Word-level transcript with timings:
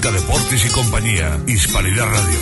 deportes 0.00 0.64
y 0.64 0.68
compañía. 0.68 1.40
Hispanidad 1.46 2.06
Radio. 2.06 2.38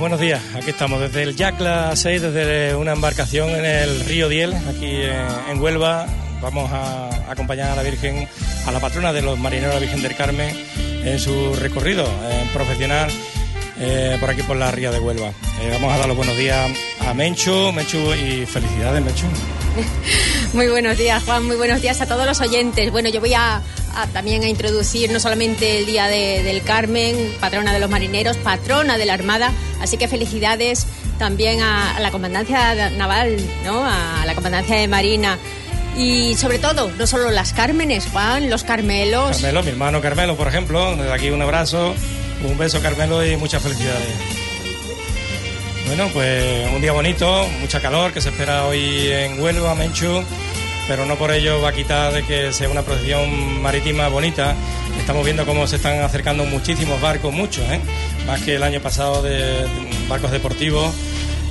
Buenos 0.00 0.18
días. 0.18 0.42
Aquí 0.54 0.70
estamos 0.70 0.98
desde 0.98 1.22
el 1.24 1.36
Yacla 1.36 1.94
6, 1.94 2.22
desde 2.22 2.74
una 2.74 2.92
embarcación 2.92 3.50
en 3.50 3.66
el 3.66 4.00
río 4.06 4.30
Diel, 4.30 4.54
aquí 4.54 5.02
en, 5.02 5.60
Huelva. 5.60 6.06
Vamos 6.40 6.72
a 6.72 7.30
acompañar 7.30 7.70
a 7.70 7.76
la 7.76 7.82
Virgen, 7.82 8.26
a 8.66 8.72
la 8.72 8.80
patrona 8.80 9.12
de 9.12 9.20
los 9.20 9.38
marineros, 9.38 9.74
la 9.74 9.80
Virgen 9.80 10.00
del 10.00 10.16
Carmen, 10.16 10.56
en 11.04 11.18
su 11.18 11.54
recorrido 11.54 12.08
profesional 12.54 13.10
eh, 13.78 14.16
por 14.18 14.30
aquí 14.30 14.42
por 14.42 14.56
la 14.56 14.70
ría 14.70 14.90
de 14.90 15.00
Huelva. 15.00 15.32
Eh, 15.60 15.68
vamos 15.70 15.92
a 15.92 15.98
dar 15.98 16.08
los 16.08 16.16
buenos 16.16 16.34
días 16.34 16.70
a 17.06 17.12
Menchu, 17.12 17.70
Menchu 17.70 18.14
y 18.14 18.46
felicidades 18.46 19.04
Menchu. 19.04 19.26
Muy 20.52 20.66
buenos 20.66 20.98
días 20.98 21.22
Juan, 21.22 21.46
muy 21.46 21.54
buenos 21.54 21.80
días 21.80 22.00
a 22.00 22.06
todos 22.06 22.26
los 22.26 22.40
oyentes. 22.40 22.90
Bueno, 22.90 23.08
yo 23.08 23.20
voy 23.20 23.34
a, 23.34 23.62
también 24.12 24.42
a 24.42 24.48
introducir 24.48 25.12
no 25.12 25.20
solamente 25.20 25.78
el 25.78 25.86
Día 25.86 26.06
del 26.08 26.62
Carmen, 26.62 27.34
patrona 27.40 27.72
de 27.72 27.78
los 27.78 27.88
marineros, 27.88 28.36
patrona 28.36 28.98
de 28.98 29.06
la 29.06 29.14
Armada, 29.14 29.52
así 29.80 29.96
que 29.96 30.08
felicidades 30.08 30.86
también 31.18 31.60
a, 31.60 32.00
la 32.00 32.10
Comandancia 32.10 32.90
Naval, 32.90 33.36
¿no? 33.64 33.84
a 33.84 34.24
la 34.26 34.34
Comandancia 34.34 34.76
de 34.76 34.88
Marina. 34.88 35.38
Y 35.96 36.34
sobre 36.34 36.58
todo, 36.58 36.90
no 36.98 37.06
solo 37.06 37.30
las 37.30 37.52
Cármenes, 37.52 38.08
Juan, 38.10 38.50
los 38.50 38.64
Carmelos. 38.64 39.38
Carmelo, 39.38 39.62
mi 39.62 39.70
hermano 39.70 40.00
Carmelo, 40.00 40.36
por 40.36 40.48
ejemplo, 40.48 40.96
desde 40.96 41.12
aquí 41.12 41.30
un 41.30 41.42
abrazo 41.42 41.94
un 42.44 42.56
beso, 42.56 42.80
Carmelo, 42.80 43.24
y 43.24 43.36
muchas 43.36 43.62
felicidades. 43.62 44.39
Bueno, 45.90 46.08
pues 46.12 46.68
un 46.72 46.80
día 46.80 46.92
bonito, 46.92 47.48
mucha 47.60 47.80
calor 47.80 48.12
que 48.12 48.20
se 48.20 48.28
espera 48.28 48.64
hoy 48.64 49.08
en 49.10 49.42
Huelva, 49.42 49.74
Menchu, 49.74 50.22
pero 50.86 51.04
no 51.04 51.16
por 51.16 51.32
ello 51.32 51.60
va 51.60 51.70
a 51.70 51.72
quitar 51.72 52.12
de 52.12 52.22
que 52.24 52.52
sea 52.52 52.68
una 52.68 52.82
procesión 52.82 53.60
marítima 53.60 54.06
bonita. 54.06 54.54
Estamos 55.00 55.24
viendo 55.24 55.44
cómo 55.44 55.66
se 55.66 55.76
están 55.76 56.00
acercando 56.00 56.44
muchísimos 56.44 57.00
barcos, 57.00 57.34
muchos, 57.34 57.68
¿eh? 57.68 57.80
más 58.24 58.40
que 58.42 58.54
el 58.54 58.62
año 58.62 58.80
pasado 58.80 59.20
de, 59.20 59.66
barcos 60.08 60.30
deportivos, 60.30 60.94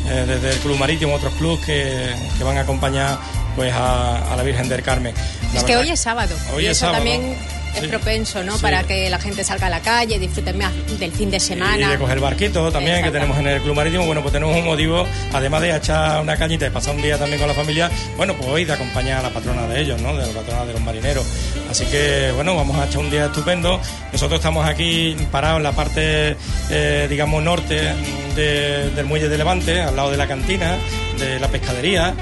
eh, 0.08 0.24
desde 0.26 0.52
el 0.52 0.58
Club 0.60 0.78
Marítimo, 0.78 1.16
otros 1.16 1.34
clubes 1.34 1.66
que, 1.66 2.16
van 2.42 2.58
a 2.60 2.62
acompañar 2.62 3.20
pues 3.58 3.74
a, 3.76 4.36
la 4.38 4.44
Virgen 4.44 4.70
del 4.70 4.82
Carmen. 4.82 5.14
es 5.54 5.66
que 5.66 5.76
hoy 5.76 5.90
es 5.90 6.00
sábado. 6.00 6.34
Hoy 6.56 6.66
es 6.66 6.78
sábado. 6.78 7.04
también 7.04 7.36
es 7.76 7.88
propenso, 7.88 8.44
¿no? 8.44 8.58
Para 8.58 8.84
que 8.84 9.10
la 9.10 9.20
gente 9.20 9.44
salga 9.44 9.68
a 9.68 9.70
la 9.70 9.82
calle, 9.82 10.20
disfrute 10.20 10.54
más 10.54 10.72
del 11.00 11.12
fin 11.12 11.30
de 11.32 11.40
semana. 11.40 11.88
Y 11.88 11.90
de 11.92 11.98
coger 11.98 12.20
barquito 12.20 12.72
también 12.72 13.04
que 13.04 13.12
tenemos 13.12 13.38
en 13.38 13.48
el 13.48 13.62
Club 13.62 13.76
Marítimo. 13.76 14.06
Bueno, 14.06 14.22
pues 14.22 14.34
tenemos 14.34 14.56
un 14.56 14.66
motivo, 14.66 15.06
además 15.34 15.62
de 15.62 15.76
echar 15.76 16.22
una 16.22 16.38
cañita 16.38 16.68
y 16.68 16.70
pasar 16.70 16.96
un 16.96 17.02
día 17.02 17.18
también 17.18 17.40
con 17.40 17.48
la 17.48 17.54
familia, 17.54 17.90
bueno, 18.18 18.36
pues 18.36 18.50
hoy 18.50 18.66
de 18.66 18.74
acompañar 18.74 19.20
a 19.20 19.24
la 19.24 19.30
patrona 19.30 19.68
de 19.68 19.82
ellos, 19.82 20.02
¿no? 20.02 20.16
De 20.16 20.26
la 20.26 20.34
patrona 20.34 20.66
de 20.66 20.74
los 20.74 20.82
marineros. 20.82 21.26
Así 21.70 21.86
que, 21.86 22.32
bueno, 22.36 22.56
vamos 22.56 22.78
a 22.78 22.86
echar 22.86 23.00
un 23.00 23.10
día 23.10 23.26
estupendo. 23.26 23.80
Nosotros 24.12 24.40
estamos 24.40 24.66
aquí 24.68 25.16
parados 25.32 25.58
en 25.58 25.64
la 25.64 25.72
parte, 25.72 26.36
eh, 26.70 27.08
digamos, 27.10 27.44
norte 27.44 27.94
del 28.36 29.06
muelle 29.06 29.28
de 29.28 29.38
Levante, 29.38 29.82
al 29.82 29.96
lado 29.96 30.12
de 30.12 30.18
la 30.18 30.28
cantina, 30.28 30.78
de 31.18 31.40
la 31.40 31.48
pescadería. 31.48 32.14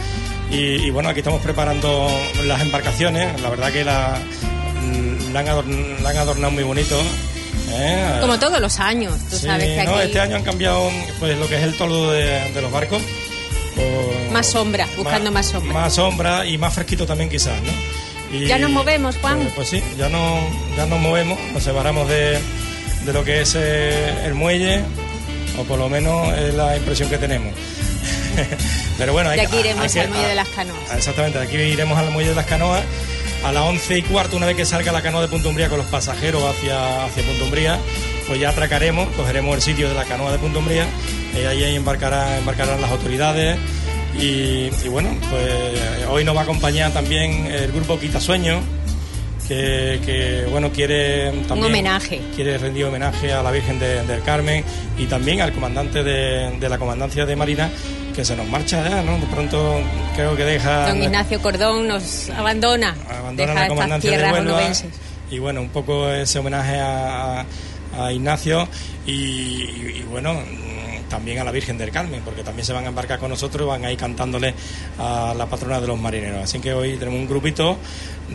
Y, 0.51 0.87
y, 0.87 0.89
bueno, 0.89 1.09
aquí 1.09 1.19
estamos 1.19 1.41
preparando 1.41 2.09
las 2.45 2.61
embarcaciones. 2.61 3.41
La 3.41 3.49
verdad 3.49 3.71
que 3.71 3.83
la, 3.83 4.17
la 5.33 5.39
han, 5.39 6.17
adornado, 6.17 6.51
muy 6.51 6.63
bonito. 6.63 6.99
¿eh? 7.69 8.17
Como 8.21 8.39
todos 8.39 8.59
los 8.59 8.79
años, 8.79 9.13
tú 9.29 9.37
sabes 9.37 9.77
que 9.77 9.83
no, 9.83 9.99
este 9.99 10.19
año 10.19 10.35
han 10.35 10.43
cambiado 10.43 10.89
pues 11.19 11.37
lo 11.37 11.47
que 11.47 11.55
es 11.57 11.63
el 11.63 11.75
toldo 11.77 12.11
de, 12.11 12.61
los 12.61 12.71
barcos. 12.71 13.01
más 14.31 14.47
sombra, 14.47 14.87
buscando 14.95 15.31
más, 15.31 15.47
sombra. 15.47 15.73
Más 15.73 15.93
sombra 15.93 16.45
y 16.45 16.57
más 16.57 16.73
fresquito 16.73 17.05
también 17.05 17.29
quizás, 17.29 17.61
¿no? 17.61 18.37
ya 18.45 18.57
nos 18.57 18.71
movemos, 18.71 19.17
Juan. 19.17 19.39
Pues, 19.39 19.53
pues, 19.55 19.69
sí, 19.69 19.83
ya, 19.97 20.09
no, 20.09 20.39
ya 20.75 20.85
nos 20.85 20.99
movemos, 20.99 21.39
nos 21.53 21.63
separamos 21.63 22.07
de, 22.09 22.39
de 23.05 23.13
lo 23.13 23.23
que 23.23 23.41
es 23.41 23.55
eh, 23.55 24.25
el 24.25 24.33
muelle, 24.33 24.83
o 25.57 25.63
por 25.63 25.79
lo 25.79 25.89
menos 25.89 26.35
es 26.37 26.53
la 26.53 26.75
impresión 26.75 27.09
que 27.09 27.17
tenemos. 27.17 27.53
Pero 28.97 29.13
bueno, 29.13 29.29
hay, 29.29 29.39
de 29.39 29.45
aquí 29.45 29.57
iremos 29.57 29.95
al 29.95 30.09
muelle 30.09 30.27
de 30.27 30.35
las 30.35 30.49
canoas. 30.49 30.93
Exactamente, 30.95 31.39
de 31.39 31.45
aquí 31.45 31.55
iremos 31.55 31.97
al 31.97 32.11
muelle 32.11 32.29
de 32.29 32.35
las 32.35 32.45
canoas 32.45 32.83
a 33.43 33.51
las 33.51 33.63
once 33.63 33.97
y 33.97 34.01
cuarto, 34.01 34.37
una 34.37 34.45
vez 34.45 34.55
que 34.55 34.65
salga 34.65 34.91
la 34.91 35.01
canoa 35.01 35.21
de 35.21 35.27
Punta 35.27 35.49
Umbría 35.49 35.69
con 35.69 35.77
los 35.77 35.87
pasajeros 35.87 36.43
hacia, 36.43 37.05
hacia 37.05 37.23
Punta 37.23 37.43
Umbría, 37.43 37.79
pues 38.27 38.39
ya 38.39 38.49
atracaremos, 38.49 39.07
cogeremos 39.15 39.55
el 39.55 39.61
sitio 39.61 39.89
de 39.89 39.95
la 39.95 40.05
canoa 40.05 40.31
de 40.31 40.39
Punta 40.39 40.59
Umbría, 40.59 40.85
y 41.33 41.45
ahí 41.45 41.75
embarcarán, 41.75 42.39
embarcarán 42.39 42.81
las 42.81 42.91
autoridades. 42.91 43.57
Y, 44.19 44.69
bueno, 44.89 45.15
pues 45.29 46.07
hoy 46.09 46.23
nos 46.23 46.35
va 46.35 46.39
a 46.39 46.43
acompañar 46.43 46.91
también 46.91 47.45
el 47.45 47.71
grupo 47.71 47.99
Quitasueño, 47.99 48.61
que, 49.47 50.01
que, 50.03 50.45
bueno 50.51 50.71
quiere 50.71 51.31
también 51.47 51.59
un 51.59 51.65
homenaje 51.65 52.21
quiere 52.35 52.57
rendir 52.57 52.83
homenaje 52.83 53.31
a 53.31 53.41
la 53.41 53.49
Virgen 53.49 53.79
del 53.79 54.21
Carmen 54.21 54.61
y 54.97 55.05
también 55.05 55.39
al 55.39 55.53
comandante 55.53 56.03
de, 56.03 56.57
de 56.59 56.67
la 56.67 56.77
comandancia 56.77 57.25
de 57.25 57.33
Marina 57.37 57.69
que 58.17 58.25
se 58.25 58.35
nos 58.35 58.47
marcha 58.47 58.81
ya, 58.89 59.03
¿no? 59.03 59.15
De 59.19 59.27
pronto 59.27 59.79
creo 60.15 60.35
que 60.35 60.43
deja... 60.43 60.87
Don 60.87 61.03
Ignacio 61.03 61.39
Cordón 61.39 61.87
nos 61.87 62.31
abandona, 62.31 62.95
abandona 63.07 63.53
la 63.53 63.67
comandancia 63.67 64.17
de 64.17 64.31
Huelva, 64.31 64.71
y 65.29 65.37
bueno, 65.37 65.61
un 65.61 65.69
poco 65.69 66.09
ese 66.09 66.39
homenaje 66.39 66.79
a, 66.79 67.45
a 67.95 68.11
Ignacio 68.11 68.67
y, 69.05 70.01
bueno, 70.09 70.35
también 71.11 71.37
a 71.37 71.43
la 71.43 71.51
Virgen 71.51 71.77
del 71.77 71.91
Carmen, 71.91 72.23
porque 72.25 72.43
también 72.43 72.65
se 72.65 72.73
van 72.73 72.85
a 72.85 72.87
embarcar 72.87 73.19
con 73.19 73.29
nosotros 73.29 73.67
y 73.67 73.69
van 73.69 73.85
a 73.85 73.91
ir 73.91 73.99
cantándole 73.99 74.55
a 74.97 75.35
la 75.37 75.45
patrona 75.45 75.79
de 75.79 75.85
los 75.85 75.99
marineros. 75.99 76.43
Así 76.43 76.57
que 76.57 76.73
hoy 76.73 76.97
tenemos 76.97 77.19
un 77.19 77.27
grupito 77.27 77.77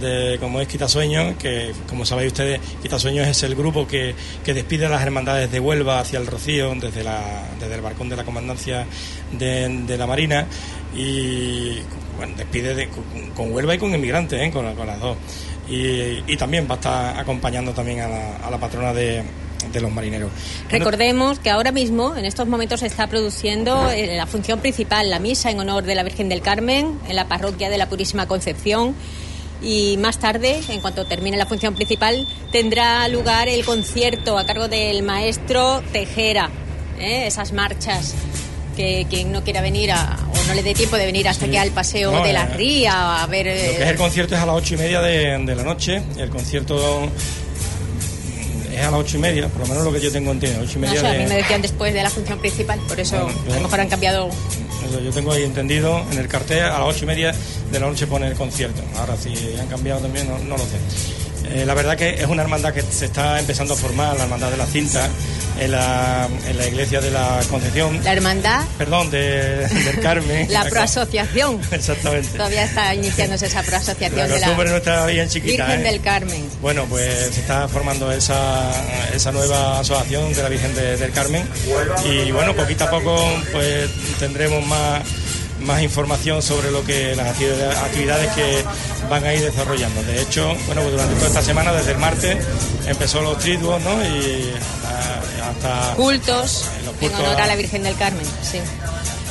de 0.00 0.38
como 0.40 0.60
es 0.60 0.68
Quitasueños, 0.68 1.36
que 1.36 1.72
como 1.88 2.04
sabéis 2.04 2.32
ustedes, 2.32 2.60
Quitasueños 2.82 3.26
es 3.28 3.42
el 3.42 3.54
grupo 3.54 3.86
que, 3.86 4.14
que 4.44 4.54
despide 4.54 4.86
a 4.86 4.88
las 4.88 5.02
hermandades 5.02 5.50
de 5.50 5.60
Huelva 5.60 6.00
hacia 6.00 6.18
el 6.18 6.26
Rocío, 6.26 6.74
desde, 6.74 7.04
la, 7.04 7.20
desde 7.60 7.74
el 7.74 7.80
balcón 7.80 8.08
de 8.08 8.16
la 8.16 8.24
comandancia 8.24 8.86
de, 9.32 9.96
la 9.96 10.06
Marina, 10.06 10.46
y 10.94 11.78
bueno, 12.16 12.34
despide 12.36 12.88
con, 13.34 13.52
Huelva 13.52 13.74
y 13.74 13.78
con 13.78 13.94
inmigrantes, 13.94 14.40
¿eh? 14.40 14.50
con, 14.50 14.64
las 14.64 15.00
dos. 15.00 15.16
Y, 15.68 16.36
también 16.36 16.66
va 16.68 16.72
a 16.72 16.76
estar 16.76 17.20
acompañando 17.20 17.72
también 17.72 18.00
a 18.00 18.08
la, 18.08 18.36
a 18.38 18.50
la 18.50 18.58
patrona 18.58 18.92
de, 18.92 19.22
de 19.70 19.80
los 19.80 19.92
marineros. 19.92 20.30
Recordemos 20.70 21.38
que 21.38 21.50
ahora 21.50 21.72
mismo, 21.72 22.16
en 22.16 22.24
estos 22.24 22.48
momentos, 22.48 22.80
se 22.80 22.86
está 22.86 23.06
produciendo 23.06 23.90
eh, 23.90 24.16
la 24.16 24.26
función 24.26 24.60
principal, 24.60 25.10
la 25.10 25.18
misa 25.18 25.50
en 25.50 25.60
honor 25.60 25.84
de 25.84 25.94
la 25.94 26.02
Virgen 26.02 26.28
del 26.28 26.42
Carmen, 26.42 26.98
en 27.08 27.16
la 27.16 27.28
parroquia 27.28 27.70
de 27.70 27.78
la 27.78 27.88
Purísima 27.88 28.26
Concepción. 28.26 28.94
Y 29.62 29.96
más 29.98 30.18
tarde, 30.18 30.60
en 30.68 30.80
cuanto 30.80 31.04
termine 31.04 31.36
la 31.36 31.46
función 31.46 31.74
principal, 31.74 32.26
tendrá 32.50 33.06
lugar 33.08 33.48
el 33.48 33.64
concierto 33.64 34.36
a 34.36 34.44
cargo 34.44 34.68
del 34.68 35.02
maestro 35.02 35.82
Tejera. 35.92 36.50
¿eh? 36.98 37.26
Esas 37.26 37.52
marchas 37.52 38.14
que 38.76 39.06
quien 39.08 39.32
no 39.32 39.44
quiera 39.44 39.60
venir 39.60 39.92
a, 39.92 40.18
o 40.32 40.48
no 40.48 40.54
le 40.54 40.62
dé 40.62 40.74
tiempo 40.74 40.96
de 40.96 41.06
venir 41.06 41.28
hasta 41.28 41.46
que 41.46 41.58
al 41.58 41.70
paseo 41.70 42.22
de 42.24 42.32
la 42.32 42.44
eh, 42.44 42.54
ría 42.56 43.22
a 43.22 43.26
ver... 43.26 43.46
Lo 43.46 43.52
que 43.52 43.82
es 43.82 43.90
el 43.90 43.96
concierto 43.96 44.34
es 44.34 44.40
a 44.40 44.46
las 44.46 44.56
ocho 44.56 44.74
y 44.74 44.78
media 44.78 45.00
de, 45.00 45.38
de 45.44 45.54
la 45.54 45.62
noche. 45.62 46.02
El 46.16 46.30
concierto 46.30 47.08
es 48.72 48.80
a 48.80 48.90
las 48.90 49.00
ocho 49.00 49.16
y 49.16 49.20
media, 49.20 49.48
por 49.48 49.62
lo 49.62 49.66
menos 49.66 49.84
lo 49.84 49.92
que 49.92 50.00
yo 50.00 50.10
tengo 50.10 50.32
entendido. 50.32 50.62
Ocho 50.62 50.78
y 50.78 50.82
media 50.82 51.02
no, 51.02 51.08
a 51.08 51.12
mí 51.12 51.26
me 51.26 51.36
decían 51.36 51.62
después 51.62 51.94
de 51.94 52.02
la 52.02 52.10
función 52.10 52.38
principal, 52.38 52.80
por 52.88 52.98
eso 52.98 53.16
a 53.16 53.54
lo 53.54 53.60
mejor 53.60 53.80
han 53.80 53.88
cambiado. 53.88 54.30
yo 55.04 55.10
tengo 55.10 55.32
ahí 55.32 55.44
entendido 55.44 56.04
en 56.10 56.18
el 56.18 56.28
cartel 56.28 56.64
a 56.64 56.78
las 56.78 56.88
ocho 56.88 57.04
y 57.04 57.06
media 57.06 57.34
de 57.70 57.80
la 57.80 57.86
noche 57.86 58.06
pone 58.06 58.28
el 58.28 58.34
concierto. 58.34 58.82
Ahora 58.98 59.16
si 59.16 59.34
han 59.58 59.66
cambiado 59.68 60.00
también 60.00 60.28
no, 60.28 60.56
lo 60.56 60.64
sé. 60.64 60.78
Eh, 61.54 61.66
la 61.66 61.74
verdad 61.74 61.96
que 61.96 62.14
es 62.14 62.26
una 62.26 62.42
hermandad 62.42 62.72
que 62.72 62.82
se 62.82 63.06
está 63.06 63.38
empezando 63.38 63.74
a 63.74 63.76
formar, 63.76 64.16
la 64.16 64.24
hermandad 64.24 64.50
de 64.50 64.56
la 64.56 64.66
cinta 64.66 65.08
en 65.60 65.72
la, 65.72 66.28
en 66.48 66.56
la 66.56 66.66
iglesia 66.66 67.00
de 67.00 67.10
la 67.10 67.40
Concepción. 67.50 68.02
¿La 68.02 68.12
hermandad? 68.12 68.64
Perdón, 68.78 69.10
de, 69.10 69.68
del 69.68 70.00
Carmen. 70.00 70.50
la 70.50 70.64
proasociación. 70.64 71.60
Exactamente. 71.70 72.28
Todavía 72.30 72.64
está 72.64 72.94
iniciándose 72.94 73.46
esa 73.46 73.62
proasociación 73.62 74.28
la 74.28 74.34
de 74.34 74.40
la 74.40 74.46
no 74.48 74.76
está 74.76 75.06
bien 75.06 75.28
chiquita, 75.28 75.66
Virgen 75.66 75.86
¿eh? 75.86 75.90
del 75.90 76.00
Carmen. 76.00 76.48
Bueno, 76.62 76.86
pues 76.88 77.12
se 77.32 77.40
está 77.40 77.68
formando 77.68 78.10
esa, 78.10 78.70
esa 79.14 79.32
nueva 79.32 79.80
asociación 79.80 80.32
de 80.32 80.42
la 80.42 80.48
Virgen 80.48 80.74
del 80.74 81.12
Carmen 81.12 81.46
y 82.04 82.30
bueno, 82.30 82.54
poquito 82.54 82.84
a 82.84 82.90
poco 82.90 83.18
pues 83.52 83.90
tendremos 84.18 84.64
más 84.66 85.02
más 85.62 85.82
información 85.82 86.42
sobre 86.42 86.70
lo 86.70 86.84
que 86.84 87.14
las 87.14 87.28
actividades 87.28 88.32
que 88.34 88.64
van 89.08 89.24
a 89.24 89.34
ir 89.34 89.42
desarrollando. 89.42 90.02
De 90.02 90.22
hecho, 90.22 90.54
bueno, 90.66 90.82
pues 90.82 90.92
durante 90.92 91.14
toda 91.14 91.26
esta 91.28 91.42
semana, 91.42 91.72
desde 91.72 91.92
el 91.92 91.98
martes, 91.98 92.36
empezó 92.86 93.20
los 93.22 93.38
triduos, 93.38 93.82
¿no? 93.82 94.04
Y 94.04 94.52
cultos, 95.96 96.66
en 97.00 97.14
honor 97.14 97.40
a 97.40 97.46
la 97.46 97.56
Virgen 97.56 97.82
del 97.82 97.96
Carmen. 97.96 98.26
Sí. 98.42 98.58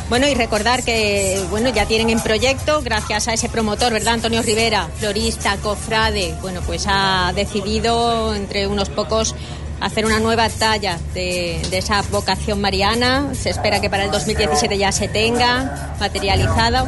Bueno, 0.10 0.28
y 0.28 0.34
recordar 0.34 0.84
que 0.84 1.42
bueno, 1.50 1.70
ya 1.70 1.86
tienen 1.86 2.10
en 2.10 2.20
proyecto, 2.20 2.82
gracias 2.82 3.30
a 3.30 3.34
ese 3.34 3.48
promotor, 3.48 3.94
¿verdad? 3.94 4.16
Antonio 4.16 4.42
Rivera, 4.42 4.90
florista, 5.00 5.56
cofrade, 5.58 6.36
bueno, 6.42 6.60
pues 6.66 6.84
ha 6.88 7.32
decidido 7.34 8.36
entre 8.36 8.68
unos 8.68 8.90
pocos 8.90 9.36
hacer 9.82 10.06
una 10.06 10.20
nueva 10.20 10.48
talla 10.50 10.98
de, 11.14 11.60
esa 11.72 12.02
vocación 12.04 12.62
mariana. 12.62 13.34
Se 13.34 13.50
espera 13.50 13.82
que 13.82 13.90
para 13.90 14.06
el 14.06 14.12
2017 14.12 14.78
ya 14.78 14.92
se 14.92 15.08
tenga 15.08 15.96
materializado. 16.00 16.88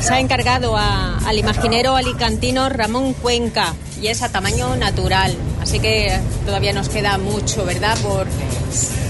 Se 0.00 0.14
ha 0.14 0.20
encargado 0.20 0.76
al 0.76 1.38
imaginero 1.38 1.96
alicantino 1.96 2.68
Ramón 2.68 3.14
Cuenca 3.14 3.74
y 4.00 4.08
es 4.08 4.22
a 4.22 4.28
tamaño 4.28 4.76
natural. 4.76 5.34
Así 5.60 5.80
que 5.80 6.18
todavía 6.44 6.72
nos 6.72 6.88
queda 6.88 7.18
mucho, 7.18 7.64
¿verdad? 7.64 7.96
Por 7.98 8.26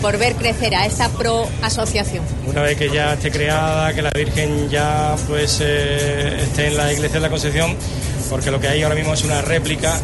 por 0.04 0.18
ver 0.18 0.34
crecer 0.34 0.74
a 0.74 0.84
esta 0.84 1.08
pro 1.08 1.48
asociación? 1.62 2.22
Una 2.46 2.60
vez 2.60 2.76
que 2.76 2.90
ya 2.90 3.14
esté 3.14 3.30
creada, 3.30 3.94
que 3.94 4.02
la 4.02 4.10
Virgen 4.10 4.68
ya 4.68 5.16
pues 5.26 5.60
eh, 5.62 6.42
esté 6.42 6.66
en 6.66 6.76
la 6.76 6.92
iglesia 6.92 7.14
de 7.14 7.20
la 7.20 7.30
Concepción, 7.30 7.74
porque 8.28 8.50
lo 8.50 8.60
que 8.60 8.68
hay 8.68 8.82
ahora 8.82 8.94
mismo 8.94 9.14
es 9.14 9.24
una 9.24 9.40
réplica. 9.40 9.98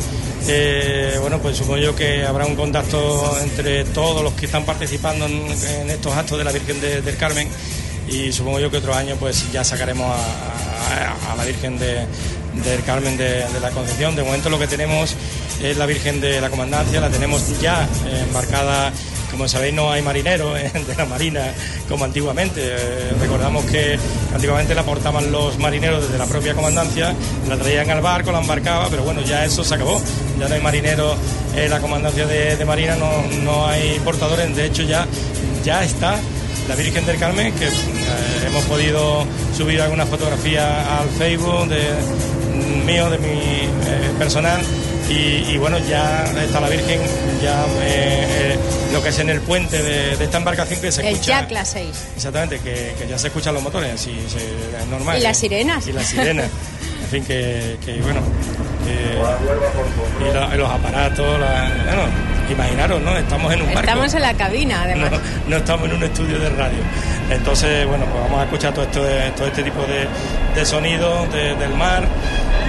Eh, 0.49 1.17
bueno, 1.21 1.39
pues 1.39 1.57
supongo 1.57 1.79
yo 1.79 1.95
que 1.95 2.25
habrá 2.25 2.47
un 2.47 2.57
contacto 2.57 3.39
entre 3.43 3.85
todos 3.85 4.23
los 4.23 4.33
que 4.35 4.47
están 4.47 4.65
participando 4.65 5.27
en, 5.27 5.91
estos 5.91 6.15
actos 6.17 6.39
de 6.39 6.45
la 6.45 6.53
Virgen 6.53 6.81
del 6.81 7.17
Carmen 7.17 7.49
y 8.09 8.33
supongo 8.33 8.59
yo 8.59 8.71
que 8.71 8.79
otro 8.79 8.95
año 8.95 9.17
pues 9.17 9.51
ya 9.53 9.63
sacaremos 9.63 10.11
a, 10.11 11.37
la 11.37 11.45
Virgen 11.45 11.79
del 11.79 12.83
Carmen 12.85 13.17
de, 13.17 13.45
la 13.61 13.71
Concepción. 13.71 14.17
De 14.17 14.23
momento 14.23 14.51
lo 14.51 14.59
que 14.59 14.67
tenemos 14.67 15.15
es 15.63 15.77
la 15.77 15.87
Virgen 15.87 16.21
de 16.21 16.41
la 16.41 16.51
Comandancia, 16.51 17.01
la 17.01 17.11
tenemos 17.11 17.61
ya 17.61 17.89
embarcada. 18.27 18.93
Como 19.31 19.47
sabéis, 19.49 19.75
no 19.75 19.91
hay 19.91 20.03
marineros 20.03 20.55
de 20.87 20.95
la 20.97 21.05
Marina 21.07 21.53
como 21.89 22.05
antiguamente. 22.05 22.61
Eh, 22.63 23.13
recordamos 23.21 23.65
que 23.65 23.99
antiguamente 24.35 24.75
la 24.75 24.83
portaban 24.83 25.31
los 25.31 25.59
marineros 25.59 26.03
desde 26.03 26.19
la 26.19 26.27
propia 26.27 26.55
comandancia, 26.55 27.15
la 27.49 27.57
traían 27.57 27.91
al 27.91 28.01
barco, 28.01 28.33
la 28.33 28.41
embarcaba, 28.41 28.89
pero 28.91 29.03
bueno, 29.03 29.23
ya 29.23 29.45
eso 29.45 29.65
se 29.65 29.75
acabó. 29.75 30.01
Ya 30.39 30.49
no 30.49 30.55
hay 30.55 30.61
marineros 30.61 31.17
en 31.57 31.71
la 31.71 31.81
comandancia 31.81 32.27
de, 32.27 32.65
Marina, 32.65 32.97
no, 32.97 33.11
no 33.45 33.67
hay 33.67 33.99
portadores. 34.05 34.55
De 34.55 34.67
hecho, 34.67 34.83
ya, 34.83 35.07
ya 35.65 35.85
está 35.85 36.17
la 36.69 36.75
Virgen 36.77 37.05
del 37.07 37.19
Carmen, 37.19 37.53
que 37.55 37.67
eh, 37.67 37.71
hemos 38.47 38.65
podido 38.65 39.25
subir 39.57 39.81
algunas 39.81 40.09
fotografías 40.09 40.65
al 40.87 41.09
Facebook 41.11 41.69
de 41.69 41.83
mío, 42.87 43.11
de 43.11 43.19
mi 43.19 43.29
eh, 43.29 44.11
personal. 44.19 44.61
Y, 45.09 45.59
bueno, 45.59 45.77
ya 45.89 46.25
está 46.41 46.61
la 46.61 46.69
Virgen, 46.69 47.01
ya 47.43 47.65
lo 48.93 49.03
que 49.03 49.11
es 49.11 49.19
en 49.19 49.31
el 49.31 49.41
puente 49.41 49.83
de, 49.83 50.13
esta 50.13 50.39
embarcación 50.39 50.81
que 50.81 50.93
se 50.93 51.03
escucha. 51.09 51.41
El 51.41 51.49
Jack 51.49 51.65
6. 51.65 51.89
Exactamente, 52.17 52.59
que, 52.61 52.95
ya 53.09 53.19
se 53.19 53.29
escuchan 53.29 53.55
los 53.55 53.63
motores, 53.63 53.95
así 53.95 54.11
es 54.11 54.87
normal. 54.87 55.19
Y 55.19 55.23
las 55.23 55.37
sirenas. 55.39 55.87
Y 55.87 55.93
las 55.93 56.07
sirenas. 56.07 56.47
en 57.03 57.09
fin, 57.09 57.25
que, 57.25 57.77
bueno. 58.03 58.21
y, 58.87 60.57
los 60.57 60.71
aparatos, 60.71 61.41
la, 61.41 61.71
bueno, 61.87 62.03
imaginaros, 62.51 63.01
¿no? 63.01 63.17
Estamos 63.17 63.53
en 63.53 63.63
un 63.63 63.67
barco. 63.69 63.81
Estamos 63.81 64.15
en 64.15 64.23
la 64.23 64.35
cabina, 64.35 64.83
además. 64.83 65.13
No, 65.47 65.57
estamos 65.57 65.89
en 65.89 65.97
un 65.97 66.03
estudio 66.03 66.39
de 66.39 66.49
radio. 66.51 66.79
Entonces, 67.31 67.87
bueno, 67.87 68.05
pues 68.07 68.23
vamos 68.25 68.41
a 68.41 68.45
escuchar 68.45 68.75
todo, 68.75 68.85
esto, 68.85 69.01
todo 69.37 69.47
este 69.47 69.63
tipo 69.63 69.83
de, 69.83 70.09
de 70.59 70.67
sonidos 70.67 71.33
del 71.33 71.75
mar, 71.75 72.07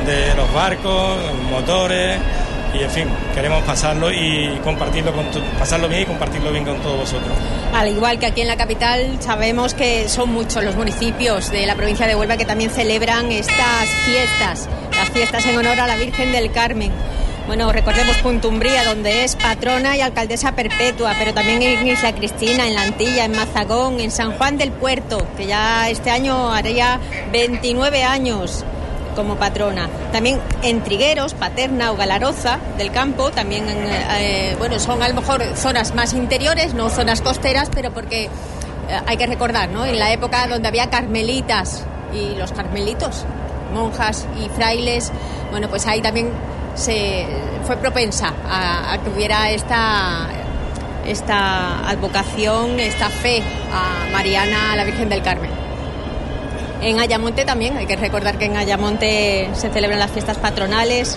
de 0.06 0.36
los 0.36 0.54
barcos, 0.54 1.18
motores 1.50 2.20
y 2.74 2.84
en 2.84 2.90
fin, 2.90 3.08
queremos 3.34 3.64
pasarlo 3.64 4.12
y 4.12 4.60
compartirlo 4.64 5.14
con 5.14 5.26
pasarlo 5.58 5.88
bien 5.88 6.04
y 6.04 6.06
compartirlo 6.06 6.52
bien 6.52 6.66
con 6.66 6.78
todos 6.82 7.00
vosotros. 7.00 7.34
Al 7.74 7.88
igual 7.88 8.20
que 8.20 8.28
aquí 8.28 8.42
en 8.42 8.48
la 8.48 8.58
capital, 8.58 9.18
sabemos 9.20 9.74
que 9.74 10.08
son 10.08 10.32
muchos 10.32 10.64
los 10.64 10.76
municipios 10.76 11.52
de 11.52 11.66
la 11.66 11.76
provincia 11.76 12.08
de 12.08 12.16
Huelva 12.16 12.38
que 12.38 12.46
también 12.46 12.70
celebran 12.70 13.32
estas 13.32 13.90
fiestas, 14.06 14.70
las 14.96 15.10
fiestas 15.10 15.46
en 15.46 15.58
honor 15.58 15.80
a 15.80 15.88
la 15.88 15.96
Virgen 15.96 16.32
del 16.32 16.52
Carmen. 16.52 16.92
Bueno, 17.48 17.72
recordemos 17.74 18.18
Puntumbría, 18.18 18.86
donde 18.86 19.24
es 19.24 19.36
patrona 19.36 19.98
y 19.98 20.02
alcaldesa 20.02 20.54
perpetua, 20.54 21.16
pero 21.18 21.34
también 21.34 21.62
en 21.64 21.88
Isla 21.88 22.14
Cristina, 22.14 22.68
en 22.68 22.76
La 22.76 22.84
Antilla, 22.84 23.26
en 23.26 23.32
Mazagón, 23.32 24.00
en 24.00 24.12
San 24.12 24.34
Juan 24.38 24.58
del 24.58 24.72
Puerto, 24.72 25.26
que 25.36 25.48
ya 25.48 25.90
este 25.90 26.12
año 26.12 26.54
haría 26.54 27.00
29 27.32 28.04
años 28.04 28.64
como 29.16 29.36
patrona. 29.36 29.90
También 30.12 30.40
en 30.64 30.84
Trigueros, 30.84 31.34
Paterna 31.34 31.92
o 31.92 31.96
Galaroza 31.96 32.60
del 32.78 32.92
campo, 32.92 33.32
también 33.32 33.66
eh, 33.68 34.56
bueno, 34.58 34.80
son 34.80 35.02
a 35.02 35.08
lo 35.08 35.16
mejor 35.16 35.44
zonas 35.56 35.94
más 35.96 36.14
interiores, 36.14 36.74
no 36.74 36.90
zonas 36.90 37.22
costeras, 37.22 37.70
pero 37.74 37.92
porque 37.92 38.26
eh, 38.26 38.30
hay 39.06 39.18
que 39.18 39.28
recordar, 39.28 39.70
¿no? 39.70 39.86
En 39.86 40.00
la 40.00 40.12
época 40.12 40.48
donde 40.48 40.68
había 40.68 40.90
carmelitas 40.90 41.84
y 42.14 42.36
los 42.36 42.52
carmelitos, 42.52 43.26
monjas 43.74 44.28
y 44.44 44.50
frailes, 44.50 45.12
bueno, 45.52 45.70
pues 45.70 45.88
ahí 45.88 46.02
también 46.02 46.30
se 46.76 47.26
fue 47.66 47.78
propensa 47.78 48.34
a, 48.50 48.98
que 49.04 49.10
hubiera 49.10 49.52
esta 49.52 50.28
esta 51.06 51.88
advocación, 51.90 52.80
esta 52.80 53.10
fe 53.10 53.42
a 53.74 54.12
Mariana, 54.12 54.74
a 54.74 54.76
la 54.76 54.84
Virgen 54.84 55.10
del 55.10 55.24
Carmen. 55.24 55.61
En 56.82 57.00
Ayamonte 57.00 57.46
también, 57.46 57.78
hay 57.78 57.86
que 57.86 57.96
recordar 57.96 58.40
que 58.40 58.46
en 58.46 58.58
Ayamonte 58.58 59.50
se 59.54 59.70
celebran 59.70 60.00
las 60.00 60.10
fiestas 60.10 60.40
patronales. 60.40 61.16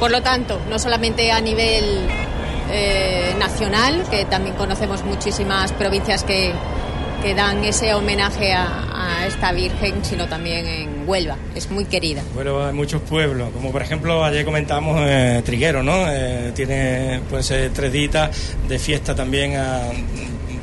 Por 0.00 0.10
lo 0.10 0.20
tanto, 0.20 0.60
no 0.68 0.80
solamente 0.80 1.30
a 1.30 1.40
nivel 1.40 2.08
eh, 2.72 3.34
nacional, 3.38 4.02
que 4.10 4.24
también 4.24 4.56
conocemos 4.56 5.04
muchísimas 5.04 5.72
provincias 5.72 6.24
que, 6.24 6.52
dan 7.36 7.64
ese 7.64 7.94
homenaje 7.94 8.52
a, 8.52 9.26
esta 9.26 9.50
Virgen, 9.52 10.04
sino 10.04 10.26
también 10.28 10.66
en 10.66 11.08
Huelva. 11.08 11.38
Es 11.54 11.70
muy 11.70 11.86
querida. 11.86 12.22
Bueno, 12.34 12.66
hay 12.66 12.74
muchos 12.74 13.00
pueblos, 13.00 13.48
como 13.54 13.72
por 13.72 13.80
ejemplo 13.80 14.22
ayer 14.22 14.44
comentamos 14.44 15.00
eh, 15.00 15.40
Triguero, 15.42 15.82
¿no? 15.82 16.04
Eh, 16.06 16.52
tiene 16.54 17.22
pues 17.30 17.48
tres 17.72 17.92
ditas 17.92 18.54
de 18.68 18.78
fiesta 18.78 19.14
también 19.14 19.54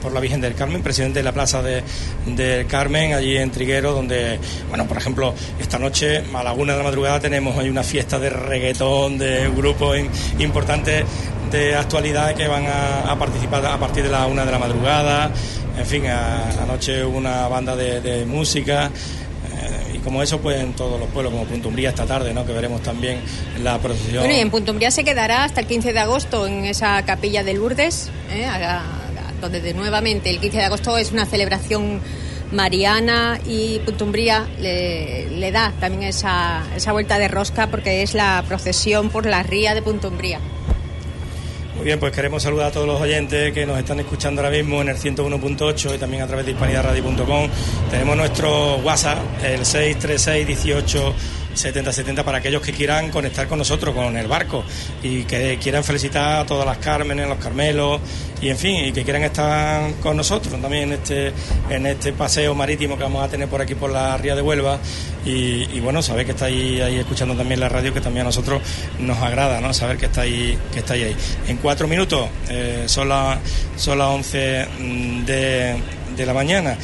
por 0.01 0.12
la 0.12 0.20
Virgen 0.20 0.41
del 0.41 0.55
Carmen, 0.55 0.81
presidente 0.81 1.20
de 1.20 1.24
la 1.24 1.31
Plaza 1.31 1.62
de, 1.62 1.84
del 2.25 2.67
Carmen, 2.67 3.13
allí 3.13 3.38
en 3.38 3.51
Triguero, 3.51 3.93
donde, 3.93 4.39
bueno, 4.70 4.88
por 4.88 4.98
ejemplo, 4.98 5.34
esta 5.60 5.79
noche 5.79 6.24
a 6.34 6.43
la 6.43 6.53
una 6.53 6.74
de 6.74 6.79
la 6.79 6.84
madrugada 6.84 7.20
tenemos 7.20 7.58
ahí 7.58 7.70
una 7.70 7.84
fiesta 7.84 8.20
de 8.20 8.29
reggaetón, 8.29 9.17
de 9.17 9.50
grupos 9.50 9.98
importantes 10.39 11.05
de 11.51 11.75
actualidad 11.75 12.34
que 12.34 12.48
van 12.48 12.65
a, 12.65 13.17
participar 13.20 13.65
a 13.65 13.77
partir 13.77 14.03
de 14.03 14.10
la 14.10 14.25
una 14.25 14.46
de 14.46 14.51
la 14.51 14.60
madrugada. 14.60 15.31
En 15.77 15.86
fin, 15.86 16.05
anoche 16.08 17.03
hubo 17.03 17.17
una 17.17 17.48
banda 17.48 17.75
de, 17.75 18.25
música 18.25 18.88
eh, 18.88 19.96
y 19.96 19.98
como 20.00 20.24
eso 20.24 20.39
pues 20.39 20.60
en 20.60 20.74
todos 20.74 21.00
los 21.00 21.10
pueblos, 21.10 21.34
como 21.34 21.46
Puntumbría 21.46 21.89
esta 21.89 22.05
tarde, 22.05 22.34
¿no? 22.34 22.46
que 22.46 22.53
veremos 22.53 22.81
también 22.81 23.20
la 23.62 23.77
procesión. 23.79 24.24
Bueno, 24.24 24.36
y 24.36 24.39
en 24.39 24.50
Puntumbría 24.50 24.91
se 24.91 25.03
quedará 25.03 25.43
hasta 25.43 25.62
el 25.62 25.67
15 25.67 25.93
de 25.93 26.00
agosto 26.00 26.48
en 26.48 26.65
esa 26.65 27.03
capilla 27.03 27.43
de 27.43 27.53
Lourdes, 27.53 28.10
¿eh? 28.31 28.48
Donde 29.41 29.74
nuevamente 29.74 30.29
el 30.29 30.39
15 30.39 30.57
de 30.57 30.63
agosto 30.63 30.98
es 30.98 31.12
una 31.12 31.25
celebración 31.25 32.00
mariana 32.51 33.39
y 33.45 33.79
Puntumbría 33.79 34.48
le, 34.60 35.51
da 35.51 35.74
también 35.79 36.03
esa, 36.03 36.63
esa 36.75 36.91
vuelta 36.91 37.17
de 37.17 37.27
rosca 37.27 37.67
porque 37.67 38.01
es 38.01 38.13
la 38.13 38.43
procesión 38.48 39.10
por 39.10 39.25
la 39.25 39.43
ría 39.43 39.74
de 39.74 39.81
Puntumbría. 39.81 40.39
Muy 41.75 41.86
bien, 41.86 42.00
pues 42.00 42.13
queremos 42.13 42.43
saludar 42.43 42.67
a 42.67 42.71
todos 42.71 42.86
los 42.86 43.01
oyentes 43.01 43.53
que 43.53 43.65
nos 43.65 43.79
están 43.79 44.00
escuchando 44.00 44.41
ahora 44.41 44.55
mismo 44.55 44.81
en 44.81 44.89
el 44.89 44.98
101.8 44.98 45.95
y 45.95 45.98
también 45.98 46.21
a 46.21 46.27
través 46.27 46.45
de 46.45 46.51
hispanidadradio.com. 46.51 47.50
Tenemos 47.89 48.17
nuestro 48.17 48.75
WhatsApp, 48.77 49.17
el 49.43 49.65
636 49.65 50.45
18 50.45 51.15
7070 51.53 52.24
para 52.24 52.39
aquellos 52.39 52.62
que 52.62 52.72
quieran 52.72 53.10
conectar 53.10 53.48
con 53.48 53.60
nosotros, 53.60 53.93
con 53.93 54.15
el 54.15 54.27
barco 54.27 54.63
y 55.03 55.24
que 55.24 55.58
quieran 55.62 55.84
felicitar 55.84 56.41
a 56.41 56.46
todas 56.46 56.65
las 56.65 56.77
Cármenes, 56.77 57.27
los 57.27 57.38
Carmelos 57.38 58.01
y 58.41 58.50
en 58.50 58.58
fin, 58.58 58.86
y 58.86 58.91
que 58.91 59.03
quieran 59.03 59.24
estar 59.24 59.93
con 60.01 60.17
nosotros 60.17 60.60
también 60.62 60.84
en 60.84 60.93
este, 60.93 61.31
en 61.70 61.86
este 61.86 62.13
paseo 62.13 62.55
marítimo 62.55 62.98
que 62.98 63.03
vamos 63.03 63.24
a 63.24 63.27
tener 63.27 63.48
por 63.48 63.62
aquí 63.62 63.75
por 63.75 63.91
la 63.91 64.17
ría 64.17 64.36
de 64.36 64.41
Huelva 64.41 64.79
y, 65.24 65.79
bueno, 65.81 66.01
saber 66.01 66.25
que 66.25 66.31
estáis 66.31 66.81
ahí 66.81 66.98
escuchando 66.98 67.36
también 67.36 67.60
la 67.60 67.70
radio 67.70 67.93
que 67.93 68.01
también 68.01 68.22
a 68.25 68.29
nosotros 68.29 68.62
nos 69.00 69.17
agrada, 69.20 69.62
¿no? 69.62 69.72
Saber 69.72 69.98
que 69.98 70.08
estáis, 70.08 70.58
que 70.74 70.79
estáis 70.79 71.05
ahí. 71.05 71.15
En 71.48 71.58
cuatro 71.58 71.88
minutos 71.88 72.27
eh, 72.50 72.86
son 72.88 73.10
las 73.10 73.38
son 73.75 74.00
las 74.00 74.08
11 74.08 74.67
mm, 74.79 75.25
de, 75.25 75.75
de 76.17 76.25
la 76.25 76.34
mañana 76.34 76.75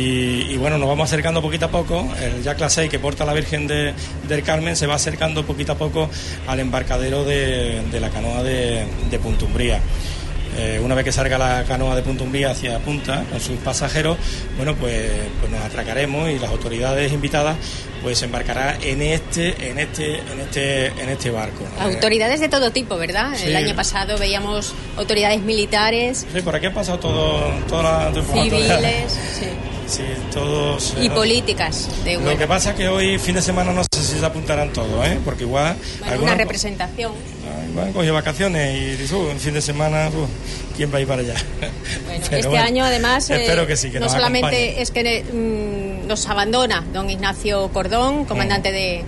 y, 0.00 0.56
bueno, 0.56 0.78
nos 0.78 0.88
vamos 0.88 1.08
acercando 1.08 1.42
poquito 1.42 1.66
a 1.66 1.70
poco. 1.70 2.08
El 2.20 2.42
Jack 2.42 2.68
6 2.68 2.90
que 2.90 2.98
porta 2.98 3.24
la 3.24 3.34
Virgen 3.34 3.66
de, 3.66 3.92
del 4.28 4.42
Carmen 4.42 4.76
se 4.76 4.86
va 4.86 4.94
acercando 4.94 5.44
poquito 5.44 5.72
a 5.72 5.74
poco 5.76 6.08
al 6.46 6.60
embarcadero 6.60 7.24
de, 7.24 7.82
la 8.00 8.10
canoa 8.10 8.42
de, 8.42 8.86
de 9.10 9.18
Puntumbría. 9.18 9.80
Eh, 10.58 10.80
una 10.82 10.94
vez 10.94 11.04
que 11.04 11.12
salga 11.12 11.38
la 11.38 11.64
canoa 11.64 11.94
de 11.94 12.02
Puntumbría 12.02 12.50
hacia 12.50 12.78
Punta 12.80 13.24
con 13.30 13.40
sus 13.40 13.56
pasajeros, 13.58 14.18
bueno, 14.56 14.74
pues, 14.74 15.10
pues 15.38 15.50
nos 15.50 15.60
atracaremos 15.62 16.28
y 16.28 16.38
las 16.38 16.50
autoridades 16.50 17.12
invitadas 17.12 17.56
pues 18.02 18.22
embarcará 18.22 18.76
en 18.82 19.02
este, 19.02 19.70
en 19.70 19.78
este, 19.78 20.16
en 20.16 20.40
este, 20.40 20.86
en 20.86 21.08
este 21.08 21.30
barco. 21.30 21.64
Autoridades 21.78 22.40
de 22.40 22.48
todo 22.48 22.72
tipo, 22.72 22.96
¿verdad? 22.96 23.32
El 23.44 23.54
año 23.54 23.76
pasado 23.76 24.18
veíamos 24.18 24.74
autoridades 24.96 25.40
militares. 25.42 26.26
Sí, 26.32 26.40
por 26.40 26.56
aquí 26.56 26.66
han 26.66 26.74
pasado 26.74 26.98
todo, 26.98 27.52
todas 27.68 28.14
las 28.14 28.26
civiles, 28.26 29.18
sí. 29.38 29.46
Sí, 29.90 30.04
todos. 30.32 30.94
Y 31.00 31.08
políticas. 31.08 31.88
De 32.04 32.16
Lo 32.16 32.38
que 32.38 32.46
pasa 32.46 32.70
es 32.70 32.76
que 32.76 32.86
hoy, 32.86 33.18
fin 33.18 33.34
de 33.34 33.42
semana, 33.42 33.72
no 33.72 33.82
sé 33.82 34.04
si 34.04 34.20
se 34.20 34.24
apuntarán 34.24 34.72
todos, 34.72 35.04
¿eh? 35.04 35.18
Porque 35.24 35.42
igual. 35.42 35.76
alguna 36.06 36.36
representación. 36.36 37.12
Igual 37.70 37.92
cogido 37.92 38.14
vacaciones 38.14 38.76
y 38.76 38.96
dice, 38.96 39.14
uh, 39.16 39.36
fin 39.36 39.54
de 39.54 39.60
semana, 39.60 40.08
uh, 40.08 40.76
¿quién 40.76 40.92
va 40.92 40.98
a 40.98 41.00
ir 41.00 41.08
para 41.08 41.22
allá? 41.22 41.34
Bueno, 42.06 42.24
este 42.30 42.58
año, 42.58 42.84
además. 42.84 43.30
Espero 43.30 43.66
que 43.66 43.76
sí, 43.76 43.90
que 43.90 43.98
No 43.98 44.08
solamente 44.08 44.80
es 44.80 44.92
que 44.92 45.24
mm, 45.24 46.06
nos 46.06 46.26
abandona 46.28 46.84
don 46.92 47.10
Ignacio 47.10 47.68
Cordón, 47.72 48.26
comandante 48.26 48.70
de 48.70 49.04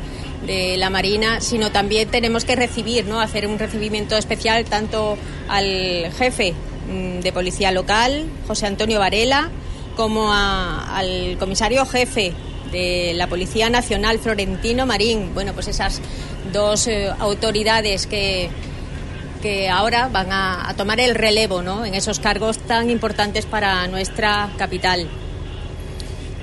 de 0.46 0.76
la 0.76 0.90
Marina, 0.90 1.40
sino 1.40 1.70
también 1.70 2.08
tenemos 2.08 2.44
que 2.44 2.56
recibir, 2.56 3.06
¿no? 3.06 3.20
hacer 3.20 3.46
un 3.46 3.60
recibimiento 3.60 4.16
especial 4.16 4.64
tanto 4.64 5.16
al 5.48 6.12
jefe 6.18 6.52
mm, 6.90 7.20
de 7.20 7.32
policía 7.32 7.70
local, 7.70 8.26
José 8.48 8.66
Antonio 8.66 8.98
Varela, 8.98 9.50
como 9.96 10.32
al 10.32 11.36
comisario 11.38 11.84
jefe 11.86 12.32
de 12.70 13.12
la 13.14 13.26
Policía 13.26 13.70
Nacional, 13.70 14.18
Florentino 14.18 14.86
Marín. 14.86 15.34
Bueno, 15.34 15.52
pues 15.52 15.68
esas 15.68 16.00
dos 16.52 16.86
eh, 16.86 17.10
autoridades 17.18 18.06
que, 18.06 18.48
que 19.42 19.68
ahora 19.68 20.08
van 20.08 20.32
a, 20.32 20.68
a, 20.68 20.74
tomar 20.74 20.98
el 21.00 21.14
relevo 21.14 21.62
¿no? 21.62 21.84
en 21.84 21.94
esos 21.94 22.18
cargos 22.18 22.58
tan 22.58 22.90
importantes 22.90 23.46
para 23.46 23.86
nuestra 23.88 24.50
capital. 24.56 25.08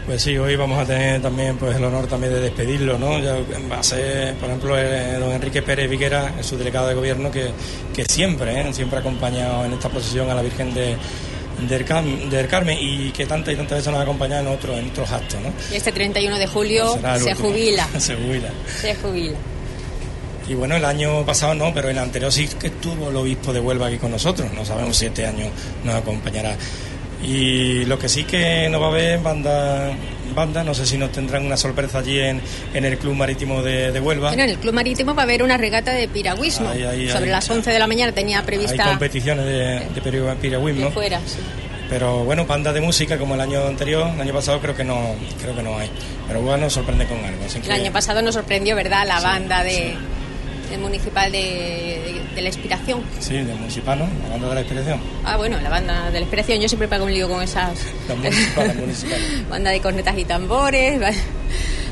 Pues 0.09 0.23
sí, 0.23 0.35
hoy 0.39 0.55
vamos 0.55 0.79
a 0.79 0.85
tener 0.85 1.21
también 1.21 1.55
pues 1.57 1.75
el 1.75 1.83
honor 1.83 2.07
también 2.07 2.33
de 2.33 2.39
despedirlo, 2.39 2.97
¿no? 2.97 3.19
Ya 3.19 3.35
va 3.71 3.77
a 3.77 3.83
ser, 3.83 4.33
por 4.37 4.49
ejemplo, 4.49 4.75
don 4.75 5.31
Enrique 5.31 5.61
Pérez 5.61 5.87
Viguera, 5.87 6.33
su 6.41 6.57
delegado 6.57 6.87
de 6.87 6.95
gobierno, 6.95 7.29
que, 7.29 7.51
que 7.93 8.05
siempre, 8.05 8.59
¿eh? 8.59 8.73
siempre 8.73 8.97
ha 8.97 9.01
acompañado 9.01 9.65
en 9.65 9.73
esta 9.73 9.87
posición 9.89 10.27
a 10.31 10.33
la 10.33 10.41
Virgen 10.41 10.73
de, 10.73 10.97
del, 11.67 12.47
Carmen 12.47 12.77
y 12.79 13.11
que 13.11 13.25
tantas 13.25 13.53
y 13.53 13.57
tantas 13.57 13.79
veces 13.79 13.91
nos 13.91 13.99
ha 13.99 14.03
acompañado 14.03 14.41
en, 14.41 14.47
otros 14.47 14.77
en 14.77 14.89
otros 14.89 15.11
actos, 15.11 15.39
¿no? 15.41 15.51
Y 15.71 15.77
este 15.77 15.91
31 15.91 16.37
de 16.37 16.47
julio 16.47 16.97
pues 17.01 17.23
se 17.23 17.35
jubila. 17.35 17.87
se 17.99 18.15
jubila. 18.15 18.49
Se 18.81 18.95
jubila. 18.95 19.37
Y 20.47 20.55
bueno, 20.55 20.75
el 20.75 20.85
año 20.85 21.23
pasado 21.25 21.53
no, 21.53 21.71
pero 21.73 21.89
el 21.89 21.97
anterior 21.99 22.31
sí 22.31 22.49
que 22.59 22.67
estuvo 22.67 23.09
el 23.09 23.15
obispo 23.15 23.53
de 23.53 23.59
Huelva 23.59 23.87
aquí 23.87 23.97
con 23.97 24.11
nosotros. 24.11 24.51
No 24.53 24.65
sabemos 24.65 24.97
si 24.97 25.05
este 25.05 25.25
año 25.25 25.45
nos 25.83 25.95
acompañará. 25.95 26.55
Y 27.21 27.85
lo 27.85 27.99
que 27.99 28.09
sí 28.09 28.23
que 28.23 28.67
no 28.69 28.79
va 28.79 28.87
a 28.87 28.89
haber 28.89 29.19
banda, 29.19 29.91
banda, 30.33 30.63
no 30.63 30.73
sé 30.73 30.85
si 30.85 30.97
nos 30.97 31.11
tendrán 31.11 31.45
una 31.45 31.57
sorpresa 31.57 31.99
allí 31.99 32.19
en, 32.19 32.41
en 32.73 32.85
el 32.85 32.97
Club 32.97 33.15
Marítimo 33.15 33.61
de, 33.61 33.99
Huelva. 33.99 34.29
Bueno, 34.29 34.43
en 34.43 34.49
el 34.49 34.57
Club 34.57 34.73
Marítimo 34.73 35.15
va 35.15 35.23
a 35.23 35.25
haber 35.25 35.43
una 35.43 35.57
regata 35.57 35.91
de 35.91 36.07
piragüismo. 36.07 36.71
Sobre 37.11 37.31
las 37.31 37.49
11 37.49 37.69
de 37.69 37.79
la 37.79 37.87
mañana 37.87 38.11
tenía 38.11 38.43
prevista... 38.43 38.83
Hay 38.83 38.89
competiciones 38.89 39.45
de, 39.45 39.79
de 39.93 40.35
piragüismo. 40.41 40.91
fuera, 40.91 41.19
sí. 41.25 41.39
Pero 41.89 42.23
bueno, 42.23 42.45
banda 42.45 42.71
de 42.71 42.81
música 42.81 43.17
como 43.17 43.33
el 43.33 43.41
año 43.41 43.65
anterior, 43.65 44.07
el 44.13 44.21
año 44.21 44.33
pasado 44.33 44.59
creo 44.61 44.75
que 44.75 44.83
no 44.83 45.15
creo 45.41 45.55
que 45.55 45.63
no 45.63 45.77
hay. 45.77 45.89
Pero 46.27 46.41
bueno, 46.41 46.69
sorprende 46.69 47.07
con 47.07 47.17
algo. 47.17 47.43
el 47.65 47.71
año 47.71 47.91
pasado 47.91 48.21
nos 48.21 48.35
sorprendió, 48.35 48.75
¿verdad? 48.75 49.07
La 49.07 49.19
banda 49.19 49.63
de 49.63 49.95
municipal 50.77 51.31
de, 51.31 52.21
la 52.35 52.47
Inspiración. 52.47 53.01
Sí, 53.19 53.33
del 53.33 53.57
municipal, 53.57 53.99
¿no? 53.99 54.05
La 54.23 54.29
banda 54.29 54.49
de 54.49 54.55
la 54.55 54.61
Inspiración. 54.61 54.99
Ah, 55.25 55.37
bueno, 55.37 55.59
la 55.59 55.69
banda 55.69 56.05
de 56.07 56.13
la 56.13 56.19
Inspiración. 56.19 56.59
Yo 56.59 56.69
siempre 56.69 56.87
pago 56.87 57.05
un 57.05 57.13
lío 57.13 57.27
con 57.27 57.41
esas. 57.41 57.79
La 58.07 58.15
municipal, 58.15 58.75
municipal. 58.75 59.19
banda 59.49 59.71
de 59.71 59.81
cornetas 59.81 60.17
y 60.17 60.25
tambores. 60.25 61.01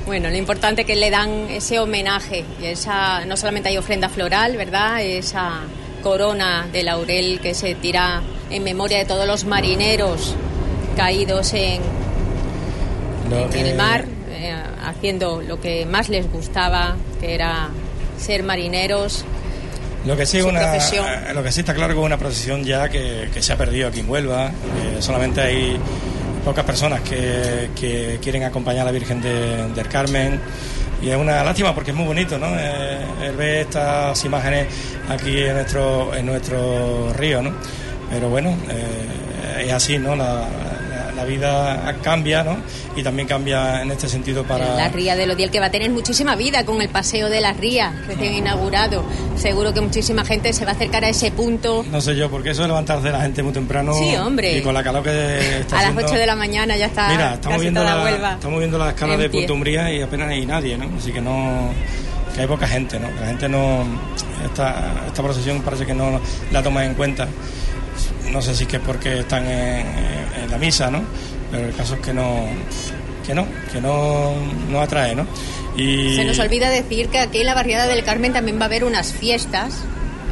Bueno, 0.05 0.29
lo 0.29 0.37
importante 0.37 0.81
es 0.81 0.87
que 0.87 0.95
le 0.95 1.09
dan 1.09 1.49
ese 1.49 1.79
homenaje. 1.79 2.45
Y 2.61 2.65
esa, 2.67 3.25
no 3.25 3.35
solamente 3.35 3.69
hay 3.69 3.77
ofrenda 3.77 4.07
floral, 4.07 4.55
¿verdad? 4.55 5.01
Esa 5.01 5.61
corona 6.01 6.67
de 6.71 6.83
laurel 6.83 7.39
que 7.41 7.53
se 7.53 7.75
tira 7.75 8.21
en 8.49 8.63
memoria 8.63 8.99
de 8.99 9.05
todos 9.05 9.27
los 9.27 9.43
marineros 9.43 10.35
caídos 10.95 11.53
en, 11.53 11.81
en 13.53 13.65
el 13.65 13.75
mar, 13.75 14.05
eh, 14.29 14.55
haciendo 14.85 15.41
lo 15.41 15.59
que 15.59 15.85
más 15.85 16.09
les 16.09 16.31
gustaba, 16.31 16.95
que 17.19 17.35
era 17.35 17.69
ser 18.17 18.43
marineros. 18.43 19.25
Lo 20.05 20.15
que 20.15 20.25
sí, 20.25 20.39
una, 20.41 20.77
lo 21.33 21.43
que 21.43 21.51
sí 21.51 21.59
está 21.61 21.73
claro 21.73 21.93
que 21.93 21.99
es 21.99 22.05
una 22.05 22.17
procesión 22.17 22.63
ya 22.63 22.87
que, 22.87 23.29
se 23.39 23.53
ha 23.53 23.57
perdido 23.57 23.89
aquí 23.89 23.99
en 23.99 24.09
Huelva. 24.09 24.51
solamente 24.99 25.41
hay 25.41 25.77
pocas 26.45 26.63
personas 26.63 27.01
que, 27.01 27.71
que, 27.75 28.19
quieren 28.21 28.43
acompañar 28.43 28.83
a 28.83 28.85
la 28.85 28.91
Virgen 28.91 29.21
de, 29.21 29.67
del 29.73 29.87
Carmen. 29.87 30.39
Y 31.01 31.09
es 31.09 31.17
una 31.17 31.43
lástima 31.43 31.75
porque 31.75 31.91
es 31.91 31.97
muy 31.97 32.05
bonito, 32.05 32.39
¿no? 32.39 32.47
Eh, 32.57 32.99
el 33.23 33.35
ver 33.35 33.57
estas 33.57 34.23
imágenes 34.25 34.67
aquí 35.09 35.41
en 35.41 35.53
nuestro, 35.55 36.15
en 36.15 36.25
nuestro 36.25 37.13
río, 37.13 37.41
¿no? 37.41 37.51
Pero 38.09 38.29
bueno, 38.29 38.55
eh, 38.69 39.65
es 39.65 39.73
así, 39.73 39.97
¿no? 39.99 40.15
La, 40.15 40.47
la 41.17 41.25
vida 41.25 41.95
cambia, 42.03 42.43
¿no? 42.43 42.57
Y 42.95 43.01
también 43.01 43.27
cambia 43.27 43.81
en 43.81 43.89
este 43.89 44.07
sentido 44.07 44.43
para... 44.43 44.75
La 44.75 44.87
ría 44.89 45.15
de 45.15 45.29
Odiel, 45.29 45.49
que 45.49 45.59
va 45.59 45.65
a 45.65 45.71
tener 45.71 45.89
muchísima 45.89 46.35
vida 46.35 46.63
con 46.63 46.79
el 46.79 46.89
paseo 46.89 47.27
de 47.27 47.41
la 47.41 47.53
ría, 47.53 47.91
recién 48.05 48.35
inaugurado. 48.35 49.03
Seguro 49.35 49.73
que 49.73 49.81
muchísima 49.81 50.23
gente 50.23 50.53
se 50.53 50.63
va 50.63 50.71
a 50.71 50.75
acercar 50.75 51.03
a 51.03 51.09
ese 51.09 51.31
punto. 51.31 51.83
No 51.91 52.01
sé 52.01 52.15
yo, 52.15 52.29
porque 52.29 52.51
eso 52.51 52.61
de 52.61 52.67
levantarse 52.67 53.09
la 53.09 53.21
gente 53.21 53.41
muy 53.41 53.51
temprano... 53.51 53.95
Sí, 53.95 54.15
hombre. 54.15 54.59
Y 54.59 54.61
con 54.61 54.75
la 54.75 54.83
calor 54.83 55.01
que 55.01 55.59
está 55.59 55.79
A 55.79 55.91
las 55.91 56.05
8 56.05 56.13
de 56.13 56.25
la 56.27 56.35
mañana 56.35 56.77
ya 56.77 56.85
está 56.85 57.09
Mira, 57.09 57.33
estamos, 57.33 57.61
viendo 57.61 57.83
la, 57.83 58.33
estamos 58.33 58.59
viendo 58.59 58.77
la 58.77 58.89
escala 58.89 59.17
de 59.17 59.51
Umbría 59.51 59.91
y 59.91 60.01
apenas 60.03 60.29
hay 60.29 60.45
nadie, 60.45 60.77
¿no? 60.77 60.87
Así 60.97 61.11
que 61.11 61.19
no... 61.19 61.71
Que 62.35 62.41
hay 62.41 62.47
poca 62.47 62.67
gente, 62.67 62.99
¿no? 62.99 63.09
La 63.19 63.25
gente 63.25 63.49
no... 63.49 63.83
Esta, 64.45 65.05
esta 65.07 65.23
procesión 65.23 65.63
parece 65.63 65.83
que 65.83 65.95
no 65.95 66.21
la 66.51 66.61
toma 66.61 66.85
en 66.85 66.93
cuenta 66.93 67.27
no 68.31 68.41
sé 68.41 68.55
si 68.55 68.65
que 68.65 68.77
es 68.77 68.81
porque 68.81 69.19
están 69.19 69.45
en, 69.47 70.49
la 70.49 70.57
misa, 70.57 70.89
¿no? 70.89 71.03
Pero 71.51 71.67
el 71.67 71.75
caso 71.75 71.95
es 71.95 72.01
que 72.01 72.13
no, 72.13 72.45
que 73.25 73.33
no, 73.33 73.47
que 73.71 73.81
no, 73.81 74.33
no 74.69 74.81
atrae, 74.81 75.15
¿no? 75.15 75.27
Y... 75.75 76.15
Se 76.15 76.25
nos 76.25 76.39
olvida 76.39 76.69
decir 76.69 77.09
que 77.09 77.19
aquí 77.19 77.39
en 77.39 77.45
la 77.45 77.53
barriada 77.53 77.85
del 77.85 78.03
Carmen 78.03 78.33
también 78.33 78.59
va 78.59 78.63
a 78.63 78.65
haber 78.65 78.83
unas 78.83 79.13
fiestas. 79.13 79.83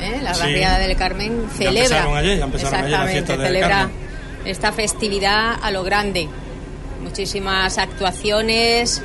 ¿eh? 0.01 0.19
La 0.23 0.33
barriada 0.33 0.79
del 0.79 0.95
Carmen 0.95 1.47
celebra. 1.55 1.89
Ya 1.89 1.95
empezaron 1.97 2.17
ayer, 2.17 2.37
ya 2.37 2.45
empezaron 2.45 2.83
ayer 2.85 3.09
fiestas 3.09 3.37
celebra 3.37 3.89
esta 4.45 4.71
festividad 4.71 5.55
a 5.61 5.71
lo 5.71 5.83
grande. 5.83 6.27
Muchísimas 7.03 7.77
actuaciones 7.77 9.01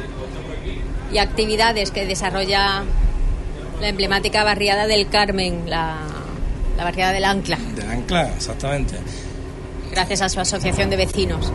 y 1.13 1.19
actividades 1.19 1.91
que 1.91 2.07
desarrolla 2.07 2.85
la 3.81 3.89
emblemática 3.89 4.45
barriada 4.45 4.87
del 4.87 5.09
Carmen, 5.09 5.65
la 5.67 5.99
la 6.81 6.85
barriada 6.85 7.13
del 7.13 7.25
Ancla. 7.25 7.59
Del 7.77 7.91
Ancla, 7.91 8.31
exactamente. 8.35 8.97
Gracias 9.91 10.23
a 10.23 10.29
su 10.31 10.41
asociación 10.41 10.89
de 10.89 10.97
vecinos. 10.97 11.53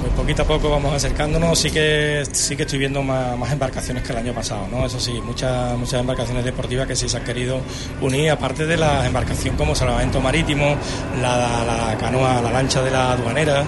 Pues 0.00 0.12
poquito 0.14 0.42
a 0.42 0.44
poco 0.44 0.70
vamos 0.70 0.92
acercándonos, 0.92 1.56
sí 1.56 1.70
que 1.70 2.24
sí 2.32 2.56
que 2.56 2.64
estoy 2.64 2.80
viendo 2.80 3.00
más, 3.00 3.52
embarcaciones 3.52 4.02
que 4.02 4.10
el 4.10 4.18
año 4.18 4.34
pasado, 4.34 4.66
¿no? 4.72 4.84
Eso 4.84 4.98
sí, 4.98 5.12
muchas 5.24 5.78
muchas 5.78 6.00
embarcaciones 6.00 6.44
deportivas 6.44 6.88
que 6.88 6.96
sí 6.96 7.08
se 7.08 7.16
han 7.16 7.22
querido 7.22 7.60
unir, 8.00 8.32
aparte 8.32 8.66
de 8.66 8.76
la 8.76 9.06
embarcación 9.06 9.56
como 9.56 9.72
salvamento 9.72 10.20
marítimo, 10.20 10.74
la, 11.22 11.96
canoa, 12.00 12.42
la 12.42 12.50
lancha 12.50 12.82
de 12.82 12.90
la 12.90 13.12
aduanera, 13.12 13.62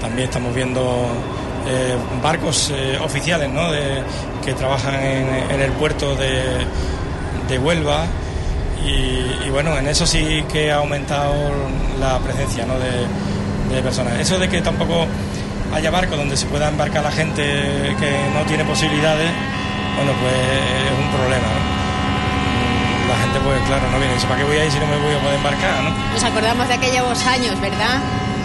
también 0.00 0.28
estamos 0.28 0.54
viendo 0.54 1.08
eh, 1.68 1.94
barcos 2.22 2.72
eh, 2.74 2.98
oficiales, 3.04 3.50
¿no? 3.50 3.70
De, 3.70 4.02
que 4.42 4.54
trabajan 4.54 4.94
en, 4.94 5.60
el 5.60 5.72
puerto 5.72 6.16
de, 6.16 6.64
de 7.50 7.58
Huelva 7.58 8.06
y, 8.86 9.50
bueno, 9.50 9.76
en 9.76 9.88
eso 9.88 10.06
sí 10.06 10.44
que 10.52 10.70
ha 10.70 10.76
aumentado 10.76 11.34
la 11.98 12.18
presencia 12.18 12.66
¿no? 12.66 12.74
de, 12.78 13.82
personas. 13.82 14.18
Eso 14.18 14.38
de 14.38 14.48
que 14.48 14.62
tampoco 14.62 15.06
haya 15.74 15.90
barcos 15.90 16.16
donde 16.16 16.36
se 16.36 16.46
pueda 16.46 16.68
embarcar 16.68 17.02
la 17.02 17.10
gente 17.10 17.42
que 17.42 18.10
no 18.32 18.46
tiene 18.46 18.64
posibilidades, 18.64 19.28
bueno, 19.96 20.12
pues 20.20 20.32
es 20.32 20.98
un 20.98 21.10
problema. 21.10 21.48
La 23.08 23.16
gente, 23.22 23.40
pues 23.40 23.60
claro, 23.66 23.90
no 23.90 23.98
viene. 23.98 24.14
¿para 24.22 24.36
qué 24.36 24.44
voy 24.44 24.56
a 24.56 24.64
ir 24.64 24.72
si 24.72 24.78
no 24.78 24.86
me 24.86 24.96
voy 24.96 25.14
a 25.14 25.20
poder 25.20 25.36
embarcar? 25.36 25.82
¿no? 25.84 25.90
Nos 26.12 26.24
acordamos 26.24 26.68
de 26.68 26.74
aquellos 26.74 27.26
años, 27.26 27.60
¿verdad? 27.60 28.00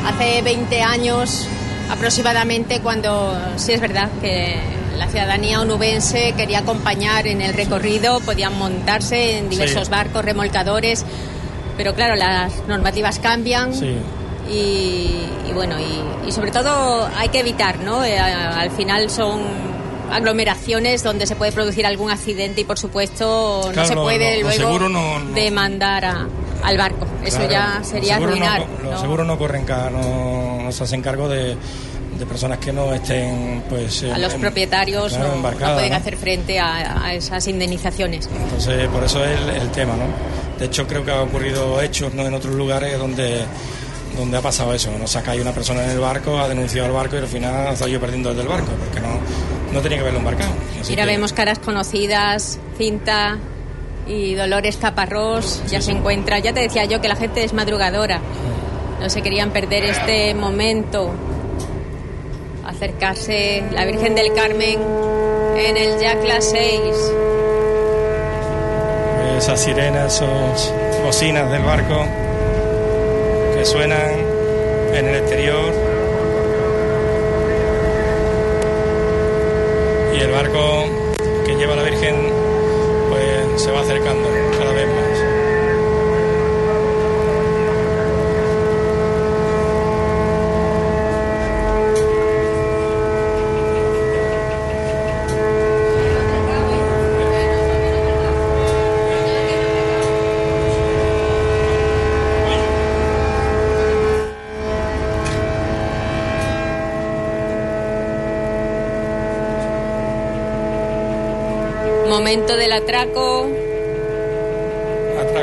Hace 0.06 0.42
20 0.42 0.82
años 0.82 1.48
aproximadamente, 1.90 2.80
cuando 2.82 3.38
sí 3.58 3.74
es 3.74 3.82
verdad 3.82 4.10
que 4.22 4.81
la 4.98 5.08
ciudadanía 5.08 5.62
onubense 5.62 6.34
quería 6.34 6.60
acompañar 6.60 7.28
en 7.28 7.42
el 7.42 7.54
recorrido, 7.54 8.20
podían 8.22 8.58
montarse 8.58 9.38
en 9.38 9.50
diversos 9.50 9.90
barcos, 9.90 10.24
remolcadores, 10.24 11.06
pero 11.78 11.94
claro, 11.94 12.16
las 12.16 12.68
normativas 12.68 13.20
cambian. 13.20 13.72
Y, 14.50 15.26
bueno, 15.54 15.76
y, 15.80 16.32
sobre 16.32 16.52
todo 16.52 17.10
hay 17.16 17.30
que 17.30 17.40
evitar, 17.40 17.80
¿no? 17.80 18.04
Eh, 18.04 18.20
al 18.20 18.72
final 18.72 19.10
son 19.10 19.42
aglomeraciones 20.12 21.04
donde 21.04 21.26
se 21.26 21.36
puede 21.36 21.52
producir 21.52 21.86
algún 21.86 22.12
accidente 22.12 22.62
y 22.62 22.64
por 22.66 22.78
supuesto 22.78 23.72
no 23.74 23.86
se 23.86 23.96
puede 23.96 24.42
luego 24.42 24.90
demandar 25.34 26.28
al 26.64 26.78
barco. 26.78 27.08
Eso 27.24 27.50
ya 27.50 27.82
sería 27.84 28.18
arruinar. 28.18 28.66
los 28.84 29.00
seguros 29.00 29.26
no 29.26 29.38
corren, 29.38 29.66
no, 29.66 30.64
no 30.64 30.72
se 30.72 30.84
hacen 30.84 31.02
cargo 31.02 31.30
de 31.30 31.56
de 32.22 32.28
personas 32.28 32.60
que 32.60 32.72
no 32.72 32.94
estén 32.94 33.64
pues 33.68 34.04
a 34.04 34.18
los 34.20 34.36
propietarios 34.36 35.18
no, 35.18 35.42
pueden 35.42 35.94
hacer 35.94 36.16
frente 36.16 36.60
a, 36.60 37.14
esas 37.14 37.48
indemnizaciones. 37.48 38.30
Entonces 38.32 38.88
por 38.90 39.04
eso 39.04 39.26
es 39.26 39.40
el, 39.62 39.70
tema 39.72 39.96
no 39.96 40.06
de 40.60 40.66
hecho 40.66 40.88
creo 40.88 41.04
que 41.04 41.10
ha 41.10 41.22
ocurrido 41.22 41.82
hechos 41.82 42.14
no 42.14 42.26
en 42.26 42.34
otros 42.36 42.54
lugares 42.54 42.98
donde 43.00 43.44
donde 44.16 44.38
ha 44.38 44.42
pasado 44.42 44.74
eso. 44.74 44.92
No 45.00 45.08
saca 45.08 45.34
una 45.34 45.52
persona 45.52 45.84
en 45.84 45.92
el 45.92 46.00
barco 46.00 46.38
ha 46.38 46.48
denunciado 46.48 46.88
al 46.88 46.94
barco 46.94 47.16
y 47.16 47.20
al 47.20 47.28
final 47.28 47.68
ha 47.68 47.76
salido 47.76 48.00
perdiendo 48.00 48.30
desde 48.30 48.44
el 48.44 48.48
barco 48.48 48.72
porque 48.72 49.00
no 49.00 49.20
no 49.74 49.82
tenía 49.82 49.98
que 49.98 50.02
haberlo 50.02 50.20
embarcado. 50.20 50.52
Mira 50.88 51.06
vemos 51.06 51.34
caras 51.34 51.58
conocidas 51.58 52.60
cinta 52.78 53.40
y 54.08 54.36
Dolores 54.36 54.78
Caparrós 54.78 55.64
ya 55.68 55.82
se 55.82 55.92
encuentra. 55.92 56.38
Ya 56.38 56.54
te 56.54 56.60
decía 56.60 56.86
yo 56.86 57.02
que 57.02 57.08
la 57.08 57.16
gente 57.16 57.44
es 57.44 57.54
madrugadora. 57.54 58.22
No 59.00 59.10
se 59.10 59.24
querían 59.24 59.50
perder 59.50 59.84
este 59.86 60.36
momento 60.36 61.12
acercarse 62.66 63.64
la 63.72 63.86
Virgen 63.86 64.16
del 64.16 64.34
Carmen 64.34 64.80
en 65.56 65.78
el 65.78 66.00
Yacla 66.00 66.42
6. 66.42 66.82
Esas 69.38 69.60
sirenas, 69.60 70.16
esas 70.16 70.74
bocinas 71.04 71.50
del 71.52 71.64
barco 71.64 72.06
que 73.58 73.66
suenan 73.66 74.12
en 74.94 75.08
el 75.08 75.16
exterior. 75.16 75.74
Y 80.16 80.20
el 80.22 80.32
barco 80.32 80.86
que 81.46 81.56
lleva 81.56 81.76
la 81.76 81.84
Virgen 81.84 82.16
pues 83.10 83.62
se 83.62 83.72
va 83.72 83.82
acercando 83.82 84.30
cada 84.58 84.74
vez 84.74 84.88
más. 84.88 85.42
Momento 112.32 112.56
del 112.56 112.72
atraco. 112.72 113.50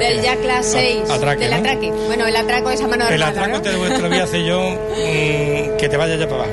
Del 0.00 0.22
Jack 0.22 0.40
Class 0.40 0.66
6. 0.72 1.10
Atraque, 1.10 1.40
del 1.42 1.50
¿no? 1.50 1.56
atraque. 1.58 1.90
Bueno, 1.90 2.26
el 2.26 2.34
atraco 2.34 2.70
es 2.70 2.80
a 2.80 2.88
mano 2.88 3.06
El 3.08 3.22
atraco 3.22 3.48
¿no? 3.50 3.60
te, 3.62 3.70
te 3.72 3.98
lo 3.98 4.08
voy 4.08 4.18
a 4.18 4.24
hacer 4.24 4.42
yo 4.42 4.58
mm, 4.60 5.76
que 5.76 5.86
te 5.90 5.96
vaya 5.98 6.14
ya 6.16 6.26
para 6.26 6.44
abajo. 6.44 6.52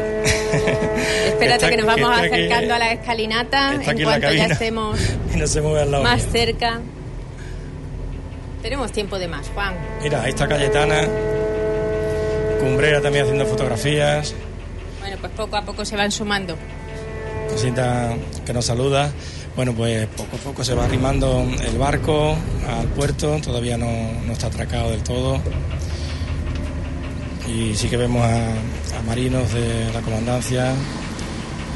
Espérate 1.27 1.53
Está- 1.55 1.69
que 1.69 1.77
nos 1.77 1.85
vamos 1.85 2.17
aquí- 2.17 2.25
acercando 2.33 2.73
a 2.73 2.79
la 2.79 2.91
escalinata 2.91 3.71
está 3.75 3.83
en 3.83 3.89
aquí 3.91 4.01
en 4.01 4.09
la 4.09 4.11
cuanto 4.19 4.27
ya 4.27 4.37
cabina. 4.39 4.53
estemos 4.53 4.99
y 5.33 5.37
no 5.37 5.47
se 5.47 5.61
mueve 5.61 5.81
al 5.83 5.91
lado. 5.91 6.03
más 6.03 6.21
cerca. 6.29 6.79
Tenemos 8.61 8.91
tiempo 8.91 9.17
de 9.17 9.27
más, 9.29 9.47
Juan. 9.53 9.73
Mira, 10.03 10.21
ahí 10.23 10.29
está 10.31 10.47
Cayetana. 10.49 11.07
Cumbrera 12.59 12.99
también 13.01 13.23
haciendo 13.23 13.45
fotografías. 13.45 14.33
Bueno, 14.99 15.15
pues 15.21 15.31
poco 15.31 15.55
a 15.55 15.61
poco 15.61 15.85
se 15.85 15.95
van 15.95 16.11
sumando. 16.11 16.57
Cosita 17.49 18.15
que 18.45 18.51
nos 18.53 18.65
saluda. 18.65 19.11
Bueno, 19.55 19.71
pues 19.73 20.05
se 20.63 20.73
va 20.73 20.85
arrimando 20.85 21.45
el 21.63 21.77
barco 21.77 22.35
al 22.67 22.87
puerto, 22.89 23.39
todavía 23.43 23.77
no, 23.77 23.87
no 24.25 24.33
está 24.33 24.47
atracado 24.47 24.89
del 24.91 25.03
todo. 25.03 25.39
Y 27.47 27.75
sí 27.75 27.87
que 27.89 27.97
vemos 27.97 28.23
a, 28.25 28.53
marinos 29.05 29.53
de 29.53 29.91
la 29.93 30.01
comandancia 30.01 30.73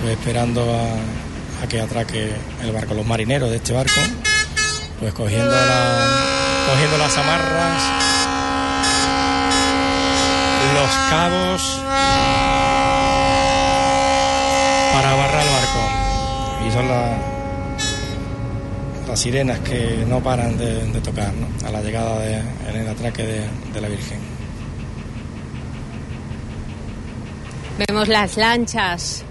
pues, 0.02 0.14
esperando 0.14 0.62
a, 0.64 1.68
que 1.68 1.80
atraque 1.82 2.32
el 2.64 2.72
barco. 2.72 2.94
Los 2.94 3.06
marineros 3.06 3.50
de 3.52 3.58
este 3.58 3.74
barco, 3.74 4.00
pues 5.00 5.14
cogiendo, 5.14 5.52
la- 5.52 6.08
cogiendo 6.72 6.98
las 6.98 7.18
amarras, 7.18 7.82
los 10.74 10.90
cabos 11.10 11.82
para 14.94 15.12
amarrar 15.14 15.44
el 15.44 15.50
barco. 15.50 16.68
Y 16.68 16.72
son 16.72 16.88
la- 16.88 17.18
sirenas 19.20 19.60
que 19.60 20.06
no 20.08 20.22
paran 20.24 20.58
de, 20.58 21.02
tocar 21.02 21.34
a 21.66 21.72
la 21.72 21.82
llegada 21.82 22.26
en 22.70 22.76
el 22.76 22.88
atraque 22.88 23.24
de, 23.24 23.42
de 23.74 23.82
la 23.82 23.90
Virgen. 23.90 24.20
Vemos 27.88 28.08
las 28.08 28.38
lanchas 28.38 29.24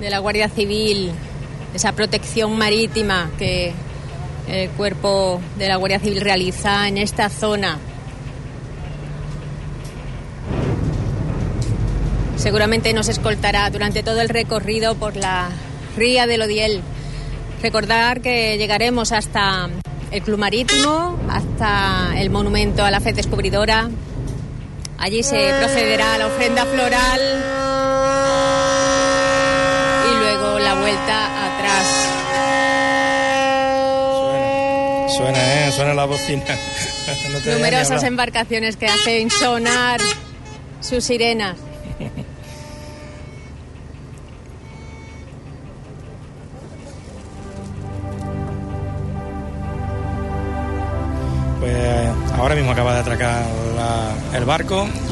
de 0.00 0.10
la 0.10 0.18
Guardia 0.18 0.48
Civil, 0.48 1.12
esa 1.74 1.92
protección 1.92 2.56
marítima 2.56 3.30
que 3.38 3.72
el 4.48 4.68
cuerpo 4.70 5.40
de 5.58 5.68
la 5.68 5.76
Guardia 5.76 6.00
Civil 6.00 6.20
realiza 6.20 6.88
en 6.88 6.98
esta 6.98 7.28
zona. 7.30 7.78
Seguramente 12.36 12.92
nos 12.92 13.08
escoltará 13.08 13.70
durante 13.70 14.02
todo 14.02 14.20
el 14.20 14.28
recorrido 14.28 14.94
por 14.96 15.16
la 15.16 15.48
ría 15.96 16.26
del 16.26 16.42
Odiel. 16.42 16.82
Recordar 17.62 18.20
que 18.20 18.58
llegaremos 18.58 19.12
hasta 19.12 19.70
el 20.10 20.22
Club 20.22 20.36
Marítimo, 20.36 21.16
hasta 21.30 22.20
el 22.20 22.28
monumento 22.28 22.84
a 22.84 22.90
la 22.90 23.00
fe 23.00 23.12
descubridora. 23.12 23.88
Allí 24.98 25.22
se 25.22 25.54
procederá 25.60 26.14
a 26.14 26.18
la 26.18 26.26
ofrenda 26.26 26.66
floral 26.66 27.20
y 30.10 30.18
luego 30.18 30.58
la 30.58 30.74
vuelta 30.74 31.54
atrás. 31.54 31.86
Suena, 35.16 35.34
suena, 35.34 35.68
¿eh? 35.68 35.72
suena 35.72 35.94
la 35.94 36.04
bocina. 36.04 36.44
No 37.32 37.52
Numerosas 37.54 38.02
embarcaciones 38.02 38.76
que 38.76 38.86
hacen 38.86 39.30
sonar 39.30 40.00
sus 40.80 41.04
sirenas. 41.04 41.56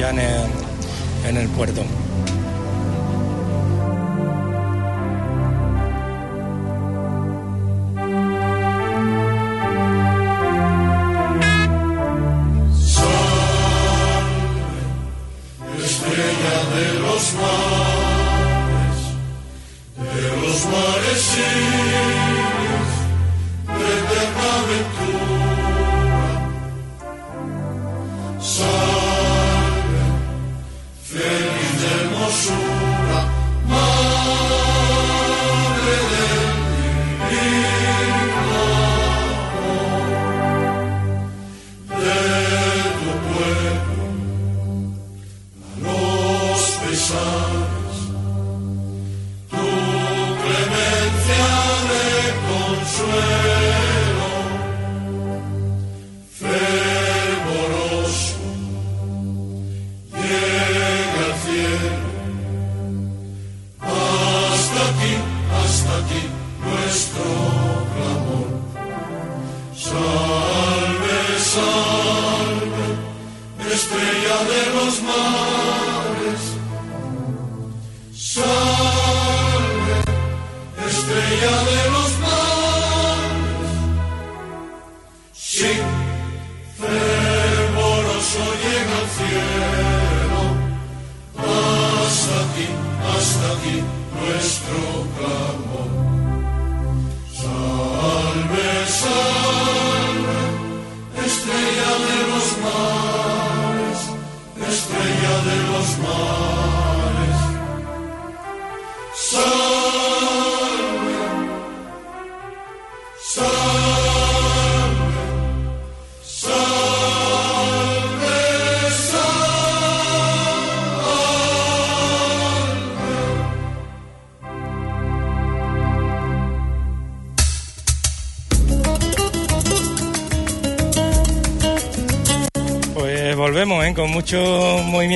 Ya 0.00 0.10
en 0.10 0.18
el, 0.18 0.50
en 1.28 1.36
el 1.36 1.48
puerto. 1.48 1.84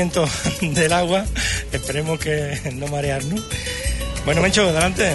Movimiento 0.04 0.26
del 0.80 0.92
agua. 0.92 1.24
Esperemos 1.72 2.18
que 2.18 2.58
no 2.74 2.86
marearnos. 2.88 3.42
Bueno, 4.24 4.42
Mencho, 4.42 4.62
adelante. 4.62 5.12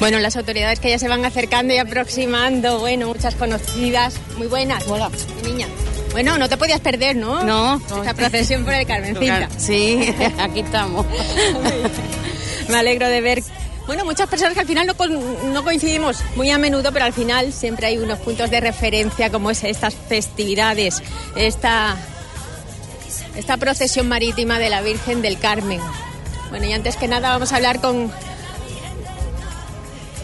Bueno, 0.00 0.18
las 0.20 0.36
autoridades 0.36 0.78
que 0.78 0.90
ya 0.90 0.98
se 0.98 1.08
van 1.08 1.24
acercando 1.24 1.74
y 1.74 1.78
aproximando, 1.78 2.78
bueno, 2.78 3.08
muchas 3.08 3.34
conocidas, 3.34 4.14
muy 4.36 4.46
buenas. 4.46 4.86
Hola. 4.86 5.10
niña. 5.42 5.66
Bueno, 6.12 6.38
no 6.38 6.48
te 6.48 6.56
podías 6.56 6.80
perder, 6.80 7.16
¿no? 7.16 7.42
No. 7.42 7.82
Esta 7.98 8.14
procesión 8.14 8.64
por 8.64 8.74
el 8.74 8.86
Carmencita. 8.86 9.48
Sí, 9.58 10.14
aquí 10.38 10.60
estamos. 10.60 11.04
Me 12.68 12.76
alegro 12.76 13.08
de 13.08 13.20
ver 13.20 13.42
bueno, 13.86 14.04
muchas 14.04 14.28
personas 14.28 14.52
que 14.52 14.60
al 14.60 14.66
final 14.66 14.86
no, 14.86 15.64
coincidimos 15.64 16.18
muy 16.36 16.50
a 16.50 16.58
menudo, 16.58 16.92
pero 16.92 17.06
al 17.06 17.14
final 17.14 17.54
siempre 17.54 17.86
hay 17.86 17.96
unos 17.96 18.18
puntos 18.18 18.50
de 18.50 18.60
referencia 18.60 19.30
como 19.30 19.50
es 19.50 19.64
estas 19.64 19.94
festividades, 19.94 21.02
esta, 21.36 21.96
esta 23.38 23.56
procesión 23.56 24.08
marítima 24.08 24.58
de 24.58 24.68
la 24.68 24.82
Virgen 24.82 25.22
del 25.22 25.38
Carmen. 25.38 25.80
Bueno, 26.50 26.66
y 26.66 26.72
antes 26.72 26.96
que 26.96 27.06
nada 27.06 27.30
vamos 27.30 27.52
a 27.52 27.56
hablar 27.56 27.80
con 27.80 28.10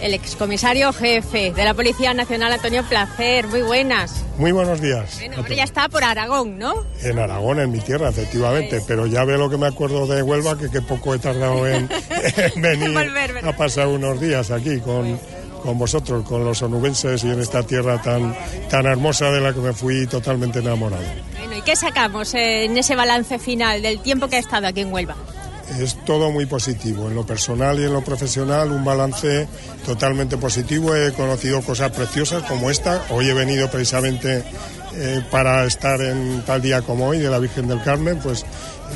el 0.02 0.14
excomisario 0.14 0.92
jefe 0.92 1.52
de 1.52 1.64
la 1.64 1.74
Policía 1.74 2.12
Nacional, 2.12 2.52
Antonio 2.52 2.82
Placer. 2.82 3.46
Muy 3.46 3.62
buenas. 3.62 4.24
Muy 4.36 4.50
buenos 4.50 4.80
días. 4.80 5.18
Bueno, 5.20 5.36
ahora 5.36 5.54
ya 5.54 5.62
está 5.62 5.88
por 5.88 6.02
Aragón, 6.02 6.58
¿no? 6.58 6.74
En 7.02 7.20
Aragón, 7.20 7.60
en 7.60 7.70
mi 7.70 7.78
tierra, 7.78 8.08
efectivamente. 8.08 8.82
Pero 8.86 9.06
ya 9.06 9.24
ve 9.24 9.38
lo 9.38 9.48
que 9.48 9.58
me 9.58 9.68
acuerdo 9.68 10.08
de 10.08 10.20
Huelva, 10.20 10.58
que, 10.58 10.68
que 10.68 10.82
poco 10.82 11.14
he 11.14 11.20
tardado 11.20 11.68
en, 11.68 11.88
venir 12.56 12.98
a 13.44 13.56
pasar 13.56 13.86
unos 13.86 14.20
días 14.20 14.50
aquí 14.50 14.80
con, 14.80 15.20
con 15.62 15.78
vosotros, 15.78 16.26
con 16.26 16.44
los 16.44 16.60
onubenses 16.62 17.22
y 17.22 17.30
en 17.30 17.40
esta 17.40 17.62
tierra 17.62 18.02
tan, 18.02 18.36
tan 18.68 18.86
hermosa 18.86 19.30
de 19.30 19.40
la 19.40 19.54
que 19.54 19.60
me 19.60 19.72
fui 19.72 20.04
totalmente 20.08 20.58
enamorado. 20.58 21.04
¿Y 21.54 21.62
qué 21.62 21.76
sacamos 21.76 22.34
en 22.34 22.76
ese 22.76 22.96
balance 22.96 23.38
final 23.38 23.82
del 23.82 24.00
tiempo 24.00 24.28
que 24.28 24.36
ha 24.36 24.40
estado 24.40 24.66
aquí 24.66 24.80
en 24.80 24.92
Huelva? 24.92 25.16
es 25.80 25.96
todo 26.04 26.30
muy 26.30 26.46
positivo. 26.46 27.08
En 27.08 27.14
lo 27.14 27.26
personal 27.26 27.78
y 27.80 27.84
en 27.84 27.92
lo 27.92 28.02
profesional, 28.02 28.70
un 28.70 28.84
balance 28.84 29.48
totalmente 29.84 30.36
positivo. 30.36 30.94
He 30.94 31.12
conocido 31.12 31.62
cosas 31.62 31.90
preciosas 31.92 32.42
como 32.44 32.70
esta. 32.70 33.02
Hoy 33.10 33.28
he 33.28 33.34
venido 33.34 33.70
precisamente 33.70 34.44
eh, 34.96 35.22
para 35.30 35.64
estar 35.64 36.00
en 36.00 36.42
tal 36.46 36.62
día 36.62 36.82
como 36.82 37.08
hoy 37.08 37.18
de 37.18 37.30
la 37.30 37.38
Virgen 37.38 37.68
del 37.68 37.82
Carmen, 37.82 38.18
pues 38.22 38.44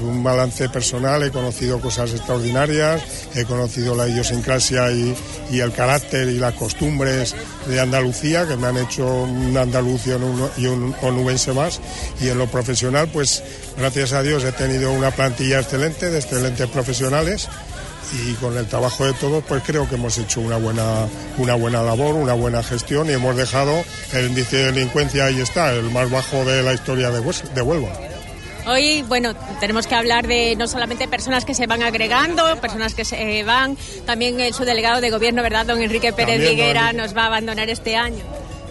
un 0.00 0.22
balance 0.22 0.68
personal, 0.68 1.22
he 1.22 1.30
conocido 1.30 1.80
cosas 1.80 2.12
extraordinarias, 2.12 3.02
he 3.34 3.44
conocido 3.44 3.94
la 3.94 4.08
idiosincrasia 4.08 4.90
y, 4.92 5.16
el 5.50 5.72
carácter 5.72 6.28
y 6.28 6.38
las 6.38 6.54
costumbres 6.54 7.34
de 7.66 7.80
Andalucía, 7.80 8.46
que 8.46 8.56
me 8.56 8.68
han 8.68 8.76
hecho 8.76 9.24
un 9.24 9.56
andaluz 9.56 10.06
y 10.06 10.66
un, 10.66 10.94
onubense 11.02 11.52
más. 11.52 11.80
Y 12.20 12.28
en 12.28 12.38
lo 12.38 12.46
profesional, 12.46 13.08
pues 13.12 13.42
gracias 13.76 14.12
a 14.12 14.22
Dios 14.22 14.44
he 14.44 14.52
tenido 14.52 14.92
una 14.92 15.10
plantilla 15.10 15.60
excelente, 15.60 16.10
de 16.10 16.18
excelentes 16.18 16.68
profesionales 16.68 17.48
y 18.12 18.34
con 18.34 18.56
el 18.56 18.66
trabajo 18.66 19.04
de 19.04 19.12
todos 19.14 19.44
pues 19.44 19.62
creo 19.64 19.88
que 19.88 19.96
hemos 19.96 20.16
hecho 20.18 20.40
una 20.40 20.56
buena 20.56 21.06
una 21.36 21.54
buena 21.54 21.82
labor, 21.82 22.14
una 22.14 22.34
buena 22.34 22.62
gestión 22.62 23.08
y 23.08 23.12
hemos 23.12 23.36
dejado 23.36 23.84
el 24.12 24.26
índice 24.26 24.56
de 24.56 24.72
delincuencia 24.72 25.26
ahí 25.26 25.40
está, 25.40 25.72
el 25.72 25.90
más 25.90 26.10
bajo 26.10 26.44
de 26.44 26.62
la 26.62 26.74
historia 26.74 27.10
de, 27.10 27.20
de 27.20 27.62
Huelva. 27.62 27.90
Hoy, 28.66 29.02
bueno, 29.08 29.34
tenemos 29.60 29.86
que 29.86 29.94
hablar 29.94 30.26
de 30.26 30.54
no 30.56 30.68
solamente 30.68 31.08
personas 31.08 31.46
que 31.46 31.54
se 31.54 31.66
van 31.66 31.82
agregando, 31.82 32.60
personas 32.60 32.94
que 32.94 33.06
se 33.06 33.42
van, 33.42 33.78
también 34.04 34.40
el 34.40 34.52
subdelegado 34.52 35.00
de 35.00 35.08
gobierno, 35.08 35.42
¿verdad? 35.42 35.64
Don 35.64 35.80
Enrique 35.80 36.12
Pérez 36.12 36.38
Viguera 36.38 36.92
nos 36.92 37.16
va 37.16 37.22
a 37.22 37.26
abandonar 37.26 37.70
este 37.70 37.96
año. 37.96 38.22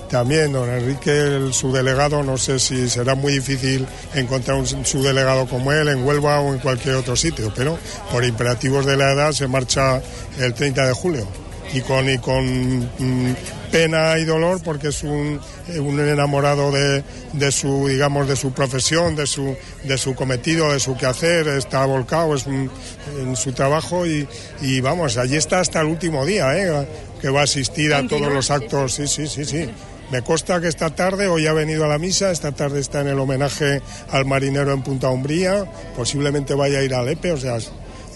También, 0.10 0.54
don 0.54 0.70
Enrique, 0.70 1.12
el 1.12 1.54
subdelegado, 1.54 2.24
no 2.24 2.38
sé 2.38 2.60
si 2.60 2.90
será 2.90 3.14
muy 3.16 3.34
difícil 3.34 3.86
encontrar 4.16 4.58
un 4.58 4.66
subdelegado 4.66 5.48
como 5.48 5.74
él 5.74 5.90
en 5.90 6.06
Huelva 6.06 6.40
o 6.40 6.54
en 6.54 6.60
cualquier 6.60 6.96
otro 6.96 7.16
sitio, 7.16 7.52
pero 7.54 7.78
por 8.12 8.24
imperativos 8.24 8.86
de 8.86 8.96
la 8.96 9.12
edad 9.12 9.32
se 9.34 9.48
marcha 9.48 10.02
el 10.40 10.54
30 10.54 10.88
de 10.88 10.94
julio. 10.94 11.28
Y 11.74 11.82
con, 11.82 12.10
y 12.10 12.18
con 12.20 12.80
mm, 12.80 13.36
pena 13.70 14.18
y 14.18 14.24
dolor 14.24 14.62
porque 14.64 14.88
es 14.88 15.04
un, 15.04 15.38
un 15.78 16.00
enamorado 16.00 16.72
de, 16.72 17.04
de, 17.34 17.52
su 17.52 17.90
digamos 17.90 18.26
de 18.30 18.38
su 18.38 18.54
profesión 18.54 19.18
de 19.18 19.28
su 19.28 19.54
de 19.84 19.98
su 19.98 20.16
cometido 20.16 20.72
de 20.72 20.80
su 20.80 20.96
quehacer 20.96 21.46
está 21.50 21.86
volcado 21.86 22.36
es 22.36 22.48
en 22.48 23.36
su 23.36 23.52
trabajo 23.52 24.08
y, 24.08 24.26
y, 24.62 24.80
vamos 24.80 25.18
allí 25.18 25.36
está 25.36 25.60
hasta 25.60 25.82
el 25.82 25.88
último 25.88 26.26
día 26.26 26.58
¿eh? 26.58 26.88
que 27.20 27.30
va 27.30 27.42
a 27.42 27.44
asistir 27.44 27.94
a 27.94 28.08
todos 28.08 28.32
los 28.32 28.50
actos. 28.50 28.94
Sí 28.94 29.06
sí 29.08 29.28
sí 29.28 29.44
sí 29.44 29.70
me 30.12 30.22
consta 30.22 30.62
que 30.62 30.68
esta 30.68 30.90
tarde, 30.90 31.28
hoy 31.28 31.48
ha 31.48 31.54
venido 31.54 31.86
a 31.86 31.88
la 31.88 31.98
misa, 31.98 32.32
esta 32.32 32.52
tarde 32.52 32.80
está 32.80 33.02
en 33.02 33.08
el 33.08 33.20
homenaje 33.20 33.82
al 34.12 34.26
marinero 34.26 34.72
en 34.72 34.82
Punta 34.82 35.10
Umbría, 35.10 35.66
posiblemente 35.96 36.54
vaya 36.54 36.80
a 36.80 36.84
ir 36.84 36.94
a 36.94 37.04
Lepe, 37.04 37.32
o 37.32 37.38
sea, 37.38 37.58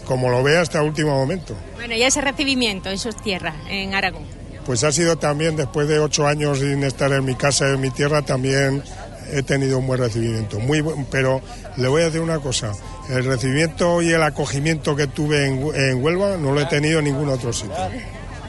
como 0.05 0.29
lo 0.29 0.41
vea 0.43 0.61
hasta 0.61 0.79
el 0.79 0.87
último 0.87 1.11
momento. 1.11 1.55
Bueno, 1.75 1.95
y 1.95 2.03
ese 2.03 2.21
recibimiento 2.21 2.89
en 2.89 2.97
sus 2.97 3.15
tierras, 3.17 3.55
en 3.69 3.93
Aragón. 3.93 4.23
Pues 4.65 4.83
ha 4.83 4.91
sido 4.91 5.17
también, 5.17 5.55
después 5.55 5.87
de 5.87 5.99
ocho 5.99 6.27
años 6.27 6.59
sin 6.59 6.83
estar 6.83 7.11
en 7.11 7.25
mi 7.25 7.35
casa, 7.35 7.67
en 7.67 7.81
mi 7.81 7.89
tierra, 7.89 8.21
también 8.21 8.83
he 9.31 9.43
tenido 9.43 9.79
un 9.79 9.87
buen 9.87 9.99
recibimiento. 9.99 10.59
Muy 10.59 10.83
pero 11.09 11.41
le 11.77 11.87
voy 11.87 12.03
a 12.03 12.05
decir 12.05 12.21
una 12.21 12.39
cosa, 12.39 12.71
el 13.09 13.25
recibimiento 13.25 14.01
y 14.01 14.11
el 14.11 14.23
acogimiento 14.23 14.95
que 14.95 15.07
tuve 15.07 15.47
en, 15.47 16.03
Huelva 16.03 16.37
no 16.37 16.51
lo 16.51 16.61
he 16.61 16.65
tenido 16.65 16.99
en 16.99 17.05
ningún 17.05 17.29
otro 17.29 17.51
sitio. 17.51 17.75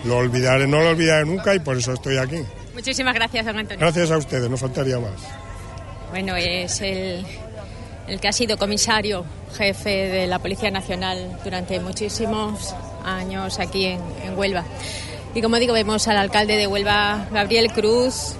Lo 0.05 0.19
olvidaré, 0.19 0.67
no 0.67 0.81
lo 0.81 0.91
olvidaré 0.91 1.25
nunca 1.25 1.55
y 1.55 1.61
por 1.61 1.77
eso 1.77 1.93
estoy 1.93 2.19
aquí. 2.19 2.43
Muchísimas 2.75 3.15
gracias, 3.15 3.45
don 3.45 3.59
Antonio. 3.59 3.81
Gracias 3.81 4.11
a 4.11 4.19
ustedes, 4.19 4.49
no 4.49 4.57
faltaría 4.57 4.99
más. 4.99 5.21
Bueno, 6.11 6.37
es 6.37 6.81
el 6.81 7.25
el 8.09 8.21
que 8.21 8.29
ha 8.29 8.33
sido 8.33 8.59
comisario 8.59 9.25
jefe 9.57 9.91
de 9.91 10.27
la 10.27 10.39
Policía 10.39 10.71
Nacional 10.71 11.39
durante 11.45 11.79
muchísimos 11.81 12.75
años 13.05 13.59
aquí 13.59 13.87
en, 13.87 14.01
Huelva. 14.37 14.65
Y 15.35 15.43
como 15.43 15.57
digo, 15.59 15.73
vemos 15.73 16.09
al 16.09 16.17
alcalde 16.17 16.57
de 16.57 16.67
Huelva, 16.67 17.27
Gabriel 17.31 17.73
Cruz, 17.73 18.35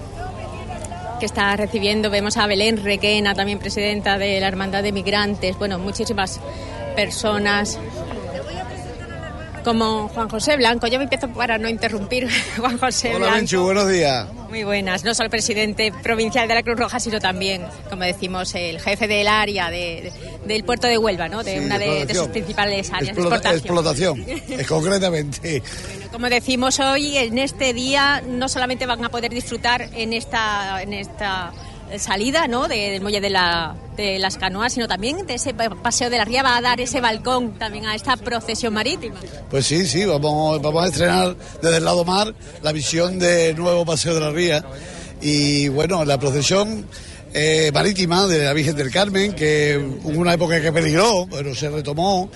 que 1.19 1.25
está 1.25 1.55
recibiendo, 1.55 2.09
vemos 2.09 2.37
a 2.37 2.47
Belén 2.47 2.83
Requena, 2.83 3.33
también 3.33 3.59
presidenta 3.59 4.17
de 4.17 4.39
la 4.39 4.47
Hermandad 4.47 4.83
de 4.83 4.91
Migrantes, 4.91 5.57
bueno, 5.57 5.79
muchísimas 5.79 6.39
personas 6.95 7.79
como 9.63 10.09
Juan 10.09 10.29
José 10.29 10.57
Blanco. 10.57 10.87
Yo 10.87 10.97
me 10.97 11.05
empiezo 11.05 11.29
para 11.29 11.57
no 11.57 11.69
interrumpir, 11.69 12.27
Juan 12.57 12.77
José 12.77 13.15
Hola, 13.15 13.31
Blanco. 13.31 13.63
buenos 13.63 13.89
días. 13.89 14.27
Muy 14.49 14.63
buenas, 14.63 15.03
no 15.03 15.15
solo 15.15 15.25
el 15.25 15.31
presidente 15.31 15.91
provincial 16.03 16.47
de 16.47 16.53
la 16.53 16.61
Cruz 16.61 16.77
Roja, 16.77 16.99
sino 16.99 17.19
también, 17.19 17.65
como 17.89 18.03
decimos, 18.03 18.53
el 18.53 18.79
jefe 18.79 19.07
del 19.07 19.27
área 19.27 19.71
del 19.71 20.63
puerto 20.63 20.85
de 20.85 20.97
Huelva, 20.97 21.27
¿no? 21.27 21.43
de 21.43 21.59
una 21.59 21.79
de, 21.79 22.13
sus 22.13 22.27
principales 22.27 22.91
áreas 22.91 23.15
de 23.15 23.21
explotación. 23.21 24.19
explotación, 24.19 24.65
concretamente. 24.67 25.63
como 26.11 26.29
decimos 26.29 26.79
hoy, 26.79 27.17
en 27.17 27.39
este 27.39 27.73
día 27.73 28.21
no 28.27 28.47
solamente 28.47 28.85
van 28.85 29.03
a 29.03 29.09
poder 29.09 29.33
disfrutar 29.33 29.89
en 29.95 30.13
esta, 30.13 30.83
en 30.83 30.93
esta 30.93 31.51
salida 31.99 32.47
¿no? 32.47 32.67
del 32.67 33.01
muelle 33.01 33.21
de, 33.21 33.29
la, 33.29 33.75
de 33.95 34.19
las 34.19 34.37
canoas, 34.37 34.73
sino 34.73 34.87
también 34.87 35.25
de 35.25 35.35
ese 35.35 35.53
paseo 35.53 36.09
de 36.09 36.17
la 36.17 36.25
ría 36.25 36.43
va 36.43 36.57
a 36.57 36.61
dar 36.61 36.81
ese 36.81 37.01
balcón 37.01 37.57
también 37.57 37.85
a 37.85 37.95
esta 37.95 38.17
procesión 38.17 38.73
marítima. 38.73 39.15
Pues 39.49 39.65
sí, 39.65 39.85
sí, 39.87 40.05
vamos, 40.05 40.61
vamos 40.61 40.83
a 40.83 40.87
estrenar 40.87 41.35
desde 41.61 41.77
el 41.77 41.85
lado 41.85 42.03
mar 42.05 42.33
la 42.61 42.71
visión 42.71 43.19
del 43.19 43.55
nuevo 43.55 43.85
paseo 43.85 44.13
de 44.13 44.19
la 44.19 44.31
ría 44.31 44.65
y 45.21 45.69
bueno, 45.69 46.03
la 46.03 46.19
procesión 46.19 46.85
eh, 47.33 47.71
marítima 47.73 48.27
de 48.27 48.43
la 48.43 48.53
Virgen 48.53 48.75
del 48.75 48.91
Carmen, 48.91 49.33
que 49.33 49.77
hubo 50.03 50.19
una 50.19 50.33
época 50.33 50.61
que 50.61 50.71
peligró, 50.71 51.27
pero 51.31 51.55
se 51.55 51.69
retomó 51.69 52.29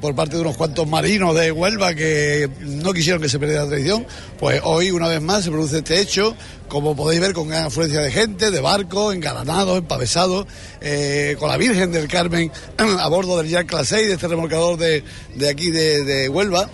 por 0.00 0.14
parte 0.14 0.36
de 0.36 0.42
unos 0.42 0.56
cuantos 0.56 0.86
marinos 0.86 1.34
de 1.34 1.50
Huelva 1.50 1.94
que 1.94 2.48
no 2.60 2.92
quisieron 2.92 3.22
que 3.22 3.28
se 3.28 3.38
perdiera 3.38 3.62
la 3.62 3.70
tradición, 3.70 4.06
pues 4.38 4.60
hoy 4.64 4.90
una 4.90 5.08
vez 5.08 5.22
más 5.22 5.44
se 5.44 5.50
produce 5.50 5.78
este 5.78 6.00
hecho, 6.00 6.36
como 6.68 6.94
podéis 6.94 7.22
ver 7.22 7.32
con 7.32 7.48
gran 7.48 7.64
afluencia 7.64 8.00
de 8.00 8.10
gente, 8.10 8.50
de 8.50 8.60
barcos, 8.60 9.14
engalanados, 9.14 9.78
empavesados, 9.78 10.46
eh, 10.82 11.36
con 11.38 11.48
la 11.48 11.56
Virgen 11.56 11.90
del 11.90 12.06
Carmen 12.06 12.52
a 12.78 13.08
bordo 13.08 13.38
del 13.38 13.48
Jack 13.48 13.66
Class 13.66 13.88
6, 13.88 14.08
de 14.08 14.14
este 14.14 14.28
remolcador 14.28 14.76
de, 14.76 15.02
aquí 15.48 15.70
de, 15.70 16.28
Huelva. 16.28 16.68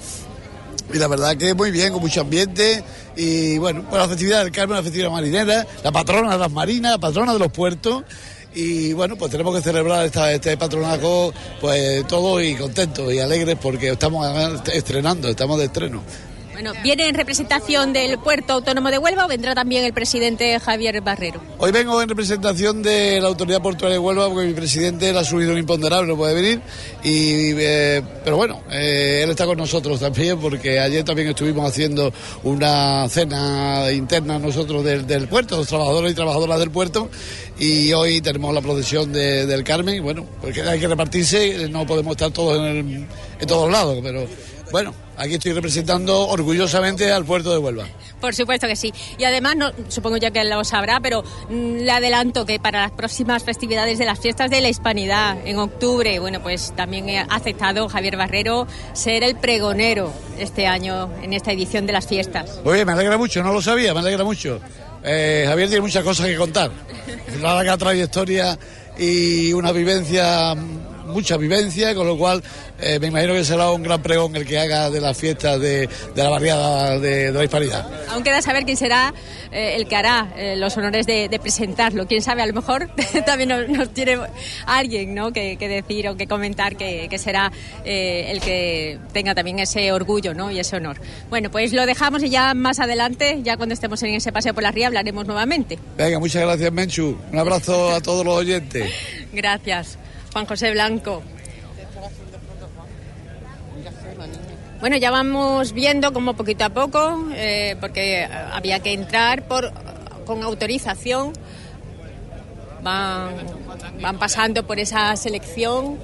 Y 0.92 0.98
la 0.98 1.06
verdad 1.06 1.36
que 1.36 1.54
muy 1.54 1.70
bien, 1.70 1.92
con 1.92 2.02
mucho 2.02 2.20
ambiente. 2.20 2.82
Y 3.16 3.58
bueno, 3.58 3.84
pues 3.88 4.02
la 4.02 4.08
festividad 4.08 4.42
del 4.42 4.52
Carmen, 4.52 4.76
la 4.76 4.82
festividad 4.82 5.10
marinera, 5.10 5.66
la 5.82 5.92
patrona 5.92 6.32
de 6.32 6.38
las 6.38 6.50
marinas, 6.50 6.92
la 6.92 6.98
patrona 6.98 7.32
de 7.32 7.38
los 7.38 7.52
puertos 7.52 8.02
y 8.54 8.92
bueno, 8.92 9.16
pues 9.16 9.30
tenemos 9.30 9.54
que 9.54 9.62
celebrar 9.62 10.06
esta, 10.06 10.32
este 10.32 10.56
patronato 10.56 11.32
pues 11.60 12.06
todos 12.06 12.42
y 12.42 12.54
contentos 12.54 13.12
y 13.12 13.18
alegres 13.18 13.56
porque 13.60 13.90
estamos 13.90 14.26
estrenando, 14.72 15.28
estamos 15.28 15.58
de 15.58 15.64
estreno. 15.66 16.02
Bueno, 16.54 16.72
¿viene 16.84 17.08
en 17.08 17.16
representación 17.16 17.92
del 17.92 18.16
Puerto 18.16 18.52
Autónomo 18.52 18.88
de 18.88 18.98
Huelva 18.98 19.24
o 19.24 19.28
vendrá 19.28 19.56
también 19.56 19.84
el 19.84 19.92
presidente 19.92 20.60
Javier 20.60 21.00
Barrero? 21.00 21.40
Hoy 21.58 21.72
vengo 21.72 22.00
en 22.00 22.08
representación 22.08 22.80
de 22.80 23.20
la 23.20 23.26
Autoridad 23.26 23.60
Portuaria 23.60 23.94
de 23.94 23.98
Huelva 23.98 24.28
porque 24.30 24.46
mi 24.46 24.54
presidente 24.54 25.10
ha 25.10 25.24
subido 25.24 25.50
un 25.50 25.58
imponderable, 25.58 26.06
no 26.06 26.16
puede 26.16 26.32
venir. 26.32 26.60
Y, 27.02 27.54
eh, 27.58 28.02
pero 28.22 28.36
bueno, 28.36 28.62
eh, 28.70 29.22
él 29.24 29.30
está 29.30 29.46
con 29.46 29.58
nosotros 29.58 29.98
también 29.98 30.38
porque 30.38 30.78
ayer 30.78 31.02
también 31.02 31.26
estuvimos 31.26 31.68
haciendo 31.68 32.12
una 32.44 33.08
cena 33.08 33.90
interna 33.90 34.38
nosotros 34.38 34.84
del, 34.84 35.26
puerto, 35.26 35.56
los 35.56 35.66
trabajadores 35.66 36.12
y 36.12 36.14
trabajadoras 36.14 36.60
del 36.60 36.70
puerto. 36.70 37.10
Y 37.58 37.92
hoy 37.94 38.20
tenemos 38.20 38.54
la 38.54 38.60
procesión 38.60 39.12
del 39.12 39.64
Carmen. 39.64 40.00
Bueno, 40.04 40.24
porque 40.40 40.62
hay 40.62 40.78
que 40.78 40.86
repartirse, 40.86 41.68
no 41.68 41.84
podemos 41.84 42.12
estar 42.12 42.30
todos 42.30 42.58
en, 42.58 43.08
en 43.40 43.48
todos 43.48 43.68
lados, 43.72 43.98
pero 44.04 44.24
bueno, 44.70 44.94
aquí 45.16 45.34
estoy 45.34 45.52
representando 45.52 46.28
orgullosamente 46.28 47.12
al 47.12 47.24
puerto 47.24 47.52
de 47.52 47.58
Huelva. 47.58 47.86
Por 48.20 48.34
supuesto 48.34 48.66
que 48.66 48.76
sí. 48.76 48.92
Y 49.18 49.24
además, 49.24 49.56
no, 49.56 49.70
supongo 49.88 50.16
ya 50.16 50.30
que 50.30 50.44
lo 50.44 50.64
sabrá, 50.64 51.00
pero 51.00 51.22
mm, 51.50 51.76
le 51.78 51.90
adelanto 51.90 52.46
que 52.46 52.58
para 52.58 52.80
las 52.80 52.92
próximas 52.92 53.44
festividades 53.44 53.98
de 53.98 54.06
las 54.06 54.18
fiestas 54.18 54.50
de 54.50 54.60
la 54.60 54.68
Hispanidad, 54.68 55.36
en 55.46 55.58
octubre, 55.58 56.18
bueno, 56.18 56.42
pues 56.42 56.72
también 56.76 57.08
ha 57.10 57.34
aceptado 57.34 57.88
Javier 57.88 58.16
Barrero 58.16 58.66
ser 58.92 59.24
el 59.24 59.36
pregonero 59.36 60.12
este 60.38 60.66
año 60.66 61.10
en 61.22 61.32
esta 61.32 61.52
edición 61.52 61.86
de 61.86 61.92
las 61.92 62.06
fiestas. 62.06 62.60
Oye, 62.64 62.84
me 62.84 62.92
alegra 62.92 63.18
mucho, 63.18 63.42
no 63.42 63.52
lo 63.52 63.60
sabía, 63.60 63.92
me 63.92 64.00
alegra 64.00 64.24
mucho. 64.24 64.60
Eh, 65.02 65.44
Javier 65.46 65.68
tiene 65.68 65.82
muchas 65.82 66.02
cosas 66.02 66.26
que 66.26 66.36
contar. 66.36 66.70
Una 67.38 67.54
larga 67.54 67.76
trayectoria 67.76 68.58
y 68.98 69.52
una 69.52 69.72
vivencia 69.72 70.54
mucha 71.14 71.36
vivencia, 71.36 71.94
con 71.94 72.06
lo 72.06 72.18
cual 72.18 72.42
eh, 72.80 72.98
me 72.98 73.06
imagino 73.06 73.32
que 73.34 73.44
será 73.44 73.70
un 73.70 73.82
gran 73.82 74.02
pregón 74.02 74.34
el 74.36 74.44
que 74.44 74.58
haga 74.58 74.90
de 74.90 75.00
las 75.00 75.16
fiestas 75.16 75.60
de, 75.60 75.88
la 76.14 76.28
barriada 76.28 76.98
de, 76.98 77.32
la 77.32 77.44
hispanidad. 77.44 77.88
Aún 78.10 78.24
queda 78.24 78.42
saber 78.42 78.64
quién 78.64 78.76
será 78.76 79.14
eh, 79.52 79.76
el 79.76 79.86
que 79.86 79.96
hará 79.96 80.32
eh, 80.36 80.56
los 80.56 80.76
honores 80.76 81.06
de, 81.06 81.38
presentarlo. 81.40 82.06
Quién 82.06 82.22
sabe, 82.22 82.42
a 82.42 82.46
lo 82.46 82.52
mejor 82.52 82.90
también 83.26 83.50
nos, 83.68 83.90
tiene 83.94 84.18
alguien 84.66 85.14
¿no? 85.14 85.32
que, 85.32 85.56
decir 85.56 86.08
o 86.08 86.16
que 86.16 86.26
comentar 86.26 86.76
que, 86.76 87.08
será 87.18 87.52
el 87.84 88.40
que 88.40 88.98
tenga 89.12 89.34
también 89.34 89.60
ese 89.60 89.92
orgullo 89.92 90.34
¿no? 90.34 90.50
y 90.50 90.58
ese 90.58 90.76
honor. 90.76 91.00
Bueno, 91.30 91.50
pues 91.50 91.72
lo 91.72 91.86
dejamos 91.86 92.22
y 92.24 92.28
ya 92.28 92.54
más 92.54 92.80
adelante, 92.80 93.40
ya 93.42 93.56
cuando 93.56 93.72
estemos 93.72 94.02
en 94.02 94.14
ese 94.14 94.32
paseo 94.32 94.52
por 94.52 94.62
la 94.62 94.72
ría, 94.72 94.88
hablaremos 94.88 95.26
nuevamente. 95.26 95.78
Venga, 95.96 96.18
muchas 96.18 96.42
gracias, 96.42 96.72
Menchu. 96.72 97.16
Un 97.30 97.38
abrazo 97.38 97.94
a 97.94 98.00
todos 98.00 98.24
los 98.24 98.34
oyentes. 98.34 98.90
Gracias. 99.32 99.98
Juan 100.34 100.46
José 100.46 100.72
Blanco. 100.72 101.22
Bueno, 104.80 104.96
ya 104.96 105.12
vamos 105.12 105.72
viendo 105.72 106.12
como 106.12 106.34
poquito 106.34 106.64
a 106.64 106.70
poco, 106.70 107.28
eh, 107.34 107.76
porque 107.80 108.28
había 108.52 108.80
que 108.80 108.92
entrar 108.92 109.46
por, 109.46 109.72
con 110.26 110.42
autorización, 110.42 111.32
van, 112.82 113.30
van 114.02 114.18
pasando 114.18 114.66
por 114.66 114.80
esa 114.80 115.14
selección. 115.14 115.98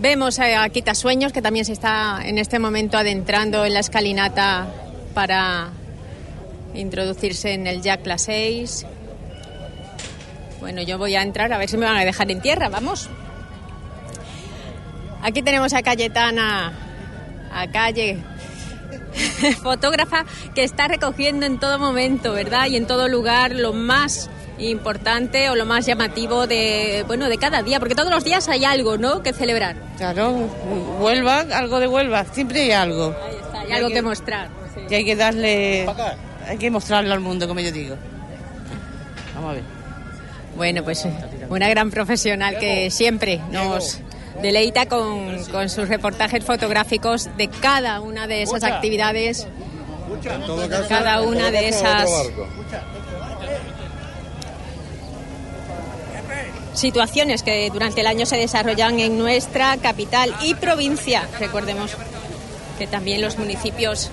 Vemos 0.00 0.38
a 0.38 0.68
Quitasueños, 0.68 1.32
que 1.32 1.40
también 1.40 1.64
se 1.64 1.72
está 1.72 2.20
en 2.22 2.36
este 2.36 2.58
momento 2.58 2.98
adentrando 2.98 3.64
en 3.64 3.72
la 3.72 3.80
escalinata 3.80 4.68
para 5.14 5.70
introducirse 6.74 7.54
en 7.54 7.66
el 7.66 7.80
Jack 7.80 8.02
Class 8.02 8.22
6. 8.24 8.86
Bueno, 10.60 10.82
yo 10.82 10.98
voy 10.98 11.14
a 11.14 11.22
entrar 11.22 11.52
a 11.52 11.58
ver 11.58 11.68
si 11.68 11.76
me 11.76 11.86
van 11.86 11.96
a 11.96 12.04
dejar 12.04 12.30
en 12.30 12.40
tierra, 12.40 12.68
vamos. 12.68 13.08
Aquí 15.22 15.42
tenemos 15.42 15.72
a 15.72 15.82
Cayetana, 15.82 16.72
a 17.52 17.66
Calle, 17.68 18.18
fotógrafa 19.62 20.24
que 20.54 20.64
está 20.64 20.88
recogiendo 20.88 21.46
en 21.46 21.58
todo 21.58 21.78
momento, 21.78 22.32
¿verdad? 22.32 22.66
Y 22.66 22.76
en 22.76 22.86
todo 22.86 23.08
lugar 23.08 23.54
lo 23.54 23.72
más 23.72 24.30
importante 24.58 25.50
o 25.50 25.54
lo 25.54 25.66
más 25.66 25.86
llamativo 25.86 26.48
de 26.48 27.04
bueno 27.06 27.28
de 27.28 27.38
cada 27.38 27.62
día 27.62 27.78
porque 27.78 27.94
todos 27.94 28.10
los 28.10 28.24
días 28.24 28.48
hay 28.48 28.64
algo 28.64 28.98
no 28.98 29.22
que 29.22 29.32
celebrar. 29.32 29.76
Claro 29.96 30.32
Huelva 30.98 31.44
algo 31.52 31.78
de 31.78 31.86
Huelva 31.86 32.24
siempre 32.24 32.62
hay 32.62 32.72
algo. 32.72 33.14
Ahí 33.24 33.36
está, 33.36 33.60
hay, 33.60 33.72
algo 33.72 33.88
que, 33.90 34.02
mostrar 34.02 34.48
y 34.90 34.94
hay 34.94 35.04
que 35.04 35.14
darle 35.14 35.86
hay 36.44 36.58
que 36.58 36.72
mostrarlo 36.72 37.14
al 37.14 37.20
mundo 37.20 37.46
como 37.46 37.60
yo 37.60 37.70
digo. 37.70 37.94
Vamos 39.36 39.50
a 39.50 39.54
ver 39.54 39.77
bueno, 40.58 40.82
pues 40.82 41.06
una 41.48 41.68
gran 41.68 41.90
profesional 41.90 42.58
que 42.58 42.90
siempre 42.90 43.40
nos 43.52 44.00
deleita 44.42 44.86
con, 44.86 45.38
sus 45.70 45.88
reportajes 45.88 46.44
fotográficos 46.44 47.28
de 47.36 47.48
cada 47.48 48.00
una 48.00 48.26
de 48.26 48.42
esas 48.42 48.64
actividades, 48.64 49.46
cada 50.88 51.22
una 51.22 51.52
de 51.52 51.68
esas 51.68 52.10
situaciones 56.74 57.42
que 57.44 57.70
durante 57.72 58.00
el 58.00 58.08
año 58.08 58.26
se 58.26 58.36
desarrollan 58.36 58.98
en 58.98 59.16
nuestra 59.16 59.76
capital 59.76 60.34
y 60.42 60.54
provincia. 60.54 61.28
Recordemos 61.38 61.92
que 62.78 62.88
también 62.88 63.20
los 63.20 63.38
municipios 63.38 64.10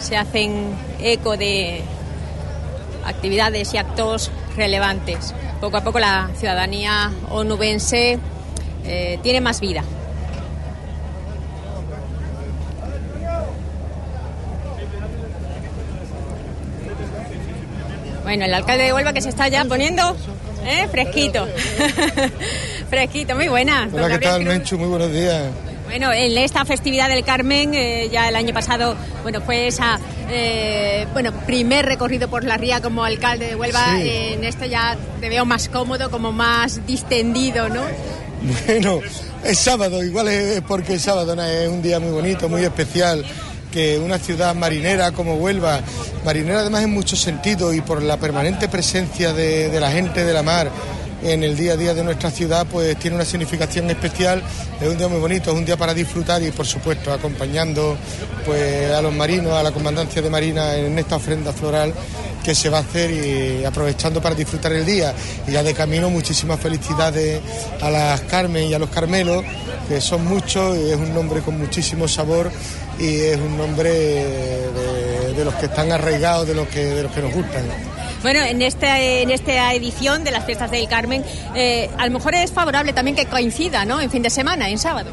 se 0.00 0.16
hacen 0.16 0.74
eco 1.00 1.36
de 1.36 1.82
actividades 3.04 3.74
y 3.74 3.78
actos 3.78 4.32
relevantes. 4.56 5.34
Poco 5.60 5.76
a 5.76 5.84
poco 5.84 5.98
la 5.98 6.30
ciudadanía 6.36 7.12
onubense 7.30 8.18
eh, 8.84 9.18
tiene 9.22 9.40
más 9.40 9.60
vida. 9.60 9.82
Bueno, 18.22 18.46
el 18.46 18.54
alcalde 18.54 18.84
de 18.84 18.92
Huelva 18.94 19.12
que 19.12 19.20
se 19.20 19.28
está 19.28 19.48
ya 19.48 19.64
poniendo 19.66 20.16
¿eh? 20.64 20.88
fresquito. 20.90 21.46
fresquito, 22.90 23.34
muy 23.34 23.48
buena. 23.48 23.88
Hola, 23.92 24.08
¿qué 24.08 24.18
tal, 24.18 24.44
Menchu? 24.44 24.78
Muy 24.78 24.88
buenos 24.88 25.12
días. 25.12 25.44
Bueno, 25.94 26.12
en 26.12 26.36
esta 26.38 26.64
festividad 26.64 27.08
del 27.08 27.22
Carmen, 27.22 27.72
eh, 27.72 28.08
ya 28.10 28.28
el 28.28 28.34
año 28.34 28.52
pasado, 28.52 28.96
bueno, 29.22 29.40
fue 29.40 29.68
esa, 29.68 30.00
eh, 30.28 31.06
bueno, 31.12 31.30
primer 31.46 31.86
recorrido 31.86 32.26
por 32.28 32.42
la 32.42 32.56
ría 32.56 32.80
como 32.80 33.04
alcalde 33.04 33.46
de 33.46 33.54
Huelva. 33.54 34.00
en 34.00 34.42
este 34.42 34.68
ya 34.68 34.96
te 35.20 35.28
veo 35.28 35.44
más 35.44 35.68
cómodo, 35.68 36.10
como 36.10 36.32
más 36.32 36.84
distendido, 36.84 37.68
¿no? 37.68 37.84
Bueno, 38.66 39.02
es 39.44 39.56
sábado, 39.56 40.02
igual 40.02 40.26
es 40.26 40.62
porque 40.62 40.94
es 40.94 41.02
sábado, 41.02 41.40
es 41.40 41.68
un 41.68 41.80
día 41.80 42.00
muy 42.00 42.10
bonito, 42.10 42.48
muy 42.48 42.64
especial 42.64 43.24
que 43.70 43.96
una 43.96 44.18
ciudad 44.18 44.52
marinera 44.52 45.12
como 45.12 45.36
Huelva, 45.36 45.80
marinera 46.24 46.60
además 46.60 46.82
en 46.82 46.90
muchos 46.90 47.20
sentidos 47.20 47.72
y 47.72 47.82
por 47.82 48.02
la 48.02 48.16
permanente 48.16 48.68
presencia 48.68 49.32
de 49.32 49.78
la 49.78 49.92
gente 49.92 50.24
de 50.24 50.32
la 50.32 50.42
mar, 50.42 50.72
en 51.24 51.42
el 51.42 51.56
día 51.56 51.72
a 51.72 51.76
día 51.76 51.94
de 51.94 52.04
nuestra 52.04 52.30
ciudad, 52.30 52.66
pues 52.70 52.96
tiene 52.98 53.16
una 53.16 53.24
significación 53.24 53.90
especial. 53.90 54.42
Es 54.80 54.88
un 54.88 54.98
día 54.98 55.08
muy 55.08 55.18
bonito, 55.18 55.50
es 55.50 55.56
un 55.56 55.64
día 55.64 55.76
para 55.76 55.94
disfrutar 55.94 56.42
y, 56.42 56.50
por 56.50 56.66
supuesto, 56.66 57.12
acompañando 57.12 57.96
pues, 58.44 58.90
a 58.90 59.00
los 59.00 59.12
marinos, 59.12 59.52
a 59.52 59.62
la 59.62 59.72
comandancia 59.72 60.20
de 60.20 60.30
Marina 60.30 60.76
en 60.76 60.98
esta 60.98 61.16
ofrenda 61.16 61.52
floral 61.52 61.92
que 62.44 62.54
se 62.54 62.68
va 62.68 62.78
a 62.78 62.80
hacer 62.82 63.10
y 63.10 63.64
aprovechando 63.64 64.20
para 64.20 64.34
disfrutar 64.34 64.72
el 64.72 64.84
día. 64.84 65.14
Y 65.48 65.52
ya 65.52 65.62
de 65.62 65.72
camino, 65.72 66.10
muchísimas 66.10 66.60
felicidades 66.60 67.40
a 67.80 67.90
las 67.90 68.20
Carmen 68.22 68.64
y 68.64 68.74
a 68.74 68.78
los 68.78 68.90
Carmelos, 68.90 69.42
que 69.88 70.00
son 70.00 70.26
muchos, 70.26 70.76
y 70.76 70.90
es 70.90 70.96
un 70.96 71.14
nombre 71.14 71.40
con 71.40 71.58
muchísimo 71.58 72.06
sabor 72.06 72.52
y 72.98 73.20
es 73.20 73.38
un 73.38 73.56
nombre 73.56 73.90
de, 73.90 75.44
los 75.44 75.54
que 75.54 75.66
están 75.66 75.90
arraigados, 75.90 76.46
de 76.46 76.54
los 76.54 76.68
que, 76.68 76.84
de 76.84 77.02
los 77.02 77.12
que 77.12 77.22
nos 77.22 77.32
gustan. 77.32 77.64
Bueno, 78.24 78.42
en, 78.42 78.62
este, 78.62 79.20
en 79.20 79.30
esta 79.30 79.74
edición 79.74 80.24
de 80.24 80.30
las 80.30 80.46
fiestas 80.46 80.70
del 80.70 80.88
Carmen, 80.88 81.22
eh, 81.54 81.90
a 81.98 82.06
lo 82.06 82.12
mejor 82.12 82.34
es 82.34 82.50
favorable 82.50 82.94
también 82.94 83.14
que 83.14 83.26
coincida, 83.26 83.84
¿no? 83.84 84.00
En 84.00 84.10
fin 84.10 84.22
de 84.22 84.30
semana, 84.30 84.70
en 84.70 84.78
sábado. 84.78 85.10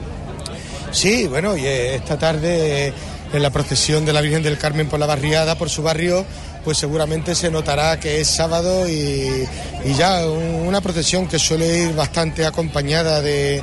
Sí, 0.94 1.28
bueno, 1.28 1.58
y 1.58 1.68
esta 1.68 2.18
tarde 2.18 2.94
en 3.34 3.44
la 3.44 3.50
procesión 3.50 4.06
de 4.06 4.14
la 4.14 4.22
Virgen 4.22 4.44
del 4.44 4.58
Carmen 4.58 4.88
por 4.88 4.98
la 4.98 5.08
barriada, 5.08 5.58
por 5.58 5.70
su 5.70 5.84
barrio, 5.84 6.26
pues 6.64 6.78
seguramente 6.78 7.36
se 7.36 7.52
notará 7.52 8.00
que 8.00 8.22
es 8.22 8.30
sábado 8.30 8.88
y, 8.88 9.46
y 9.84 9.94
ya 9.94 10.26
una 10.26 10.80
procesión 10.80 11.28
que 11.28 11.38
suele 11.38 11.80
ir 11.80 11.94
bastante 11.94 12.46
acompañada 12.46 13.22
de, 13.22 13.62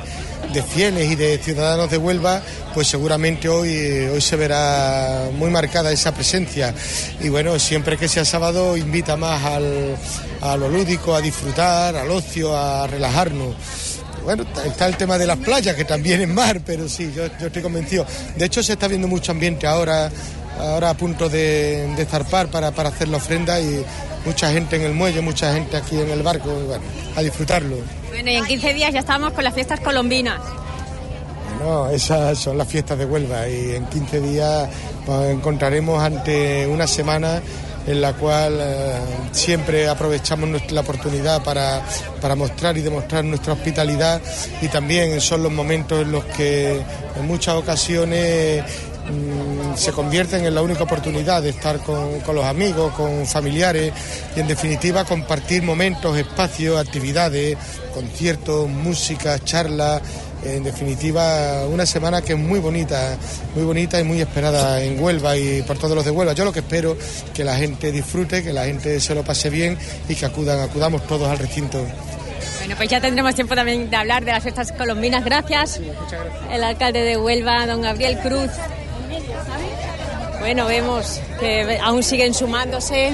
de 0.53 0.63
fieles 0.63 1.11
y 1.11 1.15
de 1.15 1.37
ciudadanos 1.37 1.91
de 1.91 1.97
Huelva, 1.97 2.41
pues 2.73 2.87
seguramente 2.87 3.49
hoy, 3.49 4.07
hoy 4.11 4.21
se 4.21 4.35
verá 4.35 5.29
muy 5.33 5.49
marcada 5.49 5.91
esa 5.91 6.13
presencia. 6.13 6.73
Y 7.19 7.29
bueno, 7.29 7.59
siempre 7.59 7.97
que 7.97 8.07
sea 8.07 8.25
sábado 8.25 8.75
invita 8.75 9.15
más 9.15 9.43
al, 9.43 9.95
a 10.41 10.57
lo 10.57 10.69
lúdico, 10.69 11.13
a 11.13 11.21
disfrutar, 11.21 11.95
al 11.95 12.09
ocio, 12.09 12.57
a 12.57 12.87
relajarnos. 12.87 13.55
Bueno, 14.23 14.45
está 14.65 14.87
el 14.87 14.97
tema 14.97 15.17
de 15.17 15.25
las 15.27 15.37
playas, 15.37 15.75
que 15.75 15.85
también 15.85 16.21
es 16.21 16.27
mar, 16.27 16.61
pero 16.65 16.89
sí, 16.89 17.11
yo, 17.15 17.25
estoy 17.25 17.61
convencido. 17.61 18.05
De 18.35 18.45
hecho, 18.45 18.61
se 18.61 18.73
está 18.73 18.87
viendo 18.87 19.07
mucho 19.07 19.31
ambiente 19.31 19.65
ahora, 19.65 20.11
ahora 20.59 20.89
a 20.89 20.93
punto 20.93 21.29
de, 21.29 21.93
de 21.95 22.05
zarpar 22.05 22.47
para, 22.49 22.71
para 22.71 22.89
hacer 22.89 23.07
la 23.07 23.17
ofrenda 23.17 23.59
y 23.59 23.83
mucha 24.25 24.51
gente 24.51 24.75
en 24.75 24.83
el 24.83 24.93
muelle, 24.93 25.21
mucha 25.21 25.53
gente 25.53 25.77
aquí 25.77 25.99
en 25.99 26.09
el 26.09 26.23
barco, 26.23 26.49
bueno, 26.49 26.83
a 27.15 27.21
disfrutarlo. 27.21 27.77
Bueno, 28.09 28.31
y 28.31 28.35
en 28.35 28.45
15 28.45 28.73
días 28.73 28.93
ya 28.93 28.99
estamos 28.99 29.33
con 29.33 29.43
las 29.43 29.53
fiestas 29.53 29.79
colombinas. 29.79 30.39
¿no? 31.59 31.89
Esas 31.89 32.37
son 32.37 32.57
las 32.57 32.67
fiestas 32.67 32.97
de 32.97 33.05
Huelva 33.05 33.47
y 33.47 33.75
en 33.75 33.85
15 33.85 34.21
días 34.21 34.69
pues, 35.05 35.29
encontraremos 35.29 36.01
ante 36.01 36.65
una 36.67 36.87
semana 36.87 37.41
en 37.87 38.01
la 38.01 38.13
cual 38.13 38.57
eh, 38.59 38.93
siempre 39.31 39.87
aprovechamos 39.87 40.71
la 40.71 40.81
oportunidad 40.81 41.43
para, 41.43 41.81
para, 42.21 42.35
mostrar 42.35 42.77
y 42.77 42.81
demostrar 42.81 43.23
nuestra 43.23 43.53
hospitalidad 43.53 44.21
y 44.61 44.67
también 44.67 45.19
son 45.21 45.43
los 45.43 45.51
momentos 45.51 46.01
en 46.01 46.11
los 46.11 46.23
que 46.25 46.75
en 46.75 47.27
muchas 47.27 47.55
ocasiones 47.55 48.63
mm, 49.09 49.75
se 49.75 49.91
convierten 49.91 50.45
en 50.45 50.55
la 50.55 50.61
única 50.61 50.83
oportunidad 50.83 51.41
de 51.41 51.49
estar 51.49 51.79
con, 51.79 52.19
con, 52.21 52.35
los 52.35 52.45
amigos, 52.45 52.93
con 52.93 53.25
familiares 53.25 53.93
y 54.35 54.39
en 54.39 54.47
definitiva 54.47 55.05
compartir 55.05 55.63
momentos, 55.63 56.17
espacios, 56.17 56.79
actividades, 56.79 57.57
conciertos, 57.93 58.67
música, 58.69 59.39
charlas 59.43 60.01
en 60.43 60.63
definitiva 60.63 61.65
una 61.67 61.85
semana 61.85 62.21
que 62.21 62.33
es 62.33 62.39
muy 62.39 62.59
bonita, 62.59 63.17
muy 63.55 63.65
bonita 63.65 63.99
y 63.99 64.03
muy 64.03 64.21
esperada 64.21 64.81
en 64.81 65.01
Huelva 65.01 65.35
y 65.37 65.61
por 65.63 65.77
todos 65.77 65.95
los 65.95 66.05
de 66.05 66.11
Huelva. 66.11 66.33
Yo 66.33 66.45
lo 66.45 66.53
que 66.53 66.59
espero 66.59 66.97
que 67.33 67.43
la 67.43 67.55
gente 67.55 67.91
disfrute, 67.91 68.43
que 68.43 68.53
la 68.53 68.65
gente 68.65 68.99
se 68.99 69.15
lo 69.15 69.23
pase 69.23 69.49
bien 69.49 69.77
y 70.07 70.15
que 70.15 70.25
acudan, 70.25 70.59
acudamos 70.59 71.05
todos 71.07 71.27
al 71.27 71.37
recinto. 71.37 71.85
Bueno, 72.59 72.75
pues 72.77 72.89
ya 72.89 73.01
tendremos 73.01 73.35
tiempo 73.35 73.55
también 73.55 73.89
de 73.89 73.95
hablar 73.95 74.23
de 74.25 74.31
las 74.31 74.43
fiestas 74.43 74.71
colombinas. 74.71 75.23
Gracias. 75.23 75.79
El 76.51 76.63
alcalde 76.63 77.01
de 77.01 77.17
Huelva, 77.17 77.65
don 77.65 77.81
Gabriel 77.81 78.17
Cruz. 78.19 78.51
Bueno, 80.39 80.65
vemos 80.65 81.19
que 81.39 81.79
aún 81.81 82.03
siguen 82.03 82.33
sumándose 82.33 83.13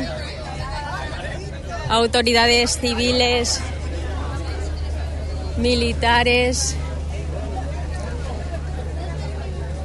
autoridades 1.89 2.79
civiles, 2.79 3.61
militares, 5.57 6.75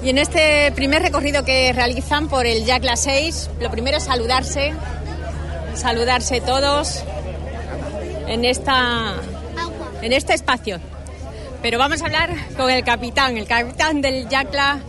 y 0.02 0.08
en 0.08 0.16
este 0.16 0.72
primer 0.72 1.02
recorrido 1.02 1.44
que 1.44 1.74
realizan 1.74 2.28
por 2.28 2.46
el 2.46 2.64
Yacla 2.64 2.96
6, 2.96 3.50
lo 3.60 3.70
primero 3.70 3.98
es 3.98 4.04
saludarse, 4.04 4.72
saludarse 5.74 6.40
todos 6.40 7.04
en, 8.26 8.46
esta, 8.46 9.12
en 10.00 10.12
este 10.14 10.32
espacio. 10.32 10.80
Pero 11.60 11.78
vamos 11.78 12.00
a 12.00 12.06
hablar 12.06 12.30
con 12.56 12.70
el 12.70 12.82
capitán, 12.82 13.36
el 13.36 13.46
capitán 13.46 14.00
del 14.00 14.26
Yacla, 14.30 14.80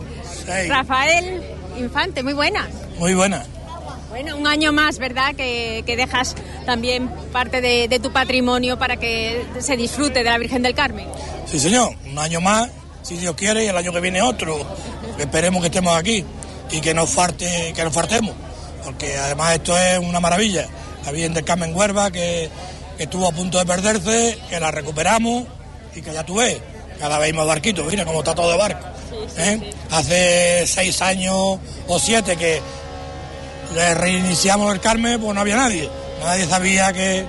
Rafael 0.68 1.42
Infante. 1.78 2.22
Muy 2.22 2.32
buena. 2.32 2.68
Muy 2.98 3.14
buena. 3.14 3.44
Bueno, 4.10 4.36
un 4.36 4.46
año 4.46 4.72
más, 4.72 4.98
¿verdad? 4.98 5.34
Que, 5.34 5.82
dejas 5.86 6.34
también 6.66 7.08
parte 7.32 7.60
de, 7.60 7.88
de, 7.88 7.98
tu 7.98 8.12
patrimonio 8.12 8.78
para 8.78 8.96
que 8.96 9.44
se 9.60 9.76
disfrute 9.76 10.18
de 10.18 10.24
la 10.24 10.38
Virgen 10.38 10.62
del 10.62 10.74
Carmen. 10.74 11.06
Sí, 11.46 11.58
señor, 11.58 11.94
un 12.04 12.18
año 12.18 12.40
más, 12.40 12.70
si 13.02 13.16
Dios 13.16 13.34
quiere, 13.34 13.64
y 13.64 13.68
el 13.68 13.76
año 13.76 13.90
que 13.92 14.00
viene 14.00 14.20
otro 14.20 14.58
esperemos 15.18 15.60
que 15.60 15.68
estemos 15.68 15.96
aquí 15.96 16.24
y 16.70 16.80
que 16.80 16.94
nos 16.94 17.10
falte, 17.10 17.72
que 17.74 17.84
nos 17.84 17.92
fartemos, 17.92 18.34
porque 18.84 19.16
además 19.16 19.54
esto 19.54 19.76
es 19.76 19.98
una 19.98 20.20
maravilla. 20.20 20.66
La 21.04 21.12
Virgen 21.12 21.34
del 21.34 21.44
Carmen 21.44 21.74
Huerva 21.74 22.10
que, 22.10 22.50
estuvo 22.98 23.26
a 23.26 23.32
punto 23.32 23.58
de 23.58 23.66
perderse, 23.66 24.38
que 24.48 24.60
la 24.60 24.70
recuperamos 24.70 25.44
y 25.94 26.02
que 26.02 26.12
ya 26.12 26.24
tú 26.24 26.36
ves, 26.36 26.60
cada 26.98 27.18
vez 27.18 27.34
más 27.34 27.46
barquitos, 27.46 27.86
mira 27.86 28.04
cómo 28.04 28.20
está 28.20 28.34
todo 28.34 28.50
de 28.52 28.58
barco. 28.58 28.86
¿Eh? 29.36 29.72
Hace 29.90 30.66
seis 30.66 31.00
años 31.02 31.58
o 31.88 31.98
siete 31.98 32.36
que 32.36 32.60
le 33.74 33.94
reiniciamos 33.94 34.72
el 34.72 34.80
Carmen, 34.80 35.20
pues 35.20 35.34
no 35.34 35.40
había 35.40 35.56
nadie. 35.56 35.88
Nadie 36.22 36.46
sabía 36.46 36.92
que, 36.92 37.26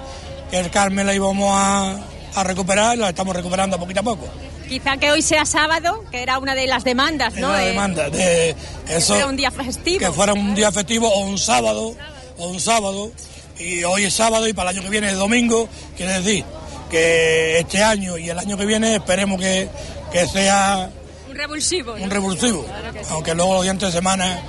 el 0.52 0.70
Carmen 0.70 1.08
la 1.08 1.16
íbamos 1.16 1.50
a, 1.52 1.98
a 2.36 2.44
recuperar 2.44 2.96
y 2.96 3.00
la 3.00 3.10
estamos 3.10 3.36
recuperando 3.36 3.80
poquito 3.80 4.02
a 4.02 4.04
poco. 4.04 4.28
Quizá 4.68 4.98
que 4.98 5.12
hoy 5.12 5.22
sea 5.22 5.46
sábado, 5.46 6.04
que 6.12 6.22
era 6.22 6.38
una 6.38 6.56
de 6.56 6.68
las 6.68 6.84
demandas, 6.84 7.34
¿no? 7.36 7.52
La 7.52 7.60
demanda 7.60 8.10
de 8.10 8.56
eso. 8.88 8.88
Que 8.88 9.02
fuera 9.02 9.28
un 9.28 9.36
día 9.36 9.52
festivo. 9.52 10.00
Que 10.00 10.12
fuera 10.12 10.34
un 10.34 10.56
día 10.56 10.72
festivo 10.72 11.10
o 11.10 11.22
un 11.22 11.38
sábado, 11.38 11.96
o 12.38 12.48
un 12.48 12.60
sábado. 12.60 13.12
Y 13.60 13.84
hoy 13.84 14.06
es 14.06 14.14
sábado 14.14 14.48
y 14.48 14.54
para 14.54 14.72
el 14.72 14.78
año 14.78 14.84
que 14.84 14.90
viene 14.90 15.10
es 15.10 15.18
domingo. 15.18 15.68
Quiere 15.98 16.22
decir 16.22 16.46
que 16.90 17.60
este 17.60 17.84
año 17.84 18.18
y 18.18 18.30
el 18.30 18.40
año 18.40 18.58
que 18.58 18.66
viene 18.66 18.96
esperemos 18.96 19.40
que, 19.40 19.70
que 20.12 20.28
sea. 20.28 20.90
Un 21.34 21.40
revulsivo. 21.40 21.94
Un 21.94 22.10
revulsivo. 22.12 22.66
Aunque 23.10 23.34
luego 23.34 23.56
los 23.56 23.64
días 23.64 23.80
de 23.80 23.92
semana. 23.92 24.40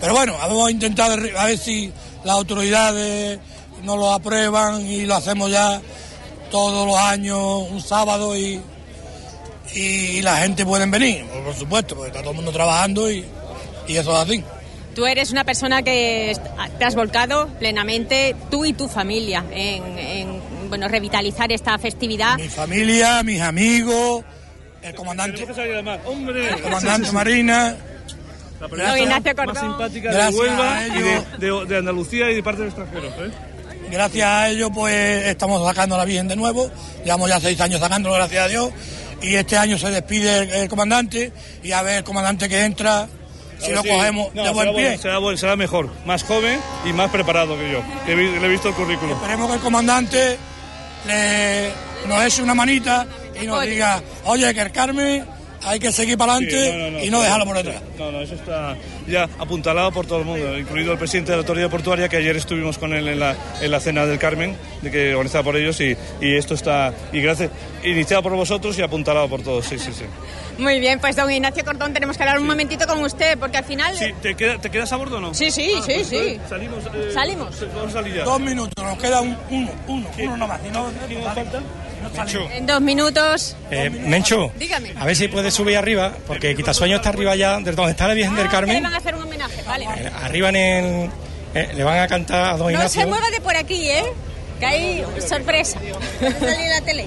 Pero 0.00 0.12
bueno, 0.12 0.34
vamos 0.38 0.66
a 0.66 0.70
intentar 0.72 1.12
a 1.12 1.44
ver 1.44 1.56
si 1.56 1.92
las 2.24 2.34
autoridades 2.34 3.38
nos 3.84 3.96
lo 3.96 4.12
aprueban 4.12 4.84
y 4.84 5.06
lo 5.06 5.14
hacemos 5.14 5.52
ya 5.52 5.80
todos 6.50 6.84
los 6.86 6.96
años 6.98 7.38
un 7.70 7.80
sábado 7.80 8.36
y 8.36 8.60
y 9.74 10.20
la 10.20 10.36
gente 10.38 10.66
puede 10.66 10.84
venir, 10.86 11.24
por 11.44 11.54
supuesto, 11.54 11.94
porque 11.94 12.08
está 12.08 12.20
todo 12.20 12.32
el 12.32 12.36
mundo 12.36 12.52
trabajando 12.52 13.10
y, 13.10 13.24
y 13.88 13.96
eso 13.96 14.12
es 14.12 14.28
así. 14.28 14.44
Tú 14.94 15.06
eres 15.06 15.30
una 15.30 15.44
persona 15.44 15.82
que 15.82 16.36
te 16.78 16.84
has 16.84 16.94
volcado 16.94 17.48
plenamente, 17.58 18.36
tú 18.50 18.66
y 18.66 18.74
tu 18.74 18.88
familia, 18.88 19.42
en, 19.50 20.42
bueno, 20.68 20.88
revitalizar 20.88 21.50
esta 21.50 21.78
festividad. 21.78 22.36
Mi 22.36 22.48
familia, 22.48 23.22
mis 23.22 23.40
amigos, 23.40 24.24
el 24.82 24.94
comandante, 24.94 25.42
el 25.42 26.60
comandante 26.60 27.12
Marina. 27.12 27.76
La 28.60 28.68
persona 28.68 29.44
más 29.44 29.58
simpática 29.58 30.10
de 30.12 30.36
Huelva 30.36 30.86
y 30.86 31.66
de, 31.66 31.76
Andalucía 31.76 32.30
y 32.30 32.36
de 32.36 32.42
parte 32.42 32.60
del 32.60 32.68
extranjero. 32.68 33.08
¿eh? 33.08 33.30
Gracias 33.90 34.26
a 34.26 34.48
ello, 34.50 34.70
pues 34.70 35.26
estamos 35.26 35.66
sacando 35.66 35.96
a 35.96 35.98
la 35.98 36.04
Virgen 36.04 36.28
de 36.28 36.36
nuevo. 36.36 36.70
Llevamos 37.04 37.28
ya 37.28 37.40
seis 37.40 37.60
años 37.60 37.80
sacándolo, 37.80 38.14
gracias 38.14 38.44
a 38.44 38.48
Dios 38.48 38.70
y 39.22 39.36
este 39.36 39.56
año 39.56 39.78
se 39.78 39.90
despide 39.90 40.62
el, 40.62 40.68
comandante 40.68 41.32
y 41.62 41.72
a 41.72 41.82
ver 41.82 41.98
el 41.98 42.04
comandante 42.04 42.48
que 42.48 42.64
entra 42.64 43.08
si 43.58 43.70
lo 43.70 43.82
cogemos 43.82 44.34
de 44.34 44.50
buen 44.50 44.74
pie. 44.74 44.98
será, 44.98 45.56
mejor, 45.56 45.88
más 46.04 46.24
joven 46.24 46.58
y 46.84 46.92
más 46.92 47.10
preparado 47.10 47.56
que 47.56 47.70
yo, 47.70 47.80
que 48.04 48.16
le 48.16 48.44
he 48.44 48.48
visto 48.48 48.68
el 48.68 48.74
currículum. 48.74 49.12
Esperemos 49.12 49.48
que 49.48 49.54
el 49.54 49.60
comandante 49.60 50.36
le, 51.06 51.70
nos 52.08 52.24
eche 52.24 52.42
una 52.42 52.54
manita 52.54 53.06
y 53.40 53.46
nos 53.46 53.62
diga, 53.62 54.02
oye, 54.24 54.52
que 54.54 54.60
el 54.60 54.72
Carmen 54.72 55.24
hay 55.62 55.78
que 55.78 55.92
seguir 55.92 56.18
para 56.18 56.34
adelante 56.34 57.04
y 57.04 57.10
no 57.10 57.20
dejarlo 57.22 57.44
por 57.46 57.56
detrás. 57.56 57.82
No, 57.98 58.10
no, 58.10 58.20
eso 58.20 58.34
está 58.34 58.76
ya 59.06 59.28
apuntalado 59.38 59.92
por 59.92 60.06
todo 60.06 60.20
el 60.20 60.24
mundo, 60.24 60.58
incluido 60.58 60.92
el 60.92 60.98
presidente 60.98 61.32
de 61.32 61.36
la 61.36 61.40
autoridad 61.42 61.70
portuaria, 61.70 62.08
que 62.08 62.16
ayer 62.16 62.36
estuvimos 62.36 62.78
con 62.78 62.92
él 62.92 63.08
en 63.08 63.20
la, 63.20 63.36
en 63.60 63.70
la 63.70 63.80
cena 63.80 64.06
del 64.06 64.18
Carmen, 64.18 64.56
de 64.80 64.90
que 64.90 65.14
organizada 65.14 65.44
por 65.44 65.56
ellos, 65.56 65.80
y, 65.80 65.96
y 66.20 66.36
esto 66.36 66.54
está, 66.54 66.92
y 67.12 67.20
gracias, 67.20 67.50
iniciado 67.84 68.22
por 68.22 68.32
vosotros 68.32 68.78
y 68.78 68.82
apuntalado 68.82 69.28
por 69.28 69.42
todos, 69.42 69.66
sí, 69.66 69.78
sí, 69.78 69.92
sí. 69.92 70.04
Muy 70.58 70.80
bien, 70.80 71.00
pues 71.00 71.16
don 71.16 71.30
Ignacio 71.30 71.64
Cordón, 71.64 71.92
tenemos 71.92 72.16
que 72.16 72.22
hablar 72.22 72.38
un 72.38 72.46
momentito 72.46 72.86
con 72.86 73.02
usted, 73.02 73.38
porque 73.38 73.58
al 73.58 73.64
final... 73.64 73.96
Sí, 73.96 74.12
¿te, 74.20 74.34
¿te 74.34 74.70
quedas 74.70 74.92
a 74.92 74.96
bordo 74.96 75.16
o 75.16 75.20
no? 75.20 75.34
Sí, 75.34 75.50
sí, 75.50 75.72
ah, 75.76 75.82
sí, 75.84 75.92
pues, 75.94 76.08
sí. 76.08 76.40
Salimos. 76.48 76.84
Eh, 76.86 77.10
Salimos. 77.12 77.66
Vamos 77.74 77.90
a 77.90 77.92
salir 77.92 78.14
ya. 78.14 78.24
Dos 78.24 78.40
minutos, 78.40 78.84
nos 78.84 78.98
queda 78.98 79.20
un, 79.20 79.36
uno, 79.50 79.70
uno, 79.88 80.08
uno 80.18 80.36
nomás. 80.36 80.60
no, 80.72 80.90
nos 80.90 81.34
falta? 81.34 81.60
En 82.52 82.66
dos 82.66 82.80
minutos. 82.80 83.56
Eh, 83.70 83.88
Mencho, 83.88 84.50
dígame. 84.58 84.92
A 84.98 85.04
ver 85.06 85.14
si 85.16 85.28
puede 85.28 85.50
subir 85.50 85.76
arriba, 85.76 86.12
porque 86.26 86.54
Quitasueño 86.54 86.96
está 86.96 87.10
arriba 87.10 87.36
ya, 87.36 87.58
desde 87.58 87.72
donde 87.72 87.92
está 87.92 88.08
la 88.08 88.14
Virgen 88.14 88.34
del 88.34 88.48
Carmen. 88.48 88.84
Van 88.92 88.98
a 88.98 89.08
hacer 89.08 89.14
un 89.14 89.22
homenaje, 89.22 89.62
vale. 89.62 89.86
Eh, 89.86 90.10
arriba 90.22 90.50
en 90.50 90.56
el. 90.56 91.10
Eh, 91.54 91.70
le 91.74 91.82
van 91.82 91.98
a 91.98 92.06
cantar 92.06 92.52
a 92.52 92.56
don 92.58 92.70
Ignacio. 92.70 93.00
No 93.00 93.06
se 93.06 93.10
mueva 93.10 93.30
de 93.30 93.40
por 93.40 93.56
aquí, 93.56 93.88
¿eh? 93.88 94.04
Que 94.60 94.66
hay 94.66 95.04
sorpresa. 95.26 95.80
la 96.20 96.84
tele. 96.84 97.06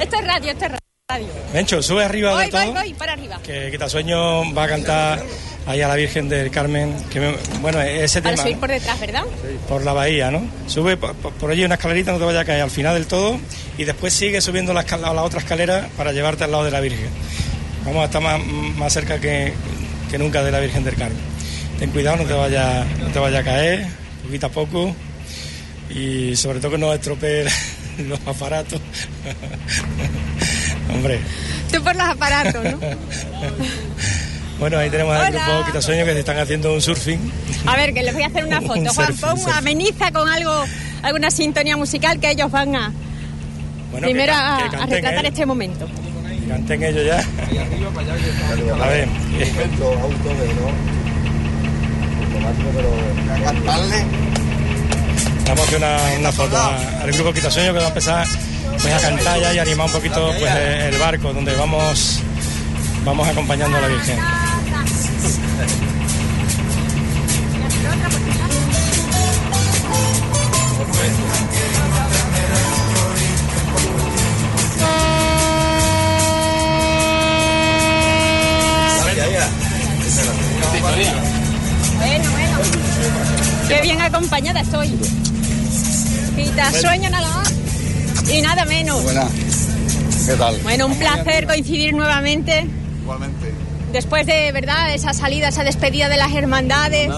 Esto 0.00 0.16
es 0.16 0.26
radio, 0.26 0.52
esto 0.52 0.64
es 0.64 0.72
radio. 1.10 1.28
Mencho, 1.52 1.82
sube 1.82 2.04
arriba 2.04 2.32
voy, 2.32 2.46
de 2.46 2.50
todo. 2.50 2.64
Voy, 2.64 2.72
voy, 2.72 2.94
para 2.94 3.12
arriba. 3.12 3.38
Que 3.44 3.70
Quitasueño 3.70 4.54
va 4.54 4.64
a 4.64 4.68
cantar 4.68 5.22
ahí 5.66 5.82
a 5.82 5.88
la 5.88 5.94
Virgen 5.94 6.30
del 6.30 6.50
Carmen. 6.50 6.96
Que 7.10 7.36
bueno, 7.60 7.82
ese 7.82 8.22
Para 8.22 8.36
tema. 8.36 8.42
subir 8.42 8.58
por 8.58 8.70
detrás, 8.70 8.98
¿verdad? 8.98 9.24
Por 9.68 9.84
la 9.84 9.92
bahía, 9.92 10.30
¿no? 10.30 10.40
Sube 10.66 10.96
por, 10.96 11.14
por, 11.14 11.50
allí 11.50 11.66
una 11.66 11.74
escalerita, 11.74 12.12
no 12.12 12.18
te 12.18 12.24
vaya 12.24 12.40
a 12.40 12.44
caer 12.46 12.62
al 12.62 12.70
final 12.70 12.94
del 12.94 13.06
todo. 13.06 13.38
Y 13.76 13.84
después 13.84 14.14
sigue 14.14 14.40
subiendo 14.40 14.72
la, 14.72 14.84
la 14.84 15.22
otra 15.22 15.40
escalera 15.40 15.86
para 15.98 16.12
llevarte 16.12 16.44
al 16.44 16.52
lado 16.52 16.64
de 16.64 16.70
la 16.70 16.80
Virgen. 16.80 17.10
Vamos 17.84 18.00
a 18.00 18.04
estar 18.06 18.22
más, 18.22 18.42
más 18.42 18.90
cerca 18.90 19.20
que, 19.20 19.52
que, 20.10 20.18
nunca 20.18 20.42
de 20.42 20.50
la 20.50 20.60
Virgen 20.60 20.84
del 20.84 20.96
Carmen. 20.96 21.18
Ten 21.78 21.90
cuidado, 21.90 22.18
no 22.18 22.24
te 22.24 22.32
vaya, 22.32 22.84
no 23.00 23.08
te 23.08 23.18
vaya 23.18 23.40
a 23.40 23.44
caer, 23.44 23.86
poquito 24.24 24.46
a 24.46 24.50
poco. 24.50 24.94
Y 25.90 26.34
sobre 26.36 26.58
todo 26.58 26.72
que 26.72 26.78
no 26.78 26.92
estropee 26.92 27.46
los 28.08 28.20
aparatos. 28.26 28.80
Hombre. 30.92 31.20
Tú 31.72 31.82
por 31.82 31.94
los 31.94 32.06
aparatos, 32.06 32.64
¿no? 32.64 32.78
Bueno, 34.58 34.78
ahí 34.78 34.88
tenemos 34.88 35.14
al 35.14 35.32
grupo 35.32 35.66
Quitasueño 35.66 36.06
que 36.06 36.12
se 36.14 36.20
están 36.20 36.38
haciendo 36.38 36.72
un 36.72 36.80
surfing. 36.80 37.20
A 37.66 37.76
ver, 37.76 37.92
que 37.92 38.02
les 38.02 38.14
voy 38.14 38.22
a 38.22 38.28
hacer 38.28 38.44
una 38.44 38.62
foto. 38.62 38.90
Juan, 38.94 39.16
pon 39.16 39.52
ameniza 39.52 40.10
con 40.12 40.26
algo, 40.28 40.64
alguna 41.02 41.30
sintonía 41.30 41.76
musical 41.76 42.18
que 42.18 42.30
ellos 42.30 42.50
van 42.50 42.74
a. 42.74 42.92
Bueno, 43.92 44.06
primero 44.06 44.32
que, 44.32 44.38
a, 44.38 44.68
que 44.70 44.76
a, 44.76 44.86
retratar 44.86 45.26
él. 45.26 45.26
este 45.26 45.44
momento. 45.44 45.86
Canten 46.48 46.82
ellos 46.82 47.04
ya. 47.04 47.18
A 47.18 48.88
ver. 48.88 49.08
Vamos 55.46 55.60
a 55.60 55.64
hacer 55.64 55.78
una, 55.78 55.96
una 56.18 56.32
foto 56.32 56.56
al 57.02 57.12
grupo 57.12 57.32
Quitasueño 57.32 57.72
que 57.72 57.78
va 57.78 57.84
a 57.84 57.88
empezar 57.88 58.26
pues, 58.80 58.94
a 58.94 59.00
cantar 59.00 59.40
ya 59.40 59.54
y 59.54 59.58
animar 59.58 59.86
un 59.86 59.92
poquito 59.92 60.32
pues, 60.38 60.54
el 60.54 60.98
barco 60.98 61.32
donde 61.32 61.54
vamos 61.54 62.20
vamos 63.04 63.28
acompañando 63.28 63.78
a 63.78 63.80
la 63.80 63.88
Virgen. 63.88 64.18
Qué 83.68 83.80
bien 83.82 84.00
acompañada 84.00 84.60
estoy. 84.60 84.88
Quita 86.36 86.72
sueño 86.72 87.10
nada 87.10 87.28
más. 87.28 87.52
Y 88.30 88.40
nada 88.40 88.64
menos. 88.64 89.02
Buena. 89.02 89.26
¿Qué 90.26 90.34
tal? 90.34 90.56
Bueno, 90.62 90.86
un 90.86 90.96
placer 90.96 91.46
coincidir 91.46 91.94
nuevamente. 91.94 92.66
Igualmente. 93.02 93.52
Después 93.92 94.26
de, 94.26 94.52
¿verdad?, 94.52 94.94
esa 94.94 95.12
salida, 95.12 95.48
esa 95.48 95.64
despedida 95.64 96.08
de 96.08 96.16
las 96.16 96.32
hermandades. 96.34 97.10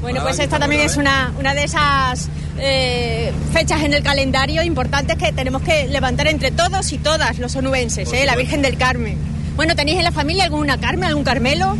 Bueno, 0.00 0.22
pues 0.22 0.38
esta 0.40 0.58
también 0.58 0.82
es 0.82 0.96
una, 0.96 1.32
una 1.38 1.54
de 1.54 1.64
esas 1.64 2.28
eh, 2.58 3.32
fechas 3.52 3.82
en 3.82 3.94
el 3.94 4.02
calendario 4.02 4.62
importantes 4.62 5.16
que 5.16 5.32
tenemos 5.32 5.62
que 5.62 5.86
levantar 5.86 6.26
entre 6.26 6.50
todos 6.50 6.92
y 6.92 6.98
todas 6.98 7.38
los 7.38 7.54
onubenses, 7.54 8.12
¿eh? 8.12 8.26
la 8.26 8.34
Virgen 8.34 8.62
del 8.62 8.76
Carmen. 8.76 9.16
Bueno, 9.54 9.76
¿tenéis 9.76 9.98
en 9.98 10.04
la 10.04 10.12
familia 10.12 10.44
alguna 10.44 10.78
Carmen, 10.78 11.04
algún 11.04 11.24
Carmelo? 11.24 11.76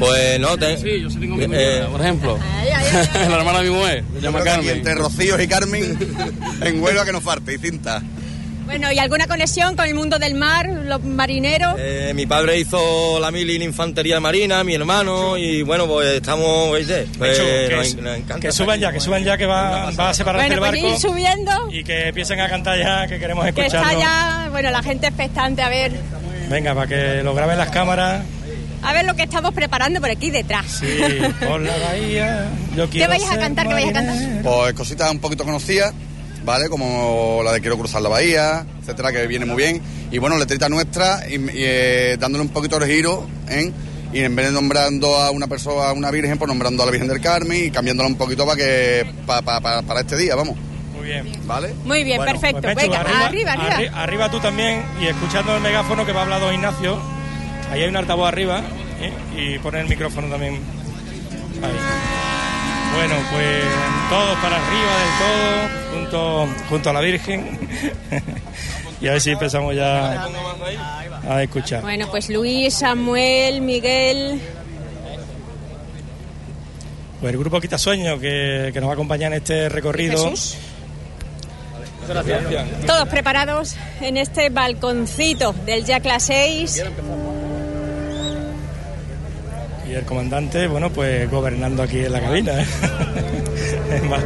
Pues 0.00 0.40
no, 0.40 0.56
te... 0.56 0.78
Sí, 0.78 1.02
yo 1.02 1.10
sí 1.10 1.18
tengo 1.18 1.36
mi 1.36 1.44
eh, 1.52 1.86
por 1.90 2.00
ejemplo. 2.00 2.38
la 3.14 3.36
hermana 3.36 3.60
de 3.60 3.68
mi 3.68 3.76
mujer, 3.76 4.02
se 4.14 4.20
llama 4.22 4.42
Carmen. 4.42 4.76
Entre 4.78 4.94
Rocío 4.94 5.40
y 5.40 5.46
Carmen, 5.46 5.98
en 6.62 6.82
Huelva 6.82 7.04
que 7.04 7.12
nos 7.12 7.22
falte, 7.22 7.52
y 7.52 7.58
cinta. 7.58 8.02
Bueno, 8.64 8.90
¿y 8.90 8.98
alguna 8.98 9.26
conexión 9.26 9.76
con 9.76 9.84
el 9.86 9.94
mundo 9.94 10.18
del 10.18 10.36
mar, 10.36 10.70
los 10.70 11.02
marineros? 11.04 11.74
Eh, 11.76 12.12
mi 12.14 12.24
padre 12.24 12.58
hizo 12.58 13.20
la 13.20 13.30
mili 13.30 13.56
en 13.56 13.62
infantería 13.62 14.20
marina, 14.20 14.64
mi 14.64 14.74
hermano, 14.74 15.36
y 15.36 15.62
bueno, 15.62 15.86
pues 15.86 16.14
estamos, 16.14 16.72
¿veis? 16.72 16.86
Pues, 17.18 17.38
que, 17.38 17.76
nos, 18.00 18.16
encanta 18.16 18.38
que 18.38 18.52
suban 18.52 18.76
aquí. 18.76 18.82
ya, 18.82 18.92
que 18.92 19.00
suban 19.00 19.24
ya, 19.24 19.36
que 19.36 19.44
va, 19.44 19.90
va 19.90 20.10
a 20.10 20.14
separarse 20.14 20.46
Bueno, 20.46 20.64
el 20.64 20.70
pues 20.70 20.82
barco. 20.82 20.94
ir 20.94 20.98
subiendo, 20.98 21.68
Y 21.72 21.84
que 21.84 22.08
empiecen 22.08 22.40
a 22.40 22.48
cantar 22.48 22.78
ya, 22.78 23.06
que 23.06 23.18
queremos 23.18 23.44
que 23.44 23.50
escucharlo. 23.50 23.90
está 23.90 24.00
ya, 24.00 24.48
bueno, 24.50 24.70
la 24.70 24.82
gente 24.82 25.08
expectante 25.08 25.60
a 25.60 25.68
ver, 25.68 25.92
Venga, 26.48 26.74
para 26.74 26.86
que 26.86 27.22
lo 27.22 27.34
graben 27.34 27.58
las 27.58 27.70
cámaras. 27.70 28.24
A 28.82 28.92
ver 28.92 29.04
lo 29.04 29.14
que 29.14 29.22
estamos 29.24 29.52
preparando 29.54 30.00
por 30.00 30.10
aquí 30.10 30.30
detrás. 30.30 30.66
Sí, 30.80 30.86
por 31.46 31.60
la 31.60 31.76
bahía. 31.78 32.48
Yo 32.76 32.84
¿Qué 32.86 32.98
quiero 32.98 33.10
vais 33.10 33.30
a 33.30 33.38
cantar? 33.38 33.68
¿Qué 33.68 33.74
vais 33.74 33.88
a 33.88 33.92
cantar? 33.92 34.42
Pues 34.42 34.74
cositas 34.74 35.10
un 35.10 35.18
poquito 35.18 35.44
conocidas, 35.44 35.92
¿vale? 36.44 36.68
Como 36.68 37.42
la 37.44 37.52
de 37.52 37.60
Quiero 37.60 37.76
cruzar 37.78 38.02
la 38.02 38.08
bahía, 38.08 38.64
etcétera, 38.80 39.12
que 39.12 39.26
viene 39.26 39.44
muy 39.46 39.56
bien. 39.62 39.80
Y 40.10 40.18
bueno, 40.18 40.36
letrita 40.38 40.68
nuestra, 40.68 41.20
y, 41.28 41.34
y, 41.34 41.40
eh, 41.56 42.16
dándole 42.18 42.42
un 42.42 42.48
poquito 42.50 42.78
de 42.78 42.86
giro, 42.94 43.26
¿eh? 43.48 43.70
Y 44.12 44.20
en 44.24 44.34
vez 44.34 44.46
de 44.46 44.52
nombrando 44.52 45.16
a 45.18 45.30
una 45.30 45.46
persona, 45.46 45.88
a 45.88 45.92
una 45.92 46.10
virgen, 46.10 46.36
pues 46.36 46.48
nombrando 46.48 46.82
a 46.82 46.86
la 46.86 46.90
Virgen 46.90 47.06
del 47.08 47.20
Carmen 47.20 47.66
y 47.66 47.70
cambiándola 47.70 48.08
un 48.08 48.16
poquito 48.16 48.44
para 48.44 48.56
que 48.56 49.06
pa- 49.24 49.40
pa- 49.40 49.60
pa- 49.60 49.82
para 49.82 50.00
este 50.00 50.16
día, 50.16 50.34
vamos. 50.34 50.56
Muy 50.96 51.06
bien. 51.06 51.30
¿Vale? 51.46 51.72
Muy 51.84 52.02
bien, 52.02 52.16
Bueno, 52.16 52.32
perfecto. 52.32 52.60
pues, 52.60 52.74
Venga, 52.74 53.00
arriba, 53.02 53.52
arriba. 53.52 53.76
arri- 53.78 53.90
arriba 53.94 54.30
tú 54.30 54.40
también 54.40 54.82
y 55.00 55.06
escuchando 55.06 55.54
el 55.54 55.62
megáfono 55.62 56.04
que 56.04 56.10
va 56.12 56.20
a 56.20 56.24
hablar 56.24 56.40
don 56.40 56.52
Ignacio. 56.52 57.00
Ahí 57.70 57.82
hay 57.82 57.88
un 57.88 57.96
altavoz 57.96 58.28
arriba 58.28 58.62
¿eh? 59.00 59.12
y 59.36 59.58
pone 59.58 59.80
el 59.80 59.88
micrófono 59.88 60.28
también. 60.28 60.54
Ahí. 61.62 62.10
Bueno, 62.96 63.14
pues 63.30 63.64
todos 64.10 64.38
para 64.38 64.56
arriba 64.56 64.98
del 64.98 65.18
todo, 65.18 65.92
junto, 65.92 66.48
junto 66.68 66.90
a 66.90 66.92
la 66.92 67.00
Virgen. 67.00 67.58
y 69.00 69.06
a 69.06 69.12
ver 69.12 69.20
si 69.20 69.30
empezamos 69.30 69.74
ya 69.74 70.26
a 71.28 71.42
escuchar. 71.42 71.82
Bueno, 71.82 72.08
pues 72.10 72.28
Luis, 72.28 72.74
Samuel, 72.74 73.60
Miguel. 73.60 74.40
Pues 77.20 77.32
el 77.32 77.38
grupo 77.38 77.60
Quitasueño 77.60 78.18
que, 78.18 78.70
que 78.72 78.80
nos 78.80 78.88
va 78.88 78.92
a 78.92 78.94
acompañar 78.94 79.32
en 79.32 79.38
este 79.38 79.68
recorrido. 79.68 80.30
Jesús. 80.30 80.56
Todos 82.86 83.08
preparados 83.08 83.76
en 84.00 84.16
este 84.16 84.48
balconcito 84.48 85.52
del 85.64 85.84
Yacla 85.84 86.18
6. 86.18 86.82
Y 89.90 89.94
el 89.94 90.04
comandante, 90.04 90.66
bueno, 90.68 90.88
pues 90.90 91.28
gobernando 91.30 91.82
aquí 91.82 91.98
en 92.04 92.12
la 92.12 92.20
cabina. 92.20 92.52
¿eh? 92.62 92.66
Es 93.94 94.04
más- 94.04 94.22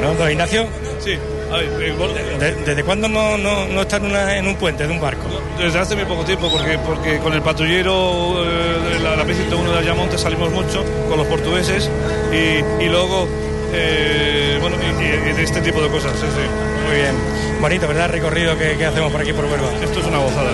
¿No, 0.00 0.14
don 0.14 0.30
Ignacio? 0.30 0.66
Sí, 1.00 1.14
a 1.50 1.56
ver, 1.56 1.82
eh, 1.82 1.94
bueno, 1.98 2.14
¿De- 2.14 2.54
¿Desde 2.64 2.84
cuándo 2.84 3.08
no, 3.08 3.36
no, 3.38 3.66
no 3.66 3.80
está 3.82 3.96
en, 3.96 4.04
una- 4.06 4.36
en 4.36 4.46
un 4.46 4.54
puente 4.56 4.86
de 4.86 4.92
un 4.92 5.00
barco? 5.00 5.24
Desde 5.58 5.78
hace 5.78 5.96
muy 5.96 6.04
poco 6.04 6.24
tiempo, 6.24 6.48
porque, 6.50 6.78
porque 6.78 7.18
con 7.18 7.32
el 7.32 7.42
patrullero 7.42 8.44
eh, 8.44 8.94
de 8.94 9.00
la, 9.00 9.16
la 9.16 9.24
P101 9.24 9.72
de 9.72 9.78
Ayamonte 9.80 10.16
salimos 10.18 10.50
mucho 10.52 10.84
con 11.08 11.18
los 11.18 11.26
portugueses 11.26 11.90
y, 12.32 12.84
y 12.84 12.88
luego, 12.88 13.26
eh, 13.72 14.58
bueno, 14.60 14.76
y, 15.00 15.40
y- 15.40 15.42
este 15.42 15.60
tipo 15.60 15.80
de 15.82 15.88
cosas. 15.88 16.12
sí, 16.12 16.26
sí. 16.26 16.86
Muy 16.88 16.96
bien. 17.00 17.14
Bonito, 17.60 17.88
¿verdad? 17.88 18.06
El 18.06 18.12
recorrido 18.12 18.56
que, 18.56 18.76
que 18.76 18.84
hacemos 18.86 19.10
por 19.10 19.20
aquí 19.20 19.32
por 19.32 19.44
Huelva. 19.46 19.68
Esto 19.82 20.00
es 20.00 20.06
una 20.06 20.18
gozada, 20.18 20.50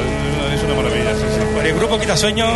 es 0.54 0.62
una 0.62 0.74
maravilla. 0.74 1.14
sí, 1.14 1.24
el 1.64 1.74
grupo 1.74 1.98
Quitasueño 1.98 2.46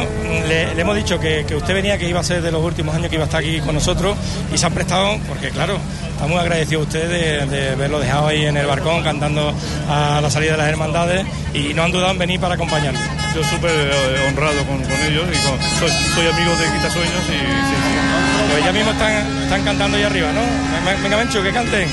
le, 0.48 0.74
le 0.74 0.80
hemos 0.80 0.96
dicho 0.96 1.18
que, 1.20 1.44
que 1.46 1.54
usted 1.54 1.74
venía, 1.74 1.96
que 1.98 2.08
iba 2.08 2.20
a 2.20 2.24
ser 2.24 2.42
de 2.42 2.50
los 2.50 2.62
últimos 2.62 2.94
años 2.94 3.08
que 3.08 3.14
iba 3.16 3.24
a 3.24 3.26
estar 3.26 3.40
aquí 3.40 3.60
con 3.60 3.74
nosotros 3.74 4.16
y 4.52 4.58
se 4.58 4.66
han 4.66 4.72
prestado, 4.72 5.18
porque 5.28 5.50
claro, 5.50 5.78
estamos 6.10 6.30
muy 6.30 6.38
agradecidos 6.40 6.84
a 6.84 6.86
usted 6.88 7.08
de, 7.08 7.46
de 7.46 7.74
verlo 7.76 7.98
dejado 8.00 8.28
ahí 8.28 8.44
en 8.46 8.56
el 8.56 8.66
barcón 8.66 9.02
cantando 9.02 9.52
a 9.88 10.20
la 10.20 10.30
salida 10.30 10.52
de 10.52 10.58
las 10.58 10.68
hermandades 10.68 11.24
y 11.54 11.72
no 11.74 11.82
han 11.84 11.92
dudado 11.92 12.12
en 12.12 12.18
venir 12.18 12.40
para 12.40 12.54
acompañarnos. 12.54 13.00
Yo 13.34 13.44
súper 13.44 13.70
eh, 13.70 14.26
honrado 14.28 14.56
con, 14.66 14.78
con 14.82 14.92
ellos 15.08 15.24
y 15.32 15.46
con- 15.46 15.60
soy, 15.78 15.90
soy 16.14 16.26
amigo 16.26 16.50
de 16.56 16.64
Quitasueños 16.76 17.22
y 17.28 17.32
sí, 17.32 17.36
sí. 17.38 18.52
Pues 18.52 18.64
ya 18.64 18.72
mismo 18.72 18.90
están, 18.92 19.42
están 19.42 19.62
cantando 19.64 19.96
ahí 19.96 20.02
arriba, 20.04 20.28
¿no? 20.32 21.02
Venga, 21.02 21.16
Menchu, 21.16 21.42
que 21.42 21.50
canten. 21.52 21.88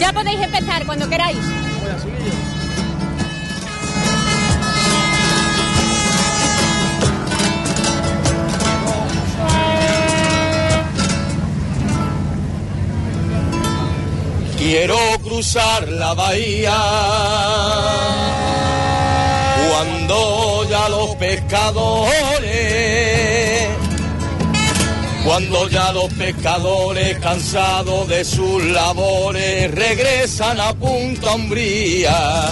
Ya 0.00 0.12
podéis 0.12 0.40
empezar 0.40 0.84
cuando 0.86 1.08
queráis. 1.08 1.38
Quiero 14.58 14.98
cruzar 15.22 15.88
la 15.88 16.14
bahía 16.14 16.76
cuando 19.70 20.68
ya 20.68 20.88
los 20.88 21.14
pescadores, 21.14 22.10
cuando 25.24 25.68
ya 25.68 25.92
los 25.92 26.12
pescadores 26.12 27.18
cansados 27.20 28.08
de 28.08 28.24
sus 28.24 28.64
labores 28.64 29.70
regresan 29.70 30.60
a 30.60 30.72
Punta 30.74 31.36
Umbría. 31.36 32.50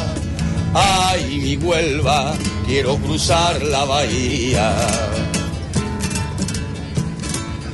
Ay, 0.74 1.40
mi 1.42 1.56
Huelva, 1.56 2.34
quiero 2.66 2.98
cruzar 2.98 3.60
la 3.64 3.84
bahía 3.84 4.72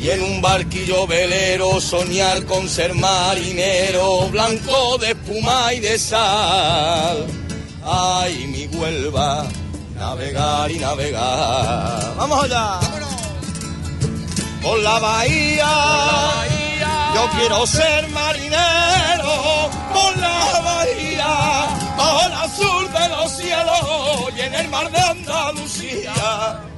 y 0.03 0.11
en 0.11 0.20
un 0.20 0.42
barquillo 0.42 1.07
velero 1.07 1.80
soñar 1.80 2.44
con 2.46 2.68
ser 2.68 2.92
marinero, 2.92 4.28
blanco 4.30 4.98
de 4.98 5.12
espuma 5.12 5.72
y 5.72 5.78
de 5.78 5.96
sal. 5.96 7.24
Ay, 7.84 8.48
mi 8.48 8.66
Huelva, 8.76 9.46
navegar 9.94 10.72
y 10.72 10.78
navegar. 10.80 12.14
¡Vamos 12.16 12.44
allá! 12.44 12.80
Por 14.61 14.78
la 14.80 14.98
bahía, 14.98 15.72
yo 17.14 17.30
quiero 17.38 17.64
ser 17.64 18.09
marinero, 18.09 19.70
por 19.92 20.16
la 20.18 20.61
bahía, 20.64 21.66
bajo 21.96 22.26
el 22.26 22.32
azul 22.32 22.92
de 22.92 23.09
los 23.09 23.30
cielos 23.36 24.36
y 24.36 24.40
en 24.40 24.55
el 24.55 24.68
mar 24.68 24.90
de 24.90 24.98
Andalucía. 24.98 26.71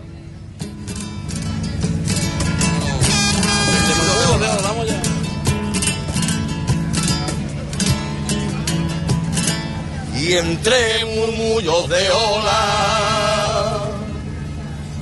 Y 10.25 10.33
entre 10.35 11.05
murmullos 11.05 11.89
de 11.89 12.11
ola 12.11 13.85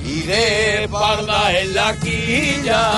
y 0.05 0.23
de 0.23 0.85
espalda 0.85 1.61
en 1.61 1.75
la 1.75 1.97
quilla. 1.97 2.91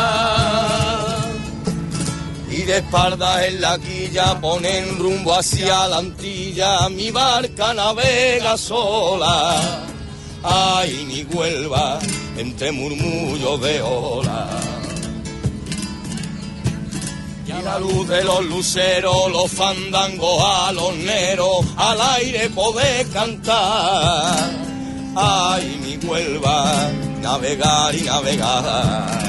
Y 2.51 2.62
de 2.62 2.79
espalda 2.79 3.47
en 3.47 3.61
la 3.61 3.79
quilla 3.79 4.41
ponen 4.41 4.99
rumbo 4.99 5.35
hacia 5.35 5.87
la 5.89 5.99
antilla. 5.99 6.89
Mi 6.89 7.11
barca 7.11 7.75
navega 7.75 8.57
sola. 8.57 9.61
Ay 10.43 11.05
mi 11.07 11.25
Huelva 11.25 11.99
entre 12.39 12.73
murmullos 12.73 13.61
de 13.61 13.83
ola 13.83 14.74
y 17.59 17.62
la 17.62 17.78
luz 17.78 18.09
de 18.09 18.24
los 18.24 18.44
luceros, 18.44 19.30
los 19.30 19.50
fandangos 19.50 20.42
a 20.44 20.72
los 20.72 20.94
neros, 20.96 21.64
al 21.76 22.00
aire 22.16 22.50
poder 22.50 23.09
cantar. 23.11 24.50
ay 25.16 25.80
mi 25.82 25.94
Huelva, 26.07 26.90
navegar 27.20 27.94
y 27.94 28.02
navegar. 28.02 29.24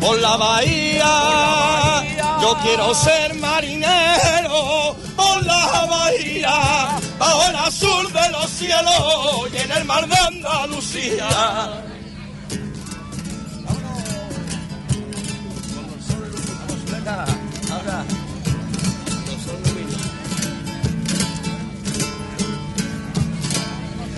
Por 0.00 0.18
la 0.20 0.36
bahía, 0.36 2.04
yo 2.42 2.56
quiero 2.62 2.94
ser 2.94 3.34
marinero, 3.34 4.96
por 5.16 5.44
la 5.44 5.86
bahía, 5.88 6.98
bajo 7.18 7.46
el 7.48 7.56
azul 7.56 8.12
de 8.12 8.30
los 8.30 8.50
cielos 8.50 9.48
y 9.52 9.56
en 9.58 9.72
el 9.72 9.84
mar 9.84 10.06
de 10.08 10.16
Andalucía. 10.16 11.95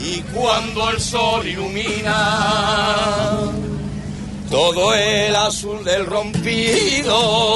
Y 0.00 0.22
cuando 0.32 0.90
el 0.90 1.00
sol 1.00 1.46
ilumina 1.46 2.80
todo 4.50 4.94
el 4.94 5.36
azul 5.36 5.84
del 5.84 6.06
rompido, 6.06 7.50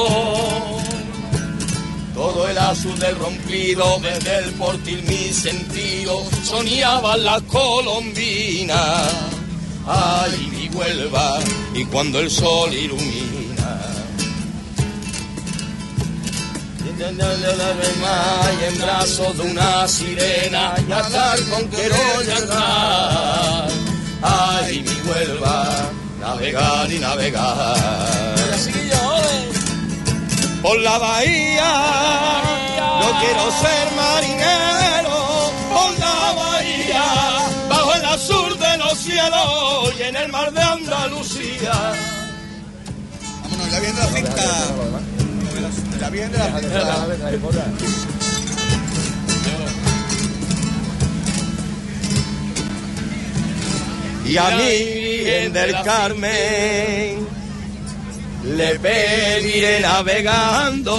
todo 2.13 2.47
el 2.47 2.57
azul 2.59 2.99
del 2.99 3.17
rompido, 3.17 3.97
desde 4.01 4.37
el 4.37 4.51
portil 4.51 5.01
mi 5.07 5.33
sentido, 5.33 6.23
soñaban 6.43 7.23
las 7.23 7.41
colombinas, 7.43 9.11
ay 9.87 10.51
mi 10.51 10.69
Huelva, 10.77 11.39
y 11.73 11.85
cuando 11.85 12.19
el 12.19 12.29
sol 12.29 12.71
ilumina. 12.71 13.42
Y 16.99 18.63
en 18.65 18.77
brazos 18.79 19.37
de 19.37 19.43
una 19.43 19.87
sirena 19.87 20.75
y 20.87 20.91
atar 20.91 21.39
con 21.49 21.67
querolla. 21.69 22.37
Ay, 24.21 24.83
mi 24.83 25.09
Huelva, 25.09 25.89
navegar 26.19 26.91
y 26.91 26.99
navegar. 26.99 28.35
Por 30.61 30.79
la 30.79 30.97
bahía, 30.97 32.41
yo 33.01 33.19
quiero 33.19 33.51
ser 33.61 33.91
marinero. 33.95 35.51
Por 35.73 35.99
la 35.99 36.33
bahía, 36.33 37.05
bajo 37.69 37.93
el 37.95 38.05
azul 38.05 38.59
de 38.59 38.77
los 38.77 38.97
cielos 38.97 39.93
y 39.99 40.03
en 40.03 40.15
el 40.15 40.31
mar 40.31 40.53
de 40.53 40.61
Andalucía. 40.61 41.93
Vámonos, 43.41 43.71
ya 43.71 43.79
viendo 43.79 43.99
la 43.99 44.07
finca. 44.07 45.22
La 45.63 46.09
finca. 46.09 46.51
Y 54.25 54.37
a 54.37 54.49
mí, 54.51 54.63
Virgen 54.63 55.53
del 55.53 55.81
Carmen, 55.83 57.27
le 58.43 58.79
pediré 58.79 59.79
navegando, 59.81 60.95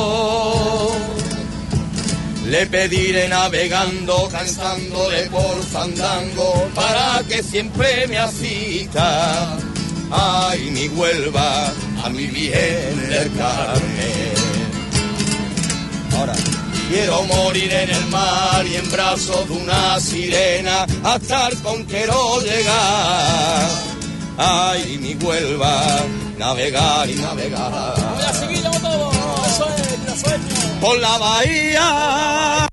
le 2.47 2.67
pediré 2.67 3.29
navegando, 3.29 4.29
cansándole 4.31 5.23
por 5.31 5.63
fandango, 5.65 6.69
para 6.75 7.23
que 7.29 7.43
siempre 7.43 8.07
me 8.07 8.19
asista. 8.19 9.57
Ay, 10.11 10.71
mi 10.71 10.89
Huelva, 10.89 11.73
a 12.05 12.09
mi 12.11 12.27
Virgen 12.27 13.09
del 13.09 13.33
Carmen. 13.37 14.44
Quiero 16.89 17.23
morir 17.25 17.73
en 17.73 17.91
el 17.91 18.07
mar 18.07 18.67
y 18.67 18.77
en 18.77 18.91
brazos 18.91 19.49
de 19.49 19.55
una 19.55 19.99
sirena, 20.01 20.87
a 21.03 21.17
estar 21.17 21.57
con 21.63 21.85
quiero 21.85 22.41
llegar. 22.41 23.69
Ay, 24.37 24.99
mi 24.99 25.15
Huelva, 25.15 25.81
navegar 26.39 27.09
y 27.09 27.15
navegar. 27.15 27.95
Por 30.81 30.99
la 30.99 31.19
bahía, 31.19 32.69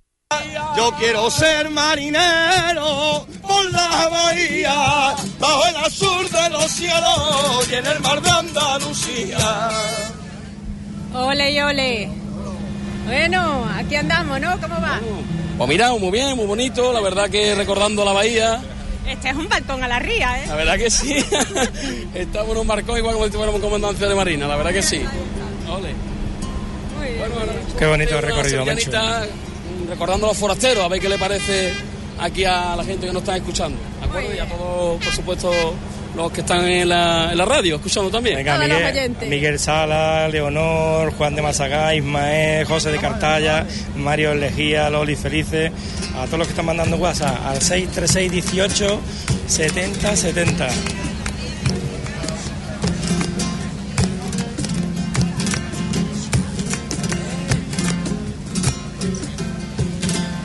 yo 0.75 0.91
quiero 0.99 1.31
ser 1.31 1.69
marinero. 1.69 3.25
Por 3.41 3.71
la 3.71 4.07
bahía, 4.09 5.15
bajo 5.39 5.65
el 5.67 5.75
azul 5.77 6.29
de 6.29 6.49
los 6.49 6.71
cielos 6.71 7.69
y 7.69 7.75
en 7.75 7.85
el 7.85 7.99
mar 8.01 8.21
de 8.21 8.29
Andalucía. 8.29 9.69
Ole 11.13 11.51
y 11.51 11.61
ole. 11.61 12.20
Bueno, 13.11 13.69
aquí 13.75 13.97
andamos, 13.97 14.39
¿no? 14.39 14.57
¿Cómo 14.61 14.75
va? 14.75 15.01
Pues 15.57 15.69
mira, 15.69 15.91
muy 15.91 16.11
bien, 16.11 16.33
muy 16.37 16.45
bonito, 16.45 16.93
la 16.93 17.01
verdad 17.01 17.29
que 17.29 17.53
recordando 17.55 18.05
la 18.05 18.13
bahía. 18.13 18.61
Este 19.05 19.31
es 19.31 19.35
un 19.35 19.49
balcón 19.49 19.83
a 19.83 19.87
la 19.89 19.99
ría, 19.99 20.41
¿eh? 20.41 20.47
La 20.47 20.55
verdad 20.55 20.77
que 20.77 20.89
sí. 20.89 21.17
Estamos 22.13 22.51
en 22.51 22.57
un 22.61 22.67
balcón 22.67 22.97
igual 22.97 23.15
como 23.15 23.25
si 23.25 23.31
tuviéramos 23.31 23.59
comandancia 23.59 24.07
de 24.07 24.15
marina, 24.15 24.47
la 24.47 24.55
verdad 24.55 24.71
que 24.71 24.81
sí. 24.81 25.01
Ole. 25.69 25.93
Muy 26.97 27.07
bien. 27.09 27.25
Qué 27.77 27.85
bonito 27.85 28.11
Quiero 28.11 28.27
recorrido, 28.27 28.63
sevillанita, 28.63 29.27
Recordando 29.89 30.27
a 30.27 30.29
los 30.29 30.37
forasteros, 30.37 30.81
a 30.81 30.87
ver 30.87 31.01
qué 31.01 31.09
le 31.09 31.17
parece 31.17 31.73
aquí 32.17 32.45
a 32.45 32.77
la 32.77 32.83
gente 32.85 33.07
que 33.07 33.11
nos 33.11 33.23
está 33.23 33.35
escuchando. 33.35 33.77
¿De 33.99 34.05
acuerdo? 34.05 34.33
Y 34.33 34.39
a 34.39 34.45
todos, 34.45 35.03
por 35.03 35.13
supuesto, 35.13 35.51
los 36.15 36.31
que 36.31 36.41
están 36.41 36.65
en 36.67 36.89
la, 36.89 37.31
en 37.31 37.37
la 37.37 37.45
radio, 37.45 37.75
escuchando 37.75 38.09
también. 38.09 38.37
Venga, 38.37 38.57
Miguel, 38.57 39.15
Miguel 39.27 39.59
Sala, 39.59 40.27
Leonor, 40.27 41.13
Juan 41.13 41.35
de 41.35 41.41
Masagá, 41.41 41.95
Ismael, 41.95 42.65
José 42.65 42.91
de 42.91 42.99
Cartaya, 42.99 43.65
Mario 43.95 44.35
Lejía, 44.35 44.89
Loli 44.89 45.15
Felices, 45.15 45.71
a 46.17 46.25
todos 46.25 46.39
los 46.39 46.47
que 46.47 46.51
están 46.51 46.65
mandando 46.65 46.97
WhatsApp 46.97 47.37
al 47.45 47.61
636 47.61 48.31
18 48.31 49.01
70 49.47 50.15
70. 50.15 50.67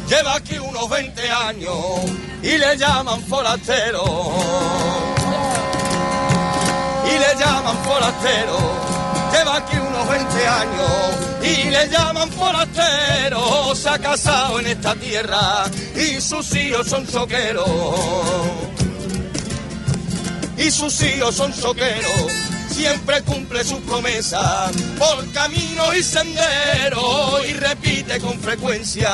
Lleva 0.09 0.37
aquí 0.37 0.59
unos 0.59 0.89
20 0.89 1.31
años 1.31 1.77
y 2.43 2.59
le 2.59 2.77
llaman 2.77 3.21
forastero. 3.23 5.16
Llaman 7.39 7.77
forastero. 7.85 8.59
Lleva 9.33 9.57
aquí 9.57 9.77
unos 9.77 10.09
20 10.09 10.47
años 10.47 10.91
y 11.43 11.71
le 11.71 11.89
llaman 11.89 12.31
forastero. 12.31 13.75
Se 13.75 13.89
ha 13.89 13.99
casado 13.99 14.61
en 14.61 14.67
esta 14.69 14.95
tierra 14.95 15.65
y 15.95 16.21
sus 16.21 16.55
hijos 16.55 16.89
son 16.89 17.07
soqueros. 17.07 17.69
Y 20.57 20.71
sus 20.71 21.03
hijos 21.03 21.35
son 21.35 21.53
soqueros. 21.53 22.33
Siempre 22.71 23.23
cumple 23.23 23.65
sus 23.65 23.81
promesas 23.81 24.71
por 24.99 25.33
caminos 25.33 25.97
y 25.97 26.03
senderos 26.03 27.47
y 27.49 27.55
repite 27.55 28.21
con 28.21 28.39
frecuencia, 28.39 29.11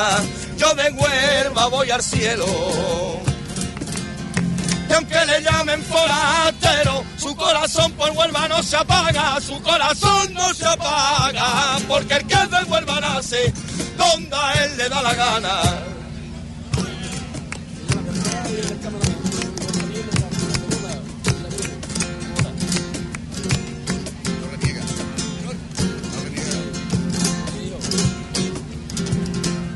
yo 0.56 0.74
de 0.74 0.90
Huelva 0.90 1.66
voy 1.68 1.90
al 1.90 2.02
cielo. 2.02 2.44
Y 4.92 4.94
aunque 4.94 5.24
le 5.24 5.40
llamen 5.40 5.82
forastero, 5.84 7.02
su 7.16 7.34
corazón 7.34 7.90
por 7.92 8.10
Huelva 8.10 8.46
no 8.46 8.62
se 8.62 8.76
apaga, 8.76 9.40
su 9.40 9.58
corazón 9.62 10.34
no 10.34 10.52
se 10.52 10.66
apaga, 10.66 11.78
porque 11.88 12.12
el 12.16 12.26
que 12.26 12.34
es 12.34 12.50
de 12.50 12.62
Huelva 12.64 13.00
nace, 13.00 13.54
donde 13.96 14.36
a 14.36 14.64
él 14.64 14.76
le 14.76 14.88
da 14.90 15.02
la 15.02 15.14
gana. 15.14 15.62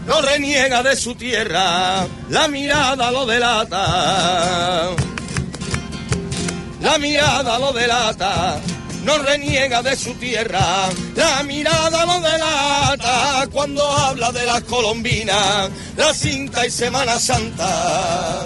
no 0.07 0.23
reniega 0.23 0.83
de 0.83 0.95
su 0.95 1.15
tierra, 1.15 2.07
la 2.29 2.49
mirada 2.49 3.11
lo 3.11 3.27
delata. 3.27 4.97
La 6.87 6.99
mirada 6.99 7.59
lo 7.59 7.73
delata, 7.73 8.61
no 9.03 9.19
reniega 9.19 9.83
de 9.83 9.97
su 9.97 10.15
tierra, 10.15 10.89
la 11.17 11.43
mirada 11.43 12.07
lo 12.07 12.21
delata 12.21 13.49
cuando 13.51 13.85
habla 13.85 14.31
de 14.31 14.47
las 14.47 14.63
colombinas, 14.63 15.69
la 15.97 16.15
cinta 16.15 16.65
y 16.65 16.71
Semana 16.71 17.19
Santa. 17.19 18.45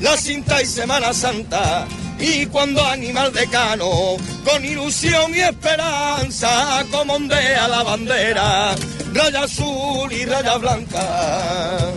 La 0.00 0.16
cinta 0.16 0.62
y 0.62 0.64
Semana 0.64 1.12
Santa. 1.12 1.86
Y 2.18 2.46
cuando 2.46 2.82
anima 2.82 3.24
al 3.24 3.34
decano, 3.34 4.16
con 4.42 4.64
ilusión 4.64 5.34
y 5.34 5.40
esperanza, 5.40 6.82
como 6.90 7.16
ondea 7.16 7.68
la 7.68 7.82
bandera, 7.82 8.74
raya 9.12 9.42
azul 9.42 10.10
y 10.10 10.24
raya 10.24 10.56
blanca. 10.56 11.92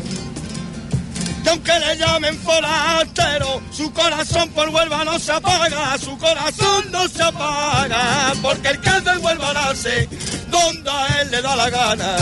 Aunque 1.49 1.79
le 1.79 1.97
llamen 1.97 2.37
forastero, 2.39 3.61
su 3.71 3.91
corazón 3.93 4.49
por 4.49 4.69
Huelva 4.69 5.05
no 5.05 5.17
se 5.17 5.31
apaga, 5.31 5.97
su 5.97 6.17
corazón 6.17 6.91
no 6.91 7.07
se 7.07 7.23
apaga, 7.23 8.33
porque 8.41 8.69
el 8.69 8.81
caldo 8.81 9.13
en 9.13 9.23
Huelva 9.23 9.53
nace 9.53 10.09
donde 10.49 10.89
a 10.89 11.21
él 11.21 11.31
le 11.31 11.41
da 11.41 11.55
la 11.55 11.69
gana. 11.69 12.17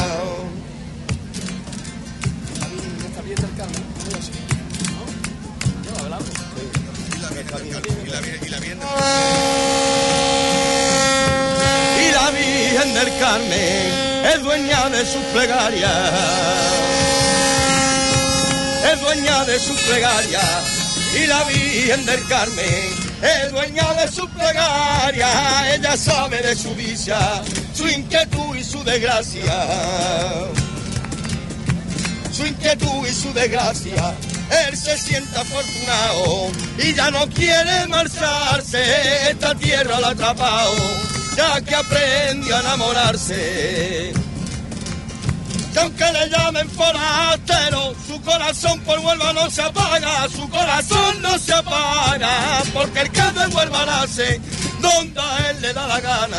Y 12.00 12.12
la 12.12 12.32
Virgen 12.32 12.94
del 12.94 13.20
Carmen 13.20 14.26
es 14.34 14.44
dueña 14.44 14.90
de 14.90 15.06
sus 15.06 15.24
plegarias. 15.34 17.15
Es 18.92 19.02
dueña 19.02 19.46
de 19.46 19.60
sus 19.60 19.80
plegarias. 19.82 21.14
Y 21.16 21.28
la 21.28 21.44
Virgen 21.46 22.06
del 22.06 22.28
Carmen 22.28 23.06
es 23.22 23.52
dueña 23.52 23.94
de 23.94 24.08
sus 24.12 24.30
plegarias. 24.32 25.76
Ella 25.76 25.98
sabe 25.98 26.42
de 26.42 26.56
su 26.56 26.74
dicha, 26.76 27.42
su 27.74 27.88
inquietud 27.88 28.56
y 28.56 28.64
su 28.64 28.84
desgracia. 28.84 29.68
Su 32.32 32.46
inquietud 32.46 33.08
y 33.08 33.14
su 33.14 33.34
desgracia 33.34 34.16
él 34.50 34.78
se 34.78 34.98
siente 34.98 35.38
afortunado 35.38 36.52
y 36.78 36.94
ya 36.94 37.12
no 37.12 37.28
quiere 37.30 37.88
marcharse, 37.88 39.30
esta 39.30 39.56
tierra 39.56 40.00
la 40.00 40.10
ha 40.10 40.12
atrapado, 40.12 40.74
ya 41.36 41.62
que 41.62 41.76
aprendió 41.76 42.56
a 42.56 42.60
enamorarse. 42.60 44.25
Y 45.76 45.78
aunque 45.78 46.06
le 46.14 46.30
llamen 46.30 46.70
forastero, 46.70 47.94
su 48.08 48.22
corazón 48.22 48.80
por 48.82 48.98
Huelva 49.00 49.34
no 49.34 49.50
se 49.50 49.62
apaga, 49.62 50.30
su 50.30 50.50
corazón 50.50 51.22
no 51.22 51.38
se 51.38 51.54
apaga, 51.54 52.64
porque 52.74 53.02
el 53.02 53.12
que 53.12 53.22
de 53.22 53.48
Huelva 53.54 53.86
nace 53.86 54.40
donde 54.80 55.20
a 55.20 55.50
él 55.50 55.62
le 55.62 55.74
da 55.74 55.88
la 55.88 56.00
gana. 56.00 56.38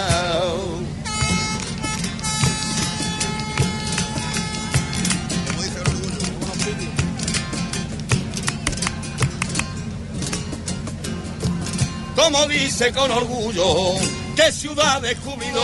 como 12.16 12.47
dice 12.47 12.93
con 12.93 13.11
orgullo, 13.11 13.95
qué 14.34 14.51
ciudad 14.51 15.01
descubridora, 15.01 15.62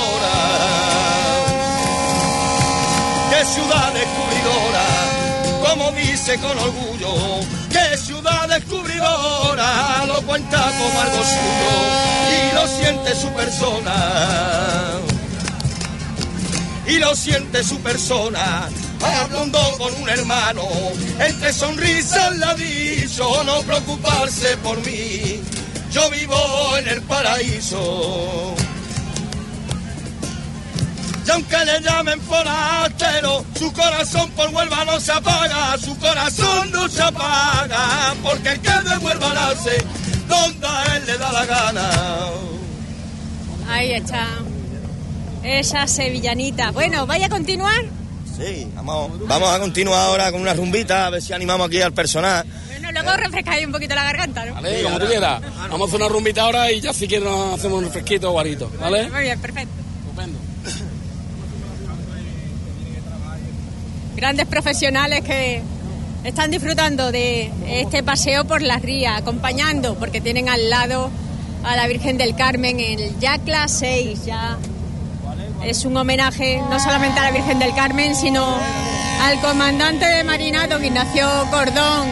qué 3.33 3.45
ciudad 3.47 3.93
descubridora, 3.95 4.85
como 5.67 5.93
dice 5.93 6.39
con 6.39 6.59
orgullo, 6.59 7.15
qué 7.71 7.97
ciudad 7.97 8.47
descubridora, 8.49 10.05
lo 10.07 10.21
cuenta 10.23 10.59
como 10.59 11.01
algo 11.01 11.25
suyo 11.25 11.73
y 12.31 12.55
lo 12.55 12.67
siente 12.69 13.15
su 13.15 13.33
persona. 13.33 13.95
Y 16.87 16.99
lo 16.99 17.15
siente 17.15 17.65
su 17.65 17.79
persona, 17.79 18.69
hablando 19.01 19.59
con 19.79 19.95
un 20.03 20.09
hermano, 20.11 20.69
entre 21.19 21.53
sonrisas 21.55 22.37
la 22.37 22.55
dicho, 22.55 23.45
no 23.45 23.63
preocuparse 23.63 24.57
por 24.59 24.77
mí, 24.85 25.41
yo 25.91 26.11
vivo 26.11 26.77
en 26.77 26.89
el 26.89 27.03
paraíso. 27.03 28.57
Y 31.25 31.31
aunque 31.31 31.65
le 31.65 31.81
llamen 31.81 32.21
forastero, 32.23 33.45
su 33.57 33.73
corazón 33.73 34.31
por 34.33 34.49
Huelva 34.53 34.85
no 34.85 34.99
se 34.99 35.13
apaga, 35.13 35.79
su 35.79 35.97
corazón 35.99 36.71
no 36.73 36.89
se 36.89 37.03
apaga, 37.03 38.15
porque 38.23 38.51
el 38.51 38.61
que 38.61 38.71
de 38.71 38.99
Huelva 38.99 39.33
nace, 39.33 39.85
donde 40.29 40.67
a 40.67 40.97
él 40.97 41.07
le 41.07 41.19
da 41.19 41.33
la 41.33 41.47
gana. 41.47 41.91
Ahí 43.69 43.93
está. 43.93 44.27
Esa 45.45 45.87
sevillanita. 45.87 46.73
Bueno, 46.73 47.07
¿vaya 47.07 47.27
a 47.27 47.29
continuar? 47.29 47.85
Sí, 48.37 48.67
vamos, 48.75 49.27
vamos 49.29 49.51
a 49.51 49.59
continuar 49.61 50.01
ahora 50.01 50.33
con 50.33 50.41
una 50.41 50.55
rumbita, 50.55 51.07
a 51.07 51.11
ver 51.11 51.23
si 51.23 51.33
animamos 51.33 51.69
aquí 51.69 51.81
al 51.81 51.93
personal. 51.93 52.45
Bueno, 52.69 52.91
luego 52.93 53.17
refrescáis 53.17 53.65
un 53.65 53.73
poquito 53.73 53.95
la 53.95 54.05
garganta, 54.05 54.45
¿no? 54.45 54.55
Vale, 54.55 54.83
como 54.83 54.99
tú 54.99 55.07
quieras. 55.07 55.41
Vamos 55.71 55.83
a 55.83 55.85
hacer 55.85 56.01
una 56.01 56.09
rumbita 56.09 56.43
ahora 56.43 56.73
y 56.73 56.81
ya 56.81 56.93
si 56.93 57.07
quieres 57.07 57.29
nos 57.29 57.55
hacemos 57.55 57.79
un 57.79 57.85
refresquito 57.85 58.31
o 58.31 58.33
guarito, 58.33 58.71
¿vale? 58.81 59.09
Muy 59.11 59.21
bien, 59.21 59.41
perfecto. 59.41 59.75
Estupendo. 60.01 60.39
Grandes 64.23 64.47
profesionales 64.47 65.23
que 65.25 65.61
están 66.23 66.53
disfrutando 66.53 67.11
de 67.11 67.51
este 67.67 68.05
paseo 68.05 68.45
por 68.45 68.63
la 68.63 68.77
ría, 68.77 69.17
acompañando, 69.17 69.97
porque 69.97 70.21
tienen 70.21 70.49
al 70.49 70.71
lado 70.71 71.11
a 71.65 71.75
la 71.75 71.89
Virgen 71.89 72.19
del 72.19 72.37
Carmen 72.37 72.79
en 72.79 73.01
el 73.01 73.19
Yacla 73.19 73.67
6. 73.67 74.25
Ya 74.25 74.59
es 75.65 75.85
un 75.85 75.97
homenaje 75.97 76.63
no 76.71 76.79
solamente 76.79 77.19
a 77.19 77.25
la 77.25 77.31
Virgen 77.33 77.59
del 77.59 77.75
Carmen, 77.75 78.15
sino 78.15 78.47
al 79.23 79.41
comandante 79.41 80.07
de 80.07 80.23
Marina, 80.23 80.69
don 80.69 80.85
Ignacio 80.85 81.27
Cordón, 81.51 82.07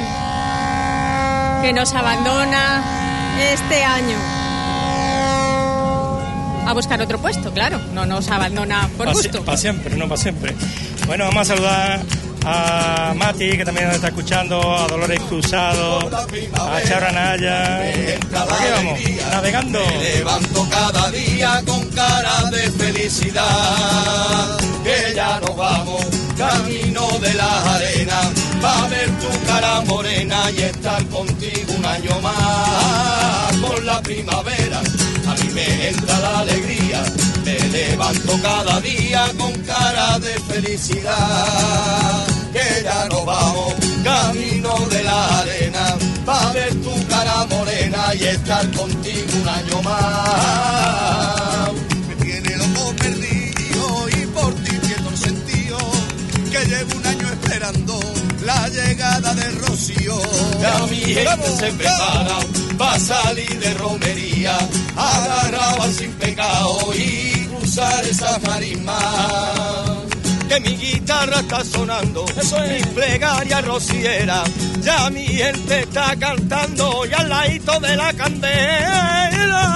que 1.62 1.72
nos 1.72 1.94
abandona 1.94 2.82
este 3.52 3.84
año. 3.84 4.16
A 6.66 6.72
buscar 6.74 7.00
otro 7.00 7.20
puesto, 7.20 7.52
claro, 7.52 7.80
no 7.94 8.04
nos 8.04 8.28
abandona 8.30 8.88
por 8.96 9.06
Para 9.06 9.12
gusto. 9.12 9.56
siempre, 9.56 9.96
no 9.96 10.08
para 10.08 10.20
siempre. 10.20 10.56
Bueno, 11.10 11.24
vamos 11.24 11.50
a 11.50 11.56
saludar 11.56 12.00
a 12.46 13.14
Mati, 13.16 13.56
que 13.56 13.64
también 13.64 13.88
nos 13.88 13.96
está 13.96 14.06
escuchando, 14.06 14.76
a 14.76 14.86
Dolores 14.86 15.18
Cruzado, 15.28 16.08
a 16.08 16.82
Chara 16.86 17.10
Naya. 17.10 17.80
Aquí 17.80 18.22
vamos, 18.30 19.00
navegando. 19.32 19.80
Me 19.86 19.98
levanto 19.98 20.68
cada 20.70 21.10
día 21.10 21.64
con 21.66 21.84
cara 21.90 22.48
de 22.52 22.70
felicidad. 22.70 24.56
Que 24.84 25.12
ya 25.16 25.40
nos 25.40 25.56
vamos, 25.56 26.06
camino 26.38 27.08
de 27.18 27.34
las 27.34 27.66
arenas. 27.66 28.28
Va 28.64 28.84
a 28.84 28.86
ver 28.86 29.10
tu 29.18 29.46
cara 29.46 29.80
morena 29.80 30.48
y 30.56 30.62
estar 30.62 31.04
contigo 31.06 31.72
un 31.76 31.86
año 31.86 32.20
más. 32.20 33.56
Con 33.60 33.84
la 33.84 34.00
primavera, 34.00 34.80
a 35.30 35.34
mí 35.34 35.48
me 35.54 35.88
entra 35.88 36.18
la 36.20 36.40
alegría. 36.40 37.02
Me 37.44 37.58
levanto 37.58 38.38
cada 38.42 38.80
día 38.80 39.30
con 39.38 39.52
cara 39.62 40.18
de 40.18 40.34
felicidad. 40.52 42.26
Que 42.52 42.82
ya 42.82 43.06
nos 43.08 43.24
vamos, 43.24 43.74
camino 44.04 44.74
de 44.90 45.02
la 45.04 45.40
arena. 45.40 45.96
Va 46.28 46.48
a 46.48 46.52
ver 46.52 46.74
tu 46.82 47.06
cara 47.08 47.46
morena 47.46 48.14
y 48.18 48.24
estar 48.24 48.70
contigo 48.72 49.32
un 49.42 49.48
año 49.48 49.82
más. 49.82 51.72
Me 52.08 52.14
tiene 52.24 52.56
loco 52.56 52.92
perdido 52.96 54.08
y 54.08 54.26
por 54.26 54.54
ti 54.64 54.72
pierdo 54.86 55.10
el 55.10 55.18
sentido 55.18 55.78
que 56.50 56.64
llevo 56.66 56.96
un 56.96 57.06
año 57.06 57.26
esperando 57.32 58.19
la 58.50 58.68
llegada 58.68 59.34
de 59.34 59.48
Rocío. 59.62 60.18
Ya 60.60 60.78
mi 60.90 60.96
gente 60.96 61.48
se 61.58 61.72
prepara 61.72 62.38
va 62.80 62.92
a 62.94 62.98
salir 62.98 63.58
de 63.58 63.74
romería, 63.74 64.56
agarraba 64.96 65.86
sin 65.88 66.12
pecado 66.12 66.78
y 66.94 67.46
cruzar 67.46 68.04
esas 68.04 68.42
marismas. 68.42 68.96
Que 70.48 70.60
mi 70.60 70.76
guitarra 70.76 71.40
está 71.40 71.64
sonando, 71.64 72.24
mi 72.26 72.82
plegaria 72.94 73.60
rociera, 73.60 74.42
ya 74.80 75.10
mi 75.10 75.26
gente 75.26 75.80
está 75.80 76.16
cantando 76.16 77.06
y 77.06 77.12
al 77.12 77.28
ladito 77.28 77.78
de 77.78 77.96
la 77.96 78.12
candela. 78.14 79.70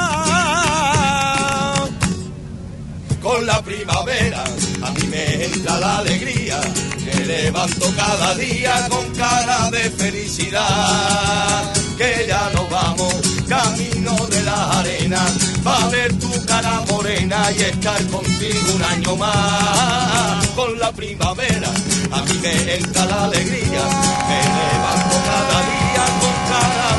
Con 3.25 3.47
la 3.47 3.63
primavera 3.63 4.45
a 4.83 4.91
mí 4.91 5.07
me 5.07 5.45
entra 5.47 5.81
la 5.81 5.97
alegría, 6.01 6.61
me 7.07 7.25
levanto 7.25 7.91
cada 7.97 8.35
día 8.35 8.87
con 8.91 9.03
cara 9.15 9.71
de 9.71 9.91
felicidad. 9.93 11.73
Que 11.97 12.27
ya 12.29 12.51
nos 12.53 12.69
vamos, 12.69 13.15
camino 13.49 14.15
de 14.27 14.43
la 14.43 14.79
arena, 14.79 15.23
va 15.67 15.85
a 15.85 15.89
ver 15.89 16.13
tu 16.19 16.45
cara 16.45 16.83
morena 16.91 17.51
y 17.57 17.63
estar 17.63 18.07
contigo 18.09 18.75
un 18.75 18.85
año 18.85 19.17
más. 19.17 20.47
Con 20.49 20.79
la 20.79 20.93
primavera 20.93 21.71
a 22.13 22.21
mí 22.21 22.39
me 22.43 22.75
entra 22.75 23.07
la 23.07 23.25
alegría, 23.25 23.85
me 24.29 24.41
levanto 24.59 25.17
cada 25.25 25.59
día 25.73 26.05
con 26.21 26.35
cara 26.51 26.94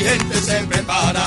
gente 0.00 0.40
se 0.40 0.58
prepara. 0.64 1.26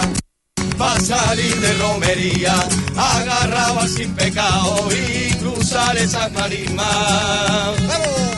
Para 0.77 0.99
salir 0.99 1.55
de 1.61 1.73
romería, 1.75 2.55
agarraba 2.97 3.87
sin 3.87 4.13
pecado 4.15 4.89
y 4.91 5.33
cruzar 5.35 5.95
esas 5.97 6.31
marismas. 6.31 6.87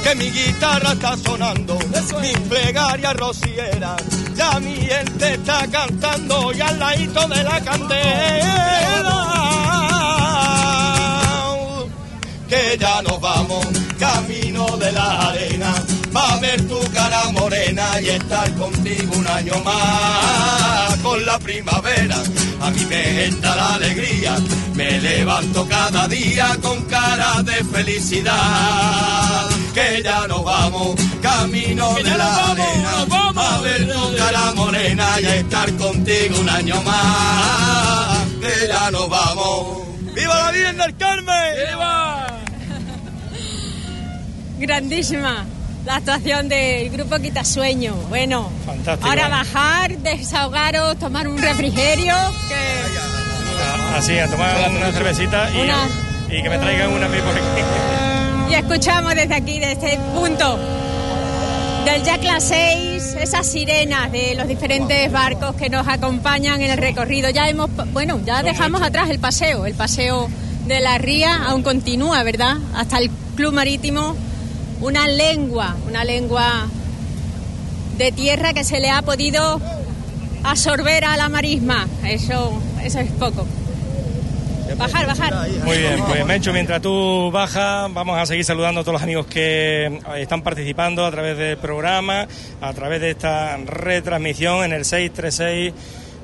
Que 0.04 0.16
mi 0.16 0.30
guitarra 0.30 0.94
está 0.94 1.18
sonando, 1.18 1.80
mi 2.22 2.34
plegaria 2.48 3.14
rociera, 3.14 3.96
ya 4.36 4.60
mi 4.60 4.76
gente 4.76 5.34
está 5.34 5.66
cantando 5.68 6.52
y 6.54 6.62
al 6.62 6.78
ladito 6.78 7.28
de 7.28 7.44
la 7.44 7.62
candela. 7.62 9.22
Que 12.50 12.78
ya 12.80 13.02
nos 13.02 13.20
vamos, 13.20 13.66
camino 13.98 14.78
de 14.78 14.92
la 14.92 15.30
arena, 15.30 15.55
va 16.16 16.34
a 16.34 16.40
ver 16.40 16.62
tu 16.68 16.80
cara 16.94 17.30
morena 17.32 17.86
y 18.02 18.10
estar 18.10 18.50
contigo 18.56 19.14
un 19.18 19.28
año 19.28 19.54
más. 19.64 20.98
Con 21.04 21.26
la 21.26 21.38
primavera 21.40 22.16
a 22.62 22.72
mí 22.72 22.86
me 22.86 23.26
entra 23.26 23.56
la 23.56 23.76
alegría, 23.76 24.38
me 24.74 25.00
levanto 25.00 25.68
cada 25.68 26.08
día 26.08 26.58
con 26.62 26.82
cara 26.86 27.44
de 27.44 27.64
felicidad. 27.66 29.50
Que 29.74 30.02
ya 30.04 30.26
nos 30.28 30.44
vamos, 30.44 30.96
camino 31.22 31.94
de 31.96 32.18
la 32.18 32.52
arena, 32.52 32.92
a 33.36 33.62
ver 33.62 33.92
tu 33.92 34.16
cara 34.16 34.54
morena 34.56 35.08
y 35.22 35.26
estar 35.26 35.72
contigo 35.76 36.40
un 36.40 36.50
año 36.50 36.82
más. 36.84 38.26
Que 38.40 38.68
ya 38.68 38.90
nos 38.92 39.10
vamos. 39.10 39.84
¡Viva 40.16 40.34
la 40.34 40.52
Virgen 40.52 40.78
del 40.78 40.96
Carmen! 40.96 41.56
¡Viva! 41.70 42.28
Grandísima 44.58 45.46
la 45.86 45.98
actuación 45.98 46.50
del 46.50 46.90
grupo 46.90 47.18
Quitasueño. 47.20 47.94
Bueno, 48.10 48.50
Fantástico, 48.66 49.08
ahora 49.08 49.28
¿eh? 49.28 49.30
bajar, 49.30 49.98
desahogaros, 50.00 50.98
tomar 50.98 51.28
un 51.28 51.38
refrigerio. 51.38 52.14
Así, 53.96 54.18
a 54.18 54.28
tomar 54.28 54.70
una 54.70 54.92
cervecita 54.92 55.50
y, 55.52 55.62
Una. 55.62 55.88
y 56.30 56.42
que 56.42 56.50
me 56.50 56.58
traigan 56.58 56.92
una 56.92 57.08
por 57.08 57.16
aquí. 57.16 57.62
Y 58.50 58.54
escuchamos 58.54 59.16
desde 59.16 59.34
aquí, 59.34 59.60
desde 59.60 59.72
este 59.72 60.00
punto 60.14 60.60
del 61.84 62.04
Yacla 62.04 62.40
6, 62.40 63.16
esas 63.20 63.46
sirenas 63.48 64.12
de 64.12 64.36
los 64.36 64.48
diferentes 64.48 65.12
barcos 65.12 65.56
que 65.56 65.68
nos 65.68 65.88
acompañan 65.88 66.62
en 66.62 66.70
el 66.70 66.78
recorrido. 66.78 67.32
Ya 67.32 67.50
hemos, 67.50 67.72
bueno, 67.92 68.20
ya 68.24 68.44
dejamos 68.44 68.84
atrás 68.84 69.10
el 69.10 69.18
paseo, 69.18 69.66
el 69.66 69.74
paseo 69.74 70.30
de 70.68 70.80
la 70.80 71.00
ría 71.00 71.44
aún 71.46 71.64
continúa, 71.64 72.22
¿verdad? 72.22 72.58
Hasta 72.76 73.00
el 73.00 73.10
Club 73.36 73.54
Marítimo, 73.54 74.16
una 74.82 75.08
lengua, 75.08 75.76
una 75.88 76.04
lengua 76.04 76.68
de 77.98 78.12
tierra 78.12 78.54
que 78.54 78.64
se 78.64 78.80
le 78.80 78.90
ha 78.90 79.02
podido 79.02 79.62
absorber 80.44 81.06
a 81.06 81.18
la 81.18 81.30
marisma. 81.30 81.88
Eso, 82.04 82.62
eso 82.84 83.00
es 83.00 83.12
poco. 83.12 83.46
Bajar, 84.78 85.06
bajar. 85.06 85.34
Muy 85.64 85.78
bien, 85.78 86.04
pues 86.06 86.26
Mencho, 86.26 86.52
mientras 86.52 86.82
tú 86.82 87.30
bajas, 87.32 87.94
vamos 87.94 88.18
a 88.18 88.26
seguir 88.26 88.44
saludando 88.44 88.82
a 88.82 88.84
todos 88.84 88.94
los 88.94 89.04
amigos 89.04 89.28
que 89.28 89.86
eh, 89.86 90.00
están 90.18 90.42
participando 90.42 91.06
a 91.06 91.12
través 91.12 91.38
del 91.38 91.58
programa, 91.58 92.28
a 92.60 92.74
través 92.74 93.00
de 93.00 93.12
esta 93.12 93.58
retransmisión 93.58 94.66
en 94.66 94.74
el 94.74 94.84
636 94.84 95.74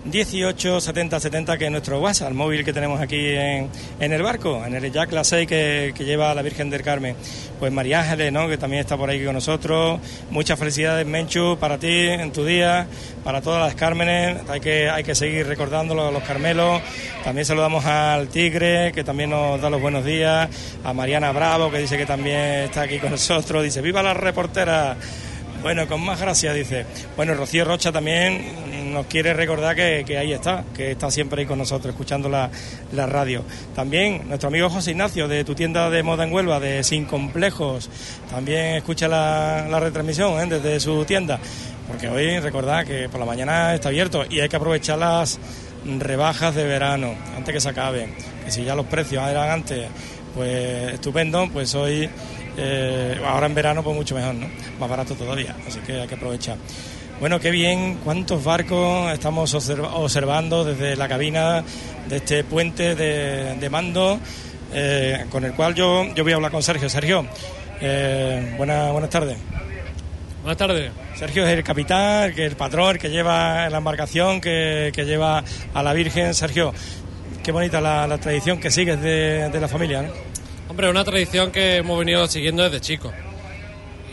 18 0.04 0.82
70 0.82 1.20
70, 1.20 1.58
que 1.58 1.66
es 1.66 1.72
nuestro 1.72 2.00
WhatsApp, 2.00 2.30
el 2.30 2.34
móvil 2.34 2.66
que 2.66 2.74
tenemos 2.74 3.00
aquí 3.00 3.30
en, 3.30 3.70
en 4.00 4.14
el 4.14 4.24
barco, 4.24 4.66
en 4.66 4.74
el 4.74 4.92
Jack 4.92 5.12
La 5.12 5.24
6 5.24 5.48
que, 5.48 5.94
que 5.96 6.04
lleva 6.04 6.32
a 6.32 6.36
la 6.36 6.42
Virgen 6.42 6.70
del 6.70 6.82
Carmen. 6.82 7.16
Pues 7.60 7.72
María 7.72 8.02
Ángeles, 8.02 8.34
¿no? 8.34 8.48
que 8.48 8.58
también 8.58 8.82
está 8.82 8.98
por 8.98 9.10
ahí 9.10 9.24
con 9.24 9.34
nosotros. 9.34 10.00
Muchas 10.32 10.58
felicidades, 10.58 11.06
Menchu, 11.06 11.58
para 11.60 11.78
ti 11.78 11.88
en 11.88 12.32
tu 12.32 12.44
día, 12.44 12.88
para 13.24 13.42
todas 13.42 13.62
las 13.64 13.76
Cármenes. 13.76 14.42
Hay 14.50 14.60
que, 14.60 14.90
hay 14.90 15.04
que 15.04 15.14
seguir 15.14 15.46
recordándolo 15.46 16.08
a 16.08 16.12
los 16.12 16.24
Carmelos. 16.24 16.82
También 17.24 17.46
saludamos 17.46 17.86
al 17.86 18.28
Tigre, 18.30 18.92
que 18.92 19.04
también 19.04 19.30
nos 19.30 19.62
da 19.62 19.70
los 19.70 19.80
buenos 19.80 20.04
días. 20.04 20.50
A 20.84 20.94
Mariana 20.94 21.32
Bravo, 21.32 21.70
que 21.70 21.78
dice 21.78 21.98
que 21.98 22.08
también 22.08 22.64
está 22.64 22.82
aquí 22.82 22.98
con 22.98 23.12
nosotros. 23.12 23.64
Dice, 23.64 23.82
¡Viva 23.82 24.02
la 24.02 24.16
reportera! 24.16 24.98
Bueno, 25.62 25.88
con 25.88 26.02
más 26.02 26.20
gracia, 26.20 26.54
dice. 26.54 26.88
Bueno, 27.16 27.36
Rocío 27.36 27.64
Rocha 27.64 27.92
también 27.92 28.92
nos 28.92 29.06
quiere 29.06 29.34
recordar 29.34 29.76
que, 29.76 30.18
ahí 30.18 30.34
está, 30.34 30.64
que 30.76 30.92
está 30.92 31.12
siempre 31.12 31.42
ahí 31.42 31.48
con 31.48 31.60
nosotros, 31.60 31.94
escuchando 31.94 32.30
la, 32.30 32.50
la 32.94 33.06
radio. 33.06 33.44
También 33.76 34.28
nuestro 34.28 34.50
amigo 34.50 34.72
José 34.72 34.92
Ignacio, 34.92 35.28
de 35.28 35.44
tu 35.44 35.54
tienda 35.54 35.92
de 35.92 36.02
moda 36.02 36.24
en 36.24 36.34
Huelva, 36.34 36.60
de 36.60 36.84
Sin 36.84 37.06
Complejos, 37.06 37.92
también 38.32 38.76
escucha 38.78 39.08
la, 39.08 39.68
la 39.70 39.80
retransmisión 39.80 40.40
¿eh? 40.42 40.48
desde 40.48 40.80
su 40.80 41.06
tienda. 41.06 41.40
Porque 41.88 42.08
hoy, 42.08 42.40
recordad 42.40 42.84
que 42.84 43.08
por 43.08 43.20
la 43.20 43.26
mañana 43.28 43.76
está 43.76 43.90
abierto 43.90 44.26
y 44.28 44.40
hay 44.40 44.50
que 44.50 44.56
aprovechar 44.56 44.98
las 44.98 45.40
rebajas 45.86 46.56
de 46.56 46.66
verano, 46.66 47.14
antes 47.38 47.54
que 47.54 47.62
se 47.62 47.70
acaben. 47.70 48.16
Que 48.44 48.50
si 48.50 48.64
ya 48.64 48.74
los 48.74 48.88
precios 48.88 49.28
eran 49.28 49.50
antes, 49.52 49.88
pues 50.34 50.94
estupendo, 50.94 51.48
pues 51.54 51.76
hoy 51.76 52.10
eh, 52.58 53.20
ahora 53.26 53.46
en 53.48 53.56
verano 53.56 53.84
pues 53.84 53.96
mucho 53.96 54.16
mejor, 54.16 54.36
¿no? 54.36 54.48
Más 54.80 54.90
barato 54.90 55.14
todavía, 55.16 55.56
así 55.68 55.80
que 55.80 56.02
hay 56.02 56.08
que 56.08 56.16
aprovechar. 56.16 56.58
Bueno, 57.20 57.40
qué 57.40 57.52
bien, 57.52 58.00
cuántos 58.04 58.44
barcos 58.44 59.12
estamos 59.14 59.54
observa- 59.54 59.94
observando 59.96 60.64
desde 60.64 60.96
la 60.96 61.08
cabina 61.08 61.64
de 62.10 62.18
este 62.18 62.44
puente 62.44 62.96
de, 62.96 63.56
de 63.56 63.70
mando, 63.70 64.20
eh, 64.74 65.26
con 65.30 65.44
el 65.46 65.54
cual 65.54 65.76
yo, 65.76 66.06
yo 66.16 66.24
voy 66.24 66.34
a 66.34 66.36
hablar 66.38 66.52
con 66.52 66.64
Sergio. 66.64 66.90
Sergio, 66.90 67.26
eh, 67.80 68.54
buena- 68.58 68.92
buenas 68.92 69.10
tardes. 69.12 69.38
Buenas 70.42 70.58
tardes. 70.58 70.92
Sergio 71.16 71.46
es 71.46 71.52
el 71.56 71.64
capitán, 71.64 72.24
el 72.24 72.34
que 72.34 72.46
el 72.48 72.56
patrón, 72.56 72.92
el 72.96 72.98
que 72.98 73.10
lleva 73.10 73.70
la 73.70 73.78
embarcación, 73.78 74.42
que, 74.42 74.92
que 74.92 75.06
lleva 75.06 75.44
a 75.76 75.84
la 75.84 75.94
Virgen. 75.94 76.34
Sergio, 76.34 76.74
qué 77.44 77.52
bonita 77.52 77.80
la, 77.80 78.08
la 78.08 78.18
tradición 78.18 78.60
que 78.60 78.72
sigues 78.72 79.00
de, 79.00 79.50
de 79.52 79.60
la 79.60 79.68
familia, 79.68 80.02
¿no? 80.02 80.31
Hombre, 80.72 80.90
una 80.90 81.04
tradición 81.04 81.52
que 81.52 81.76
hemos 81.76 82.00
venido 82.00 82.26
siguiendo 82.28 82.64
desde 82.64 82.80
chicos. 82.80 83.12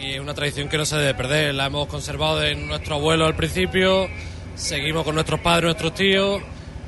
Y 0.00 0.14
es 0.14 0.20
una 0.20 0.34
tradición 0.34 0.68
que 0.68 0.76
no 0.76 0.84
se 0.84 0.96
debe 0.96 1.14
perder. 1.14 1.54
La 1.54 1.66
hemos 1.66 1.86
conservado 1.86 2.40
de 2.40 2.56
nuestro 2.56 2.96
abuelo 2.96 3.26
al 3.26 3.36
principio, 3.36 4.08
seguimos 4.56 5.04
con 5.04 5.14
nuestros 5.14 5.38
padres, 5.38 5.66
nuestros 5.66 5.94
tíos, 5.94 6.42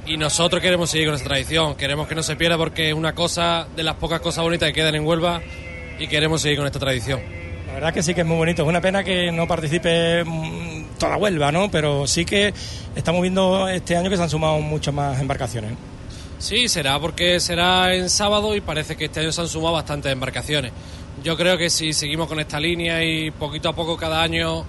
y 0.07 0.17
nosotros 0.17 0.61
queremos 0.61 0.91
seguir 0.91 1.07
con 1.07 1.15
esa 1.15 1.23
tradición. 1.23 1.77
Queremos 1.77 2.09
que 2.09 2.17
no 2.17 2.25
se 2.25 2.35
pierda 2.35 2.59
porque 2.59 2.89
es 2.89 2.95
una 2.95 3.15
cosa 3.15 3.69
de 3.77 3.85
las 3.85 3.95
pocas 3.95 4.21
cosas 4.21 4.43
bonitas 4.43 4.67
que 4.71 4.73
quedan 4.73 4.97
en 4.97 5.07
Huelva 5.07 5.41
y 6.01 6.09
queremos 6.09 6.43
seguir 6.43 6.59
con 6.59 6.67
esta 6.67 6.81
tradición. 6.81 7.21
La 7.69 7.75
verdad 7.75 7.95
que 7.95 8.03
sí 8.03 8.13
que 8.13 8.23
es 8.23 8.27
muy 8.27 8.39
bonito. 8.39 8.63
Es 8.63 8.69
una 8.69 8.81
pena 8.81 9.05
que 9.05 9.31
no 9.31 9.47
participe 9.47 10.25
mm, 10.25 10.99
toda 10.99 11.17
Huelva, 11.17 11.53
¿no? 11.53 11.71
Pero 11.71 12.09
sí 12.09 12.25
que 12.25 12.53
estamos 12.97 13.23
viendo 13.23 13.69
este 13.69 13.97
año 13.97 14.11
que 14.11 14.17
se 14.17 14.23
han 14.25 14.31
sumado 14.31 14.59
muchas 14.59 14.93
más 14.93 15.21
embarcaciones. 15.21 15.75
Sí, 16.41 16.69
será 16.69 16.99
porque 16.99 17.39
será 17.39 17.95
en 17.95 18.09
sábado 18.09 18.57
y 18.57 18.61
parece 18.63 18.97
que 18.97 19.05
este 19.05 19.21
año 19.21 19.31
se 19.31 19.43
han 19.43 19.49
sumado 19.49 19.75
bastantes 19.75 20.11
embarcaciones. 20.11 20.73
Yo 21.23 21.37
creo 21.37 21.59
que 21.59 21.69
si 21.69 21.93
seguimos 21.93 22.29
con 22.29 22.41
esta 22.41 22.59
línea 22.59 23.05
y 23.05 23.31
poquito 23.31 23.69
a 23.69 23.75
poco 23.75 23.97
cada 23.99 24.23
año 24.23 24.65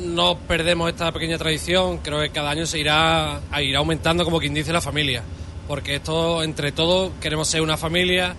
no 0.00 0.38
perdemos 0.38 0.88
esta 0.88 1.12
pequeña 1.12 1.36
tradición, 1.36 1.98
creo 1.98 2.20
que 2.20 2.30
cada 2.30 2.50
año 2.50 2.64
se 2.64 2.78
irá, 2.78 3.40
irá 3.60 3.78
aumentando 3.78 4.24
como 4.24 4.38
quien 4.40 4.54
dice 4.54 4.72
la 4.72 4.80
familia. 4.80 5.22
Porque 5.68 5.96
esto, 5.96 6.42
entre 6.42 6.72
todos, 6.72 7.12
queremos 7.20 7.48
ser 7.48 7.60
una 7.60 7.76
familia 7.76 8.34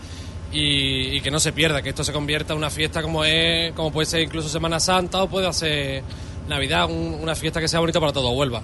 y, 0.52 1.22
que 1.22 1.30
no 1.32 1.40
se 1.40 1.54
pierda, 1.54 1.82
que 1.84 1.90
esto 1.90 2.04
se 2.04 2.12
convierta 2.14 2.54
en 2.54 2.58
una 2.58 2.70
fiesta 2.72 3.02
como 3.04 3.24
es, 3.24 3.72
como 3.74 3.92
puede 3.92 4.08
ser 4.08 4.22
incluso 4.22 4.50
Semana 4.50 4.80
Santa 4.80 5.22
o 5.24 5.30
puede 5.30 5.52
ser 5.54 6.04
Navidad, 6.50 6.90
un- 6.90 7.14
una 7.22 7.36
fiesta 7.36 7.60
que 7.62 7.68
sea 7.68 7.80
bonita 7.80 8.00
para 8.00 8.12
todo 8.12 8.32
Huelva. 8.32 8.62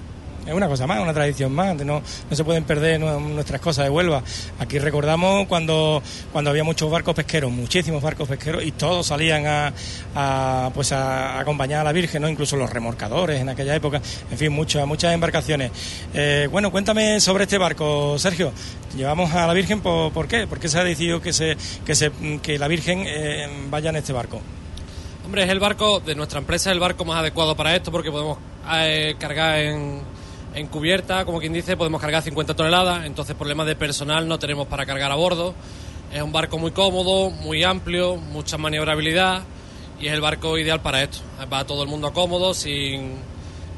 Es 0.48 0.54
una 0.54 0.68
cosa 0.68 0.88
más, 0.88 1.00
una 1.00 1.14
tradición 1.14 1.52
más, 1.54 1.76
no, 1.76 2.02
no 2.30 2.36
se 2.36 2.44
pueden 2.44 2.64
perder 2.64 3.00
nu- 3.00 3.20
nuestras 3.20 3.62
cosas 3.62 3.86
de 3.86 3.92
Huelva. 3.92 4.24
Aquí 4.58 4.80
recordamos 4.80 5.46
cuando, 5.48 6.02
cuando 6.32 6.50
había 6.50 6.64
muchos 6.64 6.90
barcos 6.90 7.14
pesqueros, 7.14 7.52
muchísimos 7.52 8.02
barcos 8.02 8.28
pesqueros, 8.28 8.64
y 8.64 8.72
todos 8.72 9.06
salían 9.08 9.46
a, 9.46 9.74
a, 10.16 10.72
pues 10.74 10.92
a 10.92 11.40
acompañar 11.40 11.82
a 11.82 11.84
la 11.84 11.92
Virgen, 11.92 12.24
¿no? 12.24 12.30
incluso 12.30 12.56
los 12.58 12.70
remorcadores 12.72 13.40
en 13.40 13.50
aquella 13.50 13.76
época, 13.76 14.02
en 14.32 14.38
fin, 14.38 14.52
muchas, 14.52 14.88
muchas 14.88 15.14
embarcaciones. 15.14 15.72
Eh, 16.16 16.48
bueno, 16.52 16.72
cuéntame 16.72 17.20
sobre 17.20 17.44
este 17.44 17.58
barco, 17.60 18.18
Sergio. 18.18 18.52
Llevamos 18.98 19.32
a 19.36 19.46
la 19.46 19.54
Virgen, 19.54 19.82
¿por, 19.82 20.12
por 20.12 20.28
qué? 20.28 20.48
¿Por 20.48 20.60
qué 20.60 20.68
se 20.68 20.80
ha 20.80 20.84
decidido 20.84 21.22
que, 21.22 21.32
se, 21.32 21.58
que, 21.86 21.94
se, 21.94 22.12
que 22.42 22.58
la 22.58 22.68
Virgen 22.68 23.04
eh, 23.06 23.48
vaya 23.70 23.92
en 23.92 23.98
este 23.98 24.14
barco? 24.14 24.42
Hombre, 25.26 25.44
es 25.44 25.50
el 25.50 25.60
barco 25.60 26.00
de 26.00 26.16
nuestra 26.16 26.40
empresa, 26.40 26.72
es 26.72 26.74
el 26.74 26.80
barco 26.80 27.06
más 27.06 27.20
adecuado 27.20 27.56
para 27.56 27.76
esto 27.76 27.92
porque 27.92 28.10
podemos 28.10 28.40
eh, 28.74 29.14
cargar 29.20 29.60
en, 29.60 30.02
en 30.60 30.68
cubierta, 30.68 31.26
como 31.26 31.39
quien 31.39 31.53
dice, 31.53 31.78
podemos 31.78 32.01
cargar 32.01 32.22
50 32.22 32.53
toneladas, 32.53 33.05
entonces 33.05 33.36
problemas 33.36 33.66
de 33.66 33.76
personal 33.76 34.28
no 34.28 34.39
tenemos 34.39 34.68
para 34.68 34.86
cargar 34.86 35.12
a 35.12 35.16
bordo. 35.16 35.53
Es 36.14 36.22
un 36.22 36.32
barco 36.32 36.57
muy 36.57 36.72
cómodo, 36.72 37.30
muy 37.30 37.64
amplio, 37.64 38.18
mucha 38.18 38.57
maniobrabilidad 38.57 39.43
y 39.99 40.07
es 40.07 40.14
el 40.14 40.22
barco 40.22 40.57
ideal 40.57 40.82
para 40.82 41.03
esto. 41.03 41.20
Va 41.51 41.66
todo 41.66 41.84
el 41.84 41.89
mundo 41.89 42.12
cómodo, 42.14 42.53
sin, 42.53 43.14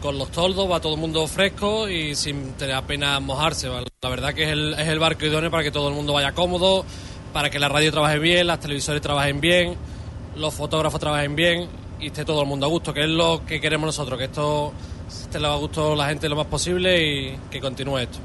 con 0.02 0.18
los 0.18 0.32
toldos, 0.32 0.70
va 0.70 0.80
todo 0.80 0.96
el 0.96 1.00
mundo 1.00 1.28
fresco 1.28 1.88
y 1.88 2.16
sin 2.16 2.54
tener 2.54 2.76
apenas 2.76 3.22
mojarse. 3.22 3.70
La 4.02 4.10
verdad 4.10 4.34
que 4.34 4.44
es 4.44 4.50
el, 4.50 4.74
es 4.74 4.88
el 4.88 5.00
barco 5.00 5.26
idóneo 5.26 5.52
para 5.52 5.64
que 5.64 5.72
todo 5.72 5.90
el 5.90 5.94
mundo 5.94 6.14
vaya 6.14 6.32
cómodo, 6.32 6.84
para 7.34 7.50
que 7.50 7.60
la 7.60 7.70
radio 7.70 7.92
trabaje 7.92 8.18
bien, 8.18 8.48
las 8.48 8.60
televisores 8.60 9.02
trabajen 9.02 9.40
bien, 9.40 9.76
los 10.36 10.54
fotógrafos 10.54 11.00
trabajen 11.00 11.36
bien 11.36 11.68
y 12.00 12.08
esté 12.08 12.26
todo 12.26 12.42
el 12.42 12.48
mundo 12.48 12.66
a 12.66 12.70
gusto, 12.70 12.94
que 12.94 13.02
es 13.02 13.10
lo 13.10 13.44
que 13.46 13.62
queremos 13.62 13.86
nosotros, 13.86 14.18
que 14.18 14.26
esto 14.26 14.74
esté 15.12 15.46
a 15.46 15.56
gusto 15.56 15.96
la 15.96 16.08
gente 16.08 16.28
lo 16.30 16.36
más 16.36 16.48
posible 16.48 17.02
y 17.02 17.38
que 17.50 17.60
continúe 17.60 18.00
esto. 18.00 18.20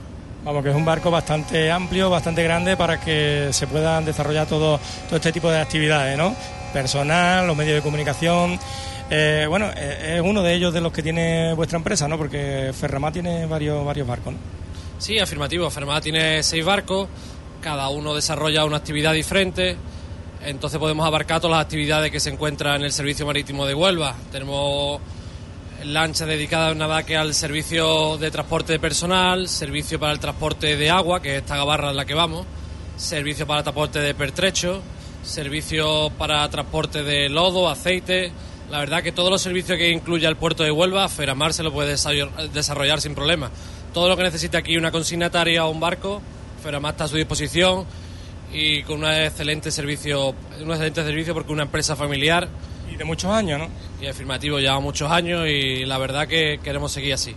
Vamos, 0.45 0.63
que 0.63 0.71
es 0.71 0.77
un 0.77 0.85
barco 0.85 1.11
bastante 1.11 1.73
amplio, 1.73 2.09
bastante 2.09 2.43
grande 2.45 2.77
para 2.77 3.01
que 3.01 3.49
se 3.51 3.67
puedan 3.67 4.05
desarrollar 4.05 4.47
todo, 4.47 4.79
todo 5.07 5.17
este 5.17 5.33
tipo 5.33 5.51
de 5.51 5.59
actividades, 5.59 6.17
¿no? 6.17 6.37
Personal, 6.73 7.47
los 7.47 7.57
medios 7.57 7.77
de 7.77 7.83
comunicación. 7.83 8.59
Eh, 9.11 9.47
bueno, 9.49 9.71
eh, 9.77 10.17
es 10.17 10.21
uno 10.21 10.43
de 10.43 10.55
ellos 10.55 10.73
de 10.73 10.81
los 10.81 10.93
que 10.93 11.03
tiene 11.03 11.53
vuestra 11.55 11.79
empresa, 11.79 12.07
¿no? 12.07 12.17
Porque 12.17 12.73
Ferramá 12.79 13.11
tiene 13.11 13.47
varios, 13.47 13.85
varios 13.85 14.07
barcos, 14.07 14.35
¿no? 14.35 14.39
Sí, 14.99 15.19
afirmativo. 15.19 15.69
Fermada 15.69 16.01
tiene 16.01 16.43
seis 16.43 16.65
barcos, 16.65 17.09
cada 17.61 17.89
uno 17.89 18.15
desarrolla 18.15 18.65
una 18.65 18.77
actividad 18.77 19.13
diferente. 19.13 19.77
entonces 20.45 20.79
podemos 20.79 21.05
abarcar 21.05 21.41
todas 21.41 21.57
las 21.57 21.65
actividades 21.65 22.13
que 22.13 22.21
se 22.21 22.31
encuentran 22.31 22.77
en 22.77 22.85
el 22.85 22.93
servicio 22.93 23.27
marítimo 23.27 23.67
de 23.67 23.75
Huelva. 23.75 24.15
Tenemos 24.31 25.01
lanchas 25.85 26.27
dedicadas 26.27 26.77
nada 26.77 27.05
que 27.05 27.17
al 27.17 27.35
servicio 27.35 28.17
de 28.19 28.31
transporte 28.31 28.73
de 28.73 28.79
personal, 28.79 29.49
servicio 29.49 29.99
para 29.99 30.13
el 30.13 30.19
transporte 30.19 30.77
de 30.77 30.91
agua, 30.91 31.21
que 31.21 31.37
es 31.37 31.43
esta 31.43 31.57
gabarra 31.57 31.91
en 31.91 31.97
la 31.97 32.05
que 32.05 32.15
vamos, 32.15 32.47
servicio 32.97 33.47
para 33.47 33.63
transporte 33.63 33.99
de 33.99 34.15
pertrecho, 34.15 34.83
servicio 35.23 36.11
para 36.19 36.49
transporte 36.49 37.03
de 37.03 37.29
lodo, 37.29 37.69
aceite. 37.69 38.33
La 38.71 38.81
verdad 38.81 39.03
que 39.03 39.13
todos 39.13 39.31
los 39.31 39.43
servicios 39.43 39.79
que 39.79 39.91
incluya 39.91 40.29
el 40.29 40.37
puerto 40.37 40.63
de 40.63 40.71
Huelva, 40.71 41.09
Feramar 41.09 41.53
se 41.53 41.63
lo 41.63 41.73
puede 41.73 41.97
desarrollar 42.53 43.01
sin 43.01 43.15
problema. 43.15 43.51
Todo 43.93 44.09
lo 44.09 44.17
que 44.17 44.25
necesite 44.25 44.57
aquí 44.57 44.77
una 44.77 44.91
consignataria 44.91 45.65
o 45.65 45.71
un 45.71 45.81
barco, 45.81 46.21
Feramar 46.63 46.93
está 46.93 47.05
a 47.05 47.09
su 47.09 47.17
disposición 47.17 47.87
y 48.53 48.83
con 48.83 49.05
un 49.05 49.11
excelente 49.11 49.71
servicio, 49.71 50.35
un 50.61 50.71
excelente 50.71 51.05
servicio 51.05 51.35
porque 51.35 51.53
una 51.53 51.65
empresa 51.65 51.97
familiar 51.97 52.49
y 52.93 52.97
de 52.97 53.05
muchos 53.05 53.31
años, 53.31 53.59
¿no? 53.59 53.69
Y 54.01 54.07
afirmativo, 54.07 54.59
lleva 54.59 54.81
muchos 54.81 55.11
años 55.11 55.47
y 55.49 55.85
la 55.85 55.99
verdad 55.99 56.27
que 56.27 56.61
queremos 56.63 56.93
seguir 56.93 57.15
así. 57.15 57.35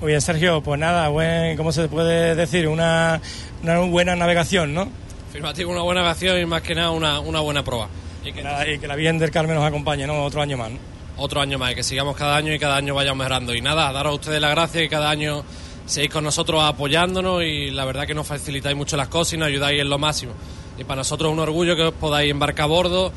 Muy 0.00 0.08
bien, 0.08 0.20
Sergio, 0.20 0.60
pues 0.62 0.78
nada, 0.78 1.08
buen, 1.08 1.56
¿cómo 1.56 1.72
se 1.72 1.88
puede 1.88 2.34
decir? 2.34 2.68
Una, 2.68 3.20
una 3.62 3.78
buena 3.80 4.16
navegación, 4.16 4.74
¿no? 4.74 4.88
Afirmativo, 5.30 5.72
una 5.72 5.82
buena 5.82 6.02
navegación 6.02 6.40
y 6.40 6.46
más 6.46 6.62
que 6.62 6.74
nada 6.74 6.90
una, 6.90 7.20
una 7.20 7.40
buena 7.40 7.64
prueba. 7.64 7.88
Y 8.24 8.32
que, 8.32 8.42
nada, 8.42 8.68
y 8.68 8.78
que 8.78 8.86
la 8.86 8.96
Virgen 8.96 9.18
del 9.18 9.30
Carmen 9.30 9.56
nos 9.56 9.64
acompañe, 9.64 10.06
¿no? 10.06 10.24
Otro 10.24 10.42
año 10.42 10.56
más, 10.56 10.70
¿no? 10.70 10.78
Otro 11.16 11.40
año 11.40 11.58
más, 11.58 11.72
y 11.72 11.74
que 11.76 11.82
sigamos 11.82 12.16
cada 12.16 12.36
año 12.36 12.52
y 12.52 12.58
cada 12.58 12.76
año 12.76 12.94
vayamos 12.94 13.18
mejorando. 13.18 13.54
Y 13.54 13.60
nada, 13.60 13.92
daros 13.92 14.12
a 14.12 14.14
ustedes 14.14 14.40
la 14.40 14.48
gracia 14.48 14.82
y 14.82 14.88
cada 14.88 15.10
año 15.10 15.44
seguís 15.86 16.10
con 16.10 16.24
nosotros 16.24 16.62
apoyándonos 16.62 17.42
y 17.42 17.70
la 17.70 17.84
verdad 17.84 18.06
que 18.06 18.14
nos 18.14 18.26
facilitáis 18.26 18.76
mucho 18.76 18.96
las 18.96 19.08
cosas 19.08 19.34
y 19.34 19.36
nos 19.36 19.48
ayudáis 19.48 19.80
en 19.80 19.88
lo 19.88 19.98
máximo. 19.98 20.32
Y 20.78 20.84
para 20.84 20.96
nosotros 20.96 21.30
es 21.30 21.32
un 21.32 21.40
orgullo 21.40 21.76
que 21.76 21.82
os 21.82 21.94
podáis 21.94 22.30
embarcar 22.30 22.64
a 22.64 22.66
bordo 22.66 23.12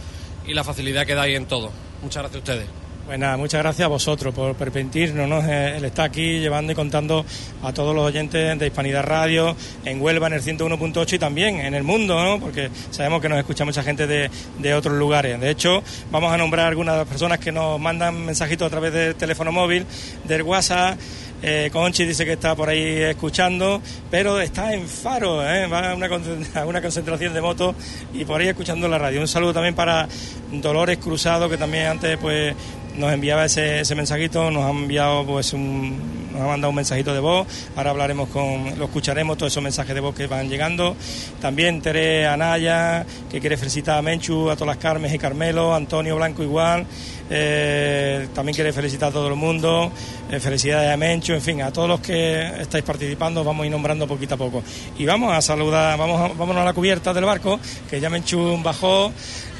y 0.48 0.54
la 0.54 0.64
facilidad 0.64 1.06
que 1.06 1.14
dais 1.14 1.36
en 1.36 1.46
todo. 1.46 1.72
Muchas 2.02 2.24
gracias 2.24 2.36
a 2.36 2.40
ustedes. 2.40 2.87
Bueno, 3.08 3.38
muchas 3.38 3.62
gracias 3.62 3.86
a 3.86 3.88
vosotros 3.88 4.36
por 4.36 4.54
permitirnos 4.56 5.46
el 5.46 5.86
estar 5.86 6.08
aquí 6.10 6.42
llevando 6.42 6.74
y 6.74 6.76
contando 6.76 7.26
a 7.64 7.72
todos 7.72 7.96
los 7.96 8.04
oyentes 8.04 8.60
de 8.60 8.68
Hispanidad 8.68 9.06
Radio, 9.06 9.56
en 9.86 10.02
Huelva 10.02 10.28
en 10.28 10.34
el 10.34 10.42
101.8 10.42 11.14
y 11.14 11.18
también 11.18 11.62
en 11.62 11.74
el 11.74 11.84
mundo, 11.84 12.22
¿no? 12.22 12.38
porque 12.38 12.70
sabemos 12.92 13.22
que 13.22 13.30
nos 13.30 13.40
escucha 13.40 13.64
mucha 13.64 13.82
gente 13.82 14.08
de, 14.08 14.30
de, 14.60 14.74
otros 14.74 14.98
lugares. 14.98 15.40
De 15.40 15.50
hecho, 15.50 15.82
vamos 16.12 16.34
a 16.34 16.38
nombrar 16.38 16.68
algunas 16.68 17.08
personas 17.08 17.40
que 17.40 17.50
nos 17.50 17.80
mandan 17.80 18.26
mensajitos 18.26 18.68
a 18.68 18.70
través 18.70 18.92
del 18.92 19.16
teléfono 19.16 19.54
móvil, 19.54 19.86
del 20.26 20.42
WhatsApp. 20.42 21.00
Eh, 21.42 21.70
Conchi 21.72 22.04
dice 22.04 22.26
que 22.26 22.34
está 22.34 22.56
por 22.56 22.68
ahí 22.68 23.04
escuchando, 23.04 23.80
pero 24.10 24.42
está 24.42 24.74
en 24.74 24.88
Faro, 24.88 25.48
¿eh? 25.48 25.68
va 25.68 25.92
a 25.92 25.96
una, 25.96 26.10
una 26.66 26.82
concentración 26.82 27.34
de 27.34 27.42
motos 27.42 27.76
y 28.14 28.26
por 28.26 28.42
ahí 28.42 28.50
escuchando 28.50 28.90
la 28.90 28.98
radio. 28.98 29.22
Un 29.22 29.30
saludo 29.30 29.54
también 29.54 29.76
para 29.76 30.10
Dolores 30.52 30.98
Cruzado, 30.98 31.48
que 31.48 31.56
también 31.56 31.86
antes 31.86 32.18
pues 32.18 32.56
nos 32.98 33.14
enviaba 33.14 33.46
ese, 33.46 33.84
mensajito, 33.96 34.50
nos 34.52 34.66
ha 34.66 34.72
enviado 34.72 35.26
pues 35.26 35.54
un, 35.54 36.30
nos 36.34 36.42
ha 36.42 36.48
mandado 36.48 36.70
un 36.70 36.76
mensajito 36.76 37.14
de 37.14 37.20
voz, 37.20 37.48
ahora 37.76 37.92
hablaremos 37.92 38.30
con, 38.30 38.78
lo 38.78 38.86
escucharemos 38.86 39.38
todos 39.38 39.54
esos 39.54 39.64
mensajes 39.64 39.94
de 39.94 40.02
voz 40.02 40.16
que 40.16 40.28
van 40.28 40.50
llegando. 40.50 40.96
También 41.40 41.82
Tere 41.82 42.28
Anaya, 42.28 43.06
que 43.30 43.40
quiere 43.40 43.58
felicitar 43.58 43.98
a 43.98 44.02
Menchu, 44.02 44.50
a 44.50 44.56
todas 44.56 44.76
las 44.76 44.78
Carmes 44.78 45.14
y 45.14 45.18
Carmelo, 45.18 45.76
Antonio 45.76 46.16
Blanco 46.16 46.44
igual, 46.44 46.86
eh, 47.30 48.28
también 48.34 48.56
quiere 48.56 48.74
felicitar 48.74 49.10
a 49.10 49.12
todo 49.12 49.28
el 49.28 49.36
mundo, 49.36 49.92
eh, 50.32 50.40
felicidades 50.40 50.92
a 50.92 50.98
Menchu, 50.98 51.34
en 51.34 51.42
fin, 51.42 51.62
a 51.62 51.72
todos 51.72 51.88
los 51.88 52.00
que 52.00 52.62
estáis 52.62 52.84
participando, 52.84 53.44
vamos 53.44 53.64
a 53.64 53.66
ir 53.68 53.72
nombrando 53.72 54.08
poquito 54.08 54.36
a 54.36 54.38
poco. 54.38 54.64
Y 54.98 55.06
vamos 55.06 55.34
a 55.34 55.42
saludar, 55.42 55.98
vamos 55.98 56.20
a, 56.20 56.34
vámonos 56.34 56.62
a 56.62 56.66
la 56.66 56.74
cubierta 56.74 57.14
del 57.14 57.26
barco, 57.26 57.60
que 57.90 58.00
ya 58.00 58.10
Menchu 58.10 58.62
bajó 58.64 59.12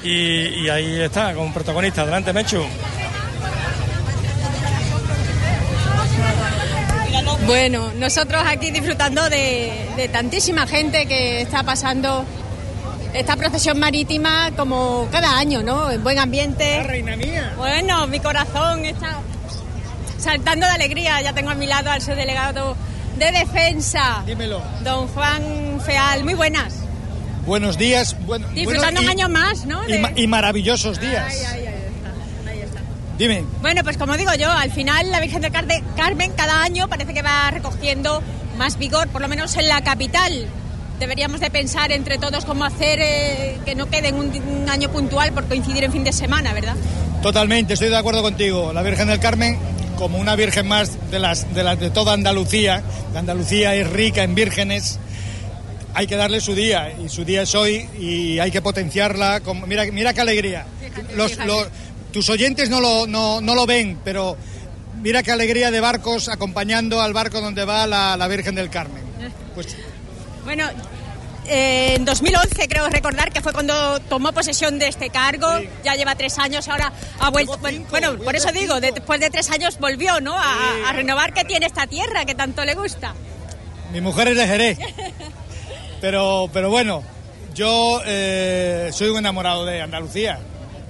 y, 0.04 0.64
y 0.64 0.70
ahí 0.70 1.02
está, 1.02 1.34
como 1.34 1.54
protagonista. 1.54 2.02
Adelante, 2.02 2.34
Menchu. 2.34 2.64
Bueno, 7.48 7.94
nosotros 7.96 8.44
aquí 8.46 8.72
disfrutando 8.72 9.30
de, 9.30 10.10
tantísima 10.12 10.68
gente 10.68 11.06
que 11.06 11.42
está 11.42 11.64
pasando 11.64 12.26
esta 13.14 13.38
procesión 13.38 13.80
marítima 13.80 14.52
como 14.58 15.08
cada 15.14 15.38
año, 15.38 15.64
¿no? 15.64 15.90
En 15.90 16.04
buen 16.04 16.20
ambiente. 16.20 16.84
reina 16.84 17.16
mía. 17.16 17.54
Bueno, 17.56 18.06
mi 18.08 18.20
corazón 18.20 18.84
está 18.84 19.22
saltando 20.18 20.66
de 20.68 20.74
alegría. 20.74 21.22
Ya 21.22 21.32
tengo 21.32 21.50
a 21.50 21.56
mi 21.56 21.68
lado 21.68 21.90
al 21.90 22.02
subdelegado 22.02 22.76
de 23.18 23.32
defensa. 23.32 24.24
Dímelo. 24.26 24.62
Don 24.84 25.08
Juan 25.08 25.80
Feal. 25.86 26.26
Muy 26.26 26.34
buenas. 26.34 26.84
Buenos 27.46 27.78
días. 27.78 28.14
Bueno, 28.26 28.46
Disfrutando 28.50 29.00
un 29.00 29.08
año 29.08 29.30
más, 29.30 29.66
¿no? 29.66 29.82
Y, 30.18 30.28
maravillosos 30.28 31.00
días. 31.00 31.34
Dime. 33.18 33.44
Bueno, 33.62 33.84
pues 33.84 33.98
como 33.98 34.16
digo 34.16 34.32
yo, 34.36 34.52
al 34.52 34.72
final 34.72 35.10
la 35.10 35.20
Virgen 35.20 35.42
del 35.42 35.52
Carmen 35.52 36.32
cada 36.36 36.64
año 36.64 36.88
parece 36.88 37.14
que 37.14 37.24
va 37.24 37.50
recogiendo 37.50 38.22
más 38.58 38.78
vigor, 38.78 39.08
por 39.08 39.22
lo 39.22 39.28
menos 39.28 39.56
en 39.58 39.68
la 39.68 39.82
capital. 39.82 40.48
Deberíamos 41.00 41.40
de 41.40 41.50
pensar 41.50 41.92
entre 41.92 42.18
todos 42.18 42.46
cómo 42.46 42.66
hacer 42.66 43.00
eh, 43.02 43.58
que 43.66 43.76
no 43.76 43.88
quede 43.88 44.10
en 44.10 44.16
un, 44.16 44.70
año 44.70 44.90
puntual 44.90 45.32
por 45.32 45.46
coincidir 45.46 45.84
en 45.84 45.92
fin 45.92 46.04
de 46.04 46.12
semana, 46.12 46.54
¿verdad? 46.54 46.76
Totalmente, 47.22 47.74
estoy 47.74 47.90
de 47.90 47.98
acuerdo 47.98 48.22
contigo. 48.22 48.74
La 48.74 48.82
Virgen 48.82 49.08
del 49.08 49.20
Carmen, 49.20 49.58
como 49.96 50.18
una 50.18 50.36
virgen 50.36 50.68
más 50.68 51.10
de 51.10 51.20
las 51.20 51.54
de, 51.54 51.64
las 51.64 51.80
de 51.80 51.90
toda 51.90 52.14
Andalucía, 52.14 52.84
Andalucía 53.16 53.76
es 53.76 53.90
rica 53.90 54.24
en 54.24 54.36
vírgenes, 54.36 55.00
hay 55.98 56.06
que 56.06 56.16
darle 56.16 56.42
su 56.42 56.54
día 56.54 56.92
y 57.04 57.10
su 57.10 57.26
día 57.26 57.42
es 57.42 57.56
hoy 57.56 57.90
y 58.00 58.38
hay 58.38 58.52
que 58.52 58.62
potenciarla. 58.62 59.42
mira, 59.66 59.84
mira 59.92 60.14
qué 60.14 60.22
alegría. 60.22 60.68
los, 61.16 61.38
tus 62.18 62.32
oyentes 62.32 62.72
no 62.72 62.82
lo, 62.82 63.06
no, 63.06 63.42
no 63.42 63.54
lo 63.54 63.68
ven, 63.68 64.00
pero 64.04 64.36
mira 65.04 65.22
qué 65.22 65.32
alegría 65.32 65.70
de 65.70 65.80
barcos 65.80 66.30
acompañando 66.30 67.00
al 67.00 67.14
barco 67.14 67.42
donde 67.42 67.64
va 67.64 67.86
la, 67.86 68.28
Virgen 68.28 68.56
del 68.56 68.72
Carmen. 68.72 69.04
Pues... 69.54 69.78
Bueno, 70.44 70.68
eh, 71.46 71.94
en 71.96 72.06
2011 72.06 72.68
creo 72.68 72.90
recordar 72.90 73.32
que 73.32 73.42
fue 73.42 73.54
cuando 73.54 74.00
tomó 74.00 74.32
posesión 74.32 74.80
de 74.80 74.88
este 74.88 75.12
cargo, 75.12 75.48
ya 75.84 75.94
lleva 75.94 76.16
tres 76.16 76.40
años, 76.40 76.68
ahora 76.70 76.92
ha 77.20 77.30
vuelto, 77.30 77.60
bueno, 77.92 78.18
por 78.18 78.36
eso 78.36 78.52
digo, 78.52 78.82
después 78.82 79.20
de 79.20 79.30
tres 79.30 79.52
años 79.52 79.78
volvió, 79.78 80.20
¿no? 80.20 80.36
A, 80.36 80.92
renovar 80.94 81.36
que 81.36 81.46
tiene 81.46 81.68
esta 81.68 81.86
tierra 81.86 82.26
que 82.26 82.34
tanto 82.34 82.66
le 82.66 82.74
gusta. 82.74 83.14
Mi 83.94 84.02
mujer 84.02 84.30
es 84.30 84.38
de 84.38 84.48
Jerez, 84.48 84.80
pero, 86.02 86.50
pero 86.52 86.72
bueno, 86.72 87.04
yo 87.54 88.02
eh, 88.08 88.90
soy 88.92 89.10
un 89.10 89.20
enamorado 89.20 89.68
de 89.68 89.84
Andalucía 89.84 90.40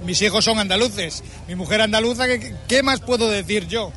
mis 0.04 0.20
hijos 0.22 0.44
son 0.44 0.58
andaluces, 0.58 1.22
mi 1.46 1.54
mujer 1.54 1.80
andaluza, 1.80 2.24
¿qué, 2.68 2.82
más 2.82 3.00
puedo 3.00 3.28
decir 3.28 3.66
yo? 3.68 3.92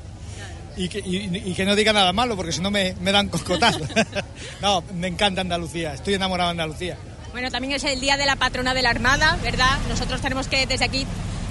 Y 0.77 0.87
que, 0.87 1.65
no 1.65 1.75
diga 1.75 1.93
nada 1.93 2.13
malo, 2.13 2.35
porque 2.35 2.51
si 2.51 2.61
no 2.61 2.71
me, 2.71 2.93
dan 2.93 3.29
coscotazo. 3.29 3.79
no, 4.61 4.83
me 4.95 5.07
encanta 5.07 5.41
Andalucía, 5.41 5.93
estoy 5.93 6.15
enamorado 6.15 6.49
de 6.49 6.51
Andalucía. 6.51 6.97
Bueno, 7.31 7.49
también 7.49 7.73
es 7.73 7.83
el 7.83 7.99
día 7.99 8.17
de 8.17 8.25
la 8.25 8.35
patrona 8.35 8.73
de 8.73 8.81
la 8.81 8.89
Armada, 8.89 9.37
¿verdad? 9.41 9.77
Nosotros 9.87 10.21
tenemos 10.21 10.47
que 10.47 10.65
desde 10.65 10.85
aquí 10.85 11.05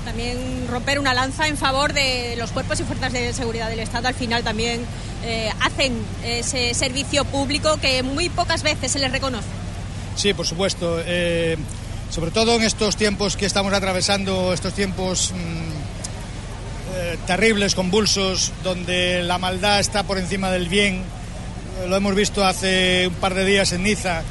también 0.04 0.66
romper 0.68 0.98
una 0.98 1.14
lanza 1.14 1.48
en 1.48 1.56
favor 1.56 1.92
de 1.92 2.34
los 2.36 2.50
cuerpos 2.50 2.80
y 2.80 2.84
fuerzas 2.84 3.12
de 3.12 3.32
seguridad 3.32 3.68
del 3.68 3.80
Estado. 3.80 4.08
Al 4.08 4.14
final 4.14 4.42
también 4.42 4.84
eh, 5.24 5.50
hacen 5.60 5.94
ese 6.24 6.74
servicio 6.74 7.24
público 7.24 7.78
que 7.78 8.02
muy 8.02 8.28
pocas 8.28 8.62
veces 8.62 8.92
se 8.92 8.98
les 8.98 9.12
reconoce. 9.12 9.48
Sí, 10.16 10.34
por 10.34 10.46
supuesto. 10.46 11.00
Eh, 11.06 11.56
sobre 12.10 12.32
todo 12.32 12.56
en 12.56 12.62
estos 12.62 12.96
tiempos 12.96 13.36
que 13.36 13.46
estamos 13.46 13.72
atravesando, 13.72 14.52
estos 14.52 14.74
tiempos 14.74 15.32
mm, 15.32 16.96
eh, 16.96 17.18
terribles, 17.26 17.76
convulsos, 17.76 18.52
donde 18.64 19.22
la 19.22 19.38
maldad 19.38 19.78
está 19.78 20.02
por 20.02 20.18
encima 20.18 20.50
del 20.50 20.68
bien. 20.68 21.02
Lo 21.88 21.96
hemos 21.96 22.14
visto 22.14 22.44
hace 22.44 23.06
un 23.06 23.14
par 23.14 23.34
de 23.34 23.44
días 23.44 23.72
en 23.72 23.84
Niza, 23.84 24.22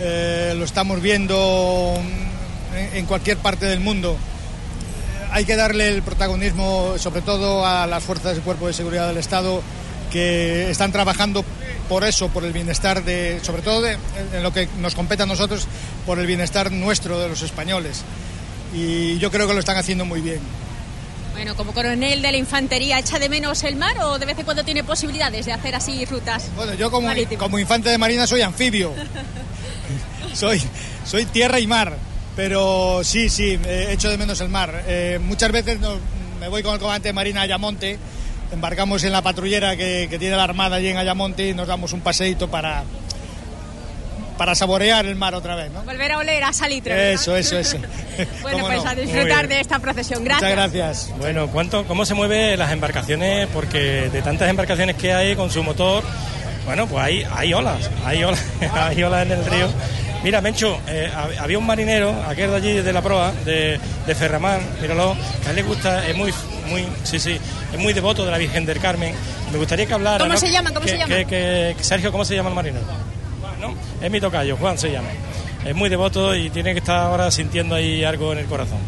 eh, 0.00 0.52
lo 0.56 0.64
estamos 0.64 1.00
viendo 1.00 1.94
mm, 1.96 2.96
en, 2.96 3.06
cualquier 3.06 3.38
parte 3.38 3.66
del 3.66 3.78
mundo. 3.78 4.14
Eh, 4.14 5.28
hay 5.30 5.44
que 5.44 5.54
darle 5.54 5.88
el 5.88 6.02
protagonismo, 6.02 6.94
sobre 6.98 7.22
todo 7.22 7.64
a 7.64 7.86
las 7.86 8.02
fuerzas 8.02 8.34
del 8.34 8.42
Cuerpo 8.42 8.66
de 8.66 8.72
Seguridad 8.72 9.06
del 9.06 9.18
Estado, 9.18 9.62
que 10.10 10.70
están 10.70 10.90
trabajando 10.90 11.44
por 11.88 12.04
eso, 12.04 12.28
por 12.28 12.44
el 12.44 12.52
bienestar 12.52 13.04
de, 13.04 13.40
sobre 13.42 13.62
todo 13.62 13.86
en 13.86 14.42
lo 14.42 14.52
que 14.52 14.68
nos 14.80 14.94
compete 14.94 15.22
a 15.22 15.26
nosotros, 15.26 15.66
por 16.06 16.18
el 16.18 16.26
bienestar 16.26 16.72
nuestro 16.72 17.18
de 17.18 17.28
los 17.28 17.42
españoles. 17.42 18.02
Y 18.74 19.18
yo 19.18 19.30
creo 19.30 19.46
que 19.46 19.54
lo 19.54 19.60
están 19.60 19.76
haciendo 19.76 20.04
muy 20.04 20.20
bien. 20.20 20.40
Bueno, 21.32 21.56
como 21.56 21.72
coronel 21.72 22.20
de 22.20 22.30
la 22.30 22.38
infantería, 22.38 22.98
¿echa 22.98 23.18
de 23.18 23.28
menos 23.28 23.62
el 23.64 23.76
mar 23.76 23.96
o 24.02 24.18
de 24.18 24.26
vez 24.26 24.38
en 24.38 24.44
cuando 24.44 24.64
tiene 24.64 24.84
posibilidades 24.84 25.46
de 25.46 25.52
hacer 25.52 25.74
así 25.74 26.04
rutas? 26.04 26.48
Bueno, 26.56 26.74
yo 26.74 26.90
como, 26.90 27.08
como 27.38 27.58
infante 27.58 27.88
de 27.88 27.98
marina 27.98 28.26
soy 28.26 28.42
anfibio. 28.42 28.92
soy, 30.34 30.62
soy 31.06 31.24
tierra 31.26 31.58
y 31.58 31.66
mar. 31.66 31.96
Pero 32.36 33.00
sí, 33.04 33.28
sí, 33.28 33.58
echo 33.66 34.08
de 34.08 34.16
menos 34.16 34.40
el 34.40 34.48
mar. 34.48 34.84
Eh, 34.86 35.18
muchas 35.22 35.52
veces 35.52 35.78
me 36.40 36.48
voy 36.48 36.62
con 36.62 36.74
el 36.74 36.80
comandante 36.80 37.08
de 37.08 37.12
marina 37.12 37.40
a 37.40 37.44
Ayamonte 37.44 37.98
embarcamos 38.52 39.02
en 39.04 39.12
la 39.12 39.22
patrullera 39.22 39.76
que, 39.76 40.14
tiene 40.18 40.36
la 40.36 40.44
Armada 40.44 40.76
allí 40.76 40.88
en 40.88 40.96
Ayamonte 40.98 41.48
y 41.48 41.54
nos 41.54 41.66
damos 41.66 41.92
un 41.92 42.00
paseíto 42.00 42.48
para, 42.48 42.84
para 44.36 44.54
saborear 44.54 45.06
el 45.06 45.16
mar 45.16 45.34
otra 45.34 45.54
vez, 45.54 45.70
¿no? 45.72 45.82
Volver 45.82 46.12
a 46.12 46.18
oler 46.18 46.44
a 46.44 46.52
salitre. 46.52 46.94
¿verdad? 46.94 47.12
Eso, 47.12 47.36
eso, 47.36 47.58
eso. 47.58 47.78
bueno, 48.42 48.58
¿Cómo 48.58 48.66
pues 48.66 48.84
no? 48.84 48.90
a 48.90 48.94
disfrutar 48.94 49.48
de 49.48 49.60
esta 49.60 49.78
procesión. 49.78 50.24
Gracias. 50.24 50.50
Muchas 50.50 50.72
gracias. 50.72 51.18
Bueno, 51.18 51.48
¿cuánto, 51.48 51.84
¿cómo 51.86 52.04
se 52.04 52.14
mueven 52.14 52.58
las 52.58 52.72
embarcaciones? 52.72 53.48
Porque 53.52 54.10
de 54.10 54.22
tantas 54.22 54.48
embarcaciones 54.48 54.96
que 54.96 55.12
hay 55.12 55.34
con 55.34 55.50
su 55.50 55.62
motor, 55.62 56.04
bueno, 56.66 56.86
pues 56.86 57.02
hay, 57.02 57.26
hay 57.34 57.54
olas, 57.54 57.90
hay 58.04 58.22
olas, 58.24 58.44
hay 58.74 59.02
olas 59.02 59.26
en 59.26 59.32
el 59.32 59.44
río. 59.46 59.68
Mira, 60.22 60.40
Mencho, 60.40 60.78
eh, 60.86 61.10
hab- 61.12 61.36
había 61.40 61.58
un 61.58 61.66
marinero, 61.66 62.14
aquel 62.28 62.50
de 62.50 62.56
allí 62.56 62.72
de 62.74 62.92
la 62.92 63.02
proa, 63.02 63.32
de, 63.44 63.80
de 64.06 64.14
Ferramán, 64.14 64.60
míralo, 64.80 65.16
que 65.42 65.48
a 65.48 65.50
él 65.50 65.56
le 65.56 65.62
gusta, 65.62 66.06
es 66.06 66.16
muy, 66.16 66.32
muy, 66.72 66.86
sí, 67.04 67.18
sí, 67.18 67.38
es 67.72 67.78
muy 67.78 67.92
devoto 67.92 68.24
de 68.24 68.30
la 68.30 68.38
Virgen 68.38 68.64
del 68.66 68.78
Carmen. 68.80 69.14
Me 69.52 69.58
gustaría 69.58 69.86
que 69.86 69.94
hablara. 69.94 70.18
¿Cómo 70.18 70.32
¿no? 70.32 70.38
se 70.38 70.50
llama? 70.50 70.70
¿Cómo 70.70 70.80
Que- 70.86 70.92
se 70.92 70.98
llama? 70.98 71.14
que- 71.24 71.76
Sergio, 71.80 72.10
¿cómo 72.10 72.24
se 72.24 72.34
llama 72.34 72.48
el 72.48 72.54
marinero? 72.54 72.84
¿no? 73.60 73.74
Es 74.00 74.10
mi 74.10 74.20
tocayo, 74.20 74.56
Juan 74.56 74.76
se 74.78 74.90
llama. 74.90 75.08
Es 75.64 75.74
muy 75.74 75.88
devoto 75.88 76.34
y 76.34 76.50
tiene 76.50 76.72
que 76.72 76.80
estar 76.80 76.98
ahora 76.98 77.30
sintiendo 77.30 77.74
ahí 77.76 78.02
algo 78.04 78.32
en 78.32 78.38
el 78.38 78.46
corazón. 78.46 78.78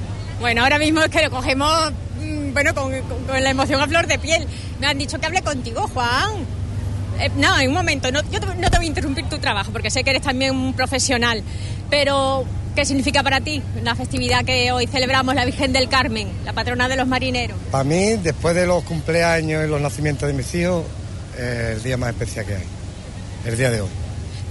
Bueno, 0.41 0.62
ahora 0.62 0.78
mismo 0.78 1.01
es 1.03 1.09
que 1.11 1.22
lo 1.22 1.30
cogemos, 1.30 1.93
mm, 2.20 2.53
bueno, 2.53 2.74
con, 2.74 2.91
con- 3.03 3.24
con 3.24 3.43
la 3.43 3.51
emoción 3.51 3.80
a 3.80 3.87
flor 3.87 4.07
de 4.09 4.18
piel. 4.18 4.47
Me 4.80 4.89
han 4.89 4.99
dicho 4.99 5.18
que 5.20 5.26
hable 5.26 5.43
contigo, 5.43 5.89
Juan. 5.95 6.45
Eh, 7.21 7.31
no, 7.37 7.59
en 7.59 7.69
un 7.69 7.75
momento, 7.75 8.11
no, 8.11 8.21
yo 8.31 8.41
no 8.41 8.71
te 8.71 8.77
voy 8.77 8.87
a 8.87 8.89
interrumpir 8.89 9.29
tu 9.29 9.39
trabajo 9.39 9.71
porque 9.73 9.91
sé 9.91 10.05
que 10.05 10.11
eres 10.11 10.23
también 10.23 10.55
un 10.55 10.75
profesional, 10.75 11.43
pero 11.91 12.45
¿qué 12.75 12.85
significa 12.85 13.23
para 13.23 13.41
ti 13.41 13.62
la 13.83 13.95
festividad 13.95 14.45
que 14.45 14.73
hoy 14.73 14.87
celebramos, 14.87 15.35
la 15.35 15.45
Virgen 15.45 15.73
del 15.73 15.89
Carmen, 15.89 16.29
la 16.45 16.53
patrona 16.53 16.89
de 16.89 16.97
los 16.97 17.07
marineros? 17.07 17.57
Para 17.71 17.85
mí, 17.85 18.17
después 18.17 18.55
de 18.55 18.67
los 18.67 18.83
cumpleaños 18.85 19.65
y 19.65 19.69
los 19.69 19.81
nacimientos 19.81 20.27
de 20.27 20.35
mis 20.35 20.53
hijos, 20.55 20.85
es 21.39 21.77
el 21.77 21.83
día 21.83 21.97
más 21.97 22.11
especial 22.11 22.47
que 22.47 22.57
hay. 22.57 22.65
El 23.45 23.57
día 23.57 23.71
de 23.71 23.81
hoy. 23.83 23.89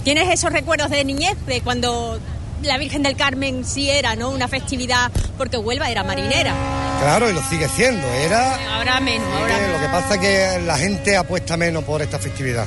¿Tienes 0.04 0.28
esos 0.30 0.52
recuerdos 0.52 0.90
de 0.90 1.04
niñez 1.04 1.34
de 1.46 1.60
cuando 1.62 2.18
la 2.64 2.78
Virgen 2.78 3.02
del 3.02 3.16
Carmen 3.16 3.64
sí 3.64 3.90
era, 3.90 4.16
¿no? 4.16 4.30
Una 4.30 4.48
festividad, 4.48 5.10
porque 5.36 5.56
Huelva 5.56 5.90
era 5.90 6.02
marinera. 6.04 6.54
Claro, 7.00 7.30
y 7.30 7.32
lo 7.32 7.42
sigue 7.42 7.68
siendo. 7.68 8.06
Era 8.08 8.76
Ahora 8.76 9.00
menos, 9.00 9.28
ahora 9.28 9.68
Lo 9.68 9.80
que 9.80 9.86
pasa 9.86 10.14
es 10.14 10.20
que 10.20 10.60
la 10.64 10.78
gente 10.78 11.16
apuesta 11.16 11.56
menos 11.56 11.84
por 11.84 12.02
esta 12.02 12.18
festividad. 12.18 12.66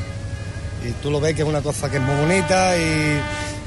Y 0.88 0.92
tú 1.02 1.10
lo 1.10 1.20
ves 1.20 1.36
que 1.36 1.42
es 1.42 1.48
una 1.48 1.62
cosa 1.62 1.90
que 1.90 1.98
es 1.98 2.04
muy 2.04 2.16
bonita, 2.16 2.78
y, 2.78 3.20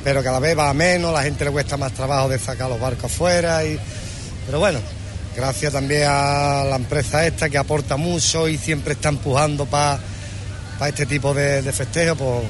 pero 0.05 0.23
cada 0.23 0.39
vez 0.39 0.57
va 0.57 0.71
a 0.71 0.75
menos, 0.75 1.13
la 1.13 1.23
gente 1.23 1.45
le 1.45 1.51
cuesta 1.51 1.77
más 1.77 1.93
trabajo 1.93 2.29
de 2.29 2.39
sacar 2.39 2.69
los 2.69 2.81
barcos 2.81 3.05
afuera. 3.05 3.65
Y, 3.65 3.79
pero 4.47 4.61
bueno, 4.61 4.79
gracias 5.37 5.73
también 5.73 6.05
a 6.07 6.65
la 6.65 6.77
empresa 6.77 7.27
esta 7.27 7.49
que 7.49 7.59
aporta 7.59 7.97
mucho 7.97 8.49
y 8.49 8.57
siempre 8.57 8.95
está 8.95 9.09
empujando 9.09 9.67
para 9.67 9.99
este 10.87 11.07
tipo 11.07 11.35
de, 11.35 11.63
de 11.63 11.73
festejos, 11.73 12.17
pues, 12.17 12.41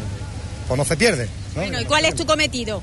pues 0.69 0.79
no 0.79 0.85
se 0.85 0.97
pierde. 0.97 1.29
¿no? 1.55 1.63
Bueno, 1.63 1.81
¿y 1.81 1.85
cuál 1.85 2.05
es 2.05 2.15
tu 2.15 2.27
cometido? 2.27 2.81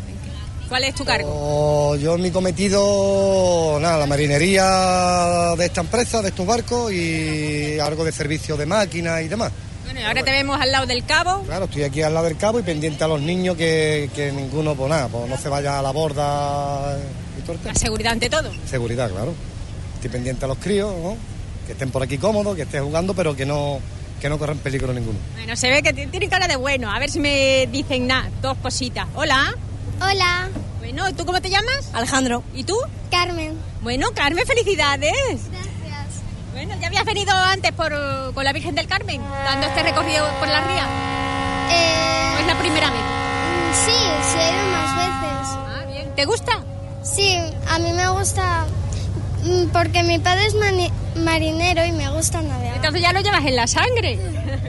¿Cuál 0.70 0.84
es 0.84 0.95
tu 0.95 1.05
cargo? 1.05 1.30
O 1.32 1.95
yo 1.95 2.18
mi 2.18 2.30
cometido, 2.30 3.80
nada, 3.80 3.97
la 3.99 4.05
marinería 4.05 5.55
de 5.57 5.65
esta 5.65 5.82
empresa, 5.82 6.22
de 6.22 6.30
estos 6.30 6.45
barcos 6.45 6.91
y 6.91 7.80
algo 7.80 8.03
de 8.03 8.11
servicio 8.11 8.57
de 8.57 8.65
máquinas 8.65 9.22
y 9.22 9.28
demás. 9.30 9.51
Bueno, 9.86 10.01
y 10.01 10.03
ahora 10.03 10.24
te 10.24 10.32
vemos 10.32 10.59
al 10.59 10.72
lado 10.72 10.86
del 10.86 11.05
cabo. 11.05 11.43
Claro, 11.43 11.65
estoy 11.65 11.84
aquí 11.84 12.01
al 12.01 12.13
lado 12.13 12.26
del 12.26 12.36
cabo 12.36 12.59
y 12.59 12.63
pendiente 12.63 13.01
a 13.03 13.07
los 13.07 13.22
niños 13.22 13.55
que, 13.55 14.09
que 14.13 14.34
ninguno, 14.34 14.76
pues 14.76 14.89
nada, 14.89 15.07
pues 15.07 15.30
no 15.30 15.38
se 15.38 15.47
vaya 15.47 15.80
a 15.80 15.82
la 15.82 15.91
borda 15.91 16.97
y 17.38 17.41
todo. 17.43 17.57
La 17.63 17.74
seguridad 17.74 18.11
ante 18.11 18.30
todo. 18.30 18.51
Seguridad, 18.70 19.09
claro. 19.09 19.34
Estoy 19.95 20.09
pendiente 20.09 20.43
a 20.43 20.49
los 20.49 20.57
críos, 20.57 20.93
¿no? 21.01 21.15
Que 21.65 21.72
estén 21.72 21.91
por 21.91 22.03
aquí 22.03 22.18
cómodos, 22.18 22.57
que 22.57 22.63
estén 22.63 22.84
jugando, 22.84 23.13
pero 23.13 23.36
que 23.38 23.45
no, 23.45 23.80
que 24.20 24.28
no 24.28 24.38
corran 24.38 24.57
peligro 24.57 24.93
ninguno. 24.93 25.18
Bueno, 25.36 25.55
se 25.55 25.70
ve 25.70 25.82
que 25.82 25.93
tienen 25.93 26.30
cara 26.30 26.49
de 26.49 26.57
bueno. 26.57 26.91
A 26.91 26.99
ver 26.99 27.09
si 27.09 27.22
me 27.22 27.68
dicen 27.72 28.07
nada, 28.07 28.30
dos 28.41 28.57
cositas. 28.57 29.07
Hola. 29.15 29.55
Hola. 30.02 30.50
Bueno, 30.80 31.14
¿tú 31.16 31.26
cómo 31.26 31.41
te 31.41 31.50
llamas? 31.50 31.89
Alejandro. 31.93 32.43
¿Y 32.54 32.64
tú? 32.64 32.76
Carmen. 33.12 33.58
Bueno, 33.82 34.08
Carmen, 34.14 34.45
felicidades. 34.45 35.12
Gracias. 35.52 36.22
Bueno, 36.54 36.76
¿ya 36.80 36.88
habías 36.88 37.06
venido 37.06 37.34
antes 37.36 37.72
por, 37.74 37.91
con 38.34 38.43
la 38.43 38.54
Virgen 38.54 38.76
del 38.76 38.88
Carmen, 38.88 39.22
dando 39.45 39.68
este 39.68 39.84
recorrido 39.84 40.26
por 40.39 40.48
la 40.48 40.62
ría? 40.62 40.88
¿O 42.36 42.39
es 42.39 42.48
la 42.48 42.56
primera 42.60 42.89
vez? 42.89 43.00
Eh, 43.00 43.74
Sí, 43.86 43.91
sí 44.32 44.38
he 44.39 44.50
ido 44.54 44.64
más 44.72 44.95
veces. 44.95 45.58
Ah, 45.68 45.84
bien. 45.91 46.16
¿Te 46.16 46.26
gusta? 46.26 46.54
Sí, 47.04 47.38
a 47.70 47.80
mí 47.80 47.91
me 47.93 48.10
gusta 48.10 48.66
mm, 49.43 49.68
porque 49.72 50.04
mi 50.04 50.20
padre 50.20 50.45
es 50.45 50.56
mani- 50.56 50.91
marinero 51.16 51.86
y 51.86 51.91
me 51.91 52.10
gusta 52.10 52.41
navegar. 52.41 52.76
Entonces 52.78 53.02
ya 53.02 53.14
lo 53.14 53.20
llevas 53.22 53.45
en 53.45 53.56
la 53.56 53.68
sangre. 53.68 54.20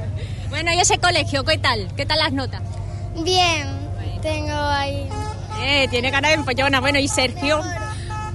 bueno, 0.51 0.73
¿y 0.73 0.81
ese 0.81 0.99
colegio 0.99 1.45
qué 1.45 1.59
tal? 1.59 1.89
¿Qué 1.97 2.05
tal 2.07 2.19
las 2.19 2.33
notas? 2.33 2.61
Bien, 3.25 3.67
tengo 4.23 4.53
ahí. 4.55 5.09
Eh, 5.61 5.89
tiene 5.91 6.11
cara 6.11 6.29
de 6.29 6.35
empollona. 6.35 6.81
Bueno, 6.81 6.99
¿y 6.99 7.09
Sergio? 7.09 7.61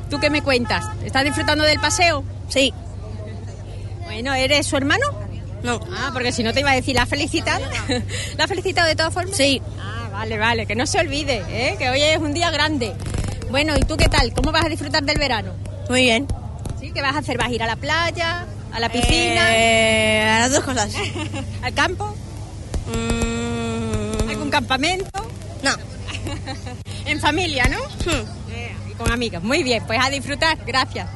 ¿Tú 0.10 0.20
qué 0.20 0.30
me 0.30 0.42
cuentas? 0.42 0.86
¿Estás 1.04 1.24
disfrutando 1.24 1.64
del 1.64 1.80
paseo? 1.80 2.24
Sí. 2.48 2.74
Bueno, 4.04 4.34
¿eres 4.34 4.68
su 4.68 4.78
hermano? 4.78 5.06
No. 5.64 5.80
Ah, 5.92 6.12
porque 6.14 6.32
si 6.32 6.44
no 6.44 6.54
te 6.54 6.60
iba 6.60 6.72
a 6.72 6.76
decir, 6.76 6.96
¿la 6.96 7.04
has 7.04 7.10
felicitado? 7.10 7.66
¿La 8.38 8.44
has 8.44 8.50
felicitado 8.50 8.88
de 8.88 8.96
todas 8.96 9.14
formas? 9.14 9.36
Sí. 9.36 9.62
Ah, 9.80 10.10
vale, 10.12 10.38
vale, 10.38 10.66
que 10.66 10.76
no 10.76 10.86
se 10.86 11.00
olvide, 11.00 11.44
¿eh? 11.50 11.76
que 11.80 11.90
hoy 11.90 12.02
es 12.02 12.18
un 12.18 12.34
día 12.34 12.52
grande. 12.52 12.94
Bueno, 13.50 13.76
¿y 13.78 13.82
tú 13.82 13.96
qué 13.98 14.10
tal? 14.10 14.34
¿Cómo 14.34 14.52
vas 14.52 14.66
a 14.66 14.70
disfrutar 14.70 15.04
del 15.04 15.18
verano? 15.18 15.54
Muy 15.90 16.02
bien. 16.02 16.28
¿Sí? 16.80 16.92
¿Qué 16.92 17.02
vas 17.02 17.16
a 17.16 17.20
hacer? 17.20 17.38
¿Vas 17.38 17.48
a 17.48 17.52
ir 17.52 17.64
a 17.64 17.68
la 17.68 17.76
playa? 17.76 18.46
¿A 18.74 18.80
la 18.80 18.90
piscina? 18.90 19.56
Eh, 19.56 20.24
a 20.24 20.40
las 20.40 20.52
dos 20.52 20.64
cosas. 20.64 20.94
¿Al 21.62 21.74
campo? 21.74 22.16
Mm, 22.88 24.30
¿Algún 24.30 24.50
campamento? 24.50 25.26
no. 25.64 25.93
En 27.06 27.20
familia, 27.20 27.66
¿no? 27.66 27.80
Hmm. 27.80 28.26
Eh, 28.52 28.76
y 28.90 28.94
con 28.94 29.12
amigas. 29.12 29.44
Muy 29.44 29.62
bien, 29.64 29.84
pues 29.86 30.00
a 30.02 30.10
disfrutar. 30.10 30.58
Gracias. 30.66 31.10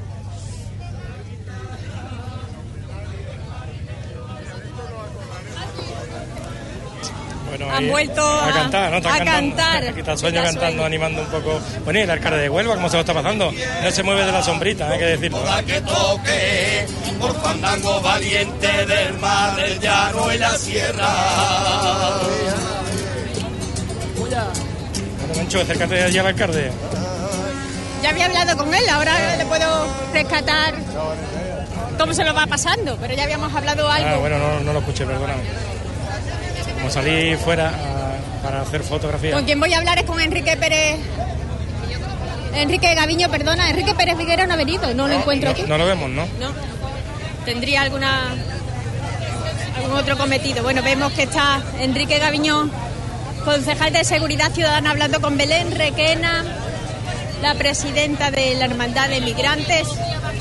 Bueno, 7.50 7.72
Han 7.72 7.88
vuelto 7.88 8.22
a, 8.22 8.50
a- 8.50 8.54
cantar, 8.54 8.92
¿no? 8.92 8.98
A 8.98 9.02
cantando. 9.02 9.56
cantar. 9.56 9.88
Aquí 9.88 10.00
está 10.00 10.12
el 10.12 10.18
sueño 10.18 10.44
cantando, 10.44 10.68
sueño. 10.70 10.86
animando 10.86 11.22
un 11.22 11.28
poco. 11.28 11.60
Bueno, 11.86 12.00
y 12.00 12.02
el 12.04 12.10
alcalde 12.10 12.40
de 12.40 12.50
Huelva, 12.50 12.76
¿cómo 12.76 12.90
se 12.90 12.98
lo 12.98 13.02
está 13.02 13.14
pasando? 13.14 13.54
No 13.84 13.92
se 13.92 14.04
mueve 14.04 14.26
de 14.26 14.32
la 14.34 14.44
sombrita, 14.44 14.90
hay 14.90 15.00
que 15.00 15.06
decirlo. 15.06 15.38
Toda 15.40 15.64
que 15.64 15.82
toque 15.82 16.86
por 17.22 17.42
fandango 17.42 18.02
valiente 18.02 18.86
del 18.86 19.14
mar, 19.20 19.56
del 19.56 19.80
llano 19.80 20.34
y 20.34 20.38
la 20.38 20.58
sierra. 20.58 21.08
Mencho, 25.36 25.62
acércate 25.62 26.04
allí 26.04 26.18
al 26.18 26.28
alcalde. 26.28 26.72
Ya 28.04 28.10
había 28.10 28.26
hablado 28.26 28.58
con 28.58 28.74
él, 28.74 28.88
ahora 28.90 29.36
le 29.38 29.46
puedo 29.46 29.88
rescatar 30.14 30.76
cómo 31.98 32.14
se 32.14 32.24
lo 32.24 32.34
va 32.34 32.46
pasando, 32.48 32.98
pero 33.02 33.14
ya 33.14 33.24
habíamos 33.24 33.54
hablado 33.54 33.90
algo. 33.90 34.10
Ah, 34.10 34.18
bueno, 34.18 34.38
no, 34.38 34.60
no 34.62 34.74
lo 34.74 34.80
escuché, 34.80 35.06
perdóname. 35.06 35.42
Como 36.76 36.90
salí 36.92 37.36
fuera 37.38 37.70
a- 37.70 38.44
para 38.44 38.62
hacer 38.62 38.84
fotografía. 38.84 39.34
Con 39.34 39.46
quien 39.46 39.60
voy 39.60 39.74
a 39.74 39.80
hablar 39.80 39.98
es 39.98 40.06
con 40.06 40.20
Enrique 40.20 40.56
Pérez. 40.58 40.98
Enrique 42.54 42.94
Gaviño, 42.96 43.30
perdona, 43.30 43.70
Enrique 43.70 43.94
Pérez 43.94 44.18
Viguera 44.18 44.48
no 44.48 44.54
ha 44.54 44.58
venido, 44.58 44.94
no 44.94 45.08
lo 45.08 45.14
encuentro 45.16 45.50
aquí. 45.52 45.64
No, 45.68 45.78
lo 45.78 45.86
vemos, 45.86 46.10
¿no? 46.10 46.24
No. 46.40 46.52
¿Tendría 47.46 47.82
alguna 47.82 48.36
algún 49.76 49.92
otro 49.98 50.18
cometido? 50.18 50.64
Bueno, 50.64 50.82
vemos 50.82 51.12
que 51.14 51.24
está 51.24 51.62
Enrique 51.80 52.18
Gaviñón, 52.20 52.72
concejal 53.48 53.94
de 53.94 54.04
Seguridad 54.04 54.52
Ciudadana, 54.52 54.92
hablando 54.92 55.22
con 55.22 55.38
Belén 55.38 55.74
Requena, 55.74 56.44
la 57.42 57.56
presidenta 57.56 58.30
de 58.30 58.56
la 58.56 58.66
Hermandad 58.66 59.08
de 59.08 59.22
Migrantes. 59.22 59.88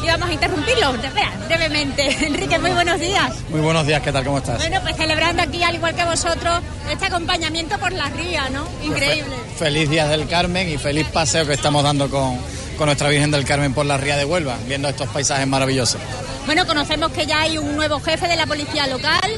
Y 0.03 0.07
vamos 0.09 0.29
a 0.29 0.33
interrumpirlo 0.33 0.93
espera, 0.97 1.33
brevemente. 1.47 2.09
Enrique, 2.27 2.59
muy 2.59 2.73
buenos 2.73 2.99
días. 2.99 3.33
Muy 3.49 3.61
buenos 3.61 3.87
días, 3.87 4.03
¿qué 4.03 4.11
tal? 4.11 4.25
¿Cómo 4.25 4.39
estás? 4.39 4.59
Bueno, 4.59 4.81
pues 4.83 4.97
celebrando 4.97 5.41
aquí, 5.41 5.63
al 5.63 5.77
igual 5.77 5.95
que 5.95 6.05
vosotros, 6.05 6.61
este 6.91 7.07
acompañamiento 7.07 7.79
por 7.79 7.93
la 7.93 8.11
ría, 8.11 8.49
¿no? 8.49 8.67
Increíble. 8.83 9.37
Feliz 9.57 9.89
Día 9.89 10.09
del 10.09 10.27
Carmen 10.27 10.69
y 10.69 10.77
feliz 10.77 11.07
paseo 11.07 11.47
que 11.47 11.53
estamos 11.53 11.85
dando 11.85 12.11
con, 12.11 12.37
con 12.77 12.87
nuestra 12.87 13.09
Virgen 13.09 13.31
del 13.31 13.45
Carmen 13.45 13.73
por 13.73 13.87
la 13.87 13.99
Ría 13.99 14.17
de 14.17 14.25
Huelva, 14.25 14.57
viendo 14.67 14.89
estos 14.89 15.09
paisajes 15.11 15.47
maravillosos. 15.47 16.01
Bueno, 16.45 16.67
conocemos 16.67 17.13
que 17.13 17.25
ya 17.25 17.43
hay 17.43 17.57
un 17.57 17.77
nuevo 17.77 18.01
jefe 18.01 18.27
de 18.27 18.35
la 18.35 18.47
policía 18.47 18.89
local. 18.89 19.31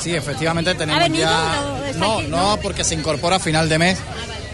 Sí, 0.00 0.14
efectivamente 0.14 0.74
tenemos 0.74 1.00
¿Ha 1.00 1.04
venido? 1.04 1.24
ya... 1.24 1.92
¿No 1.94 1.98
No, 1.98 2.18
aquí? 2.18 2.26
no, 2.28 2.58
porque 2.62 2.84
se 2.84 2.94
incorpora 2.94 3.36
a 3.36 3.40
final 3.40 3.68
de 3.68 3.78
mes. 3.78 3.98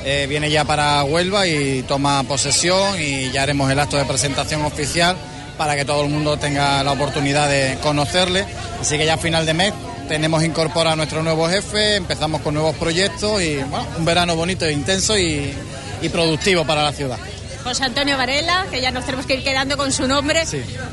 Eh, 0.05 0.27
viene 0.29 0.51
ya 0.51 0.65
para 0.65 1.03
Huelva 1.05 1.47
y 1.47 1.83
toma 1.83 2.23
posesión 2.25 3.01
y 3.01 3.31
ya 3.33 3.43
haremos 3.43 3.71
el 3.71 3.79
acto 3.79 3.97
de 3.99 4.05
presentación 4.07 4.63
oficial 4.65 5.17
para 5.59 5.77
que 5.77 5.85
todo 5.85 6.03
el 6.05 6.09
mundo 6.11 6.39
tenga 6.39 6.83
la 6.83 6.93
oportunidad 6.93 7.49
de 7.49 7.77
conocerle. 7.83 8.47
Así 8.81 8.97
que 8.97 9.05
ya 9.05 9.15
a 9.15 9.19
final 9.19 9.45
de 9.45 9.53
mes 9.55 9.75
tenemos 10.09 10.43
incorporado 10.43 10.95
a 10.95 10.97
nuestro 10.97 11.23
nuevo 11.23 11.49
jefe, 11.49 11.97
empezamos 11.97 12.41
con 12.41 12.55
nuevos 12.55 12.75
proyectos 12.77 13.43
y 13.43 13.57
bueno, 13.57 13.87
un 13.99 14.05
verano 14.07 14.35
bonito 14.37 14.65
e 14.65 14.73
intenso 14.73 15.19
y, 15.19 15.53
y 16.01 16.09
productivo 16.09 16.65
para 16.65 16.83
la 16.83 16.93
ciudad. 16.93 17.19
José 17.63 17.85
Antonio 17.85 18.17
Varela, 18.17 18.67
que 18.71 18.81
ya 18.81 18.91
nos 18.91 19.05
tenemos 19.05 19.27
que 19.27 19.35
ir 19.35 19.45
quedando 19.45 19.77
con 19.77 19.93
su 19.93 20.07
nombre, 20.07 20.45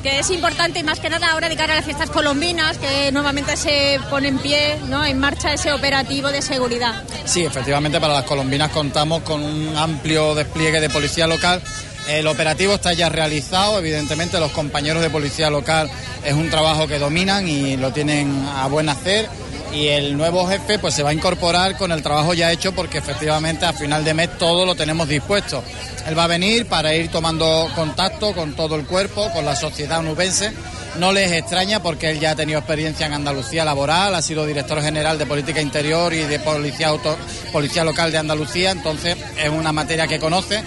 que 0.03 0.19
es 0.19 0.29
importante 0.31 0.79
y 0.79 0.83
más 0.83 0.99
que 0.99 1.09
nada 1.09 1.31
ahora 1.31 1.49
de 1.49 1.55
cara 1.55 1.73
a 1.73 1.75
las 1.77 1.85
fiestas 1.85 2.09
colombinas, 2.09 2.77
que 2.77 3.11
nuevamente 3.11 3.55
se 3.55 3.99
pone 4.09 4.27
en 4.27 4.37
pie, 4.39 4.77
¿no? 4.87 5.05
en 5.05 5.19
marcha 5.19 5.53
ese 5.53 5.71
operativo 5.71 6.29
de 6.29 6.41
seguridad. 6.41 7.03
Sí, 7.25 7.43
efectivamente 7.43 7.99
para 7.99 8.13
las 8.13 8.23
colombinas 8.23 8.71
contamos 8.71 9.23
con 9.23 9.43
un 9.43 9.75
amplio 9.77 10.35
despliegue 10.35 10.79
de 10.79 10.89
policía 10.89 11.27
local. 11.27 11.61
El 12.07 12.27
operativo 12.27 12.73
está 12.73 12.93
ya 12.93 13.09
realizado, 13.09 13.79
evidentemente 13.79 14.39
los 14.39 14.51
compañeros 14.51 15.01
de 15.01 15.09
policía 15.09 15.49
local 15.49 15.89
es 16.23 16.33
un 16.33 16.49
trabajo 16.49 16.87
que 16.87 16.99
dominan 16.99 17.47
y 17.47 17.75
lo 17.75 17.91
tienen 17.91 18.47
a 18.55 18.67
buen 18.67 18.87
hacer 18.87 19.27
y 19.73 19.87
el 19.87 20.17
nuevo 20.17 20.47
jefe 20.47 20.79
pues 20.79 20.93
se 20.93 21.03
va 21.03 21.09
a 21.09 21.13
incorporar 21.13 21.77
con 21.77 21.91
el 21.91 22.01
trabajo 22.01 22.33
ya 22.33 22.51
hecho 22.51 22.73
porque 22.73 22.97
efectivamente 22.97 23.65
a 23.65 23.73
final 23.73 24.03
de 24.03 24.13
mes 24.13 24.37
todo 24.37 24.65
lo 24.65 24.75
tenemos 24.75 25.07
dispuesto. 25.07 25.63
Él 26.07 26.17
va 26.17 26.23
a 26.23 26.27
venir 26.27 26.67
para 26.67 26.93
ir 26.93 27.09
tomando 27.09 27.69
contacto 27.75 28.33
con 28.33 28.53
todo 28.53 28.75
el 28.75 28.85
cuerpo, 28.85 29.29
con 29.31 29.45
la 29.45 29.55
sociedad 29.55 30.01
nubense. 30.01 30.51
No 30.97 31.11
les 31.11 31.31
extraña 31.31 31.81
porque 31.81 32.09
él 32.09 32.19
ya 32.19 32.31
ha 32.31 32.35
tenido 32.35 32.59
experiencia 32.59 33.05
en 33.05 33.13
Andalucía 33.13 33.65
laboral, 33.65 34.15
ha 34.15 34.21
sido 34.21 34.45
director 34.45 34.81
general 34.81 35.19
de 35.19 35.25
Política 35.25 35.61
Interior 35.61 36.13
y 36.13 36.23
de 36.23 36.39
Policía, 36.39 36.87
Auto, 36.87 37.15
Policía 37.51 37.83
Local 37.83 38.11
de 38.11 38.17
Andalucía, 38.17 38.71
entonces 38.71 39.15
es 39.37 39.49
una 39.49 39.71
materia 39.71 40.07
que 40.07 40.17
conoce 40.17 40.63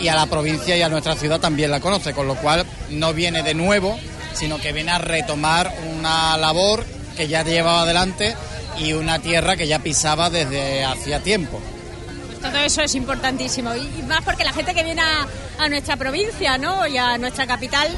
y 0.00 0.08
a 0.08 0.14
la 0.14 0.26
provincia 0.26 0.76
y 0.76 0.82
a 0.82 0.88
nuestra 0.88 1.16
ciudad 1.16 1.40
también 1.40 1.70
la 1.70 1.80
conoce, 1.80 2.12
con 2.12 2.26
lo 2.26 2.36
cual 2.36 2.64
no 2.90 3.12
viene 3.12 3.42
de 3.42 3.54
nuevo, 3.54 3.98
sino 4.34 4.58
que 4.58 4.72
viene 4.72 4.92
a 4.92 4.98
retomar 4.98 5.72
una 5.96 6.36
labor 6.36 6.84
que 7.12 7.28
ya 7.28 7.42
llevaba 7.44 7.82
adelante 7.82 8.34
y 8.78 8.92
una 8.92 9.18
tierra 9.18 9.56
que 9.56 9.66
ya 9.66 9.78
pisaba 9.78 10.30
desde 10.30 10.84
hacía 10.84 11.20
tiempo. 11.20 11.60
Todo 12.40 12.58
eso 12.58 12.82
es 12.82 12.94
importantísimo 12.94 13.74
y 13.76 14.02
más 14.02 14.22
porque 14.22 14.44
la 14.44 14.52
gente 14.52 14.74
que 14.74 14.82
viene 14.82 15.02
a, 15.02 15.68
nuestra 15.68 15.96
provincia 15.96 16.58
¿no? 16.58 16.86
y 16.88 16.98
a 16.98 17.16
nuestra 17.16 17.46
capital, 17.46 17.88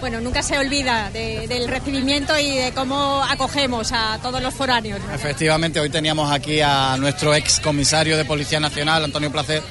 bueno, 0.00 0.20
nunca 0.20 0.42
se 0.42 0.58
olvida 0.58 1.10
del 1.10 1.68
recibimiento 1.68 2.38
y 2.38 2.58
de 2.58 2.72
cómo 2.72 3.24
acogemos 3.24 3.92
a 3.92 4.18
todos 4.20 4.42
los 4.42 4.52
foráneos. 4.52 5.00
Efectivamente, 5.14 5.80
hoy 5.80 5.88
teníamos 5.88 6.30
aquí 6.30 6.60
a 6.60 6.96
nuestro 6.98 7.34
ex 7.34 7.60
comisario 7.60 8.18
de 8.18 8.26
Policía 8.26 8.60
Nacional, 8.60 9.04
Antonio 9.04 9.32
Placer, 9.32 9.62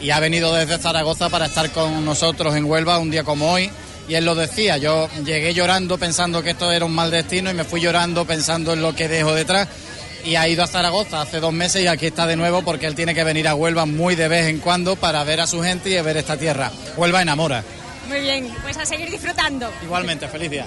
y 0.00 0.10
ha 0.10 0.20
venido 0.20 0.54
desde 0.54 0.78
Zaragoza 0.78 1.28
para 1.28 1.46
estar 1.46 1.70
con 1.70 2.04
nosotros 2.04 2.54
en 2.54 2.66
Huelva 2.66 2.98
un 2.98 3.10
día 3.10 3.24
como 3.24 3.50
hoy 3.50 3.70
y 4.08 4.14
él 4.14 4.24
lo 4.24 4.34
decía, 4.34 4.76
yo 4.76 5.08
llegué 5.24 5.52
llorando 5.54 5.98
pensando 5.98 6.42
que 6.42 6.50
esto 6.50 6.70
era 6.70 6.84
un 6.84 6.94
mal 6.94 7.10
destino 7.10 7.50
y 7.50 7.54
me 7.54 7.64
fui 7.64 7.80
llorando 7.80 8.24
pensando 8.24 8.72
en 8.72 8.82
lo 8.82 8.94
que 8.94 9.08
dejo 9.08 9.34
detrás 9.34 9.68
y 10.24 10.36
ha 10.36 10.48
ido 10.48 10.64
a 10.64 10.66
Zaragoza 10.66 11.22
hace 11.22 11.40
dos 11.40 11.52
meses 11.52 11.82
y 11.82 11.86
aquí 11.86 12.06
está 12.06 12.26
de 12.26 12.36
nuevo 12.36 12.62
porque 12.62 12.86
él 12.86 12.94
tiene 12.94 13.14
que 13.14 13.24
venir 13.24 13.46
a 13.48 13.54
Huelva 13.54 13.86
muy 13.86 14.16
de 14.16 14.28
vez 14.28 14.46
en 14.46 14.58
cuando 14.58 14.96
para 14.96 15.22
ver 15.24 15.40
a 15.40 15.46
su 15.46 15.62
gente 15.62 15.90
y 15.90 16.00
ver 16.00 16.16
esta 16.16 16.36
tierra. 16.36 16.70
Huelva 16.96 17.22
enamora. 17.22 17.62
Muy 18.08 18.20
bien, 18.20 18.52
pues 18.62 18.76
a 18.76 18.86
seguir 18.86 19.10
disfrutando. 19.10 19.70
Igualmente, 19.82 20.28
feliz 20.28 20.50
día. 20.50 20.66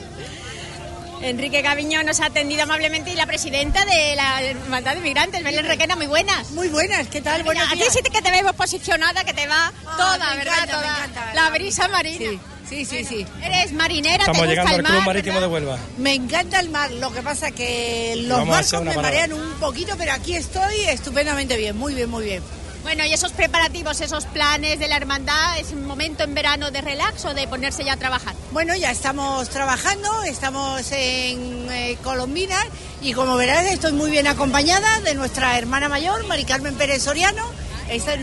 Enrique 1.22 1.62
Gaviño 1.62 2.04
nos 2.04 2.20
ha 2.22 2.28
atendido 2.28 2.64
amablemente 2.64 3.12
y 3.12 3.16
la 3.16 3.26
presidenta 3.26 3.84
de 3.86 4.16
la 4.16 4.42
Hermandad 4.42 4.96
de 4.96 5.02
Migrantes, 5.02 5.44
Belén 5.44 5.66
Requena, 5.66 5.96
muy 5.96 6.08
buenas. 6.08 6.52
Muy 6.52 6.70
buenas, 6.70 7.08
¿qué 7.08 7.22
tal? 7.22 7.44
Bueno, 7.44 7.62
aquí 7.70 7.84
sí 7.90 8.00
que 8.02 8.22
te 8.22 8.32
vemos 8.32 8.54
posicionada, 8.54 9.24
que 9.24 9.34
te 9.34 9.48
va 9.48 9.72
ah, 9.86 9.96
toda, 9.98 10.36
¿verdad? 10.36 10.70
toda. 10.70 11.34
La 11.34 11.50
brisa 11.50 11.88
marina. 11.88 12.40
Sí, 12.70 12.86
sí, 12.86 13.04
sí. 13.04 13.26
Eres 13.44 13.74
marinera, 13.74 14.18
Estamos 14.18 14.42
te 14.42 14.48
llegando 14.48 14.76
al 14.76 14.84
Club 14.84 15.04
Marítimo 15.04 15.42
de 15.42 15.48
Huelva. 15.48 15.80
Me 15.98 16.14
encanta 16.14 16.60
el 16.60 16.70
mar, 16.70 16.92
lo 16.92 17.12
que 17.12 17.22
pasa 17.24 17.50
que 17.50 18.14
los 18.28 18.48
barcos 18.48 18.84
me 18.84 18.96
marean 18.96 19.34
un 19.34 19.54
poquito, 19.60 19.96
pero 19.98 20.14
aquí 20.14 20.36
estoy 20.36 20.82
estupendamente 20.88 21.58
bien, 21.58 21.76
muy 21.76 21.96
bien, 21.96 22.10
muy 22.10 22.26
bien. 22.26 22.44
Bueno, 22.90 23.06
y 23.06 23.14
esos 23.14 23.34
preparativos, 23.34 24.02
esos 24.02 24.26
planes 24.26 24.80
de 24.80 24.88
la 24.88 24.98
hermandad, 24.98 25.60
¿es 25.60 25.74
un 25.74 25.86
momento 25.86 26.24
en 26.24 26.34
verano 26.34 26.72
de 26.72 26.82
relax 26.82 27.24
o 27.26 27.36
de 27.36 27.48
ponerse 27.48 27.84
ya 27.84 27.94
a 27.94 27.98
trabajar? 27.98 28.34
Bueno, 28.50 28.76
ya 28.76 28.90
estamos 28.90 29.48
trabajando, 29.50 30.24
estamos 30.24 30.92
en 30.92 31.68
eh, 31.72 32.00
Colombina 32.04 32.58
y 33.04 33.14
como 33.14 33.36
verás 33.36 33.66
estoy 33.66 33.92
muy 33.92 34.10
bien 34.10 34.26
acompañada 34.26 35.02
de 35.02 35.14
nuestra 35.14 35.56
hermana 35.60 35.88
mayor, 35.88 36.26
Mari 36.26 36.46
Carmen 36.46 36.74
Pérez 36.74 37.04
Soriano. 37.04 37.46
Esta 37.90 38.16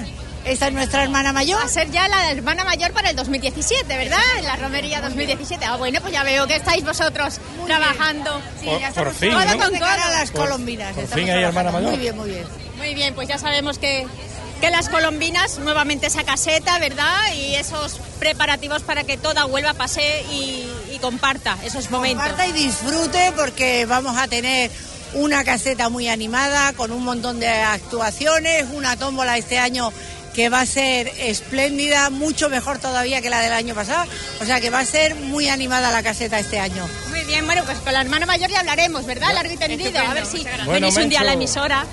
es 0.45 0.73
nuestra 0.73 1.05
hermana 1.05 1.33
mayor. 1.33 1.61
Va 1.61 1.67
a 1.67 1.69
ser 1.69 1.89
ya 1.93 2.09
la 2.09 2.33
hermana 2.33 2.65
mayor 2.65 2.91
para 2.91 3.11
el 3.11 3.15
2017, 3.15 3.97
¿verdad? 3.97 4.19
En 4.39 4.47
la 4.47 4.57
romería 4.57 5.01
2017. 5.01 5.65
Ah, 5.65 5.77
bueno, 5.77 6.01
pues 6.01 6.13
ya 6.13 6.25
veo 6.25 6.45
que 6.49 6.57
estáis 6.57 6.85
vosotros 6.85 7.39
trabajando. 7.67 8.41
Sí, 8.59 8.67
por, 8.67 8.81
ya 8.81 8.91
por 8.91 9.15
fin, 9.15 9.31
¿no? 9.31 9.59
con 9.59 9.79
cara 9.79 10.07
a 10.07 10.11
las 10.11 10.33
colombinas. 10.33 10.93
Por 10.93 11.07
fin 11.07 11.31
hay 11.31 11.45
hermana 11.45 11.71
mayor. 11.71 11.91
Muy 11.91 12.01
bien, 12.01 12.17
muy 12.17 12.31
bien. 12.31 12.67
Muy 12.79 12.95
bien, 12.95 13.15
pues 13.15 13.29
ya 13.29 13.39
sabemos 13.39 13.79
que, 13.79 14.07
que 14.61 14.71
las 14.71 14.89
colombinas, 14.89 15.59
nuevamente 15.59 16.07
esa 16.07 16.25
caseta, 16.25 16.79
¿verdad? 16.79 17.17
Y 17.35 17.55
esos 17.55 18.01
preparativos 18.19 18.83
para 18.83 19.05
que 19.05 19.17
toda 19.17 19.47
Huelva 19.47 19.75
pase 19.75 20.25
y, 20.31 20.67
y 20.93 20.99
comparta 20.99 21.59
esos 21.65 21.91
momentos. 21.91 22.27
Comparta 22.27 22.47
y 22.47 22.53
disfrute 22.53 23.33
porque 23.37 23.87
vamos 23.87 24.17
a 24.17 24.29
tener 24.29 24.71
una 25.15 25.45
caseta 25.45 25.89
muy 25.89 26.09
animada, 26.09 26.73
con 26.73 26.93
un 26.93 27.05
montón 27.05 27.41
de 27.41 27.49
actuaciones, 27.49 28.67
una 28.73 28.97
tómbola 28.97 29.39
este 29.39 29.59
año 29.59 29.93
que 30.35 30.51
va 30.51 30.61
a 30.61 30.67
ser 30.67 31.09
espléndida, 31.19 32.11
mucho 32.11 32.51
mejor 32.51 32.79
todavía 32.79 33.23
que 33.23 33.31
la 33.31 33.41
del 33.41 33.55
año 33.55 33.75
pasado. 33.75 34.05
O 34.41 34.45
sea 34.45 34.61
que 34.61 34.69
va 34.69 34.81
a 34.81 34.85
ser 34.85 35.15
muy 35.15 35.49
animada 35.49 35.91
la 35.91 36.03
caseta 36.03 36.39
este 36.39 36.61
año. 36.61 36.87
Bien, 37.27 37.45
bueno, 37.45 37.63
pues 37.65 37.79
con 37.79 37.93
la 37.93 38.01
hermana 38.01 38.27
mayor 38.27 38.51
ya 38.51 38.61
hablaremos, 38.61 39.05
¿verdad? 39.07 39.35
Largo 39.35 39.53
y 39.53 39.57
tendido. 39.57 39.99
A 39.99 40.15
ver 40.15 40.27
si 40.27 40.47
venís 40.69 40.97
un 40.97 41.09
día 41.09 41.21
a 41.21 41.25
la 41.25 41.33
emisora. 41.33 41.85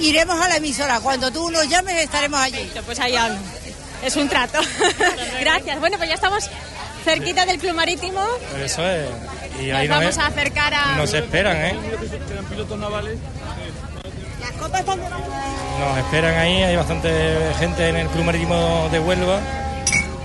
iremos 0.00 0.40
a 0.40 0.48
la 0.48 0.56
emisora. 0.56 1.00
Cuando 1.00 1.30
tú 1.30 1.50
nos 1.50 1.68
llames 1.68 1.96
estaremos 2.02 2.40
allí. 2.40 2.70
Pues 2.86 3.00
ahí 3.00 3.14
Es 4.02 4.16
un 4.16 4.28
trato. 4.28 4.58
Gracias. 5.40 5.80
Bueno, 5.80 5.96
pues 5.96 6.08
ya 6.08 6.14
estamos 6.14 6.48
cerquita 7.04 7.44
del 7.46 7.58
Club 7.58 7.74
Marítimo. 7.74 8.24
Eso 8.62 8.86
es. 8.88 9.08
Y 9.60 9.70
ahí 9.70 9.88
nos 9.88 9.98
vamos 9.98 10.18
a 10.18 10.26
acercar 10.26 10.72
a... 10.74 10.96
Nos 10.96 11.12
esperan, 11.12 11.56
¿eh? 11.56 11.74
pilotos 12.48 12.78
navales. 12.78 13.18
Las 14.40 14.52
copas 14.52 14.80
están 14.80 15.00
nos 15.78 15.98
esperan 15.98 16.38
ahí, 16.38 16.62
hay 16.62 16.76
bastante 16.76 17.10
gente 17.58 17.88
en 17.88 17.96
el 17.96 18.06
Club 18.08 18.24
Marítimo 18.24 18.88
de 18.92 19.00
Huelva, 19.00 19.40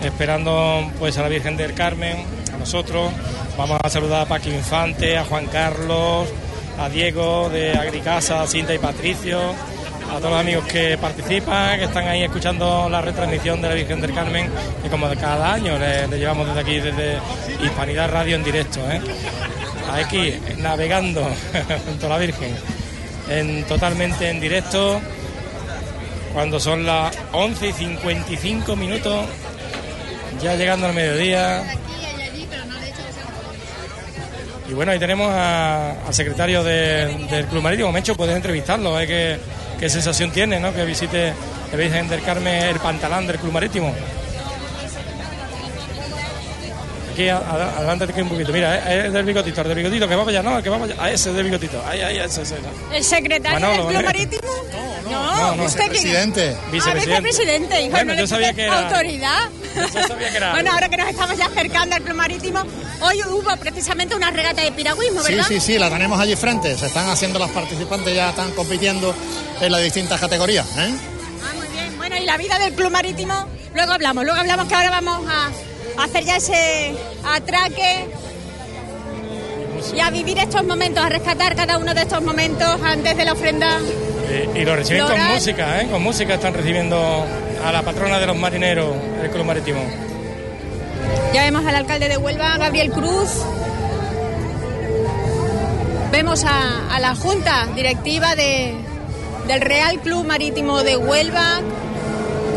esperando 0.03 0.91
pues 0.99 1.17
a 1.17 1.23
la 1.23 1.29
Virgen 1.29 1.57
del 1.57 1.73
Carmen, 1.73 2.17
nosotros. 2.67 3.13
Vamos 3.57 3.79
a 3.81 3.89
saludar 3.89 4.23
a 4.23 4.25
Paqui 4.25 4.49
Infante, 4.49 5.17
a 5.17 5.23
Juan 5.23 5.45
Carlos, 5.45 6.27
a 6.77 6.89
Diego 6.89 7.49
de 7.49 7.71
Agricasa, 7.71 8.41
a 8.41 8.47
Cinta 8.47 8.73
y 8.73 8.77
Patricio, 8.77 9.39
a 10.11 10.17
todos 10.17 10.31
los 10.31 10.39
amigos 10.41 10.65
que 10.65 10.97
participan, 10.97 11.79
que 11.79 11.85
están 11.85 12.09
ahí 12.09 12.23
escuchando 12.23 12.89
la 12.89 12.99
retransmisión 12.99 13.61
de 13.61 13.69
la 13.69 13.73
Virgen 13.73 14.01
del 14.01 14.13
Carmen, 14.13 14.49
que 14.83 14.89
como 14.89 15.07
de 15.07 15.15
cada 15.15 15.53
año 15.53 15.79
le, 15.79 16.09
llevamos 16.19 16.45
desde 16.45 16.59
aquí, 16.59 16.79
desde 16.81 17.19
Hispanidad 17.63 18.11
Radio 18.11 18.35
en 18.35 18.43
directo. 18.43 18.81
¿eh? 18.91 18.99
Aquí, 19.93 20.33
navegando 20.57 21.23
junto 21.87 22.07
a 22.07 22.09
la 22.09 22.17
Virgen, 22.17 22.53
en, 23.29 23.63
totalmente 23.63 24.29
en 24.29 24.41
directo 24.41 24.99
cuando 26.33 26.59
son 26.59 26.85
las 26.85 27.17
11 27.31 27.69
y 27.69 27.71
55 27.71 28.75
minutos, 28.75 29.25
ya 30.41 30.57
llegando 30.57 30.87
al 30.87 30.93
mediodía. 30.93 31.63
Y 34.67 34.73
bueno, 34.73 34.91
ahí 34.91 34.99
tenemos 34.99 35.33
al 35.33 36.13
secretario 36.13 36.63
del 36.63 37.45
Club 37.49 37.63
Marítimo. 37.63 37.91
Mencho, 37.91 38.15
puedes 38.15 38.35
entrevistarlo, 38.35 38.97
a 38.97 39.05
qué, 39.05 39.39
sensación 39.87 40.31
tiene, 40.31 40.59
¿no? 40.59 40.73
Que 40.73 40.83
visite, 40.83 41.33
que 41.71 41.77
Virgen 41.77 42.09
del 42.09 42.21
Carmen 42.21 42.63
el 42.63 42.79
pantalán 42.79 43.25
del 43.27 43.37
Club 43.37 43.53
Marítimo. 43.53 43.93
Aquí, 47.17 47.29
adelante 47.29 48.21
un 48.21 48.29
poquito. 48.29 48.53
Mira, 48.53 48.93
es 48.93 49.11
del 49.11 49.25
bigotito, 49.25 49.61
el 49.61 49.67
del 49.69 49.77
bigotito, 49.77 50.07
que 50.07 50.15
va 50.15 50.23
para 50.23 50.37
allá, 50.37 50.47
no, 50.47 50.61
que 50.61 50.69
va 50.69 50.77
para 50.77 50.93
allá. 50.93 51.01
Ah, 51.03 51.09
ese 51.09 51.29
es 51.31 51.35
del 51.35 51.45
bigotito. 51.45 51.83
Ahí, 51.87 51.99
ahí, 51.99 52.19
ese, 52.19 52.43
ese. 52.43 52.57
¿El 52.93 53.03
secretario 53.03 53.67
del 53.69 53.87
Club 53.87 54.05
Marítimo? 54.05 54.51
No, 55.09 55.55
no, 55.55 55.63
¿usted 55.63 55.89
vicepresidente. 55.89 56.55
Ah, 56.55 56.69
vicepresidente. 56.71 57.81
Hijo, 57.81 57.91
bueno, 57.91 58.13
yo 58.13 58.27
sabía 58.27 58.53
que 58.53 58.65
era... 58.65 58.87
Autoridad. 58.87 59.49
Yo 59.75 60.07
sabía 60.07 60.29
que 60.29 60.37
era... 60.37 60.51
bueno, 60.51 60.71
ahora 60.71 60.89
que 60.89 60.97
nos 60.97 61.09
estamos 61.09 61.37
ya 61.37 61.47
acercando 61.47 61.95
al 61.95 62.03
Club 62.03 62.17
Marítimo, 62.17 62.63
hoy 63.01 63.23
hubo 63.23 63.57
precisamente 63.57 64.13
una 64.15 64.29
regata 64.29 64.61
de 64.61 64.71
piragüismo, 64.71 65.23
¿verdad? 65.23 65.47
Sí, 65.47 65.55
sí, 65.55 65.73
sí, 65.73 65.79
la 65.79 65.89
tenemos 65.89 66.19
allí 66.19 66.35
frente. 66.35 66.77
Se 66.77 66.85
están 66.85 67.09
haciendo 67.09 67.39
los 67.39 67.49
participantes, 67.49 68.13
ya 68.13 68.29
están 68.29 68.51
compitiendo 68.51 69.15
en 69.59 69.71
las 69.71 69.81
distintas 69.81 70.21
categorías. 70.21 70.67
¿eh? 70.77 70.93
Ah, 71.43 71.53
muy 71.55 71.67
bien. 71.69 71.97
Bueno, 71.97 72.15
y 72.15 72.25
la 72.25 72.37
vida 72.37 72.59
del 72.59 72.73
Club 72.73 72.91
Marítimo, 72.91 73.47
luego 73.73 73.93
hablamos, 73.93 74.23
luego 74.23 74.39
hablamos 74.39 74.67
que 74.67 74.75
ahora 74.75 74.91
vamos 74.91 75.25
a 75.27 75.49
hacer 75.97 76.23
ya 76.23 76.37
ese 76.37 76.95
atraque 77.25 78.07
y 79.95 79.99
a 79.99 80.09
vivir 80.09 80.37
estos 80.39 80.65
momentos, 80.65 81.03
a 81.03 81.09
rescatar 81.09 81.55
cada 81.55 81.77
uno 81.77 81.93
de 81.93 82.01
estos 82.01 82.21
momentos 82.21 82.79
antes 82.83 83.15
de 83.15 83.25
la 83.25 83.33
ofrenda 83.33 83.79
y 84.55 84.65
lo 84.65 84.75
reciben 84.75 85.05
con 85.05 85.27
música, 85.33 85.81
¿eh? 85.81 85.87
Con 85.89 86.03
música 86.03 86.33
están 86.35 86.53
recibiendo 86.53 87.25
a 87.63 87.71
la 87.71 87.81
patrona 87.81 88.19
de 88.19 88.27
los 88.27 88.35
marineros 88.35 88.95
del 89.21 89.31
Club 89.31 89.45
Marítimo. 89.45 89.79
Ya 91.33 91.43
vemos 91.43 91.65
al 91.65 91.75
alcalde 91.75 92.09
de 92.09 92.17
Huelva, 92.17 92.57
Gabriel 92.57 92.91
Cruz. 92.91 93.29
Vemos 96.11 96.43
a, 96.45 96.99
la 96.99 97.15
junta 97.15 97.67
directiva 97.75 98.35
de, 98.35 98.73
del 99.47 99.61
Real 99.61 99.99
Club 99.99 100.25
Marítimo 100.25 100.83
de 100.83 100.97
Huelva 100.97 101.61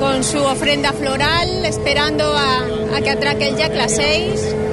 con 0.00 0.24
su 0.24 0.38
ofrenda 0.38 0.92
floral, 0.94 1.64
esperando 1.66 2.24
a, 2.24 3.00
que 3.02 3.10
atraque 3.10 3.48
el 3.48 3.56
Jack 3.56 3.74
las 3.74 3.94
6. 3.96 4.69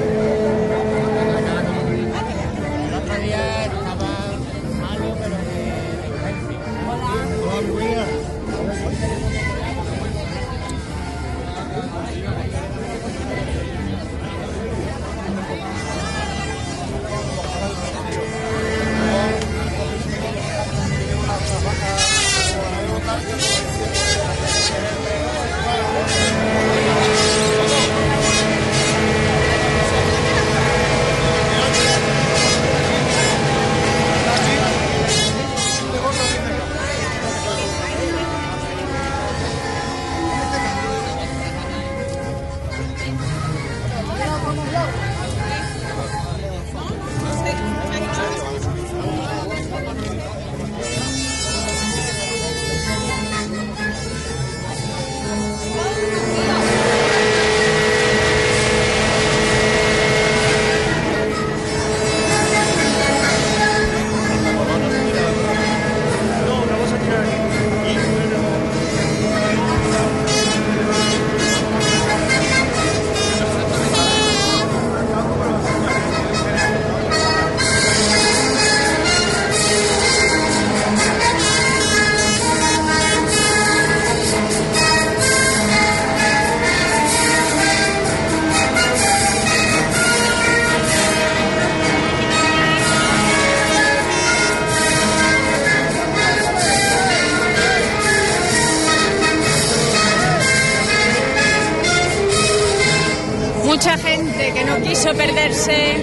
Mucha 103.67 103.97
gente 103.97 104.53
que 104.53 104.63
no 104.63 104.81
quiso 104.81 105.13
perderse 105.13 105.97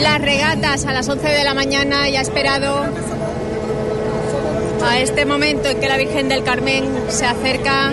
las 0.00 0.20
regatas 0.20 0.84
a 0.84 0.92
las 0.92 1.08
11 1.08 1.28
de 1.28 1.44
la 1.44 1.54
mañana 1.54 2.08
y 2.08 2.16
ha 2.16 2.20
esperado 2.20 2.86
a 4.84 4.98
este 4.98 5.24
momento 5.24 5.68
en 5.68 5.78
que 5.78 5.88
la 5.88 5.96
Virgen 5.96 6.28
del 6.28 6.42
Carmen 6.42 6.84
se 7.08 7.24
acerca 7.24 7.92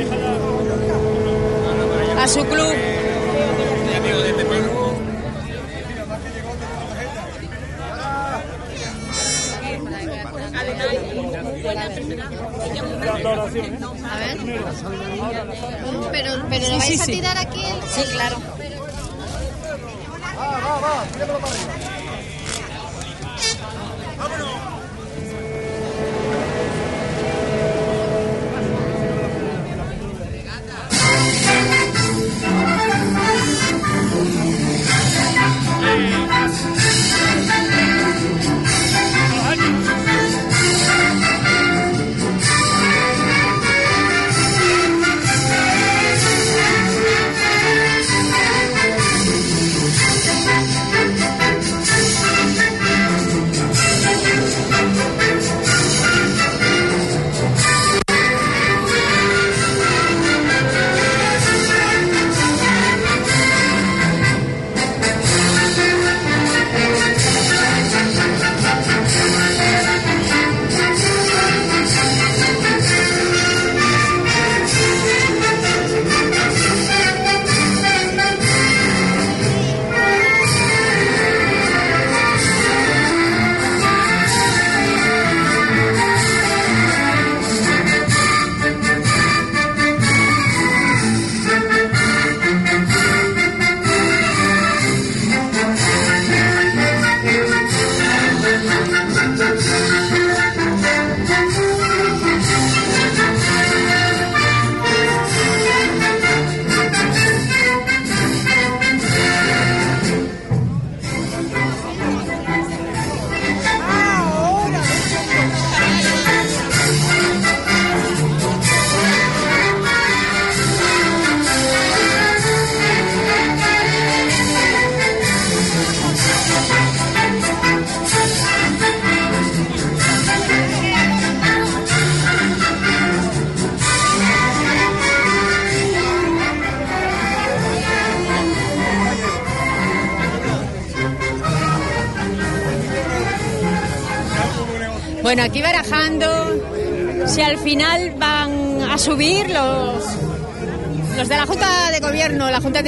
a 2.19 2.27
su 2.27 2.43
club. 2.45 2.73
A 14.09 14.17
ver. 14.17 14.37
Pero, 16.11 16.31
pero 16.49 16.69
¿lo 16.69 16.77
vais 16.77 17.01
a 17.01 17.05
tirar 17.05 17.37
aquí? 17.37 17.65
Sí, 17.97 18.03
claro. 18.11 18.37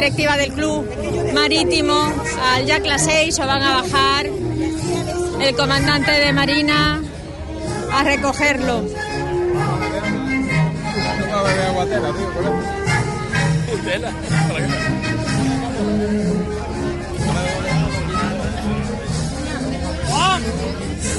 Directiva 0.09 0.37
del 0.37 0.53
Club 0.53 1.33
Marítimo 1.35 2.11
al 2.43 2.65
Jack 2.65 2.83
la 2.87 2.97
6 2.97 3.37
o 3.41 3.45
van 3.45 3.61
a 3.61 3.81
bajar 3.83 4.25
el 4.25 5.55
comandante 5.55 6.09
de 6.11 6.33
Marina 6.33 6.99
a 7.93 8.03
recogerlo. 8.03 8.85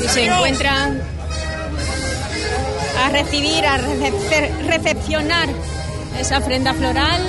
y 0.05 0.09
se 0.09 0.25
encuentran 0.27 1.01
a 3.05 3.09
recibir, 3.11 3.65
a 3.67 3.79
recep- 3.79 4.67
recepcionar 4.67 5.49
esa 6.19 6.39
ofrenda 6.39 6.75
floral. 6.75 7.21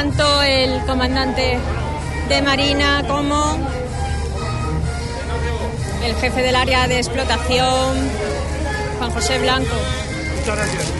Tanto 0.00 0.42
el 0.42 0.80
comandante 0.86 1.58
de 2.30 2.40
Marina 2.40 3.04
como 3.06 3.58
el 6.02 6.14
jefe 6.14 6.40
del 6.40 6.56
área 6.56 6.88
de 6.88 6.96
explotación, 6.96 8.10
Juan 8.96 9.10
José 9.10 9.38
Blanco. 9.40 9.76
Muchas 10.38 10.56
gracias. 10.56 10.92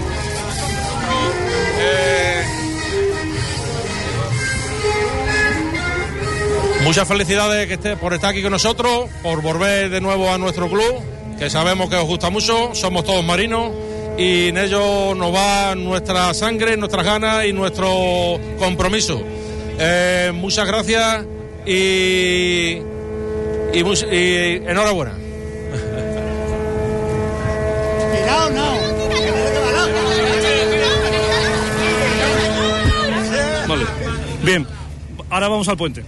Muchas 6.84 7.08
felicidades 7.08 7.68
que 7.68 7.74
esté, 7.74 7.96
por 7.96 8.12
estar 8.12 8.28
aquí 8.28 8.42
con 8.42 8.52
nosotros, 8.52 9.08
por 9.22 9.40
volver 9.40 9.88
de 9.88 10.02
nuevo 10.02 10.30
a 10.30 10.36
nuestro 10.36 10.68
club, 10.68 11.02
que 11.38 11.48
sabemos 11.48 11.88
que 11.88 11.96
os 11.96 12.04
gusta 12.04 12.28
mucho, 12.28 12.74
somos 12.74 13.04
todos 13.04 13.24
marinos 13.24 13.70
y 14.20 14.48
en 14.48 14.58
ello 14.58 15.14
nos 15.14 15.34
va 15.34 15.74
nuestra 15.74 16.34
sangre, 16.34 16.76
nuestras 16.76 17.06
ganas 17.06 17.46
y 17.46 17.54
nuestro 17.54 18.38
compromiso. 18.58 19.22
Eh, 19.78 20.30
muchas 20.34 20.66
gracias 20.66 21.24
y, 21.64 22.82
y, 23.72 23.78
y 24.12 24.62
enhorabuena. 24.68 25.14
No. 28.52 28.76
Vale. 33.68 33.84
Bien, 34.42 34.66
ahora 35.30 35.48
vamos 35.48 35.68
al 35.68 35.78
puente. 35.78 36.04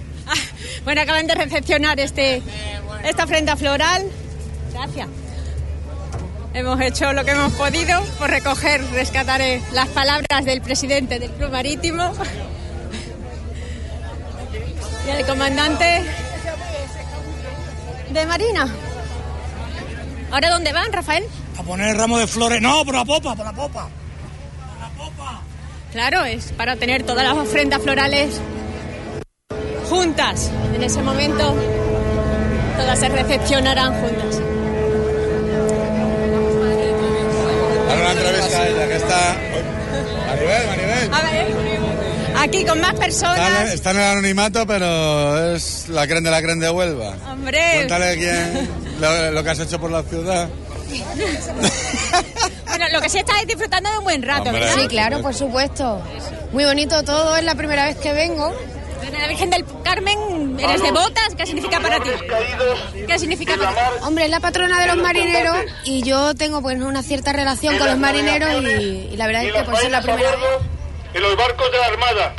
Bueno, 0.84 1.00
acaban 1.00 1.26
de 1.26 1.34
recepcionar 1.34 1.98
este, 2.00 2.42
esta 3.04 3.24
ofrenda 3.24 3.56
floral. 3.56 4.02
Hemos 6.54 6.80
hecho 6.82 7.12
lo 7.14 7.24
que 7.24 7.30
hemos 7.30 7.52
podido 7.54 8.02
por 8.18 8.28
recoger, 8.28 8.84
rescatar 8.90 9.40
eh, 9.40 9.62
las 9.72 9.88
palabras 9.88 10.44
del 10.44 10.60
presidente 10.60 11.18
del 11.18 11.30
Club 11.30 11.50
Marítimo 11.50 12.12
y 15.06 15.10
el 15.10 15.26
comandante 15.26 16.04
de 18.10 18.26
Marina. 18.26 18.68
¿Ahora 20.30 20.50
dónde 20.50 20.72
van, 20.74 20.92
Rafael? 20.92 21.24
A 21.58 21.62
poner 21.62 21.88
el 21.88 21.96
ramo 21.96 22.18
de 22.18 22.26
flores. 22.26 22.60
No, 22.60 22.84
por 22.84 22.94
la 22.94 23.04
popa, 23.04 23.34
por 23.34 23.46
la 23.46 23.52
popa. 23.52 23.88
Claro, 25.90 26.24
es 26.24 26.52
para 26.52 26.76
tener 26.76 27.02
todas 27.02 27.24
las 27.24 27.36
ofrendas 27.36 27.82
florales 27.82 28.40
juntas. 29.88 30.50
En 30.74 30.82
ese 30.82 31.02
momento 31.02 31.54
todas 32.76 32.98
se 32.98 33.08
recepcionarán 33.08 34.00
juntas. 34.00 34.51
Ahora 38.42 38.56
una 38.56 38.62
entrevista 38.62 38.62
a 38.62 38.68
ella, 38.68 38.88
que 38.88 38.96
está... 38.96 39.36
Maribel, 40.26 40.66
Maribel. 40.68 41.14
A 41.14 41.22
ver, 41.30 41.46
aquí 42.38 42.64
con 42.64 42.80
más 42.80 42.90
Está, 42.92 43.00
personas. 43.04 43.72
está 43.72 43.90
en 43.90 43.96
el 43.98 44.02
anonimato, 44.02 44.66
pero 44.66 45.54
es 45.54 45.88
la 45.88 46.06
creen 46.06 46.24
de 46.24 46.30
la 46.30 46.40
creen 46.42 46.60
de 46.60 46.70
Huelva. 46.70 47.14
Hombre, 47.30 47.60
Cuéntale 47.76 48.16
quién, 48.16 48.68
lo, 49.00 49.30
lo 49.32 49.44
que 49.44 49.50
has 49.50 49.58
hecho 49.60 49.78
por 49.80 49.90
la 49.90 50.02
ciudad. 50.02 50.48
bueno, 52.66 52.84
lo 52.92 53.00
que 53.00 53.08
sí 53.08 53.18
estáis 53.18 53.46
disfrutando 53.46 53.90
de 53.90 53.98
un 53.98 54.04
buen 54.04 54.22
rato, 54.22 54.44
Hombre. 54.44 54.60
¿verdad? 54.60 54.76
Sí, 54.82 54.88
claro, 54.88 55.22
por 55.22 55.34
supuesto. 55.34 56.02
Muy 56.52 56.64
bonito 56.64 57.02
todo, 57.02 57.36
es 57.36 57.44
la 57.44 57.54
primera 57.54 57.86
vez 57.86 57.96
que 57.96 58.12
vengo. 58.12 58.52
La 59.20 59.28
Virgen 59.28 59.50
del 59.50 59.64
Carmen, 59.94 60.58
¿eres 60.58 60.82
devotas? 60.82 61.34
¿Qué 61.36 61.44
significa 61.44 61.78
para 61.78 62.00
ti? 62.00 62.08
¿Qué 63.06 63.18
significa 63.18 63.58
para 63.58 63.72
ti? 63.72 63.76
Hombre, 64.04 64.24
es 64.24 64.30
la 64.30 64.40
patrona 64.40 64.80
de 64.80 64.86
los 64.86 64.96
marineros 64.96 65.54
y 65.84 66.02
yo 66.02 66.34
tengo 66.34 66.62
pues 66.62 66.80
una 66.80 67.02
cierta 67.02 67.34
relación 67.34 67.76
con 67.76 67.88
los 67.88 67.98
marineros 67.98 68.62
y, 68.62 69.10
y 69.12 69.16
la 69.18 69.26
verdad 69.26 69.44
es 69.44 69.52
que 69.52 69.62
por 69.64 69.76
ser 69.76 69.90
la 69.90 70.00
primera 70.00 70.30
vez... 70.30 70.60
en 71.12 71.20
los 71.20 71.36
barcos 71.36 71.70
de 71.70 71.76
la 71.76 71.86
Armada, 71.88 72.34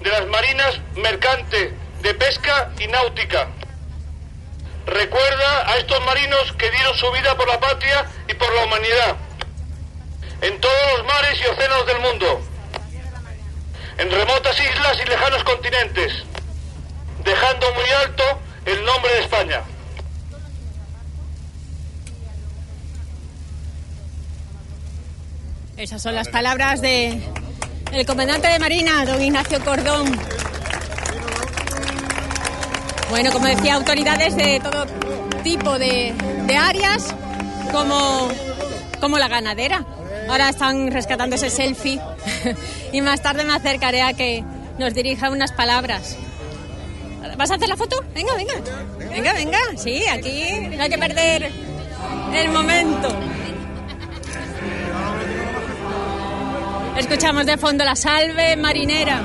de 0.00 0.10
las 0.10 0.26
marinas 0.26 0.80
mercante, 0.96 1.74
de 2.02 2.14
pesca 2.14 2.72
y 2.80 2.88
náutica. 2.88 3.46
Recuerda 4.86 5.70
a 5.70 5.76
estos 5.76 6.04
marinos 6.04 6.52
que 6.58 6.68
dieron 6.72 6.96
su 6.96 7.08
vida 7.12 7.36
por 7.36 7.46
la 7.46 7.60
patria 7.60 8.04
y 8.28 8.34
por 8.34 8.52
la 8.52 8.64
humanidad, 8.64 9.16
en 10.40 10.60
todos 10.60 10.82
los 10.96 11.06
mares 11.06 11.40
y 11.40 11.46
océanos 11.46 11.86
del 11.86 12.00
mundo, 12.00 12.42
en 13.98 14.10
remotas 14.10 14.58
islas 14.58 14.98
y 15.04 15.08
lejanos 15.08 15.44
continentes, 15.44 16.24
dejando 17.24 17.66
muy 17.74 17.90
alto 18.04 18.22
el 18.66 18.84
nombre 18.84 19.12
de 19.14 19.20
España. 19.20 19.62
Esas 25.76 26.02
son 26.02 26.14
las 26.14 26.28
palabras 26.28 26.80
de 26.80 27.20
el 27.92 28.06
comandante 28.06 28.48
de 28.48 28.58
Marina, 28.58 29.04
don 29.04 29.20
Ignacio 29.20 29.62
Cordón. 29.64 30.16
Bueno, 33.10 33.30
como 33.32 33.46
decía, 33.46 33.74
autoridades 33.74 34.36
de 34.36 34.60
todo 34.60 34.86
tipo 35.42 35.78
de, 35.78 36.14
de 36.46 36.56
áreas, 36.56 37.14
como, 37.72 38.28
como 39.00 39.18
la 39.18 39.28
ganadera. 39.28 39.84
Ahora 40.28 40.50
están 40.50 40.90
rescatando 40.90 41.36
ese 41.36 41.50
selfie 41.50 42.00
y 42.92 43.00
más 43.00 43.20
tarde 43.20 43.44
me 43.44 43.52
acercaré 43.52 44.02
a 44.02 44.14
que 44.14 44.44
nos 44.78 44.94
dirija 44.94 45.30
unas 45.30 45.52
palabras. 45.52 46.16
¿Vas 47.36 47.50
a 47.50 47.54
hacer 47.54 47.68
la 47.68 47.76
foto? 47.76 47.96
Venga, 48.14 48.34
venga. 48.34 48.54
Venga, 49.10 49.32
venga. 49.32 49.58
Sí, 49.76 50.04
aquí 50.08 50.68
no 50.76 50.82
hay 50.82 50.90
que 50.90 50.98
perder 50.98 51.50
el 52.34 52.48
momento. 52.50 53.08
Escuchamos 56.96 57.46
de 57.46 57.56
fondo 57.56 57.84
la 57.84 57.96
salve 57.96 58.56
marinera. 58.56 59.22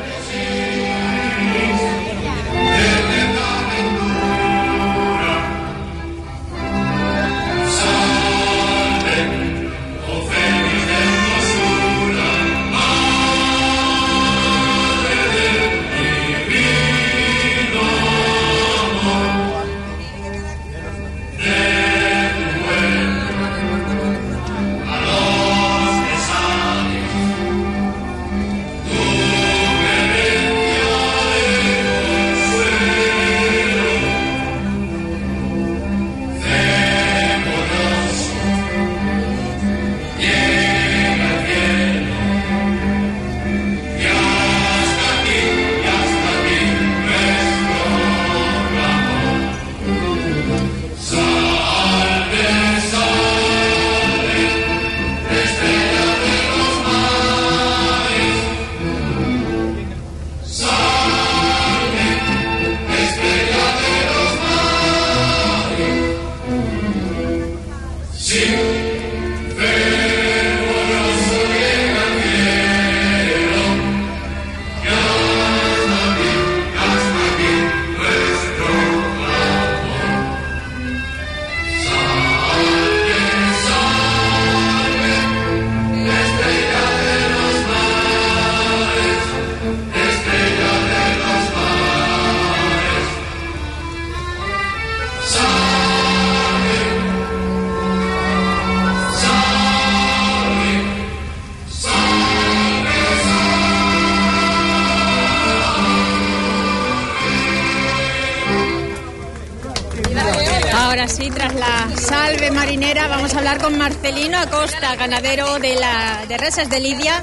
Acosta, 114.47 114.95
ganadero 114.95 115.59
de, 115.59 115.75
la, 115.75 116.25
de 116.27 116.37
Resas 116.37 116.69
de 116.69 116.79
Lidia, 116.79 117.21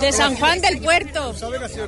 de 0.00 0.12
San 0.12 0.36
Juan 0.36 0.60
del 0.60 0.78
Puerto. 0.80 1.34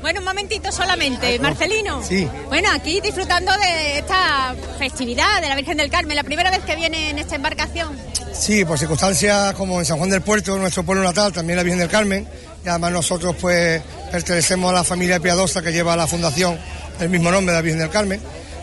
Bueno, 0.01 0.21
un 0.21 0.25
momentito 0.25 0.73
solamente, 0.73 1.39
Marcelino. 1.39 2.03
Sí. 2.03 2.27
Bueno, 2.49 2.69
aquí 2.73 3.01
disfrutando 3.01 3.53
de 3.53 3.99
esta 3.99 4.55
festividad 4.79 5.43
de 5.43 5.49
la 5.49 5.57
Virgen 5.57 5.77
del 5.77 5.91
Carmen, 5.91 6.17
la 6.17 6.25
primera 6.25 6.51
vez 6.51 6.61
que 6.65 6.75
viene 6.75 7.11
en 7.11 7.19
esta 7.19 7.37
embarcación. 7.37 7.95
Sí, 8.33 8.65
por 8.65 8.79
circunstancias 8.79 9.53
como 9.55 9.79
en 9.79 9.85
San 9.85 9.99
Juan 9.99 10.09
del 10.09 10.23
Puerto, 10.23 10.57
nuestro 10.57 10.85
pueblo 10.85 11.03
natal, 11.05 11.33
también 11.33 11.59
la 11.59 11.63
Virgen 11.63 11.81
del 11.81 11.91
Carmen, 11.91 12.27
y 12.65 12.69
además 12.69 12.93
nosotros 12.93 13.37
pues 13.39 13.83
pertenecemos 14.11 14.71
a 14.71 14.75
la 14.75 14.85
familia 14.85 15.21
piadosa 15.21 15.61
que 15.61 15.71
lleva 15.71 15.97
la 15.97 16.07
fundación 16.07 16.59
el 16.99 17.11
mismo 17.11 17.31
nombre 17.31 17.53
de 17.53 17.59
la 17.59 17.63
Virgen 17.63 17.81
del 17.81 17.91
Carmen. 17.91 18.21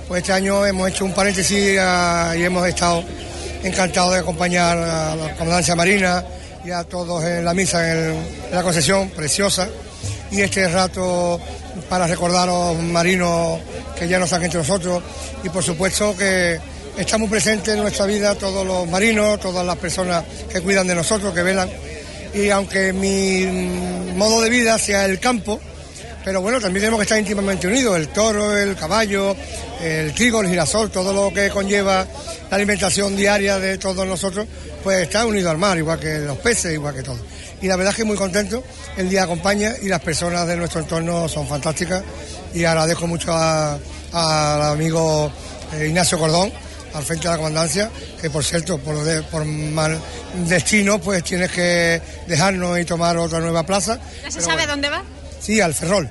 Pues 0.07 0.23
este 0.23 0.33
año 0.33 0.65
hemos 0.65 0.89
hecho 0.89 1.05
un 1.05 1.13
paréntesis 1.13 1.77
ah, 1.79 2.33
y 2.35 2.43
hemos 2.43 2.67
estado 2.67 3.03
encantados 3.63 4.13
de 4.13 4.19
acompañar 4.19 4.77
a 4.77 5.15
la 5.15 5.35
Comandancia 5.35 5.75
Marina 5.75 6.23
y 6.63 6.71
a 6.71 6.83
todos 6.83 7.23
en 7.23 7.45
la 7.45 7.53
misa 7.53 7.91
en, 7.91 8.15
la 8.51 8.63
concesión, 8.63 9.09
preciosa. 9.09 9.67
Y 10.31 10.41
este 10.41 10.67
rato 10.67 11.39
para 11.89 12.07
recordar 12.07 12.47
a 12.47 12.51
los 12.51 12.77
marinos 12.77 13.59
que 13.97 14.07
ya 14.07 14.19
no 14.19 14.25
están 14.25 14.43
entre 14.43 14.59
nosotros 14.59 15.01
y 15.43 15.49
por 15.49 15.63
supuesto 15.63 16.15
que 16.15 16.59
estamos 16.97 17.29
presentes 17.29 17.73
en 17.73 17.81
nuestra 17.81 18.05
vida 18.05 18.35
todos 18.35 18.65
los 18.65 18.87
marinos, 18.87 19.39
todas 19.39 19.65
las 19.65 19.77
personas 19.77 20.23
que 20.51 20.61
cuidan 20.61 20.87
de 20.87 20.95
nosotros, 20.95 21.33
que 21.33 21.41
velan. 21.41 21.69
Y 22.33 22.49
aunque 22.49 22.93
mi 22.93 23.45
modo 24.15 24.41
de 24.41 24.49
vida 24.49 24.77
sea 24.77 25.05
el 25.05 25.19
campo, 25.19 25.59
pero 26.23 26.41
bueno, 26.41 26.59
también 26.59 26.81
tenemos 26.81 26.99
que 26.99 27.03
estar 27.03 27.19
íntimamente 27.19 27.67
unidos, 27.67 27.97
el 27.97 28.09
toro, 28.09 28.57
el 28.57 28.75
caballo, 28.75 29.35
el 29.81 30.13
trigo, 30.13 30.41
el 30.41 30.49
girasol, 30.49 30.91
todo 30.91 31.13
lo 31.13 31.33
que 31.33 31.49
conlleva 31.49 32.05
la 32.49 32.55
alimentación 32.55 33.15
diaria 33.15 33.59
de 33.59 33.77
todos 33.77 34.05
nosotros, 34.05 34.47
pues 34.83 35.03
está 35.03 35.25
unido 35.25 35.49
al 35.49 35.57
mar, 35.57 35.77
igual 35.77 35.99
que 35.99 36.19
los 36.19 36.37
peces, 36.37 36.73
igual 36.73 36.95
que 36.95 37.03
todo. 37.03 37.19
Y 37.61 37.67
la 37.67 37.75
verdad 37.75 37.91
es 37.91 37.97
que 37.97 38.03
muy 38.03 38.17
contento, 38.17 38.63
el 38.97 39.09
día 39.09 39.23
acompaña 39.23 39.73
y 39.81 39.87
las 39.87 40.01
personas 40.01 40.47
de 40.47 40.55
nuestro 40.55 40.81
entorno 40.81 41.27
son 41.27 41.47
fantásticas 41.47 42.03
y 42.53 42.63
agradezco 42.63 43.07
mucho 43.07 43.33
al 43.33 44.61
amigo 44.61 45.31
eh, 45.73 45.87
Ignacio 45.87 46.17
Cordón, 46.17 46.51
al 46.93 47.03
frente 47.03 47.27
de 47.27 47.33
la 47.33 47.37
comandancia, 47.37 47.89
que 48.19 48.29
por 48.29 48.43
cierto, 48.43 48.77
por, 48.79 48.95
por 49.25 49.45
mal 49.45 49.99
destino, 50.47 50.99
pues 50.99 51.23
tienes 51.23 51.51
que 51.51 52.01
dejarnos 52.27 52.79
y 52.79 52.85
tomar 52.85 53.17
otra 53.17 53.39
nueva 53.39 53.63
plaza. 53.63 53.99
¿Ya 54.23 54.31
se 54.31 54.41
sabe 54.41 54.65
dónde 54.65 54.89
va? 54.89 55.03
Sí, 55.39 55.61
al 55.61 55.73
Ferrol. 55.73 56.09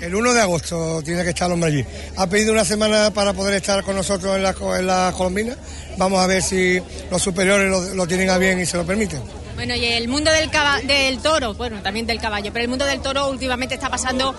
El 0.00 0.14
1 0.14 0.32
de 0.32 0.40
agosto 0.40 1.02
tiene 1.02 1.22
que 1.24 1.30
estar 1.30 1.46
el 1.46 1.54
hombre 1.54 1.70
allí. 1.70 1.84
Ha 2.16 2.26
pedido 2.26 2.52
una 2.52 2.64
semana 2.64 3.10
para 3.10 3.32
poder 3.32 3.54
estar 3.54 3.82
con 3.82 3.96
nosotros 3.96 4.36
en 4.36 4.42
la, 4.42 4.54
en 4.78 4.86
la 4.86 5.12
Colombina. 5.16 5.56
Vamos 5.96 6.20
a 6.20 6.26
ver 6.26 6.42
si 6.42 6.80
los 7.10 7.20
superiores 7.20 7.94
lo, 7.94 8.06
tienen 8.06 8.30
a 8.30 8.38
bien 8.38 8.60
y 8.60 8.66
se 8.66 8.76
lo 8.76 8.86
permiten. 8.86 9.20
Bueno, 9.54 9.74
y 9.74 9.84
el 9.84 10.06
mundo 10.06 10.30
del, 10.30 10.50
del 10.86 11.18
toro, 11.18 11.54
bueno, 11.54 11.82
también 11.82 12.06
del 12.06 12.20
caballo, 12.20 12.52
pero 12.52 12.62
el 12.62 12.68
mundo 12.68 12.86
del 12.86 13.00
toro 13.00 13.28
últimamente 13.28 13.74
está 13.74 13.90
pasando 13.90 14.34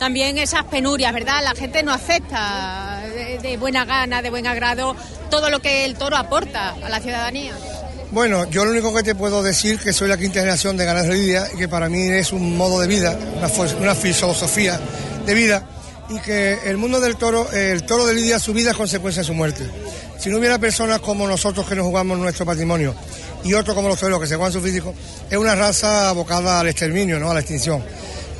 también 0.00 0.38
esas 0.38 0.64
penurias, 0.64 1.12
¿verdad? 1.12 1.44
La 1.44 1.54
gente 1.54 1.82
no 1.82 1.92
acepta 1.92 3.02
de, 3.42 3.56
buena 3.58 3.84
gana, 3.84 4.22
de 4.22 4.30
buen 4.30 4.46
agrado, 4.46 4.96
todo 5.30 5.50
lo 5.50 5.60
que 5.60 5.84
el 5.84 5.94
toro 5.94 6.16
aporta 6.16 6.70
a 6.82 6.88
la 6.88 7.00
ciudadanía. 7.00 7.52
Bueno, 8.12 8.50
yo 8.50 8.64
lo 8.64 8.72
único 8.72 8.92
que 8.92 9.04
te 9.04 9.14
puedo 9.14 9.40
decir 9.40 9.78
que 9.78 9.92
soy 9.92 10.08
la 10.08 10.16
quinta 10.16 10.40
generación 10.40 10.76
de 10.76 10.84
Ganas 10.84 11.06
de 11.06 11.14
Lidia 11.14 11.46
y 11.54 11.56
que 11.56 11.68
para 11.68 11.88
mí 11.88 12.08
es 12.08 12.32
un 12.32 12.56
modo 12.56 12.80
de 12.80 12.88
vida, 12.88 13.16
una, 13.78 13.94
filosofía 13.94 14.80
de 15.24 15.32
vida 15.32 15.64
y 16.08 16.18
que 16.18 16.58
el 16.64 16.76
mundo 16.76 16.98
del 16.98 17.14
toro, 17.14 17.48
el 17.52 17.84
toro 17.84 18.06
de 18.06 18.14
Lidia, 18.14 18.40
su 18.40 18.52
vida 18.52 18.72
es 18.72 18.76
consecuencia 18.76 19.22
de 19.22 19.26
su 19.26 19.34
muerte. 19.34 19.64
Si 20.18 20.28
no 20.28 20.38
hubiera 20.38 20.58
personas 20.58 20.98
como 20.98 21.24
nosotros 21.28 21.68
que 21.68 21.76
nos 21.76 21.86
jugamos 21.86 22.18
nuestro 22.18 22.44
patrimonio 22.44 22.96
y 23.44 23.54
otros 23.54 23.76
como 23.76 23.86
los 23.88 24.00
toreros 24.00 24.20
que 24.20 24.26
se 24.26 24.34
juegan 24.34 24.52
su 24.52 24.60
físico, 24.60 24.92
es 25.30 25.38
una 25.38 25.54
raza 25.54 26.08
abocada 26.08 26.58
al 26.58 26.66
exterminio, 26.66 27.20
¿no? 27.20 27.30
a 27.30 27.34
la 27.34 27.40
extinción. 27.40 27.80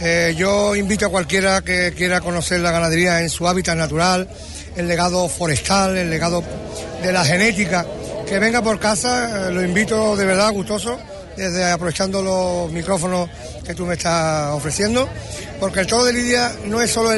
Eh, 0.00 0.34
yo 0.36 0.74
invito 0.74 1.06
a 1.06 1.10
cualquiera 1.10 1.62
que 1.62 1.92
quiera 1.96 2.20
conocer 2.20 2.58
la 2.58 2.72
ganadería 2.72 3.20
en 3.20 3.30
su 3.30 3.46
hábitat 3.46 3.76
natural, 3.76 4.28
el 4.74 4.88
legado 4.88 5.28
forestal, 5.28 5.96
el 5.96 6.10
legado 6.10 6.42
de 7.02 7.12
la 7.12 7.24
genética 7.24 7.86
que 8.30 8.38
venga 8.38 8.62
por 8.62 8.78
casa, 8.78 9.48
eh, 9.48 9.50
lo 9.50 9.60
invito 9.60 10.16
de 10.16 10.24
verdad 10.24 10.52
gustoso, 10.52 10.96
desde 11.36 11.64
aprovechando 11.64 12.22
los 12.22 12.70
micrófonos 12.70 13.28
que 13.66 13.74
tú 13.74 13.84
me 13.84 13.94
estás 13.94 14.52
ofreciendo, 14.52 15.08
porque 15.58 15.80
el 15.80 15.88
toro 15.88 16.04
de 16.04 16.12
Lidia 16.12 16.52
no 16.66 16.80
es 16.80 16.92
solo 16.92 17.10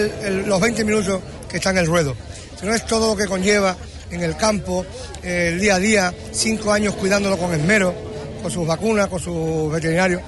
los 0.46 0.58
20 0.58 0.84
minutos 0.84 1.20
que 1.50 1.58
está 1.58 1.68
en 1.68 1.76
el 1.76 1.86
ruedo, 1.86 2.16
sino 2.58 2.74
es 2.74 2.86
todo 2.86 3.08
lo 3.08 3.16
que 3.16 3.26
conlleva 3.26 3.76
en 4.10 4.22
el 4.22 4.38
campo, 4.38 4.86
el 5.22 5.60
día 5.60 5.74
a 5.74 5.78
día, 5.78 6.14
cinco 6.32 6.72
años 6.72 6.94
cuidándolo 6.94 7.36
con 7.36 7.52
esmero, 7.52 7.94
con 8.40 8.50
sus 8.50 8.66
vacunas, 8.66 9.08
con 9.08 9.20
sus 9.20 9.70
veterinarios, 9.70 10.22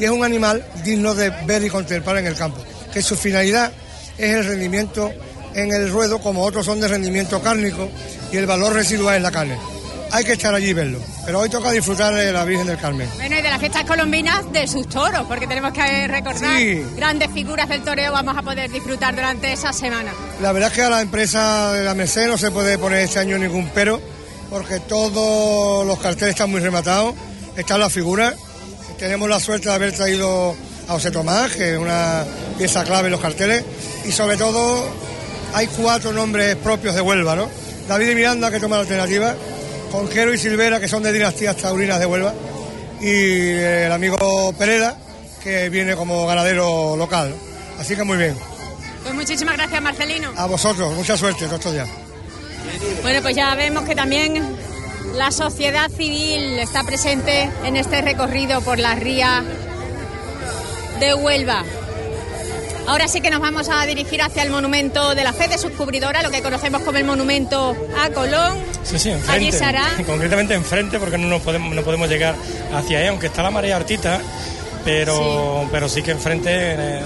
y 0.00 0.04
es 0.04 0.10
un 0.10 0.24
animal 0.24 0.66
digno 0.82 1.14
de 1.14 1.30
ver 1.46 1.62
y 1.62 1.70
contemplar 1.70 2.18
en 2.18 2.26
el 2.26 2.34
campo, 2.34 2.58
que 2.92 3.02
su 3.02 3.14
finalidad 3.14 3.70
es 4.18 4.34
el 4.34 4.44
rendimiento 4.44 5.12
en 5.54 5.72
el 5.72 5.92
ruedo, 5.92 6.18
como 6.18 6.42
otros 6.42 6.66
son 6.66 6.80
de 6.80 6.88
rendimiento 6.88 7.40
cárnico, 7.40 7.88
y 8.32 8.36
el 8.36 8.46
valor 8.46 8.72
residual 8.72 9.14
en 9.14 9.22
la 9.22 9.30
carne 9.30 9.73
hay 10.10 10.24
que 10.24 10.32
estar 10.32 10.54
allí 10.54 10.68
y 10.68 10.72
verlo. 10.72 11.00
Pero 11.24 11.40
hoy 11.40 11.48
toca 11.48 11.70
disfrutar 11.70 12.14
de 12.14 12.32
la 12.32 12.44
Virgen 12.44 12.66
del 12.66 12.78
Carmen. 12.78 13.08
Bueno, 13.16 13.38
y 13.38 13.42
de 13.42 13.50
las 13.50 13.58
fiestas 13.58 13.84
colombinas 13.84 14.52
de 14.52 14.66
sus 14.66 14.88
toros, 14.88 15.22
porque 15.26 15.46
tenemos 15.46 15.72
que 15.72 16.06
recordar 16.08 16.62
grandes 16.96 17.30
figuras 17.30 17.68
del 17.68 17.82
toreo 17.82 18.12
vamos 18.12 18.36
a 18.36 18.42
poder 18.42 18.70
disfrutar 18.70 19.14
durante 19.14 19.52
esa 19.52 19.72
semana. 19.72 20.12
La 20.40 20.52
verdad 20.52 20.70
es 20.70 20.76
que 20.76 20.82
a 20.82 20.90
la 20.90 21.00
empresa 21.00 21.72
de 21.72 21.84
la 21.84 21.94
Merced 21.94 22.28
no 22.28 22.38
se 22.38 22.50
puede 22.50 22.78
poner 22.78 23.00
este 23.00 23.18
año 23.18 23.38
ningún 23.38 23.70
pero, 23.74 24.00
porque 24.50 24.80
todos 24.80 25.86
los 25.86 25.98
carteles 25.98 26.30
están 26.30 26.50
muy 26.50 26.60
rematados, 26.60 27.14
están 27.56 27.80
las 27.80 27.92
figuras. 27.92 28.34
Tenemos 28.98 29.28
la 29.28 29.40
suerte 29.40 29.68
de 29.68 29.74
haber 29.74 29.92
traído 29.92 30.54
a 30.88 30.92
José 30.92 31.10
Tomás, 31.10 31.52
que 31.52 31.72
es 31.72 31.78
una 31.78 32.24
pieza 32.56 32.84
clave 32.84 33.06
en 33.06 33.12
los 33.12 33.20
carteles, 33.20 33.64
y 34.04 34.12
sobre 34.12 34.36
todo 34.36 34.86
hay 35.54 35.66
cuatro 35.66 36.12
nombres 36.12 36.56
propios 36.56 36.94
de 36.94 37.00
Huelva, 37.00 37.34
¿no? 37.34 37.48
David 37.88 38.10
y 38.10 38.14
Miranda, 38.14 38.50
que 38.50 38.60
toma 38.60 38.76
la 38.76 38.82
alternativa, 38.82 39.34
Conquero 39.94 40.34
y 40.34 40.38
Silvera, 40.38 40.80
que 40.80 40.88
son 40.88 41.04
de 41.04 41.12
dinastías 41.12 41.56
taurinas 41.56 42.00
de 42.00 42.06
Huelva, 42.06 42.34
y 43.00 43.50
el 43.52 43.92
amigo 43.92 44.52
Pereda, 44.58 44.98
que 45.40 45.68
viene 45.68 45.94
como 45.94 46.26
ganadero 46.26 46.96
local. 46.96 47.32
Así 47.78 47.94
que 47.94 48.02
muy 48.02 48.18
bien. 48.18 48.36
Pues 49.04 49.14
muchísimas 49.14 49.56
gracias, 49.56 49.80
Marcelino. 49.80 50.32
A 50.36 50.46
vosotros, 50.46 50.92
mucha 50.94 51.16
suerte 51.16 51.44
estos 51.44 51.72
días. 51.72 51.88
Bueno, 53.02 53.22
pues 53.22 53.36
ya 53.36 53.54
vemos 53.54 53.84
que 53.84 53.94
también 53.94 54.56
la 55.14 55.30
sociedad 55.30 55.88
civil 55.88 56.58
está 56.58 56.82
presente 56.82 57.48
en 57.64 57.76
este 57.76 58.02
recorrido 58.02 58.62
por 58.62 58.80
la 58.80 58.96
ría 58.96 59.44
de 60.98 61.14
Huelva. 61.14 61.62
Ahora 62.86 63.08
sí 63.08 63.20
que 63.20 63.30
nos 63.30 63.40
vamos 63.40 63.68
a 63.68 63.84
dirigir 63.86 64.20
hacia 64.20 64.42
el 64.42 64.50
monumento 64.50 65.14
de 65.14 65.24
la 65.24 65.32
fe 65.32 65.48
de 65.48 65.56
subcubridora, 65.56 66.22
lo 66.22 66.30
que 66.30 66.42
conocemos 66.42 66.82
como 66.82 66.98
el 66.98 67.04
monumento 67.04 67.76
a 68.02 68.10
Colón. 68.10 68.58
Sí, 68.82 68.98
sí, 68.98 69.10
enfrente. 69.10 69.58
Concretamente 70.06 70.54
enfrente, 70.54 70.98
porque 70.98 71.16
no, 71.16 71.28
nos 71.28 71.42
podemos, 71.42 71.74
no 71.74 71.82
podemos 71.82 72.08
llegar 72.08 72.34
hacia 72.74 72.98
ahí, 72.98 73.06
aunque 73.06 73.26
está 73.28 73.42
la 73.42 73.50
marea 73.50 73.76
artita, 73.76 74.20
pero 74.84 75.62
sí, 75.62 75.68
pero 75.72 75.88
sí 75.88 76.02
que 76.02 76.10
enfrente 76.10 77.00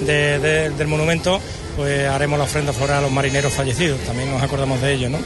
del 0.00 0.86
monumento 0.88 1.40
pues 1.76 2.08
haremos 2.08 2.38
la 2.38 2.46
ofrenda 2.46 2.72
floral 2.72 2.98
a 2.98 3.00
los 3.02 3.12
marineros 3.12 3.52
fallecidos. 3.52 4.00
También 4.00 4.30
nos 4.30 4.42
acordamos 4.42 4.80
de 4.80 4.94
ellos, 4.94 5.10
¿no? 5.10 5.18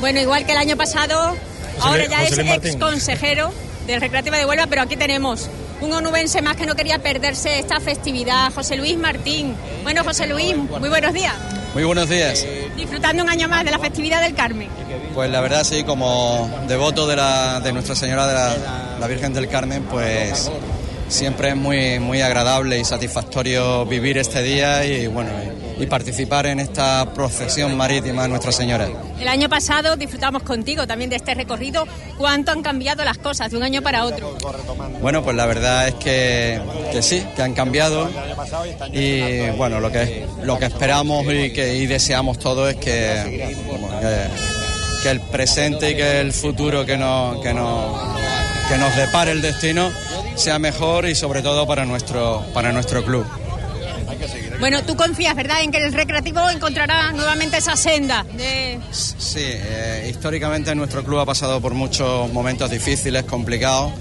Bueno, 0.00 0.20
igual 0.20 0.44
que 0.44 0.52
el 0.52 0.58
año 0.58 0.76
pasado, 0.76 1.36
ahora 1.80 2.04
ya 2.06 2.24
es 2.24 2.36
ex 2.36 2.76
consejero 2.76 3.52
del 3.88 4.00
Recreativa 4.02 4.36
de 4.36 4.44
Huelva, 4.44 4.66
pero 4.66 4.82
aquí 4.82 4.96
tenemos 4.96 5.48
un 5.80 5.92
onubense 5.92 6.42
más 6.42 6.56
que 6.56 6.66
no 6.66 6.74
quería 6.74 6.98
perderse 6.98 7.58
esta 7.58 7.80
festividad, 7.80 8.52
José 8.52 8.76
Luis 8.76 8.96
Martín. 8.98 9.54
Bueno, 9.82 10.04
José 10.04 10.26
Luis, 10.26 10.54
muy 10.56 10.88
buenos 10.88 11.12
días. 11.14 11.34
Muy 11.72 11.84
buenos 11.84 12.08
días. 12.08 12.46
Disfrutando 12.76 13.22
un 13.22 13.30
año 13.30 13.48
más 13.48 13.64
de 13.64 13.70
la 13.70 13.78
festividad 13.78 14.20
del 14.20 14.34
Carmen. 14.34 14.68
Pues 15.14 15.30
la 15.30 15.40
verdad 15.40 15.64
sí, 15.64 15.84
como 15.84 16.50
devoto 16.68 17.06
de, 17.06 17.16
la, 17.16 17.60
de 17.60 17.72
Nuestra 17.72 17.94
Señora 17.94 18.26
de 18.26 18.60
la, 19.00 19.06
Virgen 19.06 19.32
del 19.32 19.48
Carmen, 19.48 19.82
pues 19.84 20.50
siempre 21.08 21.50
es 21.50 21.56
muy, 21.56 21.98
muy 21.98 22.20
agradable 22.20 22.78
y 22.78 22.84
satisfactorio 22.84 23.86
vivir 23.86 24.18
este 24.18 24.42
día 24.42 24.84
y 24.84 25.06
bueno 25.06 25.30
y 25.78 25.86
participar 25.86 26.46
en 26.46 26.60
esta 26.60 27.12
procesión 27.14 27.76
marítima 27.76 28.22
de 28.22 28.28
Nuestra 28.28 28.52
Señora. 28.52 28.88
El 29.20 29.28
año 29.28 29.48
pasado 29.48 29.96
disfrutamos 29.96 30.42
contigo 30.42 30.86
también 30.86 31.10
de 31.10 31.16
este 31.16 31.34
recorrido. 31.34 31.86
¿Cuánto 32.16 32.52
han 32.52 32.62
cambiado 32.62 33.04
las 33.04 33.18
cosas 33.18 33.50
de 33.50 33.56
un 33.56 33.62
año 33.62 33.82
para 33.82 34.04
otro? 34.04 34.36
Bueno, 35.00 35.22
pues 35.22 35.36
la 35.36 35.46
verdad 35.46 35.88
es 35.88 35.94
que, 35.94 36.60
que 36.92 37.02
sí, 37.02 37.24
que 37.36 37.42
han 37.42 37.54
cambiado 37.54 38.08
y 38.92 39.50
bueno, 39.56 39.80
lo 39.80 39.90
que, 39.90 40.26
lo 40.42 40.58
que 40.58 40.66
esperamos 40.66 41.24
y, 41.26 41.52
que, 41.52 41.76
y 41.76 41.86
deseamos 41.86 42.38
todos 42.38 42.70
es 42.70 42.76
que, 42.76 43.56
que, 45.02 45.10
el 45.10 45.20
presente 45.20 45.92
y 45.92 45.94
que 45.94 46.20
el 46.20 46.32
futuro 46.32 46.84
que 46.84 46.96
nos, 46.96 47.40
que 47.40 47.54
nos, 47.54 47.96
que 48.68 48.78
nos 48.78 48.94
depare 48.96 49.30
el 49.30 49.40
destino 49.40 49.90
sea 50.34 50.58
mejor 50.58 51.06
y 51.06 51.14
sobre 51.14 51.42
todo 51.42 51.66
para 51.66 51.84
nuestro, 51.84 52.44
para 52.52 52.72
nuestro 52.72 53.04
club. 53.04 53.26
Bueno, 54.60 54.82
tú 54.82 54.96
confías, 54.96 55.36
¿verdad?, 55.36 55.62
en 55.62 55.70
que 55.70 55.78
el 55.78 55.92
recreativo 55.92 56.48
encontrará 56.50 57.12
nuevamente 57.12 57.58
esa 57.58 57.76
senda. 57.76 58.26
Sí, 58.90 59.40
eh, 59.40 60.08
históricamente 60.10 60.74
nuestro 60.74 61.04
club 61.04 61.20
ha 61.20 61.26
pasado 61.26 61.60
por 61.60 61.74
muchos 61.74 62.32
momentos 62.32 62.68
difíciles, 62.68 63.22
complicados, 63.22 63.92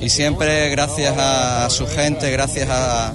y 0.00 0.08
siempre 0.08 0.70
gracias 0.70 1.14
a 1.18 1.68
su 1.70 1.86
gente, 1.86 2.30
gracias 2.30 2.68
a, 2.70 3.12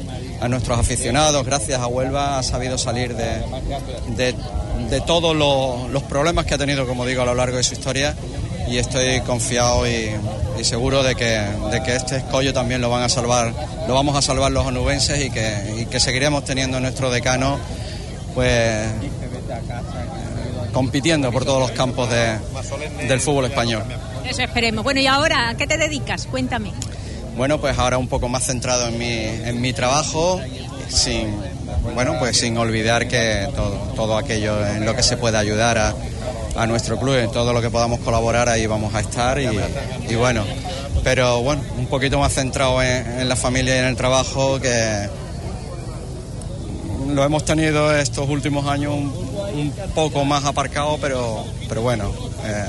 nuestros 0.49 0.77
aficionados, 0.77 1.45
gracias 1.45 1.79
a 1.79 1.87
Huelva, 1.87 2.37
ha 2.37 2.43
sabido 2.43 2.77
salir 2.77 3.15
de, 3.15 4.35
de, 4.89 5.01
todos 5.07 5.33
los, 5.33 6.03
problemas 6.03 6.45
que 6.45 6.55
ha 6.55 6.57
tenido, 6.57 6.85
como 6.85 7.05
digo, 7.05 7.21
a 7.21 7.25
lo 7.25 7.33
largo 7.33 7.55
de 7.55 7.63
su 7.63 7.75
historia 7.75 8.13
y 8.67 8.77
estoy 8.77 9.21
confiado 9.21 9.85
y, 9.87 10.11
seguro 10.63 11.03
de 11.03 11.15
que, 11.15 11.41
de 11.71 11.83
que 11.83 11.95
este 11.95 12.17
escollo 12.17 12.53
también 12.53 12.79
lo 12.79 12.89
van 12.89 13.03
a 13.03 13.09
salvar, 13.09 13.53
lo 13.85 13.93
vamos 13.93 14.15
a 14.15 14.21
salvar 14.21 14.51
los 14.51 14.65
onubenses 14.65 15.25
y 15.25 15.29
que, 15.29 15.75
y 15.81 15.85
que 15.87 15.99
seguiremos 15.99 16.45
teniendo 16.45 16.79
nuestro 16.79 17.11
decano 17.11 17.59
pues 18.33 18.87
compitiendo 20.71 21.31
por 21.31 21.45
todos 21.45 21.59
los 21.59 21.71
campos 21.71 22.09
de, 22.09 22.37
del 23.07 23.19
fútbol 23.19 23.45
español. 23.45 23.83
Eso 24.25 24.41
esperemos. 24.41 24.83
Bueno, 24.83 24.99
y 24.99 25.07
ahora, 25.07 25.49
¿a 25.49 25.55
qué 25.55 25.67
te 25.67 25.77
dedicas? 25.77 26.25
Cuéntame. 26.25 26.71
Bueno, 27.37 27.59
pues 27.59 27.77
ahora 27.77 27.97
un 27.97 28.07
poco 28.07 28.27
más 28.27 28.45
centrado 28.45 28.87
en 28.87 28.97
mi, 28.97 29.13
en 29.13 29.61
mi 29.61 29.73
trabajo, 29.73 30.39
sin, 30.87 31.35
bueno, 31.93 32.15
pues 32.19 32.37
sin 32.37 32.57
olvidar 32.57 33.07
que 33.07 33.47
todo, 33.55 33.75
todo 33.95 34.17
aquello 34.17 34.65
en 34.65 34.85
lo 34.85 34.95
que 34.95 35.03
se 35.03 35.17
puede 35.17 35.37
ayudar 35.37 35.77
a, 35.77 35.95
a 36.55 36.67
nuestro 36.67 36.97
club, 36.97 37.15
en 37.15 37.31
todo 37.31 37.53
lo 37.53 37.61
que 37.61 37.69
podamos 37.69 37.99
colaborar 37.99 38.49
ahí 38.49 38.67
vamos 38.67 38.93
a 38.93 38.99
estar 38.99 39.39
y, 39.39 39.47
y 40.09 40.15
bueno, 40.15 40.43
pero 41.03 41.41
bueno, 41.41 41.61
un 41.77 41.87
poquito 41.87 42.19
más 42.19 42.33
centrado 42.33 42.81
en, 42.81 43.27
la 43.27 43.35
familia 43.35 43.75
y 43.75 43.79
en 43.79 43.85
el 43.85 43.95
trabajo 43.95 44.59
que 44.59 45.09
lo 47.09 47.23
hemos 47.23 47.43
tenido 47.43 47.95
estos 47.95 48.29
últimos 48.29 48.67
años 48.67 48.93
un, 48.93 49.73
poco 49.93 50.23
más 50.25 50.45
aparcado, 50.45 50.97
pero, 51.01 51.45
pero 51.67 51.81
bueno, 51.81 52.11
eh, 52.45 52.65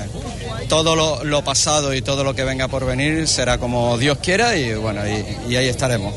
todo 0.69 0.97
lo, 0.97 1.24
lo, 1.24 1.44
pasado 1.44 1.94
y 1.94 2.02
todo 2.02 2.24
lo 2.24 2.35
que 2.35 2.44
venga 2.44 2.69
por 2.69 2.85
venir 2.85 3.27
será 3.28 3.59
como 3.59 3.97
Dios 3.97 4.19
quiera 4.19 4.56
y 4.56 4.74
bueno, 4.74 5.02
y, 5.48 5.56
ahí 5.56 5.69
estaremos. 5.69 6.12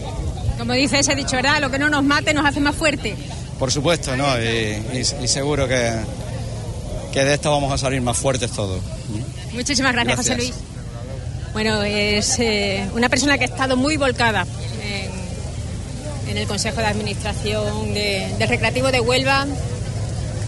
Como 0.58 0.74
dice 0.74 1.00
ese 1.00 1.16
dicho, 1.16 1.36
¿verdad? 1.36 1.62
Lo 1.62 1.70
que 1.70 1.78
no 1.78 1.90
nos 1.90 2.04
mate 2.04 2.34
nos 2.34 2.46
hace 2.46 2.60
más 2.60 2.76
fuerte. 2.76 3.16
Por 3.60 3.72
supuesto, 3.72 4.16
¿no? 4.16 4.28
y 4.42 5.04
seguro 5.28 5.68
que, 5.68 5.92
que 7.12 7.24
de 7.24 7.34
esto 7.36 7.52
vamos 7.52 7.72
a 7.72 7.78
salir 7.78 8.02
más 8.02 8.18
fuertes 8.18 8.52
todos. 8.52 8.82
Muchísimas 9.54 9.94
gracias, 9.94 10.18
José 10.18 10.36
Luis. 10.36 10.54
Bueno, 11.54 11.82
es 11.84 12.38
eh, 12.40 12.88
una 12.94 13.10
persona 13.10 13.38
que 13.38 13.46
ha 13.46 13.48
estado 13.48 13.76
muy 13.76 13.98
volcada 13.98 14.46
en, 16.28 16.38
el 16.38 16.48
Consejo 16.48 16.82
de 16.82 16.86
Administración 16.86 17.94
del 17.94 18.48
Recreativo 18.48 18.92
de 18.92 19.00
Huelva 19.00 19.48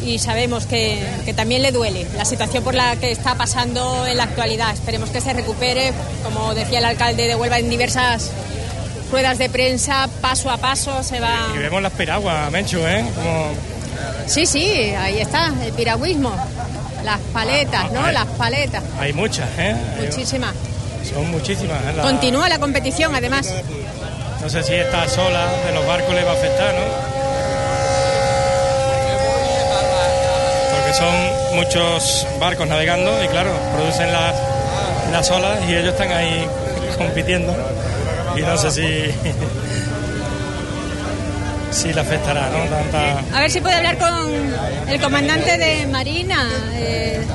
y 0.06 0.19
sabemos 0.19 0.65
que, 0.65 1.03
también 1.36 1.61
le 1.61 1.72
duele 1.72 2.06
la 2.15 2.26
situación 2.26 2.64
por 2.64 2.76
la 2.76 2.95
que 2.98 3.11
está 3.11 3.36
pasando 3.36 4.06
en 4.06 4.18
la 4.18 4.23
actualidad. 4.23 4.73
Esperemos 4.73 5.10
que 5.10 5.19
se 5.19 5.34
recupere, 5.34 5.94
como 6.23 6.53
decía 6.53 6.80
el 6.80 6.86
alcalde 6.86 7.27
de 7.27 7.36
Huelva 7.36 7.60
en 7.60 7.69
diversas 7.69 8.31
ruedas 9.11 9.38
de 9.40 9.49
prensa, 9.49 10.07
paso 10.22 10.52
a 10.52 10.57
paso 10.57 11.02
se 11.02 11.19
va... 11.19 11.48
Y 11.56 11.57
vemos 11.57 11.81
las 11.81 11.94
piraguas, 11.94 12.52
Menchu, 12.52 12.80
¿eh? 12.80 13.03
Sí, 14.27 14.45
sí, 14.45 14.71
ahí 14.95 15.19
está, 15.19 15.51
el 15.63 15.73
piragüismo. 15.73 16.31
Las 17.03 17.19
paletas, 17.34 17.91
¿no? 17.91 18.11
Las 18.11 18.26
paletas. 18.26 18.84
Hay 18.99 19.13
muchas, 19.13 19.47
¿eh? 19.57 19.76
Muchísimas. 19.99 20.53
Son 21.11 21.30
muchísimas. 21.31 21.77
¿eh? 21.84 21.97
Continúa 22.01 22.49
la 22.49 22.59
competición, 22.59 23.15
además. 23.15 23.51
No 24.41 24.49
sé 24.49 24.63
si 24.63 24.73
esta 24.73 25.07
sola 25.09 25.47
de 25.65 25.73
los 25.73 25.85
barcos 25.88 26.13
le 26.13 26.23
va 26.23 26.31
a 26.31 26.34
afectar, 26.34 26.73
¿no? 26.73 26.81
Porque 30.76 30.93
son 30.93 31.55
muchos 31.55 32.27
barcos 32.39 32.67
navegando 32.67 33.23
y, 33.23 33.27
claro, 33.27 33.51
producen 33.76 34.11
las, 34.11 34.35
las 35.11 35.31
olas 35.31 35.59
y 35.67 35.73
ellos 35.73 35.93
están 35.93 36.11
ahí 36.11 36.47
compitiendo. 36.97 37.55
Y 38.38 38.41
no 38.41 38.57
sé 38.57 38.71
si 38.71 39.13
sí 41.71 41.93
le 41.93 42.01
afectará, 42.01 42.49
¿no? 42.49 42.63
Tanta... 42.69 43.19
A 43.35 43.41
ver 43.41 43.51
si 43.51 43.61
puede 43.61 43.75
hablar 43.75 43.97
con 43.97 44.09
el 44.87 45.01
comandante 45.01 45.57
de 45.57 45.87
Marina, 45.87 46.47
eh, 46.73 47.25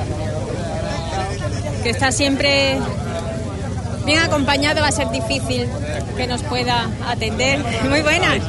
que 1.83 1.91
está 1.91 2.13
siempre 2.13 2.79
bien 4.05 4.21
acompañado, 4.21 4.81
va 4.81 4.89
a 4.89 4.93
ser 4.93 5.11
difícil 5.11 5.67
que 6.17 6.27
nos 6.27 6.43
pueda 6.43 6.89
atender. 7.07 7.59
Muy 7.89 8.03
buena. 8.03 8.35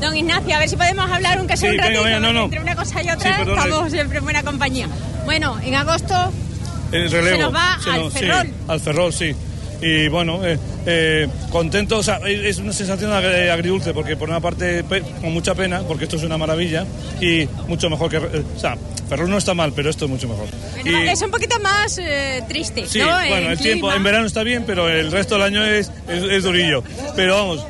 Don 0.00 0.16
Ignacio, 0.16 0.56
a 0.56 0.58
ver 0.58 0.68
si 0.68 0.76
podemos 0.76 1.08
hablar 1.08 1.40
un 1.40 1.48
sea 1.56 1.70
un 1.70 1.78
ratito, 1.78 2.06
entre 2.08 2.60
una 2.60 2.74
cosa 2.74 3.02
y 3.04 3.10
otra 3.10 3.42
estamos 3.42 3.92
siempre 3.92 4.18
en 4.18 4.24
buena 4.24 4.42
compañía. 4.42 4.88
Bueno, 5.24 5.56
en 5.62 5.76
agosto 5.76 6.32
se 6.90 7.38
nos 7.38 7.54
va 7.54 7.74
al 7.74 8.10
Ferrol. 8.10 8.50
al 8.66 8.80
Ferrol, 8.80 9.12
sí 9.12 9.36
y 9.82 10.06
bueno, 10.06 10.46
eh, 10.46 10.58
eh, 10.86 11.28
contento, 11.50 11.98
o 11.98 12.02
sea, 12.04 12.20
es 12.24 12.58
una 12.58 12.72
sensación 12.72 13.12
agridulce 13.12 13.92
porque 13.92 14.16
por 14.16 14.28
una 14.28 14.38
parte 14.38 14.84
con 15.20 15.32
mucha 15.32 15.56
pena 15.56 15.82
porque 15.82 16.04
esto 16.04 16.16
es 16.16 16.22
una 16.22 16.38
maravilla 16.38 16.86
y 17.20 17.48
mucho 17.66 17.90
mejor 17.90 18.08
que, 18.08 18.16
eh, 18.18 18.44
o 18.56 18.58
sea, 18.58 18.78
Ferrol 19.08 19.28
no 19.28 19.38
está 19.38 19.54
mal, 19.54 19.72
pero 19.74 19.90
esto 19.90 20.04
es 20.04 20.10
mucho 20.10 20.28
mejor. 20.28 20.46
y, 20.84 21.08
es 21.08 21.20
un 21.20 21.32
poquito 21.32 21.58
más 21.58 22.00
triste, 22.48 22.86
sí, 22.86 23.00
bueno, 23.02 23.50
el, 23.50 23.58
tiempo 23.58 23.92
en 23.92 24.04
verano 24.04 24.24
está 24.24 24.44
bien, 24.44 24.62
pero 24.64 24.88
el 24.88 25.10
resto 25.10 25.34
del 25.34 25.42
año 25.42 25.64
es, 25.64 25.90
es, 26.08 26.44
durillo. 26.44 26.84
Pero 27.16 27.34
vamos, 27.34 27.66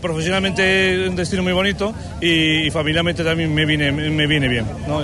profesionalmente 0.00 1.06
un 1.08 1.14
destino 1.14 1.44
muy 1.44 1.52
bonito 1.52 1.94
y, 2.20 2.70
familiarmente 2.72 3.22
también 3.22 3.54
me 3.54 3.64
viene, 3.64 3.92
me 3.92 4.26
viene 4.26 4.48
bien. 4.48 4.66
¿no? 4.88 5.00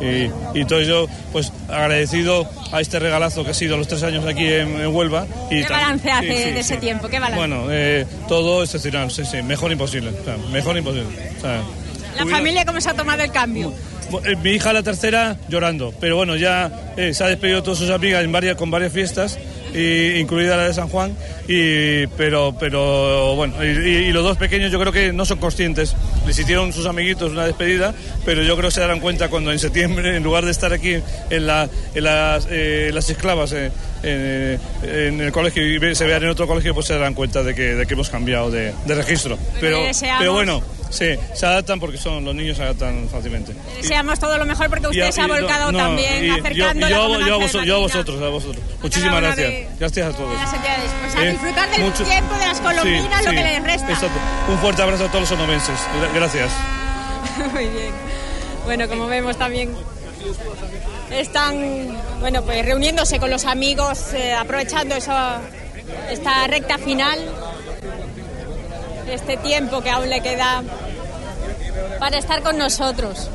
Y, 0.00 0.30
y 0.56 0.62
entonces 0.62 0.88
yo, 0.88 1.06
pues 1.32 1.52
agradecido 1.68 2.48
a 2.72 2.80
este 2.80 2.98
regalazo 2.98 3.44
que 3.44 3.50
ha 3.50 3.54
sido 3.54 3.76
los 3.76 3.88
tres 3.88 4.02
años 4.02 4.24
aquí 4.26 4.46
en, 4.46 4.86
Huelva. 4.86 5.26
Y 5.50 5.62
¿Qué 5.62 5.68
balance 5.68 6.10
hace 6.10 6.52
de 6.52 6.60
ese 6.60 6.76
tiempo? 6.78 7.08
¿Qué 7.08 7.18
balance? 7.18 7.38
Bueno, 7.38 7.66
eh, 7.70 8.06
todo 8.28 8.62
excepcional, 8.62 9.10
sí, 9.10 9.24
sí, 9.24 9.42
mejor 9.42 9.72
imposible. 9.72 10.12
mejor 10.50 10.76
imposible. 10.76 11.16
¿La 12.16 12.26
familia 12.26 12.64
cómo 12.64 12.80
se 12.80 12.90
ha 12.90 12.94
tomado 12.94 13.22
el 13.22 13.30
cambio? 13.30 13.72
Eh, 14.24 14.36
mi 14.36 14.50
hija 14.50 14.72
la 14.72 14.82
tercera 14.82 15.36
llorando, 15.48 15.94
pero 16.00 16.16
bueno, 16.16 16.36
ya 16.36 16.92
eh, 16.96 17.14
se 17.14 17.22
ha 17.22 17.28
despedido 17.28 17.62
todas 17.62 17.78
sus 17.78 17.90
amigas 17.90 18.24
en 18.24 18.32
varias, 18.32 18.56
con 18.56 18.70
varias 18.70 18.92
fiestas 18.92 19.38
incluida 19.74 20.56
la 20.56 20.64
de 20.64 20.74
San 20.74 20.88
Juan, 20.88 21.16
y, 21.48 22.06
pero, 22.08 22.54
pero 22.58 23.34
bueno, 23.36 23.62
y, 23.64 24.12
los 24.12 24.24
dos 24.24 24.36
pequeños 24.36 24.72
yo 24.72 24.80
creo 24.80 24.92
que 24.92 25.12
no 25.12 25.24
son 25.24 25.38
conscientes. 25.38 25.94
Les 26.26 26.38
hicieron 26.38 26.72
sus 26.72 26.86
amiguitos 26.86 27.32
una 27.32 27.44
despedida, 27.44 27.94
pero 28.24 28.42
yo 28.42 28.56
creo 28.56 28.68
que 28.68 28.74
se 28.74 28.80
darán 28.80 29.00
cuenta 29.00 29.28
cuando 29.28 29.52
en 29.52 29.58
septiembre, 29.58 30.16
en 30.16 30.22
lugar 30.22 30.44
de 30.44 30.50
estar 30.50 30.72
aquí 30.72 30.96
en, 31.30 31.46
la, 31.46 31.68
en 31.94 32.04
las, 32.04 32.46
eh, 32.50 32.90
las 32.92 33.08
esclavas 33.10 33.52
eh, 33.52 33.70
en, 34.02 35.20
el 35.20 35.32
colegio 35.32 35.64
y 35.64 35.94
se 35.94 36.06
vean 36.06 36.22
en 36.22 36.30
otro 36.30 36.46
colegio, 36.46 36.74
pues 36.74 36.86
se 36.86 36.94
darán 36.94 37.14
cuenta 37.14 37.42
de 37.42 37.54
que, 37.54 37.74
de 37.74 37.86
que 37.86 37.94
hemos 37.94 38.10
cambiado 38.10 38.50
de, 38.50 38.72
registro. 38.86 39.38
Pero, 39.60 39.78
pero 40.18 40.32
bueno. 40.32 40.62
Sí, 40.90 41.06
se 41.34 41.46
adaptan 41.46 41.78
porque 41.78 41.98
son 41.98 42.24
los 42.24 42.34
niños 42.34 42.56
se 42.56 42.64
adaptan 42.64 43.08
fácilmente. 43.08 43.54
deseamos 43.76 44.18
todo 44.18 44.36
lo 44.38 44.44
mejor 44.44 44.68
porque 44.68 44.88
usted 44.88 45.12
se 45.12 45.20
ha 45.20 45.28
volcado 45.28 45.72
también 45.72 46.32
acercando 46.32 46.88
yo, 46.88 47.20
yo, 47.20 47.62
yo, 47.62 47.76
a 47.76 47.78
vosotros, 47.78 48.20
a 48.20 48.28
vosotros. 48.28 48.64
Muchísimas 48.82 49.22
gracias. 49.22 49.78
gracias 49.78 50.12
a 50.12 50.16
todos. 50.16 50.34
Pues 50.36 51.14
a 51.14 51.20
disfrutar 51.20 51.70
del 51.70 51.92
tiempo 51.92 52.34
de 52.34 52.46
las 52.46 52.60
colombinas, 52.60 53.24
lo 53.24 53.30
que 53.30 53.42
les 53.42 53.62
resta. 53.62 54.10
Un 54.48 54.58
fuerte 54.58 54.82
abrazo 54.82 55.04
a 55.04 55.08
todos 55.08 55.30
los 55.30 55.40
onovenses. 55.40 55.78
Gracias. 56.12 56.50
Muy 57.52 57.68
bien. 57.68 57.92
Bueno, 58.64 58.88
como 58.88 59.06
vemos 59.06 59.36
también 59.38 59.72
están 61.10 61.56
bueno 62.20 62.42
pues 62.42 62.64
reuniéndose 62.64 63.18
con 63.18 63.30
los 63.30 63.44
amigos, 63.44 64.12
eh, 64.14 64.32
aprovechando 64.32 64.94
eso, 64.94 65.12
esta 66.10 66.46
recta 66.46 66.78
final 66.78 67.18
este 69.12 69.36
tiempo 69.36 69.80
que 69.82 69.90
aún 69.90 70.08
le 70.08 70.20
queda 70.20 70.62
para 71.98 72.18
estar 72.18 72.42
con 72.42 72.56
nosotros. 72.56 73.28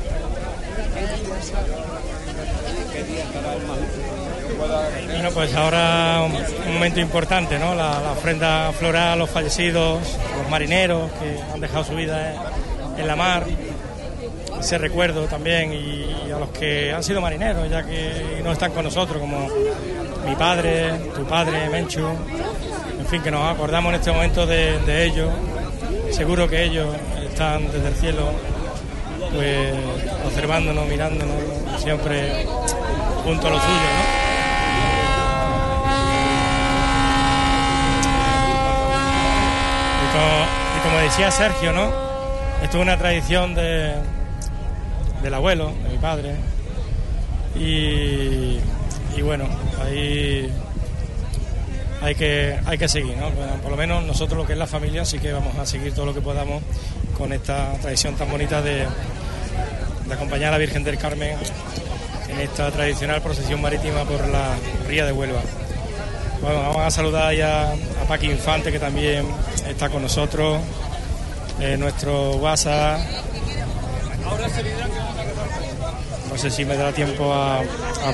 Bueno, 5.06 5.30
pues 5.32 5.54
ahora 5.54 6.22
un 6.66 6.74
momento 6.74 7.00
importante, 7.00 7.58
¿no? 7.58 7.74
La, 7.74 8.12
ofrenda 8.12 8.72
floral 8.72 9.12
a 9.12 9.16
los 9.16 9.30
fallecidos, 9.30 10.00
los 10.38 10.50
marineros 10.50 11.10
que 11.12 11.38
han 11.52 11.60
dejado 11.60 11.84
su 11.84 11.94
vida 11.94 12.34
en 12.96 13.06
la 13.06 13.16
mar, 13.16 13.44
ese 14.60 14.78
recuerdo 14.78 15.24
también 15.26 15.72
y 15.72 16.30
a 16.32 16.38
los 16.38 16.50
que 16.50 16.92
han 16.92 17.02
sido 17.02 17.20
marineros, 17.20 17.68
ya 17.70 17.84
que 17.84 18.40
no 18.42 18.52
están 18.52 18.72
con 18.72 18.84
nosotros, 18.84 19.18
como 19.18 19.48
mi 20.26 20.34
padre, 20.36 20.92
tu 21.14 21.24
padre, 21.24 21.68
Menchu, 21.70 22.06
en 22.98 23.06
fin, 23.06 23.22
que 23.22 23.30
nos 23.30 23.52
acordamos 23.52 23.90
en 23.90 24.00
este 24.00 24.12
momento 24.12 24.46
de, 24.46 25.04
ellos 25.04 25.30
seguro 26.10 26.48
que 26.48 26.64
ellos 26.64 26.88
están 27.28 27.70
desde 27.70 27.88
el 27.88 27.94
cielo 27.94 28.30
pues 29.34 29.74
observándonos, 30.24 30.86
mirándonos, 30.86 31.36
siempre 31.78 32.46
junto 33.24 33.46
a 33.46 33.50
lo 33.50 33.60
suyo, 33.60 33.74
¿no? 33.74 34.26
y 40.76 40.80
como 40.80 40.98
decía 40.98 41.30
Sergio, 41.30 41.72
¿no? 41.72 41.88
Esto 42.62 42.78
es 42.78 42.82
una 42.82 42.96
tradición 42.96 43.54
de, 43.54 43.94
del 45.22 45.34
abuelo, 45.34 45.72
de 45.82 45.88
mi 45.90 45.98
padre. 45.98 46.34
Y, 47.54 48.60
bueno, 49.22 49.46
ahí 49.82 50.50
hay 52.02 52.14
que, 52.14 52.58
hay 52.64 52.78
que 52.78 52.88
seguir, 52.88 53.16
¿no? 53.16 53.30
por 53.62 53.70
lo 53.70 53.76
menos 53.76 54.04
nosotros 54.04 54.38
lo 54.38 54.46
que 54.46 54.52
es 54.52 54.58
la 54.58 54.66
familia 54.66 55.04
sí 55.04 55.18
que 55.18 55.32
vamos 55.32 55.56
a 55.56 55.64
seguir 55.64 55.94
todo 55.94 56.04
lo 56.06 56.14
que 56.14 56.20
podamos 56.20 56.62
con 57.16 57.32
esta 57.32 57.72
tradición 57.80 58.14
tan 58.14 58.30
bonita 58.30 58.60
de, 58.60 58.86
de 60.06 60.14
acompañar 60.14 60.48
a 60.48 60.52
la 60.52 60.58
Virgen 60.58 60.84
del 60.84 60.98
Carmen 60.98 61.36
en 62.28 62.40
esta 62.40 62.70
tradicional 62.70 63.22
procesión 63.22 63.60
marítima 63.60 64.04
por 64.04 64.28
la 64.28 64.54
ría 64.86 65.06
de 65.06 65.12
Huelva. 65.12 65.40
Bueno, 66.42 66.60
vamos 66.60 66.82
a 66.82 66.90
saludar 66.90 67.34
ya 67.34 67.72
a 67.72 68.06
Paqui 68.06 68.26
Infante 68.26 68.70
que 68.70 68.78
también 68.78 69.26
está 69.66 69.88
con 69.88 70.02
nosotros, 70.02 70.60
eh, 71.60 71.76
nuestro 71.78 72.36
WhatsApp. 72.36 73.00
No 76.30 76.38
sé 76.38 76.50
si 76.50 76.64
me 76.64 76.76
dará 76.76 76.92
tiempo 76.92 77.32
a, 77.32 77.62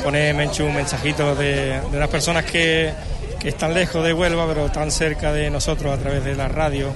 poner 0.02 0.34
Menchu 0.34 0.64
un 0.64 0.74
mensajito 0.74 1.34
de, 1.34 1.80
de 1.80 1.96
unas 1.96 2.08
personas 2.08 2.44
que, 2.44 2.92
que 3.40 3.48
están 3.48 3.74
lejos 3.74 4.04
de 4.04 4.12
Huelva, 4.12 4.46
pero 4.46 4.66
están 4.66 4.90
cerca 4.90 5.32
de 5.32 5.50
nosotros 5.50 5.92
a 5.92 6.00
través 6.00 6.24
de 6.24 6.34
la 6.36 6.48
radio 6.48 6.92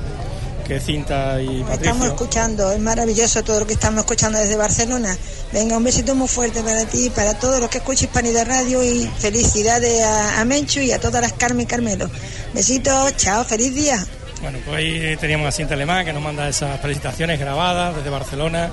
que 0.66 0.80
Cinta 0.80 1.40
y 1.40 1.62
Patricio. 1.62 1.74
Estamos 1.74 2.06
escuchando, 2.06 2.72
es 2.72 2.80
maravilloso 2.80 3.42
todo 3.44 3.60
lo 3.60 3.66
que 3.66 3.74
estamos 3.74 4.00
escuchando 4.00 4.38
desde 4.38 4.56
Barcelona. 4.56 5.16
Venga, 5.52 5.76
un 5.76 5.84
besito 5.84 6.14
muy 6.14 6.28
fuerte 6.28 6.62
para 6.62 6.84
ti, 6.84 7.10
para 7.10 7.34
todos 7.34 7.60
los 7.60 7.68
que 7.68 7.78
escuchan 7.78 8.06
Hispanidad 8.06 8.46
Radio 8.46 8.82
y 8.82 9.06
felicidades 9.18 10.02
a, 10.04 10.44
Menchu 10.44 10.80
y 10.80 10.92
a 10.92 11.00
todas 11.00 11.22
las 11.22 11.32
Carmen 11.34 11.62
y 11.62 11.66
Carmelo. 11.66 12.10
Besitos, 12.52 13.16
chao, 13.16 13.44
feliz 13.44 13.74
día. 13.74 14.04
Bueno, 14.42 14.58
pues 14.64 14.76
ahí 14.76 15.16
teníamos 15.16 15.48
a 15.48 15.52
Cinta 15.52 15.74
Alemán 15.74 16.04
que 16.04 16.12
nos 16.12 16.22
manda 16.22 16.48
esas 16.48 16.80
felicitaciones 16.80 17.38
grabadas 17.38 17.96
desde 17.96 18.10
Barcelona. 18.10 18.70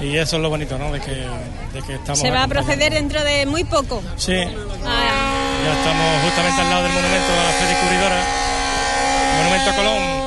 Y 0.00 0.16
eso 0.16 0.36
es 0.36 0.42
lo 0.42 0.50
bonito, 0.50 0.78
¿no? 0.78 0.90
De 0.92 1.00
que, 1.00 1.10
de 1.10 1.82
que 1.86 1.94
estamos. 1.94 2.18
Se 2.18 2.30
va 2.30 2.44
a 2.44 2.48
proceder 2.48 2.92
dentro 2.92 3.22
de 3.22 3.46
muy 3.46 3.64
poco. 3.64 4.02
Sí. 4.16 4.34
Ah. 4.84 5.42
Ya 5.64 5.78
estamos 5.78 6.22
justamente 6.24 6.60
al 6.60 6.70
lado 6.70 6.82
del 6.82 6.92
monumento 6.92 7.32
a 7.32 7.44
la 7.44 7.52
fe 7.52 7.66
descubridora. 7.66 8.24
Monumento 9.38 9.70
a 9.70 9.76
Colón. 9.76 10.22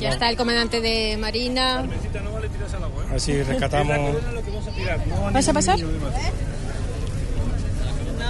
Ya 0.00 0.10
está 0.10 0.28
el 0.28 0.36
comandante 0.36 0.80
de 0.80 1.16
Marina. 1.16 1.84
Así 3.14 3.42
rescatamos. 3.42 4.16
¿Vas 5.32 5.48
a 5.48 5.52
pasar? 5.52 5.78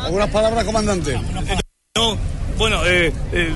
¿Algunas 0.04 0.30
palabras, 0.30 0.64
comandante? 0.64 1.18
No, 1.96 2.18
bueno, 2.58 2.84
eh, 2.84 3.12
eh, 3.32 3.54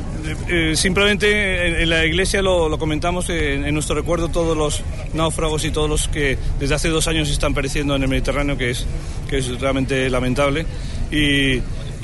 eh, 0.48 0.76
simplemente 0.76 1.82
en, 1.82 1.90
la 1.90 2.06
iglesia 2.06 2.40
lo, 2.40 2.78
comentamos 2.78 3.28
en, 3.30 3.74
nuestro 3.74 3.96
recuerdo 3.96 4.28
todos 4.28 4.56
los 4.56 4.80
náufragos 5.12 5.64
y 5.64 5.72
todos 5.72 5.90
los 5.90 6.06
que 6.06 6.38
desde 6.60 6.76
hace 6.76 6.88
dos 6.88 7.08
años 7.08 7.28
están 7.30 7.52
pereciendo 7.52 7.96
en 7.96 8.04
el 8.04 8.08
Mediterráneo, 8.08 8.56
que 8.56 8.70
es, 8.70 8.86
que 9.28 9.38
es 9.38 9.60
realmente 9.60 10.08
lamentable. 10.08 10.66
Y, 11.10 11.58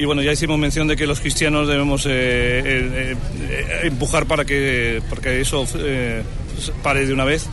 bueno, 0.05 0.23
ya 0.23 0.32
hicimos 0.32 0.59
mención 0.59 0.89
de 0.89 0.97
que 0.97 1.06
los 1.06 1.20
cristianos 1.20 1.69
debemos 1.69 2.05
eh, 2.11 3.15
empujar 3.85 4.27
para 4.27 4.44
que, 4.44 5.02
para 5.09 5.35
eso 5.35 5.65
pare 6.82 7.06
de 7.06 7.12
una 7.12 7.24
vez 7.24 7.48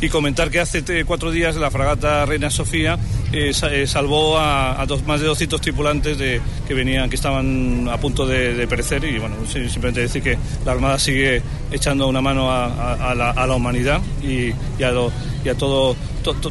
y 0.00 0.08
comentar 0.08 0.50
que 0.50 0.60
hace 0.60 1.04
cuatro 1.04 1.30
días 1.30 1.56
la 1.56 1.70
fragata 1.70 2.24
Reina 2.26 2.50
Sofía 2.50 2.98
salvó 3.86 4.38
a, 4.38 4.84
dos, 4.86 5.04
más 5.06 5.20
de 5.20 5.26
200 5.26 5.60
tripulantes 5.60 6.18
de, 6.18 6.40
que 6.66 6.74
venían, 6.74 7.10
que 7.10 7.16
estaban 7.16 7.88
a 7.90 7.98
punto 7.98 8.26
de, 8.26 8.66
perecer 8.66 9.04
y 9.04 9.18
bueno, 9.18 9.36
simplemente 9.46 10.00
decir 10.00 10.22
que 10.22 10.38
la 10.64 10.72
Armada 10.72 10.98
sigue 10.98 11.42
echando 11.70 12.08
una 12.08 12.20
mano 12.20 12.50
a, 12.50 13.14
la, 13.14 13.54
humanidad 13.54 14.00
y, 14.22 14.50
a, 14.82 14.92
y 15.44 15.48
a 15.48 15.54
todo, 15.54 15.96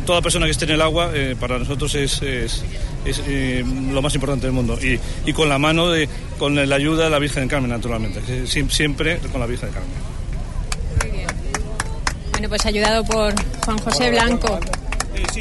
toda 0.05 0.21
persona 0.21 0.45
que 0.45 0.51
esté 0.51 0.65
en 0.65 0.71
el 0.71 0.81
agua 0.81 1.11
para 1.39 1.59
nosotros 1.59 1.95
es 1.95 2.21
es 3.05 3.21
eh, 3.27 3.63
lo 3.91 4.01
más 4.01 4.13
importante 4.15 4.45
del 4.45 4.53
mundo. 4.53 4.77
Y, 4.81 4.99
y, 5.26 5.34
con 5.34 5.49
la 5.49 5.57
mano, 5.57 5.89
de, 5.89 6.09
con 6.38 6.55
la 6.55 6.76
ayuda 6.76 7.05
de 7.05 7.09
la 7.09 7.19
Virgen 7.19 7.43
del 7.43 7.49
Carmen, 7.49 7.71
naturalmente. 7.71 8.47
Siempre 8.47 9.19
con 9.31 9.39
la 9.39 9.47
Virgen 9.47 9.67
del 9.67 9.76
Carmen. 9.76 10.18
Bueno, 12.40 12.52
pues 12.52 12.66
ayudado 12.66 13.03
por 13.03 13.34
Juan 13.66 13.78
José 13.80 14.11
Blanco, 14.11 14.61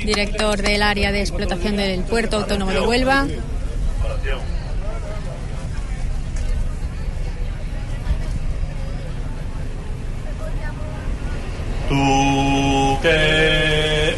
director 0.04 0.60
del 0.60 0.82
área 0.82 1.12
de 1.12 1.20
explotación 1.20 1.76
del 1.76 2.00
puerto 2.00 2.38
autónomo 2.38 2.72
de 2.72 2.80
Huelva. 2.80 3.24
Tú 11.88 12.98
que 13.00 14.16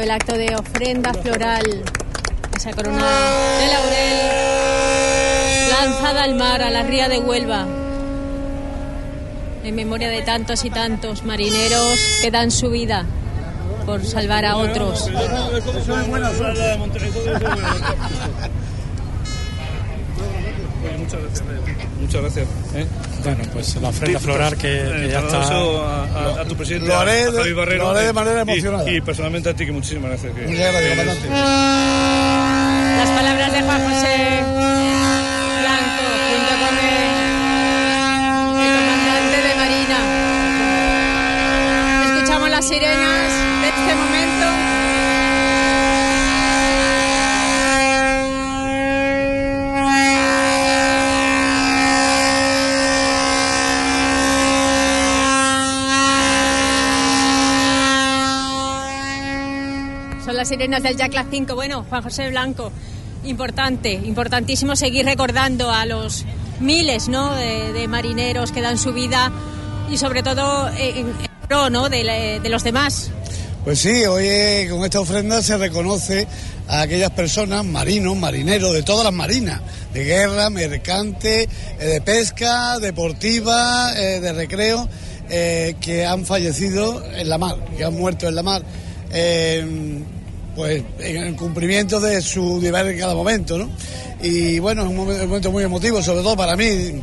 El 0.00 0.10
acto 0.10 0.32
de 0.32 0.54
ofrenda 0.56 1.12
floral, 1.12 1.84
esa 2.56 2.72
corona 2.72 3.06
de 3.60 3.66
laurel 3.66 4.18
lanzada 5.70 6.22
al 6.24 6.34
mar, 6.36 6.62
a 6.62 6.70
la 6.70 6.82
ría 6.84 7.10
de 7.10 7.18
Huelva, 7.18 7.66
en 9.62 9.74
memoria 9.74 10.08
de 10.08 10.22
tantos 10.22 10.64
y 10.64 10.70
tantos 10.70 11.24
marineros 11.24 12.00
que 12.22 12.30
dan 12.30 12.50
su 12.50 12.70
vida 12.70 13.04
por 13.84 14.02
salvar 14.06 14.46
a 14.46 14.56
otros. 14.56 15.10
Muchas 22.00 22.22
gracias. 22.22 22.48
¿eh? 22.74 22.86
Bueno, 23.22 23.44
pues 23.52 23.76
la 23.76 23.88
ofrenda 23.88 24.18
floral 24.18 24.56
que, 24.56 24.82
que 25.02 25.08
ya 25.10 25.20
está. 25.20 25.42
A, 25.42 26.40
a, 26.40 26.44
tu 26.44 26.56
presidente, 26.56 26.86
lo 26.88 26.96
haré, 26.98 27.24
a 27.24 27.32
Javi 27.32 27.52
Barrero, 27.52 27.84
lo 27.84 27.90
haré 27.90 28.06
de 28.06 28.12
manera 28.12 28.40
emocionada. 28.42 28.90
Y, 28.90 28.96
y, 28.96 29.00
personalmente 29.00 29.48
a 29.50 29.54
ti, 29.54 29.66
que 29.66 29.72
muchísimas 29.72 30.10
gracias. 30.10 30.34
Que, 30.34 30.42
Muchas 30.42 30.72
gracias, 30.72 30.90
comandante. 30.90 31.28
Las 31.28 33.10
palabras 33.10 33.52
de 33.52 33.62
Juan 33.62 33.82
José 33.82 34.42
Blanco, 35.60 36.02
junto 36.30 36.52
con 36.64 36.74
el, 36.78 37.10
el 38.64 38.72
comandante 38.80 39.38
de 39.48 39.54
Marina. 39.56 39.98
Escuchamos 42.14 42.48
las 42.50 42.64
sirenas 42.66 43.32
de 43.62 43.68
este 43.68 43.94
momento. 43.94 44.30
Las 60.70 60.82
del 60.82 60.96
Jacla 60.96 61.26
5. 61.28 61.54
Bueno, 61.54 61.84
Juan 61.88 62.02
José 62.02 62.28
Blanco, 62.30 62.70
importante, 63.24 63.92
importantísimo 63.92 64.76
seguir 64.76 65.04
recordando 65.04 65.70
a 65.70 65.84
los 65.84 66.24
miles 66.60 67.08
¿no? 67.08 67.34
de, 67.34 67.86
marineros 67.88 68.52
que 68.52 68.60
dan 68.60 68.78
su 68.78 68.92
vida 68.92 69.32
y 69.90 69.96
sobre 69.96 70.22
todo 70.22 70.68
en, 70.76 71.12
pro 71.48 71.70
¿no? 71.70 71.88
de, 71.88 72.40
los 72.44 72.62
demás. 72.62 73.10
Pues 73.64 73.80
sí, 73.80 74.04
hoy 74.06 74.24
eh, 74.26 74.68
con 74.70 74.84
esta 74.84 75.00
ofrenda 75.00 75.42
se 75.42 75.58
reconoce 75.58 76.26
a 76.68 76.82
aquellas 76.82 77.10
personas, 77.10 77.64
marinos, 77.64 78.16
marineros, 78.16 78.72
de 78.72 78.82
todas 78.82 79.04
las 79.04 79.12
marinas, 79.12 79.60
de 79.92 80.04
guerra, 80.04 80.48
mercante, 80.50 81.48
eh, 81.78 81.84
de 81.84 82.00
pesca, 82.00 82.78
deportiva, 82.78 83.92
eh, 83.96 84.20
de 84.20 84.32
recreo, 84.32 84.88
que 85.28 86.04
han 86.04 86.26
fallecido 86.26 87.04
en 87.12 87.28
la 87.28 87.38
mar, 87.38 87.56
que 87.76 87.84
han 87.84 87.94
muerto 87.94 88.26
en 88.26 88.34
la 88.34 88.42
mar, 88.42 88.62
pues 90.54 90.82
en 90.98 91.16
el 91.16 91.36
cumplimiento 91.36 92.00
de 92.00 92.20
su 92.22 92.60
deber 92.60 92.86
en 92.86 92.98
cada 92.98 93.14
momento, 93.14 93.58
¿no? 93.58 93.68
Y 94.22 94.58
bueno, 94.58 94.82
es 94.82 94.88
un 94.88 94.96
momento 94.96 95.50
muy 95.50 95.64
emotivo, 95.64 96.02
sobre 96.02 96.22
todo 96.22 96.36
para 96.36 96.56
mí, 96.56 97.00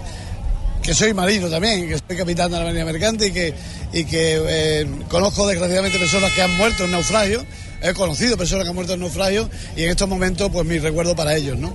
que 0.81 0.93
soy 0.93 1.13
marino 1.13 1.49
también, 1.49 1.87
que 1.87 1.97
soy 1.97 2.17
capitán 2.17 2.51
de 2.51 2.59
la 2.59 2.65
Marina 2.65 2.85
Mercante 2.85 3.27
y 3.27 3.31
que, 3.31 3.53
y 3.91 4.05
que 4.05 4.41
eh, 4.47 4.87
conozco 5.09 5.47
desgraciadamente 5.47 5.97
personas 5.99 6.31
que 6.31 6.41
han 6.41 6.55
muerto 6.55 6.85
en 6.85 6.91
naufragio, 6.91 7.43
he 7.81 7.93
conocido 7.93 8.37
personas 8.37 8.63
que 8.63 8.69
han 8.69 8.75
muerto 8.75 8.93
en 8.93 9.01
naufragio 9.01 9.49
y 9.75 9.83
en 9.83 9.89
estos 9.89 10.07
momentos 10.07 10.49
pues 10.51 10.65
mi 10.65 10.79
recuerdo 10.79 11.15
para 11.15 11.35
ellos, 11.35 11.57
¿no? 11.57 11.73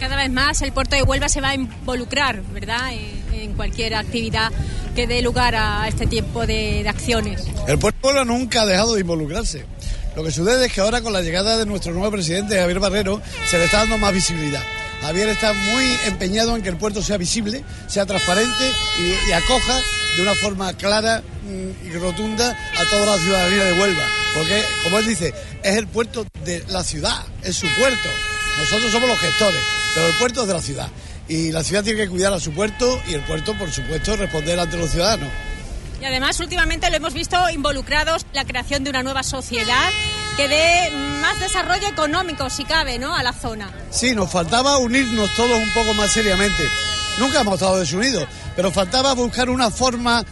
Cada 0.00 0.16
vez 0.16 0.30
más 0.30 0.62
el 0.62 0.72
puerto 0.72 0.96
de 0.96 1.02
Huelva 1.02 1.28
se 1.28 1.40
va 1.40 1.50
a 1.50 1.54
involucrar, 1.54 2.42
¿verdad?, 2.42 2.92
en, 2.92 3.24
cualquier 3.54 3.94
actividad 3.94 4.50
que 4.96 5.06
dé 5.06 5.20
lugar 5.20 5.54
a 5.54 5.86
este 5.86 6.06
tipo 6.06 6.46
de, 6.46 6.82
de 6.82 6.88
acciones. 6.88 7.44
El 7.68 7.78
puerto 7.78 7.98
de 8.00 8.14
Huelva 8.14 8.24
nunca 8.24 8.62
ha 8.62 8.66
dejado 8.66 8.94
de 8.94 9.02
involucrarse. 9.02 9.66
Lo 10.16 10.22
que 10.22 10.30
sucede 10.30 10.66
es 10.66 10.72
que 10.72 10.80
ahora 10.80 11.00
con 11.00 11.12
la 11.12 11.22
llegada 11.22 11.56
de 11.56 11.66
nuestro 11.66 11.92
nuevo 11.92 12.12
presidente, 12.12 12.56
Javier 12.56 12.78
Barrero, 12.78 13.20
se 13.50 13.58
le 13.58 13.64
está 13.64 13.78
dando 13.78 13.98
más 13.98 14.12
visibilidad. 14.12 14.62
Javier 15.00 15.28
está 15.28 15.52
muy 15.52 15.84
empeñado 16.06 16.54
en 16.56 16.62
que 16.62 16.68
el 16.68 16.76
puerto 16.76 17.02
sea 17.02 17.18
visible, 17.18 17.64
sea 17.88 18.06
transparente 18.06 18.70
y, 19.28 19.32
acoja 19.32 19.80
de 20.16 20.22
una 20.22 20.34
forma 20.34 20.72
clara 20.74 21.20
mm, 21.20 21.86
y 21.86 21.90
rotunda 21.98 22.56
a 22.78 22.84
toda 22.88 23.16
la 23.16 23.22
ciudadanía 23.22 23.64
de 23.64 23.72
Huelva. 23.80 24.08
Porque, 24.34 24.62
como 24.84 24.98
él 24.98 25.06
dice, 25.06 25.34
es 25.62 25.76
el 25.76 25.88
puerto 25.88 26.24
de 26.44 26.64
la 26.68 26.84
ciudad, 26.84 27.24
es 27.42 27.56
su 27.56 27.66
puerto. 27.78 28.08
Nosotros 28.58 28.92
somos 28.92 29.08
los 29.08 29.18
gestores, 29.18 29.60
pero 29.94 30.06
el 30.06 30.14
puerto 30.14 30.42
es 30.42 30.48
de 30.48 30.54
la 30.54 30.62
ciudad. 30.62 30.88
Y 31.26 31.50
la 31.50 31.64
ciudad 31.64 31.82
tiene 31.82 32.02
que 32.02 32.08
cuidar 32.08 32.32
a 32.32 32.40
su 32.40 32.52
puerto 32.52 33.02
y 33.08 33.14
el 33.14 33.22
puerto, 33.22 33.56
por 33.58 33.70
supuesto, 33.70 34.16
responder 34.16 34.60
ante 34.60 34.76
los 34.76 34.90
ciudadanos. 34.90 35.28
Y 36.04 36.06
además, 36.06 36.38
últimamente 36.38 36.90
lo 36.90 36.96
hemos 36.96 37.14
visto 37.14 37.48
involucrados 37.48 38.26
la 38.34 38.44
creación 38.44 38.84
de 38.84 38.90
una 38.90 39.02
nueva 39.02 39.22
sociedad 39.22 39.88
que 40.36 40.48
dé 40.48 40.90
más 40.90 41.40
desarrollo 41.40 41.88
económico, 41.88 42.50
si 42.50 42.64
cabe, 42.64 42.98
¿no? 42.98 43.14
a 43.14 43.22
la 43.22 43.32
zona. 43.32 43.70
Sí, 43.88 44.14
nos 44.14 44.30
faltaba 44.30 44.76
unirnos 44.76 45.34
todos 45.34 45.58
un 45.58 45.72
poco 45.72 45.94
más 45.94 46.12
seriamente. 46.12 46.62
Nunca 47.18 47.40
hemos 47.40 47.54
estado 47.54 47.78
desunidos, 47.78 48.28
pero 48.54 48.70
faltaba 48.70 49.14
buscar 49.14 49.48
una 49.48 49.70
forma 49.70 50.22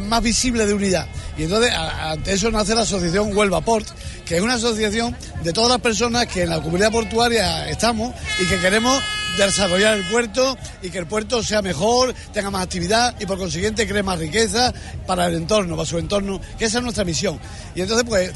más 0.00 0.22
visible 0.22 0.66
de 0.66 0.74
unidad. 0.74 1.06
Y 1.36 1.44
entonces, 1.44 1.72
ante 1.72 2.32
eso 2.32 2.50
nace 2.50 2.74
la 2.74 2.82
asociación 2.82 3.36
Huelva 3.36 3.60
Port, 3.60 3.86
que 4.24 4.36
es 4.36 4.42
una 4.42 4.54
asociación 4.54 5.16
de 5.42 5.52
todas 5.52 5.70
las 5.70 5.80
personas 5.80 6.26
que 6.26 6.42
en 6.42 6.50
la 6.50 6.60
comunidad 6.60 6.90
portuaria 6.90 7.68
estamos 7.70 8.12
y 8.42 8.46
que 8.46 8.58
queremos 8.58 9.02
desarrollar 9.36 9.96
el 9.96 10.04
puerto 10.04 10.56
y 10.82 10.90
que 10.90 10.98
el 10.98 11.06
puerto 11.06 11.42
sea 11.42 11.62
mejor, 11.62 12.14
tenga 12.32 12.50
más 12.50 12.64
actividad 12.64 13.14
y 13.20 13.26
por 13.26 13.38
consiguiente 13.38 13.86
cree 13.86 14.02
más 14.02 14.18
riqueza 14.18 14.72
para 15.06 15.26
el 15.26 15.34
entorno, 15.34 15.76
para 15.76 15.86
su 15.86 15.98
entorno, 15.98 16.40
que 16.58 16.64
esa 16.64 16.78
es 16.78 16.84
nuestra 16.84 17.04
misión. 17.04 17.38
Y 17.74 17.82
entonces, 17.82 18.04
pues, 18.08 18.32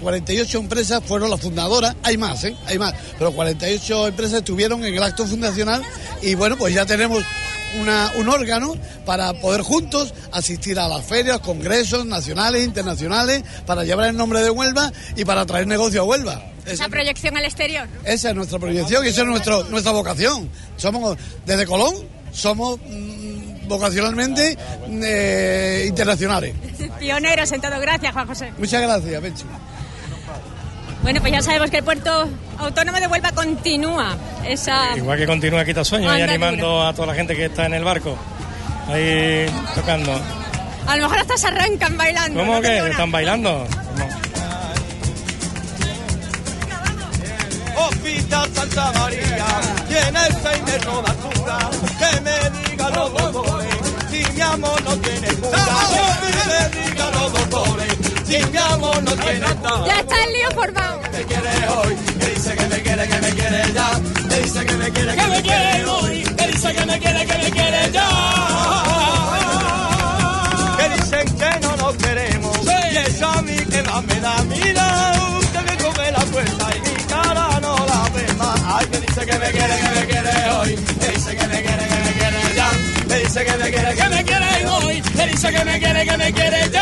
pues, 0.00 0.54
empresas 0.54 1.02
fueron 1.04 1.30
las 1.30 1.40
fundadoras, 1.40 1.96
hay 2.02 2.16
más, 2.16 2.44
¿eh? 2.44 2.56
Hay 2.66 2.78
más, 2.78 2.94
pero 3.18 3.32
48 3.32 4.08
empresas 4.08 4.38
estuvieron 4.38 4.84
en 4.84 4.94
el 4.94 5.02
acto 5.02 5.26
fundacional 5.26 5.82
y 6.22 6.34
bueno, 6.34 6.56
pues 6.56 6.74
ya 6.74 6.86
tenemos 6.86 7.24
un 8.18 8.28
órgano 8.28 8.74
para 9.04 9.32
poder 9.34 9.62
juntos 9.62 10.14
asistir 10.32 10.78
a 10.78 10.88
las 10.88 11.04
ferias, 11.04 11.40
congresos 11.40 12.06
nacionales, 12.06 12.64
internacionales, 12.64 13.42
para 13.66 13.84
llevar 13.84 14.08
el 14.08 14.16
nombre 14.16 14.40
de 14.40 14.50
Huelva 14.50 14.92
y 15.16 15.24
para 15.24 15.44
traer 15.46 15.66
negocio 15.66 16.02
a 16.02 16.04
Huelva. 16.04 16.42
Esa 16.66 16.88
proyección 16.88 17.36
al 17.36 17.44
exterior. 17.44 17.86
Esa 18.04 18.30
es 18.30 18.34
nuestra 18.34 18.58
proyección 18.58 19.04
y 19.04 19.08
esa 19.08 19.22
es 19.22 19.26
nuestro, 19.26 19.64
nuestra 19.64 19.92
vocación. 19.92 20.50
Somos, 20.76 21.16
desde 21.44 21.64
Colón, 21.66 21.94
somos 22.32 22.78
mm, 22.78 23.68
vocacionalmente 23.68 24.56
eh, 24.88 25.84
internacionales. 25.86 26.54
Pioneros 26.98 27.52
en 27.52 27.60
todo. 27.60 27.78
Gracias, 27.80 28.12
Juan 28.12 28.26
José. 28.26 28.52
Muchas 28.58 28.82
gracias, 28.82 29.20
Pencho. 29.20 29.46
Bueno, 31.06 31.20
pues 31.20 31.32
ya 31.32 31.40
sabemos 31.40 31.70
que 31.70 31.76
el 31.76 31.84
puerto 31.84 32.28
autónomo 32.58 32.98
de 32.98 33.06
Huelva 33.06 33.30
continúa 33.30 34.16
esa... 34.44 34.96
Igual 34.96 35.16
que 35.16 35.26
continúa 35.28 35.64
Quitasueño 35.64 36.18
y 36.18 36.20
animando 36.20 36.82
a 36.82 36.92
toda 36.94 37.06
la 37.06 37.14
gente 37.14 37.36
que 37.36 37.44
está 37.44 37.66
en 37.66 37.74
el 37.74 37.84
barco, 37.84 38.18
ahí 38.88 39.46
tocando. 39.72 40.20
A 40.84 40.96
lo 40.96 41.04
mejor 41.04 41.18
hasta 41.18 41.36
se 41.36 41.46
arrancan 41.46 41.96
bailando. 41.96 42.40
¿Cómo 42.40 42.60
que? 42.60 42.88
¿Están 42.88 43.12
bailando? 43.12 43.68
Hospital 47.76 48.50
Santa 48.52 48.92
María, 48.98 49.46
seis 50.42 50.62
metros 50.64 51.04
de 51.04 51.10
altura, 51.12 51.70
que 52.00 52.20
me 52.22 52.68
digan 52.68 52.92
los 52.94 53.10
si 54.10 54.32
mi 54.32 54.40
amor 54.40 54.82
no 54.82 54.96
tiene 54.96 55.28
mi 58.44 58.58
amor 58.58 59.02
no 59.02 59.12
tiene. 59.12 59.40
Ya 59.86 60.00
está 60.00 60.24
el 60.24 60.32
lío 60.32 60.50
formado. 60.54 61.00
Me 61.12 61.22
quiere 61.24 61.68
hoy, 61.68 61.96
que 62.18 62.26
dice 62.26 62.54
que 62.56 62.66
me 62.66 62.82
quiere, 62.82 63.08
que 63.08 63.20
me 63.20 63.30
quiere 63.30 63.72
ya, 63.74 63.90
que 64.28 64.42
dice 64.42 64.66
que 64.66 64.74
me 64.74 64.90
quiere, 64.90 65.16
que 65.16 65.26
me 65.26 65.42
quiere 65.42 65.84
hoy, 65.84 66.22
que 66.22 66.46
dice 66.48 66.74
que 66.74 66.86
me 66.86 66.98
quiere, 66.98 67.26
que 67.26 67.38
me 67.38 67.50
quiere 67.50 67.90
ya. 67.92 68.08
Que 70.78 70.88
dicen 70.96 71.38
que 71.38 71.60
no 71.60 71.76
nos 71.76 71.96
queremos, 71.96 72.58
y 72.92 72.96
eso 72.96 73.26
a 73.26 73.42
mí 73.42 73.56
que 73.56 73.82
más 73.82 74.04
me 74.04 74.20
da, 74.20 74.42
mira, 74.44 75.12
usted 75.40 75.64
que 75.64 75.84
come 75.84 76.12
la 76.12 76.20
puerta 76.20 76.66
y 76.76 76.80
mi 76.80 76.96
cara 77.04 77.46
Ay, 78.68 78.86
que 78.86 79.00
dice 79.00 79.24
que 79.24 79.38
me 79.38 79.50
quiere, 79.50 79.76
que 79.78 79.88
me 79.88 80.06
quiere 80.06 80.50
hoy. 80.50 80.76
Me 81.00 81.08
dice 81.08 81.36
que 81.36 81.46
me 81.46 81.62
quiere, 81.62 81.86
que 81.88 81.98
me 82.04 82.12
quiere 82.18 82.54
ya. 82.56 82.70
Me 83.08 83.18
dice 83.20 83.44
que 83.44 83.56
me 83.56 83.70
quiere, 83.70 83.94
que 83.94 84.08
me 84.08 84.24
quiere 84.24 84.66
hoy. 84.66 85.02
Me 85.14 85.26
dice 85.28 85.52
que 85.52 85.64
me 85.64 85.78
quiere, 85.78 86.04
que 86.06 86.16
me 86.18 86.32
quiere 86.32 86.70
ya. 86.70 86.75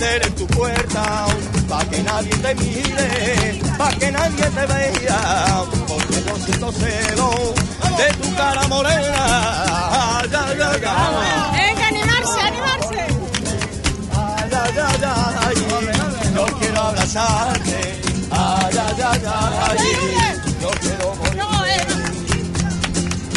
Cartel 0.00 0.22
en 0.26 0.34
tu 0.34 0.46
puerta 0.46 1.26
para 1.68 1.84
que 1.90 2.02
nadie 2.02 2.30
te 2.30 2.54
mire, 2.54 3.60
para 3.76 3.96
que 3.98 4.10
nadie 4.10 4.44
te 4.44 4.66
vea, 4.66 5.64
porque 5.86 6.24
yo 6.26 6.36
siento 6.44 6.72
celo 6.72 7.30
de 7.98 8.14
tu 8.14 8.34
cara 8.34 8.66
morena. 8.68 9.24
Ay, 9.92 10.30
ay, 10.32 10.58
ay, 10.62 10.82
ay. 10.86 11.52
Venga, 11.52 11.86
animarse, 11.88 12.40
animarse. 12.40 13.02
Ay, 14.16 14.50
ay, 14.52 14.78
ay, 14.78 15.04
ay 15.46 15.54
yo 16.34 16.46
quiero 16.58 16.80
abrazarte. 16.80 18.00
Ay, 18.30 18.78
ay, 18.86 19.02
ay, 19.10 19.22
ay, 19.68 19.78
yo 20.60 20.70
quiero 20.80 21.14
morir. 21.16 21.86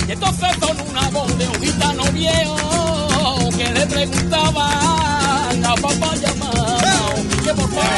Y 0.07 0.11
entonces 0.11 0.57
con 0.57 0.79
una 0.89 1.09
voz 1.09 1.37
de 1.37 1.47
un 1.47 1.61
gitano 1.61 2.03
viejo 2.11 3.49
que 3.57 3.69
le 3.69 3.85
preguntaban 3.87 5.22
a 5.65 5.75
papá 5.75 6.15
llamado 6.15 7.15
que 7.43 7.53
por 7.53 7.69
favor, 7.69 7.93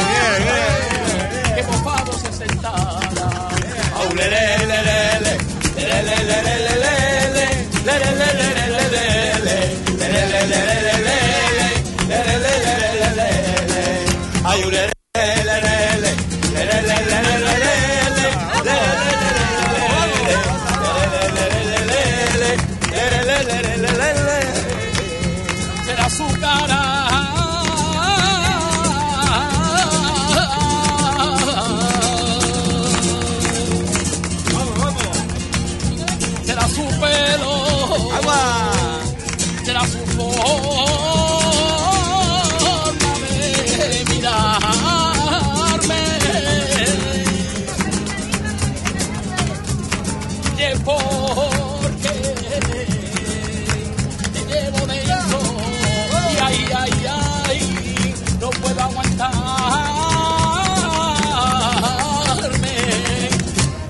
que 1.56 1.62
por 1.62 1.84
favor 1.84 2.14
se 2.20 2.32
sentara. 2.32 2.96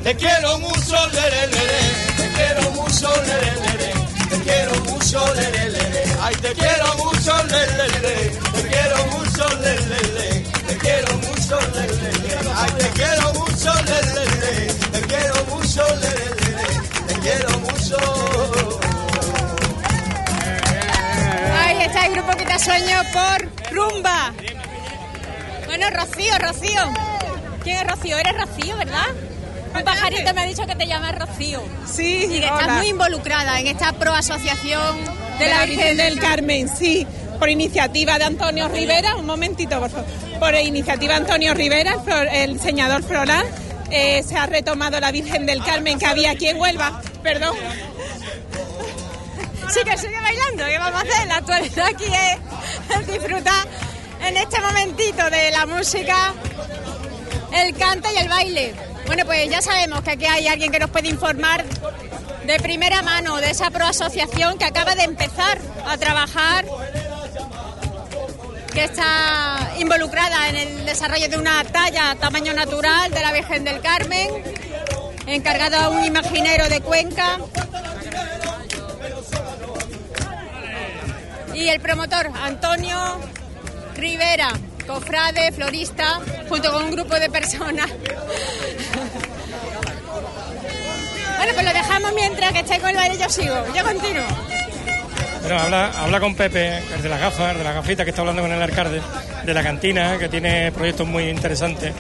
Te 0.06 0.14
quiero 0.14 0.56
mucho, 0.60 0.96
lere. 1.14 1.48
Te 2.16 2.30
quiero 2.30 2.70
mucho, 2.70 3.10
lere, 3.26 3.52
lere. 3.66 3.92
Te 4.30 4.38
quiero 4.38 4.74
mucho, 4.84 5.34
lere. 5.34 6.04
Ay, 6.22 6.34
te 6.36 6.52
quiero 6.52 6.94
mucho, 6.94 7.36
lere, 7.48 7.88
lere. 7.88 8.30
Te 8.54 8.68
quiero 8.68 9.06
mucho, 9.08 9.48
lere, 9.58 9.80
lere. 9.90 10.44
Te 10.68 10.78
quiero 10.78 11.16
mucho, 11.16 11.58
lere, 11.74 12.12
lere. 12.22 12.50
Ay, 12.54 12.70
te 12.78 12.88
quiero 12.90 13.32
mucho, 13.32 13.74
lere. 13.82 14.66
Te 14.92 15.00
quiero 15.08 15.44
mucho, 15.46 15.82
lere. 15.96 16.26
Te 17.08 17.14
quiero 17.18 17.58
mucho. 17.58 17.96
Está 21.80 22.06
el 22.06 22.12
grupo 22.14 22.30
que 22.36 22.44
te 22.44 22.58
sueño 22.60 23.02
por 23.12 23.72
rumba. 23.72 24.32
Bueno, 25.66 25.90
Rocío, 25.90 26.38
Rocío. 26.38 26.94
¿Quién 27.64 27.78
es 27.78 27.86
Rocío? 27.88 28.16
Eres 28.18 28.36
Rocío, 28.36 28.76
¿verdad? 28.76 29.25
Un 29.76 29.84
pajarito 29.84 30.34
me 30.34 30.40
ha 30.42 30.46
dicho 30.46 30.66
que 30.66 30.74
te 30.74 30.86
llamas 30.86 31.18
Rocío. 31.18 31.62
Sí, 31.86 32.26
y 32.30 32.40
que 32.40 32.46
estás 32.46 32.78
muy 32.78 32.88
involucrada 32.88 33.60
en 33.60 33.66
esta 33.66 33.92
proasociación 33.92 34.96
de 35.38 35.48
la 35.48 35.66
Virgen 35.66 35.96
del 35.96 36.18
Carmen, 36.18 36.68
sí, 36.68 37.06
por 37.38 37.50
iniciativa 37.50 38.18
de 38.18 38.24
Antonio 38.24 38.68
Rivera, 38.68 39.16
un 39.16 39.26
momentito, 39.26 39.78
por 39.78 39.90
favor, 39.90 40.06
por 40.38 40.54
iniciativa 40.54 41.14
de 41.14 41.20
Antonio 41.20 41.54
Rivera, 41.54 41.96
el 42.32 42.54
diseñador 42.54 43.02
floral, 43.02 43.46
eh, 43.90 44.22
se 44.26 44.36
ha 44.36 44.46
retomado 44.46 44.98
la 44.98 45.12
Virgen 45.12 45.46
del 45.46 45.62
Carmen 45.62 45.98
que 45.98 46.06
había 46.06 46.30
aquí 46.30 46.48
en 46.48 46.58
Huelva, 46.58 47.00
perdón. 47.22 47.56
Sí 49.68 49.80
que 49.84 49.98
sigue 49.98 50.20
bailando, 50.20 50.64
¿qué 50.64 50.78
vamos 50.78 51.02
a 51.02 51.04
hacer? 51.04 51.28
La 51.28 51.36
actualidad 51.36 51.86
aquí 51.86 52.04
es 52.04 53.06
disfrutar 53.06 53.66
en 54.26 54.36
este 54.36 54.60
momentito 54.60 55.28
de 55.30 55.50
la 55.50 55.66
música, 55.66 56.32
el 57.52 57.76
cante 57.76 58.08
y 58.14 58.18
el 58.18 58.28
baile. 58.28 58.85
Bueno, 59.06 59.24
pues 59.24 59.48
ya 59.48 59.62
sabemos 59.62 60.02
que 60.02 60.10
aquí 60.10 60.26
hay 60.26 60.48
alguien 60.48 60.72
que 60.72 60.78
nos 60.78 60.90
puede 60.90 61.08
informar 61.08 61.64
de 62.44 62.60
primera 62.60 63.02
mano 63.02 63.36
de 63.36 63.50
esa 63.50 63.70
proasociación 63.70 64.58
que 64.58 64.64
acaba 64.64 64.94
de 64.94 65.04
empezar 65.04 65.58
a 65.86 65.96
trabajar, 65.96 66.64
que 68.72 68.84
está 68.84 69.72
involucrada 69.78 70.48
en 70.48 70.56
el 70.56 70.86
desarrollo 70.86 71.28
de 71.28 71.38
una 71.38 71.64
talla 71.64 72.16
tamaño 72.20 72.52
natural 72.52 73.10
de 73.10 73.20
la 73.20 73.32
Virgen 73.32 73.64
del 73.64 73.80
Carmen, 73.80 74.28
encargado 75.26 75.76
a 75.76 75.88
un 75.88 76.04
imaginero 76.04 76.68
de 76.68 76.80
Cuenca. 76.80 77.38
Y 81.54 81.68
el 81.68 81.80
promotor 81.80 82.30
Antonio 82.42 83.18
Rivera, 83.96 84.50
cofrade, 84.86 85.52
florista, 85.52 86.20
junto 86.48 86.70
con 86.70 86.84
un 86.84 86.90
grupo 86.90 87.14
de 87.14 87.30
personas. 87.30 87.90
Bueno, 91.46 91.62
pues 91.62 91.74
lo 91.74 91.80
dejamos 91.80 92.12
mientras 92.12 92.52
que 92.52 92.58
esté 92.58 92.80
con 92.80 92.90
el 92.90 92.96
baile, 92.96 93.16
yo 93.18 93.28
sigo, 93.28 93.54
yo 93.72 93.84
continúo. 93.84 94.24
Bueno, 95.42 95.60
habla, 95.60 95.92
habla 95.96 96.18
con 96.18 96.34
Pepe, 96.34 96.78
el 96.78 97.02
de 97.02 97.08
las 97.08 97.20
gafas, 97.20 97.56
de 97.56 97.62
las 97.62 97.72
gafitas, 97.72 98.02
que 98.02 98.10
está 98.10 98.22
hablando 98.22 98.42
con 98.42 98.50
el 98.50 98.60
alcalde, 98.60 99.00
de 99.44 99.54
la 99.54 99.62
cantina, 99.62 100.18
que 100.18 100.28
tiene 100.28 100.72
proyectos 100.72 101.06
muy 101.06 101.28
interesantes. 101.28 101.94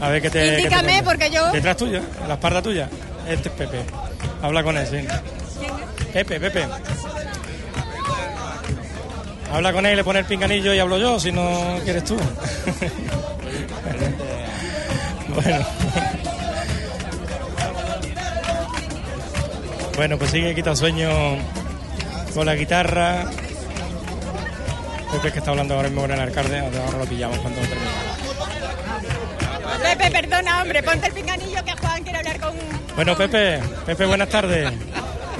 A 0.00 0.08
ver 0.08 0.20
qué 0.20 0.30
te. 0.30 0.58
Indícame, 0.58 1.00
porque 1.04 1.30
yo. 1.30 1.52
Detrás 1.52 1.76
tuya, 1.76 2.02
la 2.26 2.34
espalda 2.34 2.60
tuya. 2.60 2.88
Este 3.28 3.50
es 3.50 3.54
Pepe. 3.54 3.84
Habla 4.42 4.64
con 4.64 4.76
él, 4.76 4.84
sí. 4.84 5.06
Pepe, 6.12 6.40
Pepe. 6.40 6.66
Habla 9.52 9.72
con 9.72 9.86
él, 9.86 9.94
le 9.94 10.02
pone 10.02 10.18
el 10.18 10.24
pinganillo 10.24 10.74
y 10.74 10.80
hablo 10.80 10.98
yo, 10.98 11.20
si 11.20 11.30
no 11.30 11.78
quieres 11.84 12.04
tú. 12.04 12.16
bueno. 15.28 15.66
Bueno, 19.98 20.16
pues 20.16 20.30
sigue 20.30 20.54
quita 20.54 20.76
sueño 20.76 21.10
con 22.32 22.46
la 22.46 22.54
guitarra. 22.54 23.28
Pepe 25.10 25.32
que 25.32 25.38
está 25.40 25.50
hablando 25.50 25.74
ahora 25.74 25.88
mismo 25.88 26.02
con 26.02 26.12
el 26.12 26.20
alcalde, 26.20 26.60
ahora 26.60 26.98
lo 26.98 27.04
pillamos 27.04 27.36
cuando 27.38 27.60
termine. 27.62 27.90
Pepe, 29.82 30.10
perdona, 30.12 30.62
hombre, 30.62 30.84
ponte 30.84 31.08
el 31.08 31.12
pinganillo 31.12 31.64
que 31.64 31.72
Juan 31.72 32.02
quiere 32.04 32.18
hablar 32.18 32.38
con... 32.38 32.54
Bueno, 32.94 33.16
Pepe, 33.16 33.58
Pepe, 33.86 34.06
buenas 34.06 34.28
tardes. 34.28 34.72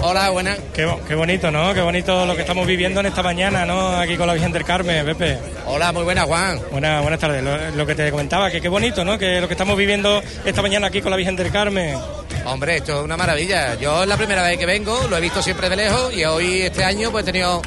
Hola, 0.00 0.30
buenas. 0.30 0.58
Qué, 0.74 1.14
bonito, 1.14 1.52
¿no? 1.52 1.72
Qué 1.72 1.80
bonito 1.80 2.26
lo 2.26 2.34
que 2.34 2.40
estamos 2.40 2.66
viviendo 2.66 2.98
en 2.98 3.06
esta 3.06 3.22
mañana, 3.22 3.64
¿no? 3.64 3.90
Aquí 3.90 4.16
con 4.16 4.26
la 4.26 4.32
Virgen 4.32 4.50
del 4.50 4.64
Carmen, 4.64 5.06
Pepe. 5.06 5.38
Hola, 5.66 5.92
muy 5.92 6.02
buenas, 6.02 6.26
Juan. 6.26 6.60
Buenas, 6.72 7.02
buenas 7.02 7.20
tardes. 7.20 7.44
Lo, 7.76 7.86
que 7.86 7.94
te 7.94 8.10
comentaba, 8.10 8.50
que 8.50 8.60
qué 8.60 8.68
bonito, 8.68 9.04
¿no? 9.04 9.18
Que 9.18 9.40
lo 9.40 9.46
que 9.46 9.54
estamos 9.54 9.76
viviendo 9.76 10.20
esta 10.44 10.62
mañana 10.62 10.88
aquí 10.88 11.00
con 11.00 11.12
la 11.12 11.16
Virgen 11.16 11.36
del 11.36 11.52
Carmen. 11.52 11.96
Hombre, 12.44 12.76
esto 12.76 12.98
es 12.98 13.04
una 13.04 13.16
maravilla. 13.16 13.74
Yo 13.76 14.02
es 14.02 14.08
la 14.08 14.16
primera 14.16 14.42
vez 14.42 14.58
que 14.58 14.66
vengo, 14.66 15.06
lo 15.08 15.16
he 15.16 15.20
visto 15.20 15.42
siempre 15.42 15.68
de 15.68 15.76
lejos 15.76 16.12
y 16.14 16.24
hoy, 16.24 16.62
este 16.62 16.84
año, 16.84 17.10
pues 17.10 17.22
he 17.22 17.32
tenido 17.32 17.62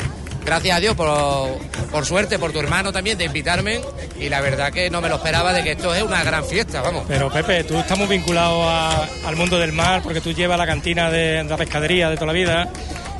gracias 0.46 0.78
a 0.78 0.80
Dios 0.80 0.96
por, 0.96 2.06
suerte, 2.06 2.40
por 2.40 2.52
tu 2.52 2.60
hermano 2.60 2.92
también, 2.92 3.18
de 3.18 3.26
invitarme. 3.26 3.82
Y 4.20 4.30
la 4.30 4.42
verdad 4.42 4.72
que 4.72 4.90
no 4.90 5.02
me 5.02 5.10
lo 5.10 5.16
esperaba 5.16 5.54
de 5.54 5.64
que 5.64 5.72
esto 5.72 5.94
es 5.94 6.04
una 6.04 6.24
gran 6.24 6.44
fiesta, 6.46 6.82
vamos. 6.82 7.06
Pero 7.08 7.32
Pepe, 7.32 7.64
tú 7.64 7.78
estás 7.78 7.98
muy 7.98 8.08
vinculado 8.08 8.68
al 8.70 9.36
mundo 9.36 9.60
del 9.60 9.72
mar 9.72 10.02
porque 10.04 10.22
tú 10.22 10.32
llevas 10.32 10.58
la 10.58 10.66
cantina 10.66 11.10
de, 11.10 11.44
la 11.44 11.58
pescadería 11.58 12.10
de 12.10 12.16
toda 12.16 12.28
la 12.28 12.34
vida. 12.34 12.70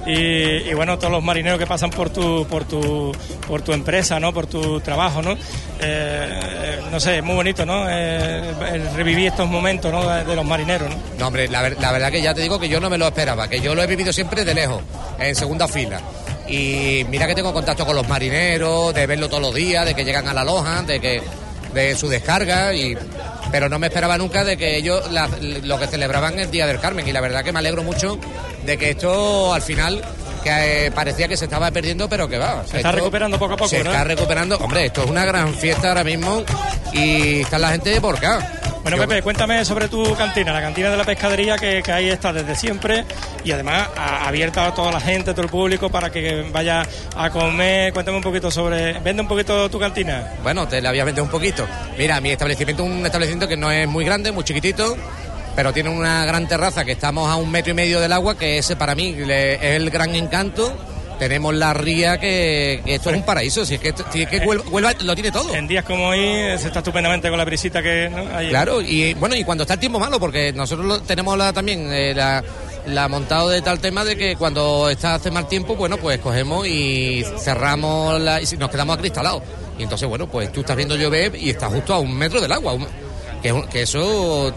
Y, 0.06 0.74
bueno, 0.74 0.98
todos 0.98 1.12
los 1.12 1.24
marineros 1.24 1.60
que 1.60 1.68
pasan 1.68 1.92
por 1.92 2.10
tu, 2.10 2.48
por 2.48 2.66
tu, 2.66 3.12
por 3.48 3.62
tu 3.62 3.72
empresa, 3.72 4.20
¿no? 4.20 4.34
Por 4.34 4.48
tu 4.48 4.80
trabajo, 4.82 5.22
¿no? 5.22 5.38
Eh, 5.80 6.80
no 6.90 7.00
sé, 7.00 7.18
es 7.18 7.24
muy 7.24 7.36
bonito, 7.36 7.66
¿no? 7.66 7.86
Eh, 7.88 8.54
el 8.74 8.94
revivir 8.96 9.28
estos 9.28 9.48
momentos, 9.48 9.92
¿no? 9.92 10.08
De, 10.10 10.36
los 10.36 10.46
marineros, 10.46 10.90
¿no? 10.90 10.96
No, 11.20 11.28
hombre, 11.28 11.48
la, 11.48 11.70
la 11.70 11.92
verdad 11.92 12.12
que 12.12 12.22
ya 12.22 12.34
te 12.34 12.42
digo 12.42 12.60
que 12.60 12.68
yo 12.68 12.80
no 12.80 12.90
me 12.90 12.98
lo 12.98 13.08
esperaba, 13.08 13.48
que 13.48 13.62
yo 13.62 13.76
lo 13.76 13.84
he 13.84 13.88
vivido 13.88 14.12
siempre 14.12 14.44
de 14.44 14.56
lejos, 14.56 14.82
en 15.20 15.36
segunda 15.36 15.68
fila. 15.68 16.02
Y 16.48 17.06
mira 17.10 17.28
que 17.28 17.36
tengo 17.36 17.54
contacto 17.54 17.86
con 17.86 17.96
los 17.96 18.08
marineros, 18.08 18.94
de 18.94 19.06
verlo 19.06 19.28
todos 19.28 19.42
los 19.42 19.54
días, 19.54 19.86
de 19.86 19.94
que 19.94 20.04
llegan 20.04 20.28
a 20.28 20.34
la 20.34 20.44
loja, 20.44 20.82
de 20.82 21.00
que 21.00 21.22
de 21.74 21.96
su 21.96 22.10
descarga 22.10 22.74
y 22.74 22.98
pero 23.52 23.70
no 23.70 23.80
me 23.80 23.88
esperaba 23.88 24.18
nunca 24.18 24.44
de 24.44 24.58
que 24.58 24.78
ellos 24.78 25.04
lo 25.64 25.80
que 25.80 25.88
celebraban 25.88 26.40
el 26.40 26.50
Día 26.50 26.66
del 26.66 26.80
Carmen. 26.80 27.08
Y 27.08 27.12
la 27.12 27.22
verdad 27.22 27.44
que 27.44 27.52
me 27.52 27.60
alegro 27.60 27.84
mucho 27.84 28.18
de 28.66 28.78
que 28.78 28.92
esto 28.92 29.54
al 29.54 29.62
final 29.62 30.02
que 30.44 30.88
eh, 30.88 30.92
parecía 30.92 31.28
que 31.28 31.38
se 31.38 31.46
estaba 31.46 31.70
perdiendo 31.72 32.10
pero 32.10 32.28
que 32.28 32.38
va. 32.38 32.64
Se 32.66 32.78
está 32.78 32.92
recuperando 32.92 33.38
poco 33.38 33.54
a 33.54 33.58
poco 33.58 33.70
se 33.70 33.78
está 33.78 34.04
recuperando. 34.04 34.58
Hombre 34.58 34.86
esto 34.86 35.04
es 35.04 35.10
una 35.10 35.26
gran 35.26 35.54
fiesta 35.54 35.90
ahora 35.90 36.04
mismo 36.04 36.44
y 36.94 37.42
está 37.42 37.60
la 37.60 37.72
gente 37.72 38.00
por 38.02 38.18
acá 38.18 38.61
bueno, 38.84 38.98
Pepe, 38.98 39.22
cuéntame 39.22 39.64
sobre 39.64 39.88
tu 39.88 40.16
cantina, 40.16 40.54
la 40.54 40.62
cantina 40.62 40.90
de 40.90 40.98
la 40.98 41.04
pescadería 41.04 41.58
que, 41.58 41.84
ahí 41.92 42.10
está 42.10 42.34
desde 42.34 42.56
siempre 42.56 43.06
y 43.44 43.52
además 43.52 43.90
abierta 43.96 44.68
a 44.68 44.74
toda 44.74 44.92
la 44.92 45.00
gente, 45.00 45.32
a 45.32 45.34
todo 45.34 45.44
el 45.44 45.52
público 45.52 45.90
para 45.90 46.12
que 46.12 46.50
vaya 46.52 46.84
a 47.16 47.30
comer. 47.30 47.94
Cuéntame 47.94 48.18
un 48.18 48.24
poquito 48.24 48.50
sobre. 48.50 49.00
¿Vende 49.00 49.22
un 49.22 49.28
poquito 49.28 49.70
tu 49.70 49.80
cantina? 49.80 50.34
Bueno, 50.44 50.68
te 50.68 50.82
la 50.82 50.90
voy 50.90 51.00
a 51.00 51.06
vender 51.06 51.24
un 51.24 51.30
poquito. 51.30 51.68
Mira, 51.98 52.20
mi 52.22 52.32
establecimiento 52.32 52.84
es 52.84 52.90
un 52.90 53.06
establecimiento 53.06 53.48
que 53.48 53.58
no 53.58 53.72
es 53.72 53.88
muy 53.88 54.04
grande, 54.04 54.32
muy 54.32 54.44
chiquitito, 54.44 54.98
pero 55.56 55.72
tiene 55.74 55.90
una 55.90 56.26
gran 56.26 56.48
terraza 56.48 56.84
que 56.84 56.94
estamos 56.94 57.30
a 57.30 57.36
un 57.36 57.52
metro 57.52 57.72
y 57.72 57.76
medio 57.76 58.00
del 58.00 58.14
agua, 58.14 58.38
que 58.38 58.58
ese 58.58 58.76
para 58.76 58.96
mí 58.96 59.16
es 59.18 59.60
el 59.62 59.90
gran 59.90 60.16
encanto 60.16 60.76
tenemos 61.22 61.54
la 61.54 61.72
ría 61.72 62.20
que, 62.20 62.82
esto 62.84 63.12
es 63.12 63.16
un 63.16 63.22
paraíso, 63.22 63.64
si 63.64 63.76
es 63.76 63.80
que, 63.80 63.94
si 64.12 64.24
es 64.24 64.28
que 64.28 64.40
Huelva, 64.40 64.92
lo 65.04 65.14
tiene 65.14 65.32
todo. 65.32 65.54
En 65.54 65.68
días 65.68 65.86
como 65.86 66.08
hoy 66.08 66.18
se 66.58 66.66
está 66.66 66.80
estupendamente 66.80 67.30
con 67.30 67.38
la 67.38 67.46
brisita 67.46 67.84
que 67.84 68.10
hay. 68.34 68.50
Claro, 68.50 68.82
y 68.82 69.14
bueno, 69.14 69.36
y 69.36 69.44
cuando 69.44 69.62
está 69.62 69.76
el 69.76 69.80
tiempo 69.80 70.00
malo, 70.00 70.20
porque 70.20 70.52
nosotros 70.52 71.06
tenemos 71.06 71.38
la, 71.38 71.54
también 71.54 71.94
eh, 71.94 72.16
la, 72.16 72.44
la 72.88 73.08
montado 73.08 73.50
de 73.50 73.62
tal 73.62 73.78
tema 73.78 74.04
de 74.04 74.16
que 74.16 74.36
cuando 74.36 74.90
está 74.90 75.14
hace 75.14 75.30
mal 75.30 75.48
tiempo, 75.48 75.76
bueno, 75.76 75.98
pues 75.98 76.18
cogemos 76.18 76.66
y 76.66 77.24
cerramos 77.38 78.20
la, 78.20 78.42
y 78.42 78.46
nos 78.58 78.72
quedamos 78.72 78.98
acristalados. 78.98 79.44
Y 79.78 79.84
entonces, 79.84 80.10
bueno, 80.10 80.26
pues 80.28 80.52
tú 80.52 80.62
estás 80.62 80.76
viendo 80.76 80.96
llover 80.96 81.36
y 81.36 81.52
estás 81.52 81.72
justo 81.72 81.94
a 81.94 82.00
un 82.00 82.18
metro 82.18 82.42
del 82.42 82.52
agua. 82.52 82.76
que, 83.44 83.64
que 83.72 83.84
eso 83.84 84.52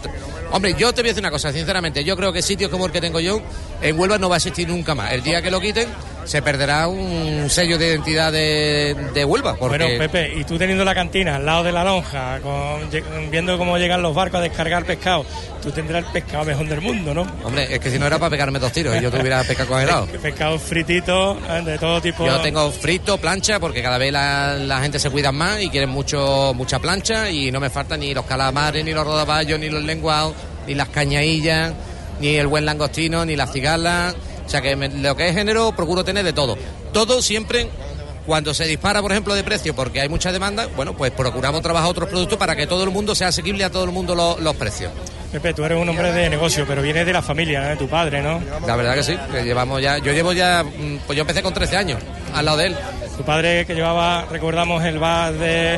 Hombre, 0.51 0.73
yo 0.77 0.93
te 0.93 1.01
voy 1.01 1.09
a 1.09 1.11
decir 1.11 1.21
una 1.21 1.31
cosa, 1.31 1.51
sinceramente, 1.51 2.03
yo 2.03 2.15
creo 2.15 2.31
que 2.31 2.41
sitios 2.41 2.71
como 2.71 2.85
el 2.85 2.91
que 2.91 3.01
tengo 3.01 3.19
yo, 3.19 3.41
en 3.81 3.99
Huelva 3.99 4.17
no 4.17 4.29
va 4.29 4.35
a 4.35 4.37
existir 4.37 4.67
nunca 4.67 4.95
más. 4.95 5.11
El 5.11 5.21
día 5.21 5.41
que 5.41 5.51
lo 5.51 5.59
quiten, 5.59 5.89
se 6.25 6.41
perderá 6.41 6.87
un 6.87 7.49
sello 7.49 7.77
de 7.77 7.87
identidad 7.87 8.31
de, 8.31 8.95
de 9.13 9.25
Huelva. 9.25 9.53
Bueno, 9.53 9.85
Pepe, 9.97 10.33
y 10.35 10.43
tú 10.43 10.57
teniendo 10.57 10.83
la 10.83 10.95
cantina 10.95 11.35
al 11.35 11.45
lado 11.45 11.63
de 11.63 11.71
la 11.71 11.83
lonja, 11.83 12.39
viendo 13.29 13.57
cómo 13.57 13.77
llegan 13.77 14.01
los 14.01 14.15
barcos 14.15 14.39
a 14.39 14.43
descargar 14.43 14.85
pescado, 14.85 15.25
tú 15.61 15.71
tendrás 15.71 16.03
el 16.05 16.11
pescado 16.11 16.45
mejor 16.45 16.67
del 16.67 16.81
mundo, 16.81 17.13
¿no? 17.13 17.27
Hombre, 17.43 17.73
es 17.73 17.79
que 17.79 17.91
si 17.91 17.99
no 17.99 18.07
era 18.07 18.17
para 18.17 18.31
pegarme 18.31 18.59
dos 18.59 18.71
tiros 18.71 18.95
y 18.97 19.01
yo 19.01 19.11
tuviera 19.11 19.43
pescado 19.43 19.69
congelado. 19.69 20.07
pescado 20.21 20.57
fritito, 20.57 21.37
eh, 21.47 21.61
de 21.63 21.77
todo 21.77 22.01
tipo. 22.01 22.25
Yo 22.25 22.41
tengo 22.41 22.71
frito, 22.71 23.17
plancha, 23.19 23.59
porque 23.59 23.83
cada 23.83 23.97
vez 23.97 24.11
la, 24.11 24.79
gente 24.81 24.99
se 24.99 25.09
cuida 25.09 25.31
más 25.31 25.61
y 25.61 25.69
quieren 25.69 25.89
mucho 25.89 26.53
mucha 26.55 26.79
plancha 26.79 27.29
y 27.29 27.51
no 27.51 27.59
me 27.59 27.69
faltan 27.69 27.99
ni 27.99 28.13
los 28.13 28.25
calamares, 28.25 28.83
ni 28.83 28.93
los 28.93 29.05
rodaballos, 29.05 29.59
ni 29.59 29.69
los 29.69 29.83
lenguados, 29.83 30.33
ni 30.67 30.73
las 30.73 30.89
cañaillas, 30.89 31.73
ni 32.19 32.35
el 32.35 32.47
buen 32.47 32.65
langostino, 32.65 33.25
ni 33.25 33.35
las 33.35 33.51
cigalas 33.51 34.15
o 34.45 34.49
sea 34.49 34.61
que 34.61 34.75
lo 34.75 35.15
que 35.15 35.29
es 35.29 35.35
género 35.35 35.75
procuro 35.75 36.03
tener 36.03 36.23
de 36.23 36.33
todo. 36.33 36.57
Todo 36.93 37.21
siempre 37.21 37.69
cuando 38.25 38.53
se 38.53 38.65
dispara, 38.65 39.01
por 39.01 39.11
ejemplo, 39.11 39.35
de 39.35 39.43
precio 39.43 39.75
porque 39.75 40.01
hay 40.01 40.09
mucha 40.09 40.31
demanda, 40.31 40.67
bueno, 40.75 40.95
pues 40.95 41.11
procuramos 41.11 41.61
trabajar 41.61 41.89
otros 41.89 42.09
productos 42.09 42.37
para 42.37 42.55
que 42.55 42.67
todo 42.67 42.83
el 42.83 42.91
mundo 42.91 43.15
sea 43.15 43.27
asequible 43.27 43.63
a 43.63 43.69
todo 43.69 43.83
el 43.83 43.91
mundo 43.91 44.15
los, 44.15 44.55
precios. 44.55 44.91
Pepe, 45.35 45.53
tú 45.53 45.65
eres 45.65 45.77
un 45.77 45.89
hombre 45.89 46.13
de 46.13 46.29
negocio, 46.29 46.63
pero 46.65 46.81
vienes 46.81 47.05
de 47.05 47.11
la 47.11 47.21
familia, 47.21 47.59
de 47.63 47.75
tu 47.75 47.89
padre, 47.89 48.21
¿no? 48.21 48.41
La 48.65 48.77
verdad 48.77 48.95
que 48.95 49.03
sí, 49.03 49.17
que 49.33 49.43
llevamos 49.43 49.81
ya, 49.81 49.97
yo 49.97 50.13
llevo 50.13 50.31
ya, 50.31 50.63
mm, 50.63 50.99
pues 51.05 51.17
yo 51.17 51.23
empecé 51.23 51.43
con 51.43 51.53
13 51.53 51.75
años, 51.75 52.01
al 52.33 52.45
lado 52.45 52.57
de 52.57 52.67
él. 52.67 52.75
Tu 53.17 53.23
padre 53.23 53.65
que 53.65 53.75
llevaba, 53.75 54.25
recordamos, 54.31 54.81
el 54.85 54.97
bar 54.97 55.33
de, 55.33 55.77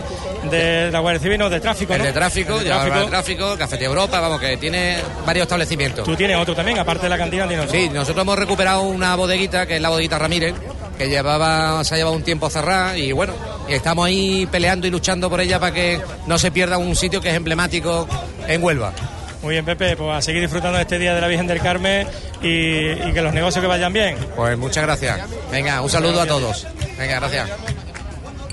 de 0.51 0.91
la 0.91 0.99
Guardia 0.99 1.21
Civil, 1.21 1.49
de 1.49 1.59
tráfico, 1.59 1.93
¿no? 1.93 2.03
El 2.03 2.03
de 2.03 2.13
tráfico, 2.13 2.57
el 2.59 2.65
de 2.65 2.69
tráfico, 2.69 2.99
el 2.99 3.09
tráfico 3.09 3.57
Café 3.57 3.77
de 3.77 3.85
Europa, 3.85 4.19
vamos, 4.19 4.39
que 4.39 4.57
tiene 4.57 4.97
varios 5.25 5.45
establecimientos. 5.45 6.05
¿Tú 6.05 6.15
tienes 6.15 6.37
otro 6.37 6.53
también, 6.55 6.77
aparte 6.77 7.03
de 7.03 7.09
la 7.09 7.17
cantina? 7.17 7.47
Sí, 7.67 7.89
nosotros 7.89 8.21
hemos 8.21 8.37
recuperado 8.37 8.81
una 8.83 9.15
bodeguita, 9.15 9.65
que 9.65 9.77
es 9.77 9.81
la 9.81 9.89
bodeguita 9.89 10.19
Ramírez, 10.19 10.53
que 10.99 11.09
llevaba, 11.09 11.83
se 11.83 11.95
ha 11.95 11.97
llevado 11.97 12.15
un 12.15 12.23
tiempo 12.23 12.47
cerrada 12.49 12.95
y 12.95 13.11
bueno, 13.11 13.33
estamos 13.67 14.05
ahí 14.05 14.47
peleando 14.51 14.85
y 14.85 14.91
luchando 14.91 15.31
por 15.31 15.41
ella 15.41 15.59
para 15.59 15.73
que 15.73 15.99
no 16.27 16.37
se 16.37 16.51
pierda 16.51 16.77
un 16.77 16.95
sitio 16.95 17.21
que 17.21 17.29
es 17.29 17.35
emblemático 17.35 18.07
en 18.47 18.63
Huelva. 18.63 18.93
Muy 19.41 19.53
bien, 19.53 19.65
Pepe, 19.65 19.95
pues 19.95 20.17
a 20.17 20.21
seguir 20.21 20.41
disfrutando 20.41 20.77
de 20.77 20.83
este 20.83 20.99
Día 20.99 21.13
de 21.13 21.21
la 21.21 21.27
Virgen 21.27 21.47
del 21.47 21.61
Carmen 21.61 22.07
y, 22.41 23.11
que 23.13 23.21
los 23.21 23.33
negocios 23.33 23.61
que 23.61 23.67
vayan 23.67 23.93
bien. 23.93 24.17
Pues 24.35 24.57
muchas 24.57 24.83
gracias. 24.83 25.21
Venga, 25.51 25.81
un 25.81 25.89
saludo 25.89 26.21
a 26.21 26.25
todos. 26.25 26.65
Venga, 26.97 27.19
gracias. 27.19 27.49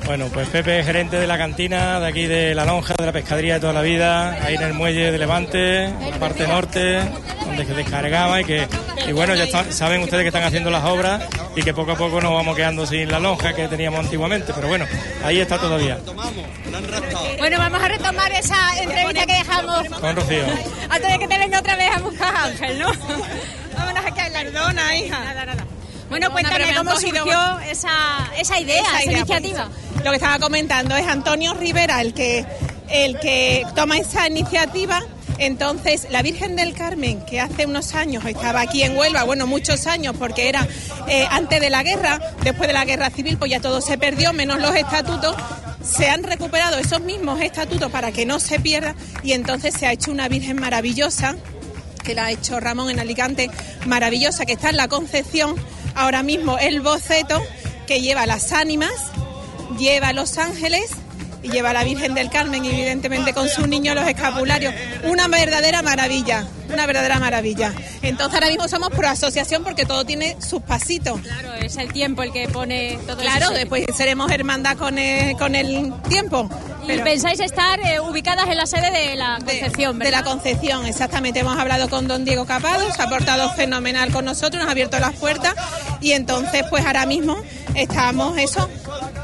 Bueno, 0.06 0.26
pues 0.32 0.48
Pepe, 0.50 0.84
gerente 0.84 1.18
de 1.18 1.26
la 1.26 1.38
cantina 1.38 1.98
de 1.98 2.06
aquí 2.06 2.26
de 2.26 2.54
La 2.54 2.64
Lonja, 2.66 2.94
de 2.98 3.06
la 3.06 3.12
pescadería 3.12 3.54
de 3.54 3.60
toda 3.60 3.72
la 3.72 3.80
vida, 3.80 4.32
ahí 4.44 4.54
en 4.54 4.62
el 4.62 4.74
muelle 4.74 5.10
de 5.10 5.18
Levante, 5.18 5.84
en 5.84 6.10
la 6.10 6.18
parte 6.18 6.46
norte, 6.46 7.00
donde 7.44 7.64
se 7.64 7.72
descargaba 7.74 8.40
y 8.40 8.44
que, 8.44 8.68
y 9.08 9.12
bueno, 9.12 9.34
ya 9.34 9.44
está- 9.44 9.72
saben 9.72 10.02
ustedes 10.02 10.22
que 10.22 10.28
están 10.28 10.44
haciendo 10.44 10.70
las 10.70 10.84
obras 10.84 11.22
y 11.56 11.62
que 11.62 11.72
poco 11.72 11.92
a 11.92 11.96
poco 11.96 12.20
nos 12.20 12.32
vamos 12.32 12.54
quedando 12.54 12.86
sin 12.86 13.10
la 13.10 13.18
lonja 13.18 13.54
que 13.54 13.66
teníamos 13.66 14.00
antiguamente, 14.00 14.52
pero 14.54 14.68
bueno, 14.68 14.84
ahí 15.24 15.40
está 15.40 15.58
todavía, 15.58 15.98
Bueno, 17.38 17.58
vamos 17.58 17.82
a 17.82 17.88
retomar 17.88 18.30
esa 18.32 18.56
entrevista 18.82 19.24
que 19.26 19.32
dejamos 19.32 19.88
con 19.88 20.16
Rocío. 20.16 20.44
antes 20.90 21.12
de 21.12 21.18
que 21.18 21.28
te 21.28 21.38
venga 21.38 21.58
otra 21.58 21.76
vez 21.76 21.90
a 21.96 21.98
buscar 22.00 22.34
a 22.36 22.44
Ángel, 22.44 22.78
¿no? 22.78 22.92
Vámonos 23.76 24.04
aquí 24.06 24.20
a 24.20 24.24
hablar. 24.26 24.44
Perdona, 24.46 24.96
hija. 24.96 25.18
Nada, 25.24 25.46
nada. 25.46 25.64
Bueno, 26.08 26.30
cuéntame 26.30 26.74
cómo 26.76 26.92
surgió 26.98 27.58
esa, 27.60 27.90
esa 28.38 28.60
idea, 28.60 28.82
esa, 28.82 29.04
idea, 29.04 29.18
iniciativa. 29.18 29.68
pues, 29.92 30.04
lo 30.04 30.10
que 30.10 30.16
estaba 30.16 30.38
comentando 30.38 30.96
es 30.96 31.06
Antonio 31.06 31.54
Rivera 31.54 32.00
el 32.00 32.14
que, 32.14 32.44
el 32.88 33.18
que 33.18 33.66
toma 33.74 33.98
esa 33.98 34.26
iniciativa. 34.28 35.02
Entonces, 35.38 36.06
la 36.10 36.22
Virgen 36.22 36.54
del 36.54 36.74
Carmen, 36.74 37.24
que 37.26 37.40
hace 37.40 37.66
unos 37.66 37.94
años 37.94 38.24
estaba 38.24 38.60
aquí 38.60 38.82
en 38.82 38.96
Huelva, 38.96 39.24
bueno, 39.24 39.48
muchos 39.48 39.88
años, 39.88 40.14
porque 40.16 40.48
era 40.48 40.66
eh, 41.08 41.26
antes 41.28 41.60
de 41.60 41.70
la 41.70 41.82
guerra, 41.82 42.20
después 42.42 42.68
de 42.68 42.72
la 42.72 42.84
guerra 42.84 43.10
civil, 43.10 43.36
pues 43.36 43.50
ya 43.50 43.60
todo 43.60 43.80
se 43.80 43.98
perdió, 43.98 44.32
menos 44.32 44.60
los 44.60 44.76
estatutos. 44.76 45.34
Se 45.82 46.08
han 46.08 46.22
recuperado 46.22 46.78
esos 46.78 47.00
mismos 47.00 47.40
estatutos 47.40 47.90
para 47.90 48.12
que 48.12 48.24
no 48.24 48.38
se 48.38 48.60
pierda 48.60 48.94
y 49.22 49.32
entonces 49.32 49.74
se 49.74 49.86
ha 49.86 49.92
hecho 49.92 50.12
una 50.12 50.28
Virgen 50.28 50.60
maravillosa 50.60 51.34
que 52.04 52.14
la 52.14 52.26
ha 52.26 52.30
hecho 52.30 52.60
Ramón 52.60 52.90
en 52.90 53.00
Alicante, 53.00 53.50
maravillosa, 53.86 54.46
que 54.46 54.52
está 54.52 54.70
en 54.70 54.76
la 54.76 54.86
Concepción, 54.86 55.56
ahora 55.96 56.22
mismo 56.22 56.58
el 56.58 56.80
boceto 56.80 57.42
que 57.88 58.00
lleva 58.00 58.26
las 58.26 58.52
ánimas, 58.52 58.92
lleva 59.78 60.12
los 60.12 60.38
ángeles 60.38 60.90
y 61.44 61.50
lleva 61.50 61.70
a 61.70 61.72
la 61.74 61.84
Virgen 61.84 62.14
del 62.14 62.30
Carmen, 62.30 62.64
evidentemente 62.64 63.32
con 63.32 63.48
su 63.48 63.66
niño 63.66 63.94
los 63.94 64.06
escapularios. 64.08 64.74
Una 65.04 65.28
verdadera 65.28 65.82
maravilla, 65.82 66.46
una 66.72 66.86
verdadera 66.86 67.18
maravilla. 67.20 67.72
Entonces 68.02 68.34
ahora 68.34 68.48
mismo 68.48 68.66
somos 68.66 68.88
pro 68.90 69.06
asociación 69.08 69.62
porque 69.62 69.84
todo 69.84 70.04
tiene 70.04 70.36
sus 70.40 70.62
pasitos. 70.62 71.20
Claro, 71.20 71.52
es 71.54 71.76
el 71.76 71.92
tiempo 71.92 72.22
el 72.22 72.32
que 72.32 72.48
pone 72.48 72.98
todo 73.06 73.18
Claro, 73.18 73.46
eso. 73.46 73.54
después 73.54 73.84
seremos 73.94 74.30
hermandad 74.32 74.76
con 74.76 74.98
el, 74.98 75.36
con 75.36 75.54
el 75.54 75.92
tiempo. 76.08 76.48
Y 76.88 76.98
pensáis 76.98 77.40
estar 77.40 77.80
eh, 77.80 77.98
ubicadas 78.00 78.46
en 78.48 78.56
la 78.58 78.66
sede 78.66 78.90
de 78.90 79.16
la 79.16 79.38
Concepción, 79.38 79.98
De 79.98 80.10
la 80.10 80.22
Concepción, 80.22 80.84
exactamente. 80.84 81.40
Hemos 81.40 81.56
hablado 81.58 81.88
con 81.88 82.08
don 82.08 82.24
Diego 82.26 82.44
Capado, 82.44 82.92
se 82.92 83.00
ha 83.02 83.08
portado 83.08 83.50
fenomenal 83.54 84.10
con 84.12 84.24
nosotros, 84.26 84.60
nos 84.60 84.68
ha 84.68 84.72
abierto 84.72 84.98
las 84.98 85.14
puertas 85.14 85.54
y 86.02 86.12
entonces 86.12 86.64
pues 86.68 86.84
ahora 86.84 87.06
mismo 87.06 87.38
estamos 87.74 88.36
eso. 88.38 88.68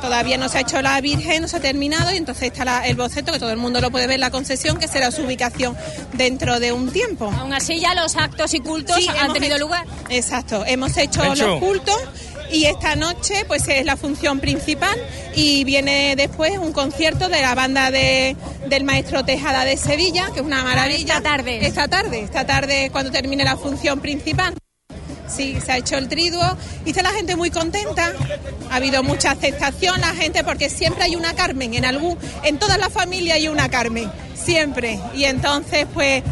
Todavía 0.01 0.39
no 0.39 0.49
se 0.49 0.59
ha 0.59 0.61
hecho 0.63 0.81
la 0.81 0.99
Virgen, 1.01 1.43
no 1.43 1.49
se 1.49 1.59
ha 1.59 1.61
terminado 1.61 2.13
y 2.13 2.17
entonces 2.17 2.45
está 2.45 2.65
la- 2.65 2.87
el 2.87 2.97
boceto 2.97 3.33
que 3.33 3.39
todo 3.39 3.51
el 3.51 3.59
mundo 3.59 3.81
lo 3.81 3.91
puede 3.91 4.07
ver 4.07 4.15
en 4.15 4.21
la 4.21 4.31
concesión, 4.31 4.79
que 4.79 4.89
será 4.89 5.11
su 5.11 5.23
ubicación 5.23 5.77
dentro 6.15 6.59
de 6.59 6.73
un 6.73 6.91
tiempo. 6.91 7.31
Aún 7.39 7.53
así 7.53 7.79
ya 7.81 7.95
los 7.95 8.17
actos 8.17 8.55
y 8.55 8.61
cultos 8.61 8.97
Sí, 8.97 9.09
han 9.09 9.33
tenido 9.35 9.57
hecho- 9.57 9.65
lugar. 9.67 9.85
Exacto, 10.09 10.65
hemos 10.67 10.97
hecho 10.97 11.23
los 11.35 11.61
cultos 11.61 11.97
y 12.51 12.65
esta 12.65 12.97
noche 12.97 13.45
pues 13.47 13.69
es 13.69 13.85
la 13.85 13.97
función 13.97 14.41
principal 14.41 14.99
y 15.35 15.65
viene 15.65 16.17
después 16.17 16.57
un 16.59 16.73
concierto 16.73 17.29
de 17.29 17.43
la 17.43 17.55
banda 17.55 17.91
de, 17.91 18.37
del 18.69 18.85
maestro 18.85 19.23
Tejada 19.25 19.65
de 19.67 19.77
Sevilla, 19.77 20.31
que 20.33 20.41
es 20.41 20.47
una 20.47 20.65
maravilla. 20.65 21.19
Esta 21.19 21.21
tarde. 21.23 21.67
Esta 21.67 21.89
tarde, 21.89 22.21
esta 22.23 22.47
tarde 22.47 22.89
cuando 22.91 23.11
termine 23.13 23.45
la 23.45 23.57
función 23.59 24.01
principal. 24.01 24.55
Sí, 25.41 25.57
se 25.59 25.73
ha 25.73 25.79
hecho 25.79 25.97
el 25.97 26.07
triduo 26.07 26.45
y 26.85 26.91
está 26.91 27.03
la 27.03 27.12
gente 27.12 27.35
muy 27.35 27.51
contenta. 27.51 28.12
Ha 28.71 28.77
habido 28.77 29.03
mucha 29.03 29.31
aceptación 29.31 29.99
la 29.99 30.09
gente 30.09 30.45
porque 30.45 30.69
siempre 30.69 31.05
hay 31.05 31.17
una 31.17 31.33
Carmen 31.33 31.73
en 31.73 31.87
algún, 31.87 32.19
en 32.43 32.59
todas 32.59 32.77
las 32.77 32.93
familias 32.93 33.37
hay 33.37 33.49
una 33.49 33.71
Carmen, 33.71 34.12
siempre. 34.35 35.01
Y 35.15 35.25
entonces 35.25 35.87
pues 35.95 36.23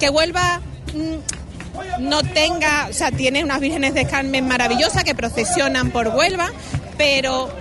que 0.00 0.08
vuelva 0.08 0.62
mm, 0.94 2.04
no 2.04 2.22
tenga, 2.22 2.86
o 2.88 2.94
sea, 2.94 3.10
tiene 3.10 3.44
unas 3.44 3.60
vírgenes 3.60 3.92
de 3.92 4.06
Carmen 4.06 4.48
maravillosas 4.48 5.04
que 5.04 5.14
procesionan 5.14 5.90
por 5.90 6.08
Huelva, 6.08 6.50
pero 6.96 7.52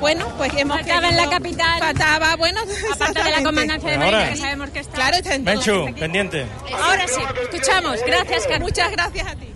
bueno, 0.00 0.32
pues 0.38 0.50
hemos 0.56 0.78
Faltaba 0.78 1.10
en 1.10 1.16
la 1.18 1.28
capital. 1.28 1.78
Faltaba, 1.78 2.36
bueno, 2.36 2.62
Aparte 2.90 3.22
de 3.22 3.30
la 3.32 3.42
comandancia 3.44 3.90
de. 3.90 3.98
Marina, 3.98 4.30
que 4.30 4.36
sabemos 4.36 4.70
que 4.70 4.78
está. 4.78 4.94
Claro, 4.94 5.16
está 5.18 5.34
en. 5.34 5.44
Menchu, 5.44 5.94
pendiente. 5.94 6.46
Ahora 6.82 7.06
sí, 7.06 7.20
escuchamos. 7.42 8.00
Gracias, 8.06 8.44
Carmen. 8.44 8.62
Muchas 8.62 8.90
gracias 8.92 9.26
a 9.26 9.36
ti. 9.36 9.51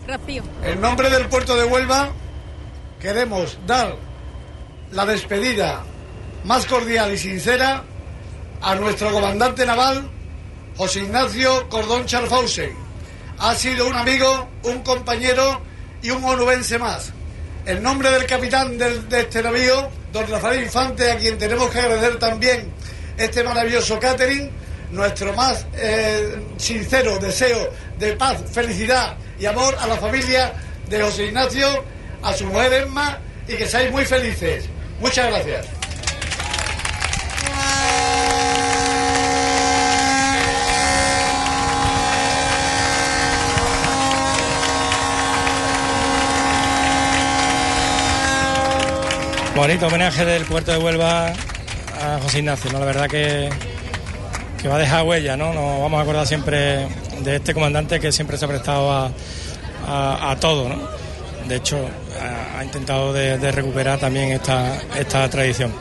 En 0.62 0.81
nombre 0.81 1.11
del 1.11 1.27
puerto 1.27 1.57
de 1.57 1.65
Huelva 1.65 2.11
queremos 3.01 3.59
dar 3.66 3.97
la 4.93 5.05
despedida 5.05 5.83
más 6.45 6.65
cordial 6.66 7.12
y 7.12 7.19
sincera 7.19 7.83
a 8.62 8.74
nuestro 8.77 9.11
comandante 9.11 9.66
naval, 9.66 10.09
José 10.77 11.01
Ignacio 11.01 11.69
Cordón 11.69 12.07
Charfausen. 12.07 12.73
Ha 13.39 13.55
sido 13.57 13.89
un 13.89 13.97
amigo, 13.97 14.49
un 14.62 14.83
compañero 14.83 15.61
y 16.03 16.11
un 16.11 16.23
onubense 16.23 16.78
más. 16.78 17.12
En 17.65 17.83
nombre 17.83 18.11
del 18.11 18.27
capitán 18.27 18.78
de 18.78 19.03
este 19.11 19.43
navío, 19.43 19.89
don 20.12 20.28
Rafael 20.28 20.62
Infante, 20.62 21.11
a 21.11 21.19
quien 21.19 21.37
tenemos 21.37 21.69
que 21.70 21.81
agradecer 21.81 22.19
también 22.20 22.73
este 23.19 23.43
maravilloso 23.43 23.99
catering, 23.99 24.53
nuestro 24.91 25.33
más 25.35 25.67
eh, 25.75 26.37
sincero 26.57 27.19
deseo 27.19 27.71
de 27.99 28.13
paz, 28.13 28.39
felicidad 28.53 29.17
y 29.39 29.47
amor 29.47 29.77
a 29.81 29.87
la 29.87 29.97
familia 29.97 30.53
de 30.89 31.03
José 31.03 31.27
Ignacio, 31.27 31.85
a 32.23 32.33
su 32.33 32.47
mujer 32.47 32.73
Emma 32.73 33.19
y 33.49 33.55
que 33.55 33.67
seáis 33.67 33.91
muy 33.91 34.05
felices. 34.05 34.67
Muchas 35.01 35.27
gracias. 35.27 35.67
Bonito 49.57 49.87
homenaje 49.87 50.23
del 50.27 50.45
puerto 50.45 50.71
de 50.71 50.77
Huelva 50.77 51.33
a 51.99 52.19
José 52.23 52.41
Ignacio, 52.41 52.71
¿no? 52.73 52.79
La 52.79 52.85
verdad 52.85 53.09
que, 53.09 53.49
que 54.66 54.70
va 54.70 54.76
a 54.76 54.80
dejar 54.80 55.05
huella, 55.05 55.36
¿no? 55.36 55.52
Nos 55.55 55.80
vamos 55.80 55.98
a 56.01 56.02
acordar 56.02 56.26
siempre 56.26 56.88
de 57.20 57.36
este 57.36 57.55
comandante 57.55 58.01
que 58.01 58.10
siempre 58.10 58.36
se 58.36 58.44
ha 58.44 58.48
prestado 58.48 58.90
a, 58.90 59.10
a- 59.86 60.30
a 60.32 60.36
todo, 60.40 60.68
¿no? 60.68 60.76
De 61.48 61.55
hecho, 61.56 61.78
ha, 62.20 62.59
ha 62.59 62.64
intentado 62.64 63.12
de, 63.12 63.38
de 63.38 63.52
recuperar 63.52 64.01
también 64.01 64.32
esta, 64.32 64.76
esta 64.98 65.28
tradición. 65.30 65.72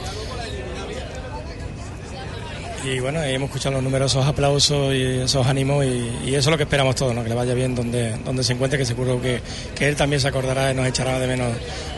Y 2.84 3.00
bueno, 3.00 3.24
hemos 3.24 3.48
escuchado 3.50 3.74
los 3.74 3.84
numerosos 3.84 4.24
aplausos 4.28 4.94
y 4.94 5.22
esos 5.22 5.48
ánimos 5.48 5.84
y, 5.86 6.12
y 6.26 6.36
eso 6.36 6.50
es 6.50 6.52
lo 6.52 6.58
que 6.58 6.64
esperamos 6.64 6.94
todos, 6.96 7.16
¿no? 7.16 7.24
Que 7.24 7.30
le 7.30 7.36
vaya 7.36 7.56
bien 7.56 7.74
donde, 7.74 8.16
donde 8.24 8.44
se 8.44 8.54
encuentre, 8.54 8.78
que 8.78 8.86
seguro 8.86 9.20
que, 9.20 9.42
que 9.74 9.88
él 9.88 9.96
también 9.96 10.20
se 10.22 10.28
acordará 10.28 10.72
y 10.72 10.76
nos 10.76 10.86
echará 10.86 11.18
de 11.18 11.26
menos 11.26 11.48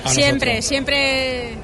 a 0.05 0.09
Siempre, 0.09 0.51
nosotros. 0.55 0.65
siempre 0.69 1.55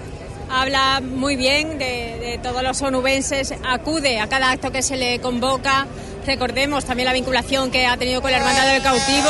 habla 0.53 1.01
muy 1.01 1.35
bien 1.35 1.79
de, 1.79 2.39
todos 2.43 2.61
los 2.63 2.81
onubenses, 2.81 3.53
acude 3.65 4.19
a 4.19 4.27
cada 4.27 4.51
acto 4.51 4.71
que 4.71 4.81
se 4.81 4.97
le 4.97 5.19
convoca. 5.19 5.87
Recordemos 6.25 6.85
también 6.85 7.07
la 7.07 7.13
vinculación 7.13 7.71
que 7.71 7.85
ha 7.85 7.97
tenido 7.97 8.21
con 8.21 8.31
la 8.31 8.37
Hermandad 8.37 8.71
del 8.71 8.81
Cautivo. 8.81 9.29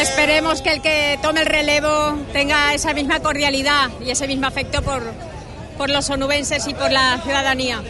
Esperemos 0.00 0.60
que 0.62 0.72
el 0.72 0.82
que 0.82 1.18
tome 1.22 1.40
el 1.40 1.46
relevo 1.46 2.18
tenga 2.32 2.74
esa 2.74 2.92
misma 2.92 3.20
cordialidad 3.20 3.90
y 4.04 4.10
ese 4.10 4.26
mismo 4.26 4.46
afecto 4.46 4.82
por, 4.82 5.02
por 5.78 5.88
los 5.88 6.08
onubenses 6.10 6.66
y 6.66 6.74
por 6.74 6.92
la 6.92 7.18
ciudadanía. 7.22 7.82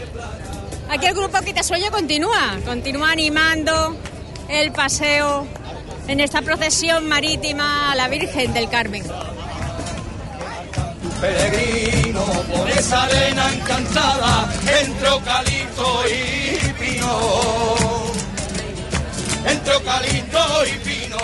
Aquí 0.88 1.06
el 1.06 1.14
grupo 1.14 1.40
Quitasueño 1.40 1.90
continúa, 1.90 2.58
continúa 2.64 3.10
animando 3.10 3.96
el 4.48 4.70
paseo 4.70 5.46
en 6.06 6.20
esta 6.20 6.42
procesión 6.42 7.08
marítima 7.08 7.90
a 7.90 7.96
la 7.96 8.06
Virgen 8.06 8.52
del 8.52 8.68
Carmen. 8.68 9.02
Peregrino 11.20 12.24
por 12.24 12.70
esa 12.70 13.04
arena 13.04 13.52
encantada, 13.54 14.52
entre 14.80 15.08
eucalipto 15.08 16.02
y 16.08 16.72
pino. 16.72 17.18
Entre 19.46 19.74
eucalipto 19.74 20.66
y 20.66 20.78
pino, 20.78 21.18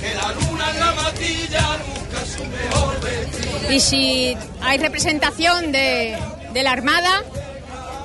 que 0.00 0.14
la 0.14 0.32
luna 0.32 0.70
en 0.70 0.80
la 0.80 0.92
matilla 0.92 1.78
busca 1.86 2.26
su 2.26 2.44
mejor 2.44 3.00
vestido. 3.00 3.72
Y 3.72 3.80
si 3.80 4.36
hay 4.60 4.78
representación 4.78 5.72
de, 5.72 6.18
de 6.52 6.62
la 6.62 6.72
Armada, 6.72 7.22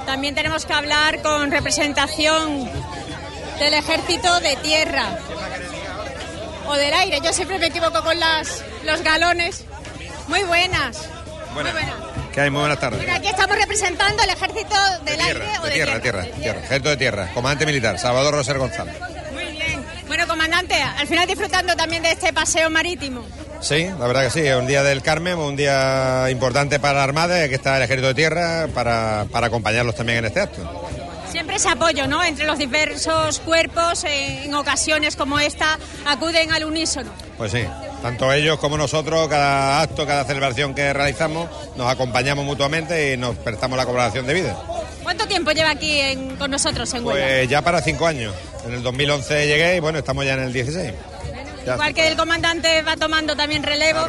también 0.05 0.33
tenemos 0.33 0.65
que 0.65 0.73
hablar 0.73 1.21
con 1.21 1.51
representación 1.51 2.69
del 3.59 3.73
Ejército 3.73 4.39
de 4.39 4.55
Tierra 4.57 5.05
o 6.67 6.73
del 6.73 6.93
aire. 6.93 7.19
Yo 7.23 7.31
siempre 7.33 7.59
me 7.59 7.67
equivoco 7.67 8.01
con 8.03 8.19
las, 8.19 8.63
los 8.83 9.01
galones. 9.03 9.65
Muy 10.27 10.43
buenas. 10.43 11.09
Buenas. 11.53 11.73
Muy 11.73 11.83
buenas. 11.83 11.95
¿Qué 12.33 12.41
hay? 12.41 12.49
Muy 12.49 12.59
buenas 12.61 12.79
tardes. 12.79 13.09
aquí 13.09 13.27
estamos 13.27 13.57
representando 13.57 14.23
el 14.23 14.29
ejército 14.29 14.75
del 15.03 15.17
de 15.17 15.23
aire 15.23 15.45
o 15.59 15.63
de 15.63 15.69
de 15.69 15.75
tierra, 15.75 15.99
tierra, 15.99 16.21
de 16.23 16.29
tierra, 16.31 16.59
ejército 16.61 16.89
de 16.89 16.97
tierra, 16.97 17.29
comandante 17.33 17.65
militar, 17.65 17.99
Salvador 17.99 18.33
Roser 18.33 18.57
González. 18.57 18.95
Muy 19.33 19.45
bien. 19.51 19.83
Bueno, 20.07 20.27
comandante, 20.27 20.75
al 20.75 21.07
final 21.07 21.27
disfrutando 21.27 21.75
también 21.75 22.03
de 22.03 22.11
este 22.11 22.31
paseo 22.31 22.69
marítimo. 22.69 23.25
Sí, 23.59 23.85
la 23.99 24.07
verdad 24.07 24.23
que 24.23 24.31
sí, 24.31 24.39
es 24.39 24.55
un 24.55 24.65
día 24.65 24.81
del 24.81 25.01
Carmen, 25.03 25.37
un 25.37 25.55
día 25.55 26.27
importante 26.31 26.79
para 26.79 26.95
la 26.95 27.03
Armada, 27.03 27.39
y 27.39 27.43
aquí 27.43 27.53
está 27.55 27.77
el 27.77 27.83
ejército 27.83 28.07
de 28.07 28.13
tierra 28.15 28.67
para, 28.73 29.25
para 29.31 29.47
acompañarlos 29.47 29.93
también 29.95 30.19
en 30.19 30.25
este 30.25 30.39
acto. 30.39 30.89
Siempre 31.31 31.55
ese 31.55 31.69
apoyo, 31.69 32.07
¿no? 32.07 32.23
Entre 32.23 32.45
los 32.45 32.57
diversos 32.57 33.39
cuerpos, 33.39 34.03
eh, 34.03 34.43
en 34.45 34.53
ocasiones 34.53 35.15
como 35.15 35.39
esta, 35.39 35.77
acuden 36.05 36.51
al 36.51 36.65
unísono. 36.65 37.09
Pues 37.37 37.51
sí, 37.53 37.63
tanto 38.01 38.31
ellos 38.33 38.59
como 38.59 38.77
nosotros, 38.77 39.27
cada 39.29 39.81
acto, 39.81 40.05
cada 40.05 40.25
celebración 40.25 40.75
que 40.75 40.91
realizamos, 40.93 41.49
nos 41.77 41.89
acompañamos 41.89 42.45
mutuamente 42.45 43.13
y 43.13 43.17
nos 43.17 43.35
prestamos 43.37 43.77
la 43.77 43.85
colaboración 43.85 44.27
de 44.27 44.33
vida. 44.33 44.57
¿Cuánto 45.03 45.25
tiempo 45.27 45.51
lleva 45.51 45.71
aquí 45.71 45.99
en- 45.99 46.35
con 46.35 46.51
nosotros 46.51 46.93
en 46.93 47.05
Huelva? 47.05 47.25
Pues 47.25 47.49
ya 47.49 47.61
para 47.61 47.81
cinco 47.81 48.05
años. 48.05 48.35
En 48.65 48.73
el 48.73 48.83
2011 48.83 49.47
llegué 49.47 49.77
y 49.77 49.79
bueno, 49.79 49.99
estamos 49.99 50.25
ya 50.25 50.33
en 50.33 50.41
el 50.41 50.53
16. 50.53 50.93
Ya. 51.65 51.73
Igual 51.73 51.93
que 51.93 52.07
el 52.07 52.15
comandante 52.17 52.81
va 52.83 52.95
tomando 52.97 53.35
también 53.35 53.63
relevo, 53.63 54.01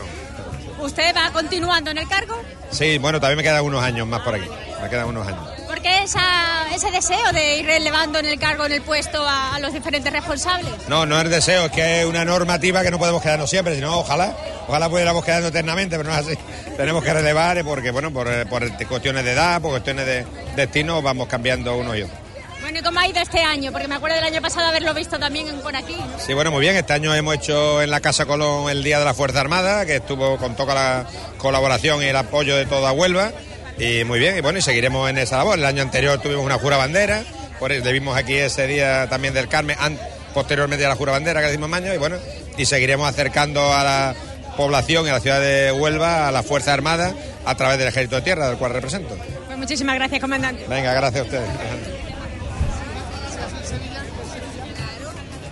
¿usted 0.80 1.14
va 1.16 1.30
continuando 1.32 1.90
en 1.90 1.98
el 1.98 2.08
cargo? 2.08 2.34
Sí, 2.70 2.98
bueno, 2.98 3.20
también 3.20 3.36
me 3.38 3.42
quedan 3.42 3.62
unos 3.64 3.82
años 3.82 4.06
más 4.06 4.20
por 4.22 4.34
aquí. 4.34 4.46
Me 4.82 4.88
quedan 4.88 5.06
unos 5.06 5.26
años. 5.26 5.40
¿Por 5.66 5.80
qué 5.80 6.02
esa, 6.02 6.66
ese 6.74 6.90
deseo 6.90 7.32
de 7.32 7.58
ir 7.58 7.66
relevando 7.66 8.18
en 8.18 8.26
el 8.26 8.38
cargo, 8.38 8.66
en 8.66 8.72
el 8.72 8.82
puesto 8.82 9.22
a, 9.26 9.54
a 9.54 9.60
los 9.60 9.72
diferentes 9.72 10.12
responsables? 10.12 10.72
No, 10.88 11.06
no 11.06 11.20
es 11.20 11.30
deseo, 11.30 11.66
es 11.66 11.72
que 11.72 12.00
es 12.00 12.06
una 12.06 12.24
normativa 12.24 12.82
que 12.82 12.90
no 12.90 12.98
podemos 12.98 13.22
quedarnos 13.22 13.48
siempre, 13.48 13.74
sino 13.76 13.96
ojalá, 13.98 14.36
ojalá 14.66 14.88
pudiéramos 14.90 15.24
quedarnos 15.24 15.50
eternamente, 15.50 15.96
pero 15.96 16.10
no 16.10 16.18
es 16.18 16.26
así. 16.26 16.38
Tenemos 16.76 17.04
que 17.04 17.14
relevar 17.14 17.58
eh, 17.58 17.64
porque, 17.64 17.90
bueno, 17.92 18.12
por, 18.12 18.26
eh, 18.26 18.44
por 18.46 18.68
cuestiones 18.86 19.24
de 19.24 19.32
edad, 19.32 19.60
por 19.60 19.70
cuestiones 19.70 20.04
de 20.04 20.26
destino, 20.56 21.00
vamos 21.00 21.28
cambiando 21.28 21.76
uno 21.76 21.94
y 21.94 22.02
otro. 22.02 22.16
Bueno, 22.62 22.78
¿y 22.78 22.82
cómo 22.82 23.00
ha 23.00 23.08
ido 23.08 23.20
este 23.20 23.40
año? 23.40 23.72
Porque 23.72 23.88
me 23.88 23.96
acuerdo 23.96 24.16
del 24.16 24.24
año 24.24 24.40
pasado 24.40 24.68
haberlo 24.68 24.94
visto 24.94 25.18
también 25.18 25.48
por 25.62 25.74
aquí. 25.74 25.96
¿no? 25.96 26.18
Sí, 26.18 26.32
bueno, 26.32 26.52
muy 26.52 26.60
bien. 26.60 26.76
Este 26.76 26.92
año 26.92 27.12
hemos 27.12 27.34
hecho 27.34 27.82
en 27.82 27.90
la 27.90 28.00
Casa 28.00 28.24
Colón 28.24 28.70
el 28.70 28.84
Día 28.84 29.00
de 29.00 29.04
la 29.04 29.14
Fuerza 29.14 29.40
Armada, 29.40 29.84
que 29.84 29.96
estuvo 29.96 30.36
con 30.38 30.54
toda 30.54 30.74
la 30.74 31.06
colaboración 31.38 32.02
y 32.02 32.06
el 32.06 32.16
apoyo 32.16 32.56
de 32.56 32.66
toda 32.66 32.92
Huelva. 32.92 33.32
Y 33.78 34.04
muy 34.04 34.18
bien, 34.18 34.36
y 34.36 34.40
bueno, 34.40 34.58
y 34.58 34.62
seguiremos 34.62 35.08
en 35.10 35.18
esa 35.18 35.38
labor. 35.38 35.58
El 35.58 35.64
año 35.64 35.82
anterior 35.82 36.20
tuvimos 36.20 36.44
una 36.44 36.58
jura 36.58 36.76
bandera, 36.76 37.22
por 37.58 37.72
eso 37.72 37.84
le 37.84 37.92
vimos 37.92 38.16
aquí 38.16 38.34
ese 38.34 38.66
día 38.66 39.08
también 39.08 39.34
del 39.34 39.48
Carmen, 39.48 39.76
an- 39.80 39.98
posteriormente 40.34 40.84
a 40.84 40.88
la 40.88 40.96
jura 40.96 41.12
bandera 41.12 41.40
que 41.40 41.46
le 41.46 41.52
dimos 41.52 41.72
año, 41.72 41.92
y 41.92 41.98
bueno, 41.98 42.16
y 42.56 42.66
seguiremos 42.66 43.08
acercando 43.08 43.72
a 43.72 43.82
la 43.82 44.14
población 44.56 45.06
y 45.06 45.08
a 45.10 45.14
la 45.14 45.20
ciudad 45.20 45.40
de 45.40 45.72
Huelva 45.72 46.28
a 46.28 46.32
la 46.32 46.42
Fuerza 46.42 46.72
Armada 46.74 47.14
a 47.44 47.54
través 47.56 47.78
del 47.78 47.88
Ejército 47.88 48.16
de 48.16 48.22
Tierra, 48.22 48.48
del 48.48 48.58
cual 48.58 48.72
represento. 48.72 49.16
Pues 49.46 49.58
muchísimas 49.58 49.94
gracias, 49.96 50.20
comandante. 50.20 50.64
Venga, 50.68 50.92
gracias 50.92 51.22
a 51.22 51.24
ustedes. 51.24 51.48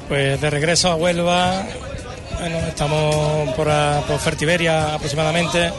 Pues 0.09 0.41
de 0.41 0.51
regreso 0.51 0.91
a 0.91 0.97
Huelva, 0.97 1.63
bueno, 2.41 2.59
estamos 2.59 3.51
por, 3.55 3.69
a- 3.71 4.03
por 4.07 4.19
Fertiberia 4.19 4.95
aproximadamente. 4.95 5.71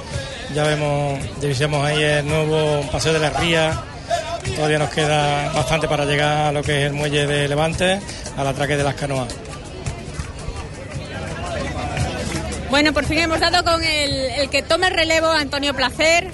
Ya 0.54 0.64
vemos, 0.64 1.20
divisamos 1.40 1.86
ahí 1.86 2.04
el 2.04 2.28
nuevo 2.28 2.82
Paseo 2.92 3.14
de 3.14 3.20
la 3.20 3.30
Ría. 3.30 3.82
Todavía 4.56 4.80
nos 4.80 4.90
queda 4.90 5.50
bastante 5.54 5.88
para 5.88 6.04
llegar 6.06 6.48
a 6.48 6.52
lo 6.52 6.62
que 6.62 6.82
es 6.82 6.88
el 6.88 6.94
muelle 6.94 7.26
de 7.26 7.48
Levante, 7.48 8.02
al 8.38 8.48
atraque 8.48 8.76
de 8.76 8.84
las 8.84 8.96
canoas. 8.96 9.34
Bueno, 12.70 12.94
por 12.94 13.06
fin 13.06 13.20
hemos 13.20 13.40
dado 13.40 13.64
con 13.64 13.84
el, 13.84 14.50
que 14.50 14.62
toma 14.62 14.88
el 14.88 14.94
relevo, 14.94 15.28
Antonio 15.28 15.74
Placer, 15.74 16.30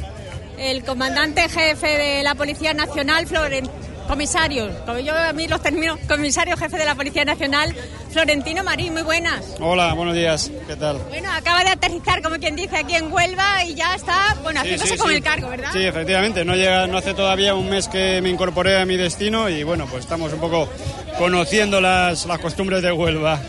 el 0.58 0.84
comandante 0.84 1.48
jefe 1.50 1.88
de 1.98 2.24
la 2.24 2.36
Policía 2.36 2.74
Nacional, 2.74 3.28
Floren- 3.28 3.70
comisario, 4.08 4.70
como 4.86 5.00
yo 5.00 5.16
a 5.16 5.34
mí 5.34 5.48
los 5.48 5.62
termino, 5.62 5.98
comisario 6.08 6.56
jefe 6.58 6.78
de 6.78 6.86
la 6.86 6.96
Policía 6.96 7.26
Nacional, 7.26 7.76
Florentino 8.12 8.64
Marín, 8.64 8.94
muy 8.94 9.02
buenas. 9.04 9.42
Hola, 9.60 9.94
buenos 9.94 10.16
días. 10.16 10.50
¿Qué 10.68 10.76
tal? 10.76 10.98
Bueno, 11.10 11.30
acaba 11.32 11.64
de 11.64 11.70
aterrizar, 11.72 12.22
como 12.22 12.38
quien 12.38 12.56
dice, 12.56 12.78
aquí 12.78 12.96
en 12.96 13.12
Huelva 13.12 13.64
y 13.66 13.76
ya 13.76 13.96
está, 13.96 14.36
bueno, 14.44 14.62
Sí, 14.62 14.68
haciéndose 14.68 14.94
sí, 14.94 14.98
con 14.98 15.10
sí. 15.10 15.16
el 15.16 15.24
cargo, 15.24 15.50
¿verdad? 15.50 15.70
Sí, 15.74 15.84
efectivamente. 15.84 16.44
No 16.46 16.56
llega, 16.56 16.88
no 16.88 16.98
hace 16.98 17.14
todavía 17.14 17.54
un 17.54 17.70
mes 17.70 17.88
que 17.88 18.22
me 18.22 18.30
incorporé 18.30 18.80
a 18.80 18.86
mi 18.86 18.96
destino 18.98 19.50
y 19.50 19.64
bueno, 19.64 19.86
pues 19.86 20.04
estamos 20.04 20.32
un 20.34 20.40
poco 20.40 20.70
conociendo 21.18 21.82
las, 21.82 22.26
las 22.26 22.40
costumbres 22.40 22.82
de 22.82 22.92
Huelva. 22.92 23.40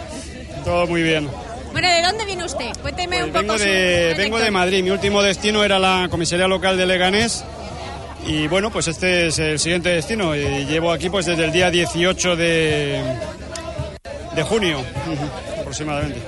Todo 0.65 0.87
muy 0.87 1.03
bien. 1.03 1.29
Bueno, 1.73 1.89
¿de 1.89 2.03
dónde 2.03 2.25
viene 2.25 2.45
usted? 2.45 2.71
Cuénteme 2.83 3.23
un 3.23 3.31
poco 3.31 3.59
su 3.59 3.65
de, 3.65 4.15
vengo 4.17 4.39
de 4.39 4.51
Madrid. 4.51 4.83
Mi 4.83 4.91
último 4.91 5.23
destino 5.23 5.63
era 5.63 5.79
la 5.79 6.09
comisaría 6.11 6.49
local 6.49 6.77
de 6.77 6.87
Leganés. 6.87 7.45
Y 8.27 8.47
bueno, 8.49 8.71
pues 8.71 8.89
este 8.89 9.29
es 9.29 9.39
el 9.39 9.59
siguiente 9.59 9.89
destino. 9.91 10.35
Y 10.37 10.67
llevo 10.67 10.93
aquí 10.93 11.09
pues 11.09 11.27
desde 11.27 11.45
el 11.45 11.53
día 11.53 11.71
18 11.71 12.37
de, 12.37 13.03
de 14.35 14.43
junio 14.43 14.81
aproximadamente. 15.61 16.21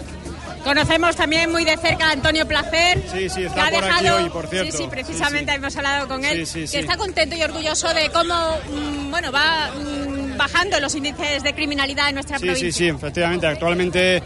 Conocemos 0.64 1.16
también 1.16 1.50
muy 1.50 1.64
de 1.64 1.76
cerca 1.78 2.08
a 2.08 2.12
Antonio 2.12 2.46
Placer. 2.46 3.02
Sí, 3.10 3.30
sí, 3.30 3.40
que 3.40 3.46
está 3.46 3.66
ha 3.68 3.70
por 3.70 3.82
aquí 3.84 4.04
dejado, 4.04 4.22
hoy, 4.24 4.30
por 4.30 4.46
cierto. 4.46 4.72
Sí, 4.76 4.78
sí, 4.84 4.88
precisamente 4.90 5.52
hemos 5.54 5.74
hablado 5.76 6.06
con 6.06 6.22
él. 6.24 6.46
Sí, 6.46 6.60
sí, 6.60 6.66
sí. 6.66 6.72
Que 6.76 6.80
está 6.80 6.98
contento 6.98 7.34
y 7.34 7.42
orgulloso 7.42 7.88
de 7.94 8.10
cómo, 8.10 8.34
mm, 8.70 9.10
bueno, 9.10 9.32
va 9.32 9.70
mm, 9.70 10.36
bajando 10.36 10.78
los 10.78 10.94
índices 10.94 11.42
de 11.42 11.54
criminalidad 11.54 12.10
en 12.10 12.16
nuestra 12.16 12.38
Sí, 12.38 12.44
provincia. 12.44 12.72
sí, 12.72 12.78
sí, 12.78 12.88
efectivamente. 12.88 13.46
Actualmente 13.46 14.22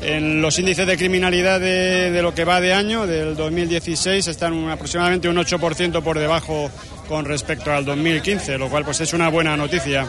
en 0.00 0.40
los 0.40 0.56
índices 0.60 0.86
de 0.86 0.96
criminalidad 0.96 1.58
de, 1.58 2.12
de 2.12 2.22
lo 2.22 2.32
que 2.34 2.44
va 2.44 2.60
de 2.60 2.72
año, 2.72 3.06
del 3.08 3.34
2016, 3.34 4.28
están 4.28 4.52
un- 4.52 4.70
aproximadamente 4.70 5.28
un 5.28 5.36
8% 5.38 6.02
por 6.02 6.18
debajo 6.20 6.70
con 7.08 7.24
respecto 7.24 7.72
al 7.72 7.84
2015, 7.84 8.58
lo 8.58 8.68
cual 8.68 8.84
pues 8.84 9.00
es 9.00 9.12
una 9.12 9.28
buena 9.28 9.56
noticia. 9.56 10.06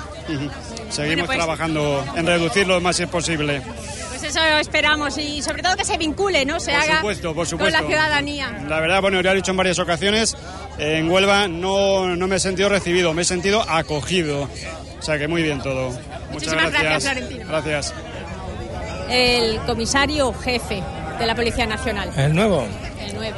Seguimos 0.90 1.26
pues- 1.28 1.38
trabajando 1.38 2.04
en 2.16 2.26
reducirlo 2.26 2.76
lo 2.76 2.82
más 2.82 3.00
posible. 3.12 3.62
Pues 4.10 4.24
eso 4.24 4.40
esperamos 4.60 5.18
y 5.18 5.42
sobre 5.42 5.62
todo 5.62 5.76
que 5.76 5.84
se 5.84 5.98
vincule, 5.98 6.46
¿no? 6.46 6.60
Se 6.60 6.72
Por 6.72 6.82
haga 6.82 6.96
supuesto, 6.98 7.36
por 7.36 7.48
con 7.58 7.72
la 7.72 7.80
ciudadanía. 7.82 8.60
La 8.68 8.80
verdad, 8.80 9.02
bueno, 9.02 9.18
ya 9.22 9.32
lo 9.32 9.34
he 9.34 9.36
dicho 9.36 9.52
en 9.52 9.58
varias 9.58 9.78
ocasiones, 9.80 10.36
en 10.78 11.10
Huelva 11.10 11.48
no, 11.48 12.16
no 12.16 12.28
me 12.28 12.38
he 12.38 12.40
sentido 12.40 12.70
recibido, 12.70 13.14
me 13.14 13.24
he 13.24 13.26
sentido 13.26 13.62
acogido. 13.70 14.50
O 15.00 15.02
sea 15.02 15.20
que 15.20 15.28
muy 15.28 15.44
bien 15.44 15.62
todo. 15.62 15.92
Muchas 16.32 16.54
gracias, 16.54 17.04
Florentino. 17.04 17.48
Gracias. 17.48 17.94
El 19.10 19.60
comisario 19.66 20.34
jefe 20.34 20.82
de 21.20 21.26
la 21.26 21.36
Policía 21.36 21.66
Nacional, 21.68 22.10
¿El 22.18 22.34
nuevo? 22.34 22.68
el 23.06 23.14
nuevo. 23.16 23.38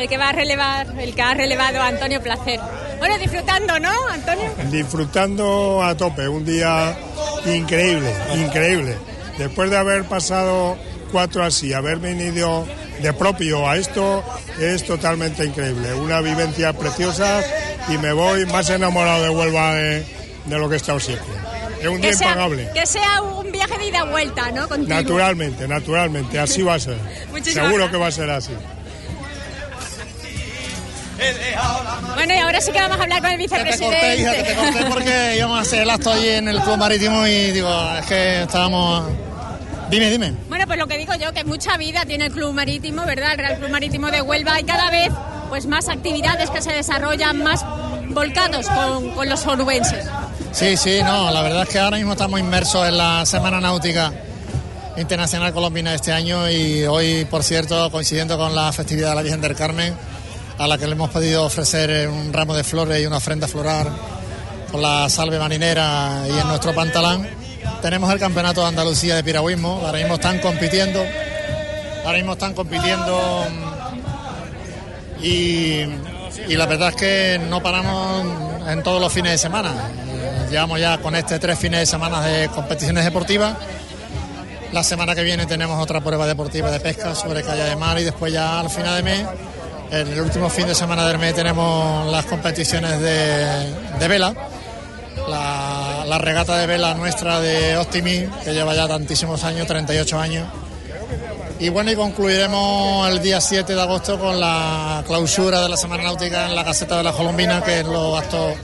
El 0.00 0.08
que 0.08 0.16
va 0.16 0.30
a 0.30 0.32
relevar, 0.32 0.86
el 0.98 1.14
que 1.14 1.20
ha 1.20 1.34
relevado 1.34 1.82
a 1.82 1.88
Antonio 1.88 2.22
Placer. 2.22 2.58
Bueno, 2.98 3.18
disfrutando, 3.18 3.78
¿no, 3.78 3.90
Antonio? 4.08 4.50
disfrutando 4.70 5.82
a 5.82 5.94
tope, 5.94 6.26
un 6.26 6.42
día 6.42 6.96
increíble, 7.44 8.10
increíble. 8.34 8.96
Después 9.36 9.68
de 9.68 9.76
haber 9.76 10.04
pasado 10.04 10.78
cuatro 11.12 11.44
así, 11.44 11.74
haber 11.74 11.98
venido 11.98 12.66
de 13.02 13.12
propio 13.12 13.68
a 13.68 13.76
esto, 13.76 14.24
es 14.58 14.86
totalmente 14.86 15.44
increíble. 15.44 15.92
Una 15.92 16.22
vivencia 16.22 16.72
preciosa 16.72 17.42
y 17.90 17.98
me 17.98 18.14
voy 18.14 18.46
más 18.46 18.70
enamorado 18.70 19.22
de 19.24 19.28
Huelva 19.28 19.74
de, 19.74 20.06
de 20.46 20.58
lo 20.58 20.66
que 20.70 20.76
he 20.76 20.78
estado 20.78 20.98
siempre. 20.98 21.28
Es 21.78 21.88
un 21.88 22.00
día 22.00 22.10
que 22.10 22.16
sea, 22.16 22.28
impagable. 22.28 22.70
que 22.72 22.86
sea 22.86 23.22
un 23.22 23.52
viaje 23.52 23.78
de 23.78 23.86
ida 23.88 24.04
y 24.06 24.10
vuelta, 24.10 24.50
¿no? 24.50 24.66
Naturalmente, 24.78 25.68
naturalmente, 25.68 26.38
así 26.38 26.62
va 26.62 26.74
a 26.74 26.78
ser. 26.78 26.96
Seguro 27.42 27.90
que 27.90 27.98
va 27.98 28.06
a 28.06 28.12
ser 28.12 28.30
así. 28.30 28.52
Bueno, 32.14 32.34
y 32.34 32.38
ahora 32.38 32.60
sí 32.60 32.72
que 32.72 32.80
vamos 32.80 32.98
a 32.98 33.02
hablar 33.02 33.20
con 33.20 33.30
el 33.30 33.38
vicepresidente. 33.38 34.16
hija, 34.16 34.32
que 34.32 34.42
te 34.42 34.54
corté 34.54 34.84
porque 34.86 35.34
íbamos 35.36 35.58
a 35.58 35.62
hacer 35.62 35.82
el 35.82 35.90
acto 35.90 36.12
allí 36.12 36.28
en 36.28 36.48
el 36.48 36.60
Club 36.60 36.76
Marítimo 36.76 37.26
y 37.26 37.50
digo, 37.52 37.70
es 37.98 38.06
que 38.06 38.42
estábamos... 38.42 39.06
Dime, 39.90 40.10
dime. 40.10 40.34
Bueno, 40.48 40.66
pues 40.66 40.78
lo 40.78 40.86
que 40.86 40.98
digo 40.98 41.14
yo, 41.14 41.32
que 41.32 41.44
mucha 41.44 41.76
vida 41.76 42.04
tiene 42.04 42.26
el 42.26 42.32
Club 42.32 42.52
Marítimo, 42.52 43.04
¿verdad? 43.04 43.32
El 43.32 43.38
Real 43.38 43.58
Club 43.58 43.70
Marítimo 43.70 44.10
de 44.10 44.22
Huelva 44.22 44.60
y 44.60 44.64
cada 44.64 44.90
vez 44.90 45.10
pues 45.48 45.66
más 45.66 45.88
actividades 45.88 46.48
que 46.50 46.62
se 46.62 46.72
desarrollan, 46.72 47.42
más 47.42 47.64
volcados 48.08 48.68
con, 48.68 49.10
con 49.10 49.28
los 49.28 49.44
onubenses. 49.46 50.06
Sí, 50.52 50.76
sí, 50.76 51.00
no, 51.02 51.30
la 51.30 51.42
verdad 51.42 51.62
es 51.62 51.68
que 51.68 51.78
ahora 51.78 51.96
mismo 51.96 52.12
estamos 52.12 52.38
inmersos 52.38 52.86
en 52.88 52.98
la 52.98 53.26
Semana 53.26 53.60
Náutica 53.60 54.12
Internacional 54.96 55.52
Colombina 55.52 55.90
de 55.90 55.96
este 55.96 56.12
año 56.12 56.48
y 56.50 56.84
hoy, 56.84 57.24
por 57.24 57.42
cierto, 57.42 57.90
coincidiendo 57.90 58.36
con 58.36 58.54
la 58.54 58.72
festividad 58.72 59.10
de 59.10 59.14
la 59.16 59.22
Virgen 59.22 59.40
del 59.40 59.54
Carmen, 59.54 59.94
a 60.60 60.66
la 60.66 60.76
que 60.76 60.86
le 60.86 60.92
hemos 60.92 61.08
podido 61.08 61.46
ofrecer 61.46 62.06
un 62.06 62.34
ramo 62.34 62.54
de 62.54 62.62
flores 62.62 63.00
y 63.00 63.06
una 63.06 63.16
ofrenda 63.16 63.48
floral 63.48 63.88
con 64.70 64.82
la 64.82 65.08
salve 65.08 65.38
marinera 65.38 66.24
y 66.28 66.38
en 66.38 66.46
nuestro 66.48 66.74
pantalán, 66.74 67.26
tenemos 67.80 68.12
el 68.12 68.18
Campeonato 68.18 68.60
de 68.60 68.66
Andalucía 68.66 69.16
de 69.16 69.24
Piragüismo, 69.24 69.80
ahora 69.86 69.96
mismo 69.96 70.16
están 70.16 70.38
compitiendo, 70.38 71.02
ahora 72.04 72.18
mismo 72.18 72.34
están 72.34 72.52
compitiendo 72.52 73.46
mm, 73.48 75.24
y, 75.24 75.86
la 76.54 76.66
verdad 76.66 76.90
es 76.90 76.96
que 76.96 77.40
no 77.48 77.62
paramos 77.62 78.26
en 78.68 78.82
todos 78.82 79.00
los 79.00 79.10
fines 79.10 79.32
de 79.32 79.38
semana. 79.38 79.72
Llevamos 80.50 80.78
ya 80.78 80.98
con 80.98 81.14
este 81.14 81.38
tres 81.38 81.58
fines 81.58 81.80
de 81.80 81.86
semana 81.86 82.20
de 82.20 82.48
competiciones 82.48 83.02
deportivas. 83.02 83.56
La 84.72 84.84
semana 84.84 85.14
que 85.14 85.22
viene 85.22 85.46
tenemos 85.46 85.82
otra 85.82 86.02
prueba 86.02 86.26
deportiva 86.26 86.70
de 86.70 86.80
pesca 86.80 87.14
sobre 87.14 87.42
calle 87.42 87.64
de 87.64 87.76
mar 87.76 87.98
y 87.98 88.04
después 88.04 88.30
ya 88.30 88.60
al 88.60 88.68
final 88.68 88.96
de 88.96 89.02
mes 89.02 89.26
En 89.90 90.06
el 90.06 90.20
último 90.20 90.48
fin 90.48 90.68
de 90.68 90.74
semana 90.74 91.04
del 91.04 91.18
mes 91.18 91.34
tenemos 91.34 92.10
las 92.12 92.24
competiciones 92.26 93.00
de, 93.00 93.74
de 93.98 94.08
vela. 94.08 94.32
La, 95.28 96.18
regata 96.18 96.58
de 96.58 96.66
vela 96.66 96.94
nuestra 96.94 97.40
de 97.40 97.76
Optimi, 97.76 98.26
que 98.44 98.52
lleva 98.52 98.74
ya 98.74 98.86
tantísimos 98.86 99.42
años, 99.42 99.66
38 99.66 100.18
años. 100.18 100.48
Y 101.58 101.70
bueno, 101.70 101.90
y 101.90 101.96
concluiremos 101.96 103.08
el 103.08 103.20
día 103.20 103.40
7 103.40 103.74
de 103.74 103.80
agosto 103.80 104.18
con 104.18 104.38
la 104.38 105.02
clausura 105.06 105.60
de 105.60 105.68
la 105.68 105.76
Semana 105.76 106.04
Náutica 106.04 106.46
en 106.46 106.54
la 106.54 106.64
caseta 106.64 106.98
de 106.98 107.04
la 107.04 107.12
Colombina, 107.12 107.62
que 107.62 107.80
es, 107.80 107.86
los 107.86 108.18
actos, 108.18 108.54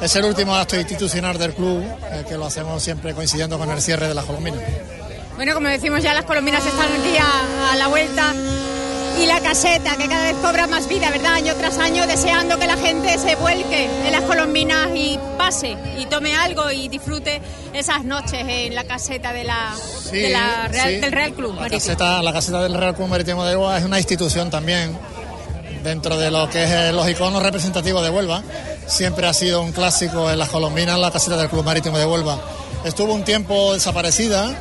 es 0.00 0.16
el 0.16 0.24
último 0.24 0.54
acto 0.54 0.76
institucional 0.76 1.36
del 1.36 1.52
club, 1.52 1.82
eh, 1.82 2.24
que 2.28 2.36
lo 2.36 2.46
hacemos 2.46 2.82
siempre 2.82 3.14
coincidiendo 3.14 3.58
con 3.58 3.70
el 3.70 3.82
cierre 3.82 4.08
de 4.08 4.14
la 4.14 4.22
Colombina. 4.22 4.58
Bueno, 5.36 5.54
como 5.54 5.68
decimos 5.68 6.02
ya, 6.02 6.14
las 6.14 6.24
colombinas 6.24 6.64
están 6.64 6.88
aquí 6.92 7.16
a 7.18 7.76
la 7.76 7.88
vuelta 7.88 8.34
y 9.20 9.26
la 9.26 9.40
caseta, 9.40 9.96
que 9.96 10.08
cada 10.08 10.24
vez 10.32 10.36
cobra 10.42 10.66
más 10.66 10.88
vida, 10.88 11.10
¿verdad? 11.10 11.34
Año 11.34 11.54
tras 11.56 11.76
año, 11.78 12.06
deseando 12.06 12.58
que 12.58 12.66
la 12.66 12.76
gente 12.76 13.18
se 13.18 13.36
vuelque 13.36 13.84
en 14.06 14.12
las 14.12 14.22
colombinas 14.22 14.88
y 14.94 15.18
pase 15.36 15.76
y 15.98 16.06
tome 16.06 16.34
algo 16.34 16.70
y 16.70 16.88
disfrute 16.88 17.40
esas 17.74 18.04
noches 18.04 18.42
en 18.48 18.74
la 18.74 18.84
caseta 18.84 19.32
de 19.32 19.44
la, 19.44 19.74
de 20.10 20.30
la 20.30 20.68
Real- 20.68 20.94
sí. 20.94 21.00
del 21.00 21.12
Real 21.12 21.32
Club. 21.34 21.54
La 21.54 21.60
Marítimo. 21.62 21.80
caseta, 21.80 22.22
la 22.22 22.32
caseta 22.32 22.62
del 22.62 22.74
Real 22.74 22.94
Club 22.94 23.08
Marítimo 23.08 23.44
de 23.44 23.56
Huelva 23.56 23.78
es 23.78 23.84
una 23.84 23.98
institución 23.98 24.48
también 24.50 24.96
dentro 25.84 26.16
de 26.16 26.30
lo 26.30 26.48
que 26.48 26.64
es 26.64 26.70
eh, 26.70 26.92
los 26.92 27.08
iconos 27.08 27.42
representativos 27.42 28.02
de 28.02 28.10
Huelva. 28.10 28.42
Siempre 28.86 29.26
ha 29.26 29.34
sido 29.34 29.60
un 29.62 29.72
clásico 29.72 30.30
en 30.30 30.38
las 30.38 30.48
colombinas 30.48 30.98
la 30.98 31.10
caseta 31.10 31.36
del 31.36 31.48
Club 31.50 31.64
Marítimo 31.64 31.98
de 31.98 32.06
Huelva. 32.06 32.38
Estuvo 32.84 33.12
un 33.12 33.24
tiempo 33.24 33.74
desaparecida 33.74 34.54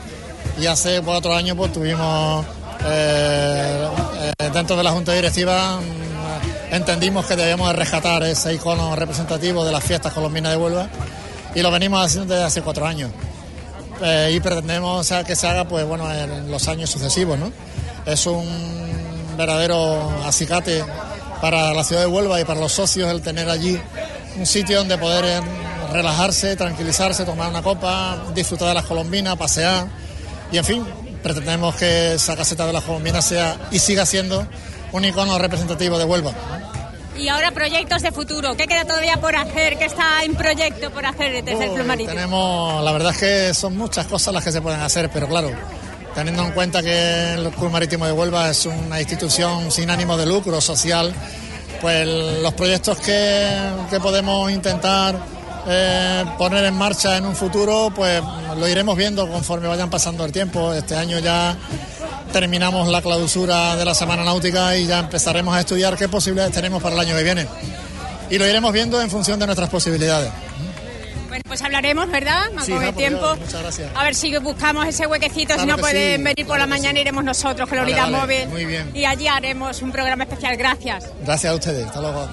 y 0.60 0.66
hace 0.66 1.02
cuatro 1.02 1.34
años 1.34 1.56
pues 1.56 1.72
tuvimos 1.72 2.46
eh, 2.86 3.90
eh, 4.40 4.50
dentro 4.54 4.76
de 4.76 4.84
la 4.84 4.92
Junta 4.92 5.14
Directiva 5.14 5.80
mm, 5.80 6.74
entendimos 6.74 7.26
que 7.26 7.36
debíamos 7.36 7.68
de 7.70 7.74
rescatar 7.74 8.24
ese 8.24 8.54
icono 8.54 8.96
representativo 8.96 9.66
de 9.66 9.72
las 9.72 9.84
fiestas 9.84 10.14
colombinas 10.14 10.52
de 10.52 10.58
Huelva 10.58 10.88
y 11.56 11.62
lo 11.62 11.72
venimos 11.72 12.06
haciendo 12.06 12.34
desde 12.34 12.46
hace 12.46 12.62
cuatro 12.62 12.86
años. 12.86 13.12
Eh, 14.02 14.32
y 14.34 14.40
pretendemos 14.40 15.12
que 15.26 15.36
se 15.36 15.48
haga 15.48 15.68
pues 15.68 15.86
bueno 15.86 16.10
en 16.10 16.50
los 16.50 16.70
años 16.70 16.90
sucesivos 16.90 17.38
¿no? 17.38 17.52
es 18.06 18.26
un 18.28 18.48
verdadero 19.36 20.10
acicate 20.26 20.86
para 21.42 21.74
la 21.74 21.84
ciudad 21.84 22.04
de 22.04 22.08
Huelva 22.08 22.40
y 22.40 22.46
para 22.46 22.62
los 22.62 22.72
socios 22.72 23.12
el 23.12 23.22
tener 23.22 23.50
allí 23.50 23.78
un 24.38 24.46
sitio 24.46 24.78
donde 24.78 24.98
poder 24.98 25.44
relajarse, 25.92 26.56
tranquilizarse, 26.56 27.26
tomar 27.26 27.50
una 27.50 27.62
copa, 27.62 28.18
disfrutar 28.34 28.70
de 28.70 28.74
las 28.76 28.86
colombinas, 28.86 29.36
pasear 29.36 29.88
y 30.50 30.58
en 30.58 30.64
fin, 30.64 30.86
pretendemos 31.22 31.76
que 31.76 32.14
esa 32.14 32.36
caseta 32.36 32.66
de 32.66 32.74
las 32.74 32.84
colombinas 32.84 33.26
sea 33.26 33.58
y 33.72 33.80
siga 33.80 34.06
siendo 34.06 34.48
un 34.92 35.06
icono 35.06 35.38
representativo 35.38 35.98
de 35.98 36.06
Huelva. 36.06 36.34
Y 37.18 37.28
ahora 37.28 37.52
proyectos 37.52 38.02
de 38.02 38.12
futuro. 38.12 38.56
¿Qué 38.56 38.66
queda 38.66 38.86
todavía 38.86 39.18
por 39.18 39.36
hacer? 39.36 39.78
¿Qué 39.78 39.86
está 39.86 40.24
en 40.24 40.36
proyecto 40.36 40.90
por 40.92 41.06
hacer 41.06 41.44
desde 41.44 41.66
el 41.66 41.72
Club 41.74 41.86
Marítimo? 41.86 42.16
Tenemos, 42.16 42.84
la 42.84 42.92
verdad 42.94 43.12
es 43.12 43.18
que 43.18 43.54
son 43.54 43.78
muchas 43.78 44.06
cosas 44.08 44.34
las 44.34 44.44
que 44.44 44.52
se 44.52 44.62
pueden 44.62 44.80
hacer, 44.80 45.10
pero 45.12 45.28
claro, 45.28 45.52
teniendo 46.16 46.44
en 46.44 46.52
cuenta 46.52 46.82
que 46.82 47.34
el 47.34 47.50
Club 47.52 47.72
Marítimo 47.72 48.06
de 48.06 48.14
Huelva 48.14 48.50
es 48.50 48.66
una 48.66 49.02
institución 49.02 49.70
sin 49.70 49.90
ánimo 49.90 50.16
de 50.16 50.26
lucro 50.26 50.62
social, 50.62 51.14
pues 51.82 52.08
los 52.08 52.54
proyectos 52.54 52.98
que, 53.00 53.50
que 53.90 54.00
podemos 54.00 54.50
intentar 54.50 55.20
eh, 55.70 56.26
poner 56.38 56.66
en 56.66 56.74
marcha 56.74 57.18
en 57.18 57.26
un 57.26 57.36
futuro, 57.36 57.92
pues 57.96 58.22
lo 58.58 58.68
iremos 58.68 58.98
viendo 58.98 59.28
conforme 59.30 59.68
vayan 59.68 59.90
pasando 59.90 60.26
el 60.26 60.32
tiempo. 60.32 60.74
Este 60.74 60.96
año 60.96 61.20
ya 61.20 61.56
terminamos 62.34 62.88
la 62.88 63.02
clausura 63.02 63.76
de 63.76 63.86
la 63.86 63.94
Semana 63.94 64.24
Náutica 64.24 64.76
y 64.78 64.86
ya 64.88 65.00
empezaremos 65.00 65.56
a 65.56 65.60
estudiar 65.62 65.96
qué 65.98 66.10
posibilidades 66.10 66.54
tenemos 66.54 66.82
para 66.82 66.96
el 66.96 67.02
año 67.02 67.16
que 67.16 67.24
viene. 67.24 67.48
Y 68.30 68.38
lo 68.38 68.48
iremos 68.48 68.72
viendo 68.74 69.02
en 69.02 69.10
función 69.10 69.40
de 69.40 69.46
nuestras 69.46 69.70
posibilidades. 69.70 70.32
Bueno, 71.28 71.44
pues 71.48 71.62
hablaremos, 71.62 72.10
¿verdad? 72.10 72.44
Sí, 72.64 72.72
Con 72.72 72.84
el 72.84 72.94
tiempo. 72.96 73.26
Dios, 73.36 73.40
muchas 73.40 73.62
gracias. 73.62 73.92
A 73.96 74.04
ver 74.04 74.16
si 74.16 74.36
buscamos 74.38 74.88
ese 74.88 75.06
huequecito, 75.08 75.54
Claro 75.54 75.62
si 75.62 75.68
no 75.68 75.78
pueden 75.78 76.18
sí, 76.18 76.24
venir 76.24 76.46
por 76.48 76.58
la 76.60 76.66
mañana, 76.68 77.00
iremos 77.00 77.24
nosotros 77.24 77.70
con 77.70 77.78
la 77.78 77.84
Vale, 77.84 77.94
unidad 77.94 78.12
vale, 78.12 78.46
móvil. 78.46 78.50
muy 78.50 78.66
bien. 78.66 78.90
Y 78.96 79.06
allí 79.06 79.28
haremos 79.28 79.82
un 79.82 79.92
programa 79.92 80.24
especial. 80.24 80.58
Gracias. 80.58 81.06
Gracias 81.24 81.52
a 81.52 81.56
ustedes. 81.56 81.86
Hasta 81.88 82.02
luego. 82.02 82.28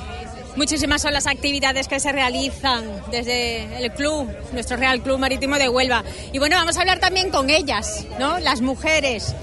Muchísimas 0.57 1.03
son 1.03 1.13
las 1.13 1.27
actividades 1.27 1.87
que 1.87 2.01
se 2.01 2.11
realizan 2.13 2.85
desde 3.11 3.85
el 3.85 3.93
club, 3.93 4.29
nuestro 4.53 4.77
Real 4.77 5.03
Club 5.03 5.19
Marítimo 5.19 5.57
de 5.59 5.69
Huelva. 5.69 6.03
Y 6.33 6.39
bueno, 6.39 6.57
vamos 6.57 6.77
a 6.77 6.81
hablar 6.81 6.99
también 6.99 7.31
con 7.31 7.51
ellas, 7.51 8.05
¿no? 8.19 8.39
Las 8.39 8.63
mujeres, 8.63 9.35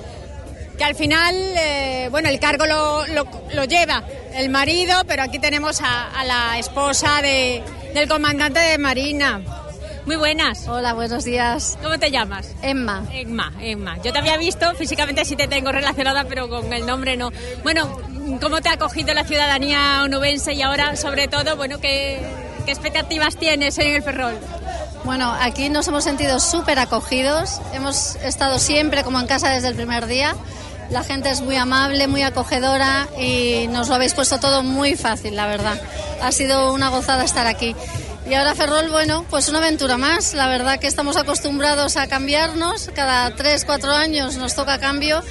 que 0.77 0.83
al 0.83 0.95
final, 0.95 1.35
eh, 1.35 2.07
bueno, 2.09 2.29
el 2.29 2.39
cargo 2.39 2.65
lo, 2.65 3.05
lo- 3.07 3.65
lleva 3.65 4.03
el 4.33 4.49
marido, 4.49 5.03
pero 5.07 5.21
aquí 5.23 5.37
tenemos 5.39 5.81
a, 5.81 6.09
a 6.19 6.25
la 6.25 6.57
esposa 6.57 7.21
de- 7.21 7.63
del 7.93 8.09
comandante 8.09 8.59
de 8.59 8.77
Marina. 8.79 9.41
Muy 10.05 10.17
buenas. 10.17 10.67
Hola, 10.67 10.93
buenos 10.93 11.23
días. 11.23 11.77
¿Cómo 11.81 11.97
te 11.97 12.11
llamas? 12.11 12.49
Emma. 12.61 13.05
Emma, 13.13 13.53
Emma. 13.61 13.97
Yo 14.03 14.11
te 14.11 14.19
había 14.19 14.35
visto, 14.35 14.73
físicamente 14.75 15.23
sí 15.23 15.37
te 15.37 15.47
tengo 15.47 15.71
relacionada, 15.71 16.25
pero 16.25 16.49
con 16.49 16.73
el 16.73 16.85
nombre 16.85 17.15
no. 17.15 17.31
Bueno, 17.63 17.97
¿cómo 18.41 18.59
te 18.59 18.67
ha 18.67 18.73
acogido 18.73 19.13
la 19.13 19.23
ciudadanía 19.23 20.01
onubense 20.03 20.53
y 20.53 20.61
ahora, 20.61 20.97
sobre 20.97 21.29
todo, 21.29 21.55
bueno, 21.55 21.79
qué, 21.79 22.21
qué 22.65 22.71
expectativas 22.71 23.37
tienes 23.37 23.77
en 23.77 23.95
el 23.95 24.03
Ferrol? 24.03 24.37
Bueno, 25.05 25.33
aquí 25.39 25.69
nos 25.69 25.87
hemos 25.87 26.03
sentido 26.03 26.41
súper 26.41 26.79
acogidos. 26.79 27.61
Hemos 27.73 28.15
estado 28.17 28.59
siempre 28.59 29.03
como 29.03 29.21
en 29.21 29.27
casa 29.27 29.49
desde 29.51 29.69
el 29.69 29.75
primer 29.75 30.07
día. 30.07 30.35
La 30.89 31.03
gente 31.03 31.29
es 31.29 31.39
muy 31.39 31.55
amable, 31.55 32.07
muy 32.07 32.23
acogedora 32.23 33.07
y 33.17 33.67
nos 33.69 33.87
lo 33.87 33.95
habéis 33.95 34.13
puesto 34.13 34.37
todo 34.39 34.63
muy 34.63 34.95
fácil, 34.95 35.37
la 35.37 35.47
verdad. 35.47 35.79
Ha 36.21 36.31
sido 36.33 36.73
una 36.73 36.89
gozada 36.89 37.23
estar 37.23 37.47
aquí. 37.47 37.73
Y 38.29 38.33
ahora 38.35 38.55
Ferrol, 38.55 38.89
bueno, 38.89 39.25
pues 39.29 39.49
una 39.49 39.57
aventura 39.59 39.97
más. 39.97 40.33
La 40.33 40.47
verdad 40.47 40.79
que 40.79 40.87
estamos 40.87 41.17
acostumbrados 41.17 41.97
a 41.97 42.07
cambiarnos. 42.07 42.89
Cada 42.95 43.35
tres, 43.35 43.65
cuatro 43.65 43.91
años 43.91 44.37
nos 44.37 44.55
toca 44.55 44.79
cambio. 44.79 45.21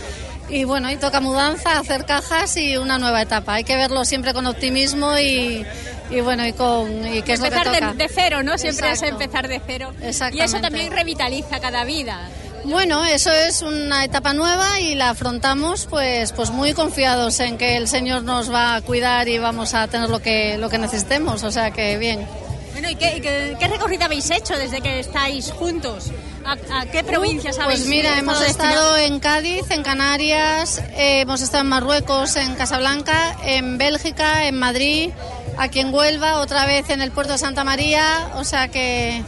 Y 0.51 0.64
bueno, 0.64 0.90
y 0.90 0.97
toca 0.97 1.20
mudanza, 1.20 1.78
hacer 1.78 2.05
cajas 2.05 2.56
y 2.59 2.77
una 2.77 2.98
nueva 2.98 3.23
etapa. 3.23 3.55
Hay 3.55 3.64
que 3.64 3.77
verlo 3.77 4.05
siempre 4.05 4.35
con 4.35 4.47
optimismo 4.47 5.19
y, 5.19 5.64
y 6.10 6.20
bueno, 6.20 6.47
y 6.47 6.52
con 6.52 7.06
y 7.06 7.23
qué 7.23 7.32
es 7.32 7.40
lo 7.40 7.48
que 7.48 7.56
toca. 7.56 7.93
de, 7.93 7.94
de 7.94 8.09
cero, 8.14 8.43
¿no? 8.43 8.59
Siempre 8.59 8.90
es 8.90 9.01
Exacto. 9.02 9.23
empezar 9.23 9.48
de 9.48 9.62
cero. 9.66 9.94
Y 10.02 10.06
Exactamente. 10.09 10.44
eso 10.44 10.60
también 10.60 10.93
revitaliza 10.93 11.60
cada 11.60 11.85
vida. 11.85 12.28
Bueno, 12.64 13.05
eso 13.06 13.32
es 13.32 13.62
una 13.62 14.05
etapa 14.05 14.35
nueva 14.35 14.78
y 14.81 14.94
la 14.94 15.10
afrontamos 15.10 15.86
pues 15.86 16.32
pues 16.32 16.51
muy 16.51 16.74
confiados 16.74 17.40
en 17.40 17.56
que 17.56 17.77
el 17.77 17.89
Señor 17.89 18.23
nos 18.23 18.52
va 18.52 18.77
a 18.77 18.82
cuidar 18.82 19.28
y 19.28 19.39
vamos 19.39 19.74
a 19.74 19.89
tener 19.89 20.10
lo 20.10 20.20
que 20.20 20.59
lo 20.59 20.69
que 20.69 20.78
necesitemos, 20.78 21.43
o 21.44 21.51
sea 21.51 21.70
que 21.70 21.97
bien. 21.97 22.27
Bueno, 22.73 22.89
¿y 22.90 22.94
qué, 22.97 23.20
qué- 23.20 23.57
qué 23.59 23.69
recorrido 23.69 24.05
habéis 24.05 24.31
hecho 24.31 24.57
desde 24.57 24.81
que 24.81 25.01
estáis 25.01 25.51
juntos? 25.53 26.11
¿A, 26.44 26.81
a 26.81 26.86
qué 26.86 27.05
provincias 27.05 27.59
habéis 27.59 27.81
Pues 27.81 27.89
mira, 27.89 28.19
hemos 28.19 28.40
estado 28.43 28.97
en 28.97 29.20
Cádiz, 29.20 29.70
en 29.70 29.82
Canarias, 29.82 30.78
eh, 30.97 31.20
hemos 31.20 31.40
estado 31.43 31.62
en 31.62 31.69
Marruecos, 31.69 32.35
en 32.36 32.55
Casablanca, 32.55 33.36
en 33.44 33.78
Bélgica, 33.78 34.47
en 34.47 34.59
Madrid, 34.59 35.11
aquí 35.59 35.81
en 35.81 35.94
Huelva, 35.94 36.40
otra 36.40 36.66
vez 36.66 36.89
en 36.90 37.01
el 37.03 37.12
puerto 37.12 37.32
de 37.35 37.39
Santa 37.39 37.62
María, 37.62 38.31
o 38.36 38.44
sea 38.44 38.69
que 38.69 39.23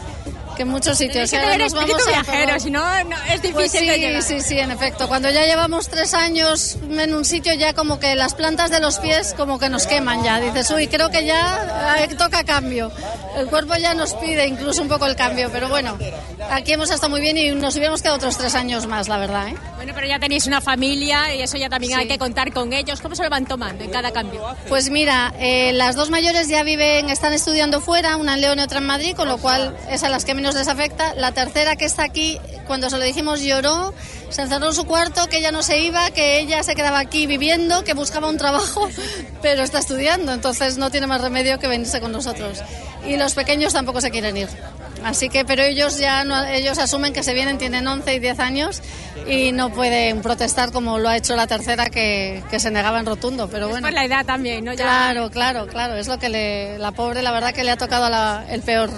que 0.55 0.63
en 0.63 0.69
muchos 0.69 0.99
sitios. 0.99 1.31
Que 1.31 1.37
ahora 1.37 1.53
tener 1.53 1.71
nos 1.71 1.75
vamos 1.75 2.07
viajero, 2.07 2.61
si 2.61 2.71
no, 2.71 2.85
es 2.97 3.43
difícil 3.43 3.53
Pues 3.53 3.73
sí, 3.73 3.87
de 3.87 3.99
llegar. 3.99 4.23
sí, 4.23 4.41
sí, 4.41 4.59
en 4.59 4.71
efecto. 4.71 5.09
Cuando 5.09 5.31
ya 5.31 5.45
llevamos 5.45 5.89
tres 5.89 6.15
años 6.15 6.77
en 6.89 7.15
un 7.15 7.25
sitio 7.25 7.55
ya 7.55 7.73
como 7.75 7.99
que 7.99 8.15
las 8.15 8.35
plantas 8.35 8.71
de 8.71 8.81
los 8.81 8.99
pies 8.99 9.35
como 9.37 9.59
que 9.59 9.69
nos 9.69 9.87
queman 9.87 10.23
ya. 10.23 10.41
Dices, 10.41 10.71
uy, 10.71 10.89
creo 10.89 11.11
que 11.11 11.25
ya 11.25 11.97
eh, 11.99 12.15
toca 12.17 12.45
cambio. 12.45 12.91
El 13.37 13.47
cuerpo 13.49 13.75
ya 13.77 13.95
nos 13.95 14.15
pide 14.15 14.47
incluso 14.47 14.83
un 14.83 14.89
poco 14.89 15.07
el 15.07 15.17
cambio, 15.17 15.51
pero 15.53 15.69
bueno, 15.69 15.99
aquí 16.51 16.73
hemos 16.73 16.91
estado 16.91 17.11
muy 17.11 17.21
bien 17.21 17.37
y 17.37 17.51
nos 17.51 17.75
hubiéramos 17.75 18.01
quedado 18.01 18.17
otros 18.17 18.37
tres 18.39 18.55
años 18.55 18.87
más, 18.87 19.09
la 19.09 19.17
verdad. 19.19 19.49
¿eh? 19.49 19.57
Bueno, 19.77 19.93
pero 19.95 20.07
ya 20.07 20.19
tenéis 20.19 20.47
una 20.47 20.61
familia 20.61 21.35
y 21.35 21.43
eso 21.43 21.57
ya 21.57 21.69
también 21.69 21.99
hay 21.99 22.07
que 22.07 22.19
contar 22.19 22.53
con 22.53 22.73
ellos. 22.73 23.01
¿Cómo 23.01 23.15
se 23.17 23.23
lo 23.23 23.31
van 23.31 23.47
tomando 23.47 23.83
en 23.85 23.91
cada 23.91 24.13
cambio? 24.13 24.43
Pues 24.69 24.91
mira, 24.91 25.35
eh, 25.39 25.73
las 25.73 25.97
dos 25.97 26.11
mayores 26.11 26.49
ya 26.49 26.63
viven, 26.63 27.11
están 27.11 27.33
estudiando 27.33 27.81
fuera, 27.81 28.17
una 28.17 28.35
en 28.35 28.41
León 28.41 28.59
y 28.61 28.63
otra 28.63 28.79
en 28.79 28.87
Madrid, 28.87 29.15
con 29.17 29.29
lo 29.29 29.39
cual 29.39 29.77
es 29.91 30.03
a 30.05 30.09
las 30.09 30.25
que 30.25 30.35
menos 30.35 30.44
les 30.53 30.69
afecta. 30.69 31.15
La 31.15 31.33
tercera 31.33 31.77
que 31.77 31.87
está 31.87 32.03
aquí, 32.05 32.39
cuando 32.67 32.91
se 32.91 32.99
lo 32.99 33.05
dijimos 33.05 33.41
lloró, 33.41 33.95
se 34.35 34.43
encerró 34.43 34.67
en 34.67 34.75
su 34.75 34.85
cuarto, 34.85 35.29
que 35.29 35.37
ella 35.37 35.53
no 35.53 35.63
se 35.63 35.79
iba, 35.79 36.11
que 36.11 36.41
ella 36.41 36.65
se 36.65 36.75
quedaba 36.75 36.99
aquí 36.99 37.29
viviendo, 37.29 37.85
que 37.85 37.95
buscaba 37.95 38.29
un 38.29 38.37
trabajo, 38.37 38.89
pero 39.43 39.63
está 39.63 39.79
estudiando, 39.79 40.33
entonces 40.33 40.77
no 40.77 40.91
tiene 40.91 41.07
más 41.07 41.21
remedio 41.21 41.61
que 41.61 41.69
venirse 41.69 42.01
con 42.01 42.11
nosotros. 42.11 42.61
Y 43.07 43.17
los 43.17 43.35
pequeños 43.35 43.73
tampoco 43.73 44.01
se 44.01 44.11
quieren 44.11 44.37
ir. 44.37 44.49
Así 45.05 45.29
que, 45.29 45.45
pero 45.45 45.63
ellos 45.63 45.99
ya 45.99 46.25
no, 46.25 46.45
ellos 46.47 46.79
asumen 46.79 47.13
que 47.13 47.23
se 47.23 47.35
vienen, 47.35 47.59
tienen 47.59 47.87
11 47.87 48.15
y 48.15 48.19
10 48.21 48.39
años 48.41 48.83
y 49.29 49.53
no 49.53 49.71
pueden 49.71 50.23
protestar 50.23 50.73
como 50.73 50.99
lo 50.99 51.11
ha 51.11 51.17
hecho 51.19 51.37
la 51.37 51.47
tercera 51.47 51.91
que, 51.91 52.43
que 52.51 52.59
se 52.59 52.71
negaba 52.71 53.01
en 53.01 53.07
rotundo. 53.07 53.49
Pero 53.49 53.69
bueno. 53.69 53.87
por 53.87 53.93
la 53.93 54.07
edad 54.07 54.25
también, 54.25 54.65
¿no? 54.65 54.73
Ya... 54.73 54.85
Claro, 54.85 55.31
claro, 55.31 55.67
claro. 55.67 55.95
Es 55.97 56.09
lo 56.09 56.19
que 56.19 56.31
le, 56.31 56.79
la 56.79 56.93
pobre, 56.93 57.21
la 57.21 57.33
verdad 57.33 57.53
que 57.53 57.65
le 57.65 57.71
ha 57.71 57.77
tocado 57.77 58.09
la, 58.09 58.47
el 58.49 58.63
peor, 58.63 58.91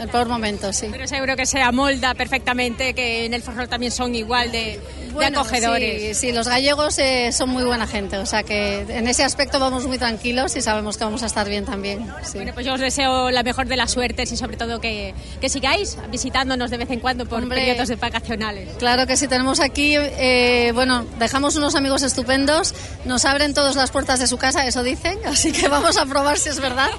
el 0.00 0.08
peor 0.08 0.26
momento, 0.26 0.72
sí. 0.72 0.88
Pero 0.90 1.06
seguro 1.06 1.36
que 1.36 1.46
se 1.46 1.62
amolda 1.62 2.14
perfectamente, 2.14 2.92
que 2.92 3.26
en 3.26 3.32
el 3.32 3.42
Ferrol 3.42 3.68
también 3.68 3.92
son 3.92 4.16
igual 4.16 4.50
de, 4.50 4.80
de 5.18 5.26
acogedores. 5.26 6.18
Sí, 6.18 6.28
sí, 6.28 6.32
los 6.32 6.48
gallegos 6.48 6.98
eh, 6.98 7.32
son 7.32 7.50
muy 7.50 7.64
buena 7.64 7.86
gente, 7.86 8.18
o 8.18 8.26
sea 8.26 8.42
que 8.42 8.80
en 8.80 9.06
ese 9.06 9.24
aspecto 9.24 9.58
vamos 9.58 9.86
muy 9.86 9.98
tranquilos 9.98 10.56
y 10.56 10.62
sabemos 10.62 10.96
que 10.96 11.04
vamos 11.04 11.22
a 11.22 11.26
estar 11.26 11.48
bien 11.48 11.64
también. 11.64 12.06
Sí. 12.22 12.38
Bueno, 12.38 12.52
pues 12.54 12.66
yo 12.66 12.74
os 12.74 12.80
deseo 12.80 13.30
la 13.30 13.42
mejor 13.42 13.66
de 13.66 13.76
las 13.76 13.90
suertes 13.90 14.32
y 14.32 14.36
sobre 14.36 14.56
todo 14.56 14.80
que, 14.80 15.14
que 15.40 15.48
sigáis 15.48 15.96
visitándonos 16.10 16.70
de 16.70 16.78
vez 16.78 16.90
en 16.90 17.00
cuando 17.00 17.26
por 17.26 17.42
Hombre, 17.42 17.60
periodos 17.60 17.88
de 17.88 17.96
vacacionales. 17.96 18.68
Claro 18.78 19.06
que 19.06 19.16
sí, 19.16 19.28
tenemos 19.28 19.60
aquí, 19.60 19.94
eh, 19.96 20.72
bueno, 20.74 21.04
dejamos 21.18 21.56
unos 21.56 21.74
amigos 21.74 22.02
estupendos, 22.02 22.74
nos 23.04 23.24
abren 23.24 23.54
todas 23.54 23.76
las 23.76 23.90
puertas 23.90 24.20
de 24.20 24.26
su 24.26 24.38
casa, 24.38 24.66
eso 24.66 24.82
dicen, 24.82 25.18
así 25.26 25.52
que 25.52 25.68
vamos 25.68 25.96
a 25.96 26.06
probar 26.06 26.38
si 26.38 26.48
es 26.48 26.60
verdad, 26.60 26.90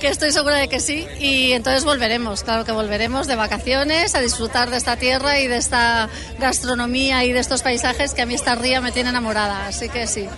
que 0.00 0.08
estoy 0.08 0.32
segura 0.32 0.56
de 0.56 0.68
que 0.68 0.80
sí, 0.80 1.06
y 1.20 1.52
entonces 1.52 1.84
volveremos, 1.84 2.42
claro 2.42 2.64
que 2.64 2.72
volveremos 2.72 3.26
de 3.26 3.36
vacaciones 3.36 4.14
a 4.14 4.20
disfrutar 4.20 4.70
de 4.70 4.76
esta 4.76 4.96
tierra 4.96 5.40
y 5.40 5.48
de 5.48 5.56
esta 5.56 6.08
gastronomía 6.38 7.23
y 7.24 7.32
de 7.32 7.40
estos 7.40 7.62
paisajes 7.62 8.14
que 8.14 8.22
a 8.22 8.26
mí 8.26 8.34
esta 8.34 8.54
ría 8.54 8.80
me 8.80 8.92
tiene 8.92 9.10
enamorada, 9.10 9.66
así 9.66 9.88
que 9.88 10.06
sí. 10.06 10.28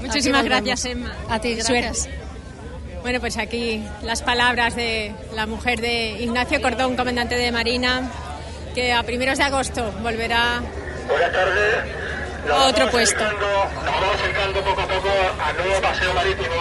Muchísimas 0.00 0.44
gracias, 0.44 0.84
Emma. 0.84 1.14
A 1.28 1.38
ti, 1.38 1.54
gracias. 1.54 1.98
Suerte. 1.98 2.24
Bueno, 3.02 3.20
pues 3.20 3.36
aquí 3.36 3.84
las 4.02 4.22
palabras 4.22 4.74
de 4.76 5.14
la 5.34 5.46
mujer 5.46 5.80
de 5.80 6.22
Ignacio 6.22 6.60
Cordón, 6.62 6.96
comandante 6.96 7.36
de 7.36 7.52
Marina, 7.52 8.10
que 8.74 8.92
a 8.92 9.02
primeros 9.02 9.38
de 9.38 9.44
agosto 9.44 9.92
volverá 10.02 10.62
a 12.50 12.64
otro 12.64 12.90
puesto. 12.90 13.22
Nos 13.22 13.84
vamos 13.84 14.14
acercando 14.14 14.60
poco 14.62 14.80
a 14.80 14.88
poco 14.88 15.10
al 15.38 15.56
nuevo 15.56 15.82
paseo 15.82 16.14
marítimo, 16.14 16.54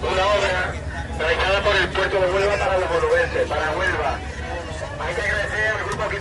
una 0.00 0.26
obra 0.26 0.72
realizada 1.18 1.62
por 1.62 1.76
el 1.76 1.88
puerto 1.90 2.20
de 2.20 2.30
Huelva 2.30 2.56
para 2.56 2.78
los 2.78 2.88
bolubenses, 2.88 3.48
para 3.48 3.70
Huelva. 3.72 4.18
Hay 5.06 5.14
que 5.14 5.20
agradecer 5.20 5.66
al 5.68 5.78
grupo 5.84 5.89
Que 6.10 6.16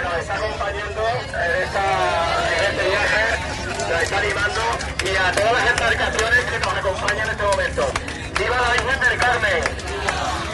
nos 0.00 0.16
está 0.16 0.34
acompañando 0.34 1.02
en 1.10 1.62
este 1.62 2.88
viaje, 2.88 3.24
nos 3.86 4.02
está 4.02 4.18
animando 4.18 4.60
y 5.04 5.14
a 5.14 5.30
todas 5.30 5.52
las 5.52 5.70
embarcaciones 5.72 6.44
que 6.46 6.58
nos 6.58 6.74
acompañan 6.74 7.26
en 7.26 7.30
este 7.32 7.42
momento. 7.42 7.92
¡Viva 8.38 8.56
la 8.62 8.72
Virgen 8.72 9.00
del 9.00 9.18
Carmen! 9.18 10.53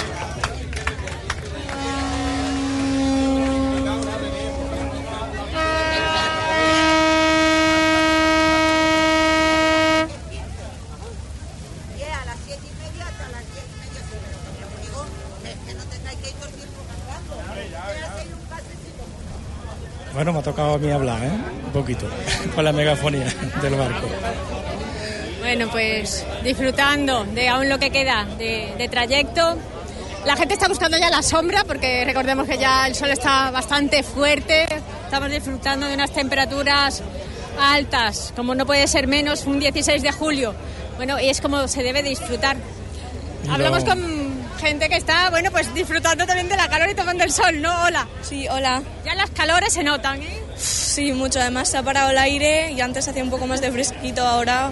Bueno, 20.20 20.34
me 20.34 20.40
ha 20.40 20.42
tocado 20.42 20.74
a 20.74 20.78
mí 20.78 20.90
hablar, 20.90 21.18
¿eh? 21.24 21.30
Un 21.64 21.72
poquito, 21.72 22.04
con 22.54 22.62
la 22.62 22.72
megafonía 22.72 23.24
del 23.62 23.74
barco. 23.74 24.06
Bueno, 25.40 25.66
pues 25.70 26.26
disfrutando 26.44 27.24
de 27.24 27.48
aún 27.48 27.70
lo 27.70 27.78
que 27.78 27.88
queda 27.88 28.26
de, 28.36 28.74
de 28.76 28.88
trayecto. 28.90 29.56
La 30.26 30.36
gente 30.36 30.52
está 30.52 30.68
buscando 30.68 30.98
ya 30.98 31.08
la 31.08 31.22
sombra 31.22 31.64
porque 31.64 32.04
recordemos 32.04 32.46
que 32.46 32.58
ya 32.58 32.86
el 32.86 32.94
sol 32.94 33.08
está 33.10 33.50
bastante 33.50 34.02
fuerte. 34.02 34.66
Estamos 35.06 35.30
disfrutando 35.30 35.86
de 35.86 35.94
unas 35.94 36.10
temperaturas 36.10 37.02
altas, 37.58 38.34
como 38.36 38.54
no 38.54 38.66
puede 38.66 38.86
ser 38.88 39.06
menos, 39.06 39.46
un 39.46 39.58
16 39.58 40.02
de 40.02 40.12
julio. 40.12 40.52
Bueno, 40.98 41.18
y 41.18 41.30
es 41.30 41.40
como 41.40 41.66
se 41.66 41.82
debe 41.82 42.02
disfrutar. 42.02 42.58
Hablamos 43.50 43.84
lo- 43.84 43.88
con 43.88 44.09
gente 44.60 44.88
que 44.88 44.96
está, 44.96 45.30
bueno, 45.30 45.50
pues 45.50 45.72
disfrutando 45.74 46.26
también 46.26 46.48
de 46.48 46.56
la 46.56 46.68
calor 46.68 46.88
y 46.90 46.94
tomando 46.94 47.24
el 47.24 47.32
sol, 47.32 47.60
¿no? 47.60 47.82
Hola. 47.84 48.06
Sí, 48.22 48.46
hola. 48.48 48.82
Ya 49.04 49.14
las 49.14 49.30
calores 49.30 49.72
se 49.72 49.82
notan, 49.82 50.22
¿eh? 50.22 50.42
Sí, 50.56 51.12
mucho. 51.12 51.40
Además 51.40 51.68
se 51.68 51.78
ha 51.78 51.82
parado 51.82 52.10
el 52.10 52.18
aire 52.18 52.72
y 52.72 52.80
antes 52.80 53.08
hacía 53.08 53.22
un 53.22 53.30
poco 53.30 53.46
más 53.46 53.60
de 53.60 53.72
fresquito, 53.72 54.22
ahora... 54.26 54.70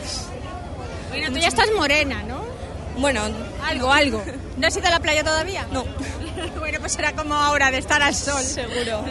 Bueno, 1.09 1.33
tú 1.33 1.39
ya 1.39 1.49
estás 1.49 1.69
morena, 1.75 2.23
¿no? 2.25 2.45
Bueno, 2.99 3.23
Algo, 3.65 3.93
algo. 3.93 4.23
¿No 4.57 4.67
has 4.67 4.77
ido 4.77 4.89
a 4.89 4.91
la 4.91 5.01
playa 5.01 5.25
todavía? 5.25 5.67
No. 5.73 5.85
bueno, 6.59 6.79
pues 6.81 6.93
será 6.93 7.13
como 7.13 7.35
ahora 7.35 7.71
de 7.71 7.79
estar 7.79 8.03
al 8.03 8.15
sol. 8.15 8.43
Seguro. 8.43 9.05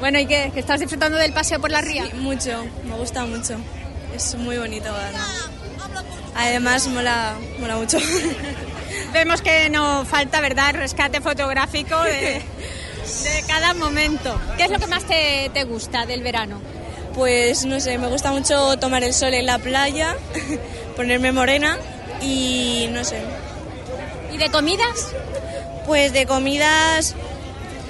Bueno, 0.00 0.18
¿y 0.18 0.26
qué? 0.26 0.50
¿Que 0.52 0.60
estás 0.60 0.80
disfrutando 0.80 1.18
del 1.18 1.32
paseo 1.32 1.60
por 1.60 1.70
la 1.70 1.82
ría? 1.82 2.04
Sí, 2.06 2.12
mucho. 2.14 2.64
Me 2.84 2.96
gusta 2.96 3.26
mucho. 3.26 3.56
Es 4.14 4.34
muy 4.34 4.56
bonito, 4.58 4.88
además. 4.92 5.50
Además, 6.34 6.86
mola, 6.88 7.34
mola 7.60 7.76
mucho. 7.76 7.98
Vemos 9.12 9.42
que 9.42 9.68
no 9.70 10.04
falta, 10.04 10.40
¿verdad?, 10.40 10.74
rescate 10.74 11.20
fotográfico 11.20 12.00
de, 12.02 12.42
de 13.24 13.42
cada 13.46 13.74
momento. 13.74 14.40
¿Qué 14.56 14.64
es 14.64 14.70
lo 14.70 14.78
que 14.78 14.86
más 14.86 15.04
te, 15.04 15.50
te 15.52 15.64
gusta 15.64 16.06
del 16.06 16.22
verano? 16.22 16.60
Pues 17.14 17.64
no 17.64 17.80
sé, 17.80 17.98
me 17.98 18.06
gusta 18.06 18.30
mucho 18.30 18.78
tomar 18.78 19.02
el 19.02 19.12
sol 19.12 19.34
en 19.34 19.46
la 19.46 19.58
playa, 19.58 20.16
ponerme 20.96 21.32
morena 21.32 21.78
y 22.22 22.88
no 22.92 23.04
sé. 23.04 23.20
¿Y 24.32 24.36
de 24.38 24.48
comidas? 24.50 25.08
Pues 25.86 26.12
de 26.12 26.26
comidas... 26.26 27.14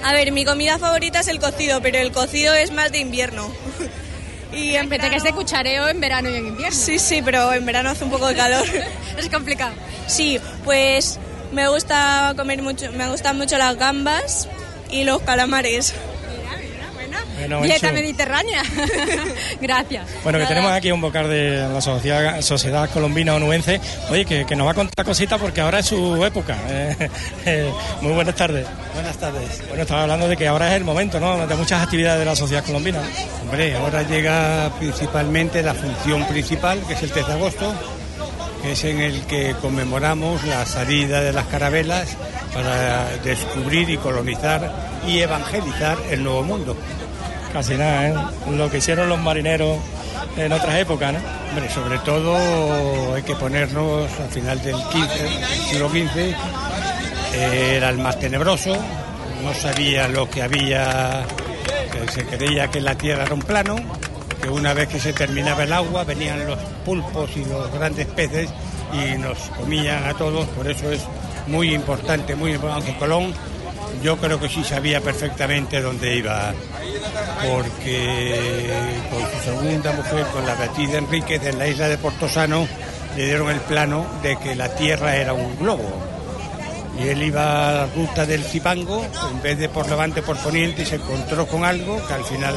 A 0.03 0.13
ver, 0.13 0.31
mi 0.31 0.45
comida 0.45 0.79
favorita 0.79 1.19
es 1.19 1.27
el 1.27 1.39
cocido, 1.39 1.79
pero 1.79 1.99
el 1.99 2.11
cocido 2.11 2.55
es 2.55 2.71
más 2.71 2.91
de 2.91 2.97
invierno. 2.97 3.47
Y 4.53 4.75
en 4.75 4.89
Fíjate 4.89 5.09
que 5.09 5.15
es 5.15 5.23
de 5.23 5.31
cuchareo 5.31 5.87
en 5.87 5.99
verano 5.99 6.29
y 6.29 6.35
en 6.35 6.47
invierno. 6.47 6.77
Sí, 6.77 6.99
sí, 6.99 7.21
pero 7.23 7.53
en 7.53 7.65
verano 7.65 7.89
hace 7.89 8.03
un 8.03 8.11
poco 8.11 8.27
de 8.27 8.35
calor. 8.35 8.67
es 9.17 9.29
complicado. 9.29 9.73
Sí, 10.07 10.39
pues 10.65 11.19
me 11.51 11.67
gusta 11.67 12.33
comer 12.35 12.61
mucho, 12.61 12.91
me 12.91 13.09
gustan 13.09 13.37
mucho 13.37 13.57
las 13.57 13.77
gambas 13.77 14.47
y 14.89 15.03
los 15.03 15.21
calamares. 15.21 15.93
Bueno, 17.41 17.61
Dieta 17.61 17.91
mediterránea. 17.91 18.61
Gracias. 19.61 20.05
Bueno, 20.23 20.37
que 20.37 20.43
Nada. 20.43 20.55
tenemos 20.55 20.71
aquí 20.71 20.91
un 20.91 21.01
vocal 21.01 21.27
de 21.27 21.67
la 21.67 21.81
Sociedad, 21.81 22.39
Sociedad 22.41 22.89
Colombina 22.91 23.33
Onubense, 23.33 23.81
oye, 24.09 24.25
que, 24.25 24.45
que 24.45 24.55
nos 24.55 24.67
va 24.67 24.71
a 24.71 24.75
contar 24.75 25.03
cositas 25.03 25.39
porque 25.39 25.59
ahora 25.59 25.79
es 25.79 25.87
su 25.87 26.23
época. 26.23 26.55
Eh, 26.69 27.09
eh, 27.45 27.71
muy 28.01 28.13
buenas 28.13 28.35
tardes. 28.35 28.67
Buenas 28.93 29.17
tardes. 29.17 29.63
Bueno, 29.67 29.81
estaba 29.81 30.03
hablando 30.03 30.27
de 30.27 30.37
que 30.37 30.47
ahora 30.47 30.69
es 30.69 30.77
el 30.77 30.83
momento, 30.83 31.19
¿no? 31.19 31.47
De 31.47 31.55
muchas 31.55 31.81
actividades 31.81 32.19
de 32.19 32.25
la 32.25 32.35
Sociedad 32.35 32.63
Colombina. 32.63 33.01
Hombre, 33.41 33.75
ahora 33.75 34.03
llega 34.03 34.71
principalmente 34.77 35.63
la 35.63 35.73
función 35.73 36.27
principal, 36.27 36.79
que 36.87 36.93
es 36.93 37.01
el 37.01 37.11
3 37.11 37.25
de 37.25 37.33
agosto, 37.33 37.73
que 38.61 38.73
es 38.73 38.83
en 38.83 38.99
el 38.99 39.21
que 39.25 39.55
conmemoramos 39.59 40.43
la 40.43 40.65
salida 40.67 41.21
de 41.21 41.33
las 41.33 41.47
carabelas 41.47 42.15
para 42.53 43.09
descubrir 43.23 43.89
y 43.89 43.97
colonizar 43.97 44.71
y 45.07 45.19
evangelizar 45.19 45.97
el 46.11 46.23
Nuevo 46.23 46.43
Mundo. 46.43 46.77
Casi 47.53 47.75
nada, 47.75 48.07
¿eh? 48.07 48.15
Lo 48.51 48.69
que 48.69 48.77
hicieron 48.77 49.09
los 49.09 49.19
marineros 49.19 49.77
en 50.37 50.53
otras 50.53 50.75
épocas, 50.75 51.13
¿no? 51.13 51.19
Sobre 51.69 51.99
todo 51.99 53.13
hay 53.13 53.23
que 53.23 53.35
ponernos 53.35 54.09
al 54.19 54.29
final 54.29 54.61
del 54.61 54.75
15, 54.75 55.23
del 55.23 55.43
siglo 55.69 55.89
XV, 55.89 56.35
era 57.33 57.89
el 57.89 57.97
más 57.97 58.19
tenebroso, 58.19 58.77
no 59.43 59.53
sabía 59.53 60.07
lo 60.07 60.29
que 60.29 60.41
había, 60.41 61.25
que 61.91 62.11
se 62.11 62.25
creía 62.25 62.69
que 62.69 62.79
la 62.79 62.95
tierra 62.95 63.23
era 63.23 63.33
un 63.33 63.41
plano, 63.41 63.75
que 64.41 64.49
una 64.49 64.73
vez 64.73 64.87
que 64.87 64.99
se 64.99 65.11
terminaba 65.11 65.63
el 65.63 65.73
agua 65.73 66.05
venían 66.05 66.47
los 66.47 66.59
pulpos 66.85 67.31
y 67.35 67.43
los 67.45 67.71
grandes 67.73 68.07
peces 68.07 68.49
y 68.93 69.17
nos 69.17 69.37
comían 69.57 70.05
a 70.05 70.13
todos, 70.13 70.47
por 70.49 70.69
eso 70.69 70.89
es 70.91 71.01
muy 71.47 71.73
importante, 71.73 72.35
muy 72.35 72.53
importante, 72.53 72.95
Colón 72.97 73.33
yo 74.01 74.17
creo 74.17 74.39
que 74.39 74.49
sí 74.49 74.63
sabía 74.63 75.01
perfectamente 75.01 75.81
dónde 75.81 76.15
iba, 76.15 76.53
porque 77.47 78.69
con 79.09 79.21
su 79.21 79.43
segunda 79.43 79.91
mujer, 79.93 80.25
con 80.27 80.45
la 80.45 80.55
Beatriz 80.55 80.93
Enríquez 80.93 81.43
en 81.45 81.57
la 81.57 81.67
isla 81.67 81.87
de 81.87 81.97
Portosano, 81.97 82.67
le 83.15 83.25
dieron 83.25 83.49
el 83.49 83.59
plano 83.61 84.05
de 84.21 84.37
que 84.37 84.55
la 84.55 84.73
Tierra 84.75 85.15
era 85.15 85.33
un 85.33 85.57
globo. 85.57 85.91
Y 86.99 87.07
él 87.07 87.23
iba 87.23 87.69
a 87.69 87.73
la 87.73 87.85
ruta 87.87 88.25
del 88.25 88.43
Cipango, 88.43 89.03
en 89.31 89.41
vez 89.41 89.57
de 89.57 89.69
por 89.69 89.89
levante, 89.89 90.21
por 90.21 90.37
poniente, 90.37 90.83
y 90.83 90.85
se 90.85 90.95
encontró 90.95 91.47
con 91.47 91.63
algo 91.63 92.05
que 92.05 92.13
al 92.13 92.23
final 92.23 92.53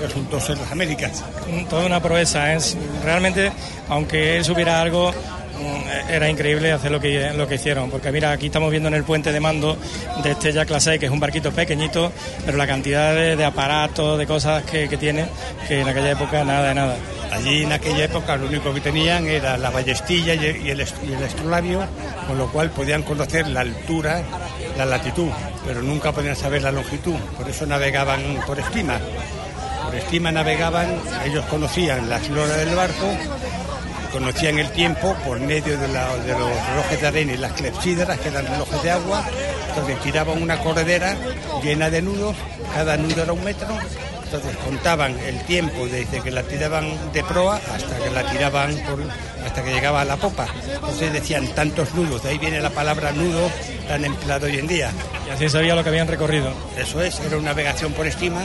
resultó 0.00 0.40
ser 0.40 0.58
las 0.58 0.72
Américas. 0.72 1.22
Toda 1.68 1.86
una 1.86 2.00
proeza, 2.00 2.54
es 2.54 2.76
realmente, 3.04 3.52
aunque 3.88 4.36
él 4.36 4.44
supiera 4.44 4.80
algo, 4.80 5.12
era 6.08 6.28
increíble 6.28 6.72
hacer 6.72 6.90
lo 6.90 7.00
que, 7.00 7.32
lo 7.34 7.46
que 7.46 7.56
hicieron, 7.56 7.90
porque 7.90 8.10
mira, 8.12 8.32
aquí 8.32 8.46
estamos 8.46 8.70
viendo 8.70 8.88
en 8.88 8.94
el 8.94 9.04
puente 9.04 9.32
de 9.32 9.40
mando 9.40 9.76
de 10.22 10.30
Estella 10.32 10.64
Clase, 10.64 10.98
que 10.98 11.06
es 11.06 11.12
un 11.12 11.20
barquito 11.20 11.52
pequeñito, 11.52 12.12
pero 12.44 12.56
la 12.56 12.66
cantidad 12.66 13.14
de, 13.14 13.44
aparatos, 13.44 14.18
de 14.18 14.26
cosas 14.26 14.62
que, 14.64 14.88
que 14.88 14.96
tiene, 14.96 15.26
que 15.66 15.80
en 15.80 15.88
aquella 15.88 16.12
época 16.12 16.44
nada 16.44 16.68
de 16.68 16.74
nada. 16.74 16.96
Allí 17.32 17.64
en 17.64 17.72
aquella 17.72 18.04
época 18.04 18.36
lo 18.36 18.46
único 18.46 18.72
que 18.72 18.80
tenían 18.80 19.26
era 19.26 19.58
la 19.58 19.70
ballestilla 19.70 20.34
y 20.34 20.70
el, 20.70 20.80
y 20.80 22.26
con 22.26 22.38
lo 22.38 22.50
cual 22.50 22.70
podían 22.70 23.02
conocer 23.02 23.46
la 23.48 23.60
altura, 23.60 24.22
la 24.76 24.86
latitud. 24.86 25.28
pero 25.66 25.82
nunca 25.82 26.12
podían 26.12 26.36
saber 26.36 26.62
la 26.62 26.72
longitud, 26.72 27.16
por 27.36 27.48
eso 27.48 27.66
navegaban 27.66 28.22
por 28.46 28.58
estima. 28.58 28.98
Por 29.84 29.94
estima 29.94 30.32
navegaban, 30.32 30.86
ellos 31.24 31.44
conocían 31.46 32.08
la 32.08 32.16
eslora 32.18 32.56
del 32.56 32.74
barco, 32.74 33.06
conocían 34.18 34.58
el 34.58 34.70
tiempo 34.72 35.14
por 35.24 35.38
medio 35.38 35.78
de, 35.78 35.88
la- 35.88 36.16
de 36.16 36.32
los 36.32 36.66
relojes 36.68 37.00
de 37.00 37.06
arena 37.06 37.32
y 37.34 37.36
las 37.36 37.52
clepsidras, 37.52 38.18
que 38.18 38.28
eran 38.28 38.46
relojes 38.46 38.82
de 38.82 38.90
agua, 38.90 39.24
entonces 39.68 40.00
tiraban 40.00 40.42
una 40.42 40.58
corredera 40.58 41.16
llena 41.62 41.88
de 41.88 42.02
nudos, 42.02 42.34
cada 42.74 42.96
nudo 42.96 43.22
era 43.22 43.32
un 43.32 43.44
metro, 43.44 43.68
entonces 44.24 44.56
contaban 44.64 45.16
el 45.20 45.40
tiempo 45.44 45.86
desde 45.86 46.20
que 46.20 46.30
la 46.32 46.42
tiraban 46.42 47.12
de 47.12 47.22
proa 47.22 47.60
hasta 47.74 47.96
que 47.98 48.10
la 48.10 48.28
tiraban 48.30 48.74
por, 48.88 48.98
hasta 49.46 49.62
que 49.62 49.70
llegaba 49.72 50.00
a 50.00 50.04
la 50.04 50.16
popa. 50.16 50.46
Entonces 50.74 51.12
decían 51.12 51.46
tantos 51.54 51.94
nudos, 51.94 52.24
de 52.24 52.30
ahí 52.30 52.38
viene 52.38 52.60
la 52.60 52.70
palabra 52.70 53.12
nudo 53.12 53.48
tan 53.86 54.04
empleado 54.04 54.46
hoy 54.46 54.58
en 54.58 54.66
día. 54.66 54.90
Y 55.28 55.30
así 55.30 55.48
sabía 55.48 55.74
lo 55.76 55.82
que 55.82 55.88
habían 55.90 56.08
recorrido. 56.08 56.52
Eso 56.76 57.00
es, 57.02 57.20
era 57.20 57.36
una 57.38 57.50
navegación 57.50 57.92
por 57.92 58.06
estima 58.06 58.42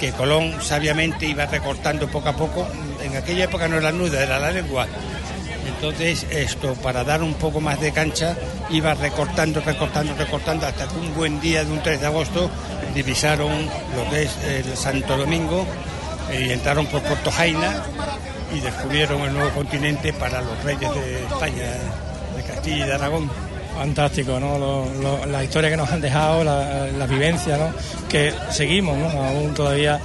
que 0.00 0.12
Colón 0.12 0.54
sabiamente 0.62 1.26
iba 1.26 1.44
recortando 1.44 2.08
poco 2.08 2.30
a 2.30 2.32
poco. 2.32 2.66
En 3.02 3.16
aquella 3.16 3.44
época 3.44 3.68
no 3.68 3.76
era 3.76 3.90
el 3.90 3.98
nudo, 3.98 4.18
era 4.18 4.38
la 4.38 4.50
lengua. 4.50 4.86
Entonces 5.66 6.26
esto, 6.30 6.74
para 6.74 7.04
dar 7.04 7.22
un 7.22 7.34
poco 7.34 7.60
más 7.60 7.78
de 7.80 7.92
cancha, 7.92 8.34
iba 8.70 8.94
recortando, 8.94 9.60
recortando, 9.60 10.14
recortando, 10.14 10.66
hasta 10.66 10.88
que 10.88 10.94
un 10.96 11.14
buen 11.14 11.40
día 11.40 11.64
de 11.64 11.70
un 11.70 11.82
3 11.82 12.00
de 12.00 12.06
agosto 12.06 12.50
divisaron 12.94 13.52
lo 13.94 14.10
que 14.10 14.22
es 14.22 14.36
el 14.44 14.76
Santo 14.76 15.18
Domingo 15.18 15.66
y 16.32 16.50
entraron 16.50 16.86
por 16.86 17.02
Puerto 17.02 17.30
Jaina 17.30 17.82
y 18.54 18.60
descubrieron 18.60 19.20
el 19.20 19.34
nuevo 19.34 19.50
continente 19.50 20.12
para 20.14 20.40
los 20.40 20.64
reyes 20.64 20.92
de 20.94 21.24
España, 21.24 21.64
de 22.36 22.42
Castilla 22.42 22.84
y 22.84 22.88
de 22.88 22.94
Aragón. 22.94 23.49
Fantástico, 23.80 24.38
¿no? 24.38 24.84
La 25.24 25.42
historia 25.42 25.70
que 25.70 25.76
nos 25.78 25.90
han 25.90 26.02
dejado, 26.02 26.44
la, 26.44 26.88
la 26.98 27.06
vivencia, 27.06 27.56
¿no? 27.56 27.72
Que 28.10 28.30
seguimos, 28.50 28.94
¿no? 28.98 29.08
Aún 29.08 29.54
todavía, 29.54 29.98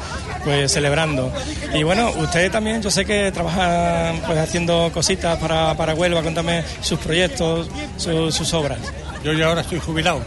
pues, 0.45 0.71
celebrando. 0.71 1.29
Y 1.73 1.83
bueno, 1.83 2.09
usted 2.15 2.49
también, 2.49 2.81
yo 2.81 2.89
sé 2.89 3.03
que 3.03 3.33
trabaja, 3.33 4.13
pues, 4.25 4.39
haciendo 4.39 4.89
cositas 4.93 5.37
para, 5.39 5.73
para 5.75 5.93
Huelva. 5.93 6.21
Cuéntame 6.21 6.63
sus 6.79 6.97
proyectos, 6.99 7.67
su- 7.97 8.31
sus 8.31 8.53
obras. 8.53 8.79
Yo 9.25 9.33
ya 9.33 9.47
ahora 9.47 9.59
estoy 9.59 9.79
jubilado. 9.79 10.21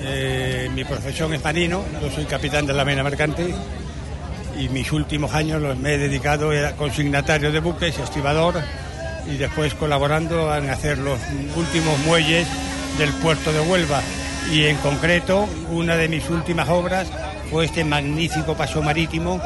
Eh, 0.00 0.70
mi 0.74 0.82
profesión 0.84 1.34
es 1.34 1.44
marino, 1.44 1.84
yo 2.00 2.10
soy 2.10 2.24
capitán 2.24 2.64
de 2.64 2.72
la 2.72 2.86
Mena 2.86 3.02
Mercante 3.02 3.54
y 4.58 4.66
mis 4.70 4.90
últimos 4.92 5.34
años 5.34 5.60
los 5.60 5.76
me 5.76 5.92
he 5.92 5.98
dedicado 5.98 6.52
a 6.52 6.70
consignatario 6.72 7.52
de 7.52 7.60
buques, 7.60 7.98
estibador 7.98 8.54
y 9.26 9.36
después 9.36 9.74
colaborando 9.74 10.54
en 10.56 10.70
hacer 10.70 10.98
los 10.98 11.18
últimos 11.56 11.98
muelles 12.00 12.46
del 12.98 13.12
puerto 13.14 13.52
de 13.52 13.60
Huelva. 13.60 14.00
Y 14.52 14.66
en 14.66 14.76
concreto, 14.78 15.48
una 15.70 15.96
de 15.96 16.08
mis 16.08 16.28
últimas 16.28 16.68
obras 16.68 17.08
fue 17.50 17.64
este 17.66 17.84
magnífico 17.84 18.54
paso 18.56 18.82
marítimo, 18.82 19.40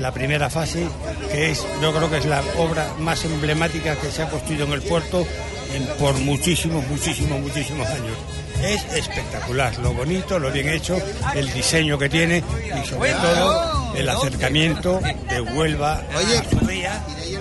la 0.00 0.12
primera 0.12 0.48
fase, 0.50 0.86
que 1.30 1.50
es, 1.50 1.64
yo 1.82 1.92
creo 1.94 2.10
que 2.10 2.18
es 2.18 2.26
la 2.26 2.42
obra 2.58 2.86
más 2.98 3.24
emblemática 3.24 3.96
que 3.96 4.10
se 4.10 4.22
ha 4.22 4.28
construido 4.30 4.66
en 4.66 4.72
el 4.72 4.82
puerto 4.82 5.26
en- 5.74 5.86
por 5.98 6.14
muchísimos, 6.14 6.86
muchísimos, 6.88 7.38
muchísimos 7.40 7.86
años. 7.88 8.16
Es 8.62 8.84
espectacular, 8.94 9.76
lo 9.78 9.92
bonito, 9.94 10.38
lo 10.38 10.50
bien 10.50 10.68
hecho, 10.68 10.96
el 11.34 11.50
diseño 11.52 11.98
que 11.98 12.08
tiene 12.10 12.42
y 12.82 12.86
sobre 12.86 13.12
todo 13.12 13.94
el 13.94 14.08
acercamiento 14.08 15.00
de 15.28 15.40
Huelva 15.40 16.02
a 16.14 16.20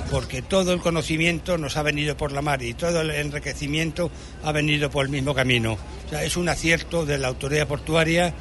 porque 0.09 0.41
todo 0.41 0.73
el 0.73 0.79
conocimiento 0.79 1.57
nos 1.57 1.77
ha 1.77 1.83
venido 1.83 2.17
por 2.17 2.31
la 2.31 2.41
mar 2.41 2.61
y 2.63 2.73
todo 2.73 3.01
el 3.01 3.11
enriquecimiento 3.11 4.09
ha 4.43 4.51
venido 4.51 4.89
por 4.89 5.05
el 5.05 5.11
mismo 5.11 5.35
camino. 5.35 5.77
O 6.05 6.09
sea, 6.09 6.23
es 6.23 6.37
un 6.37 6.49
acierto 6.49 7.05
de 7.05 7.17
la 7.17 7.27
autoridad 7.27 7.67
portuaria 7.67 8.33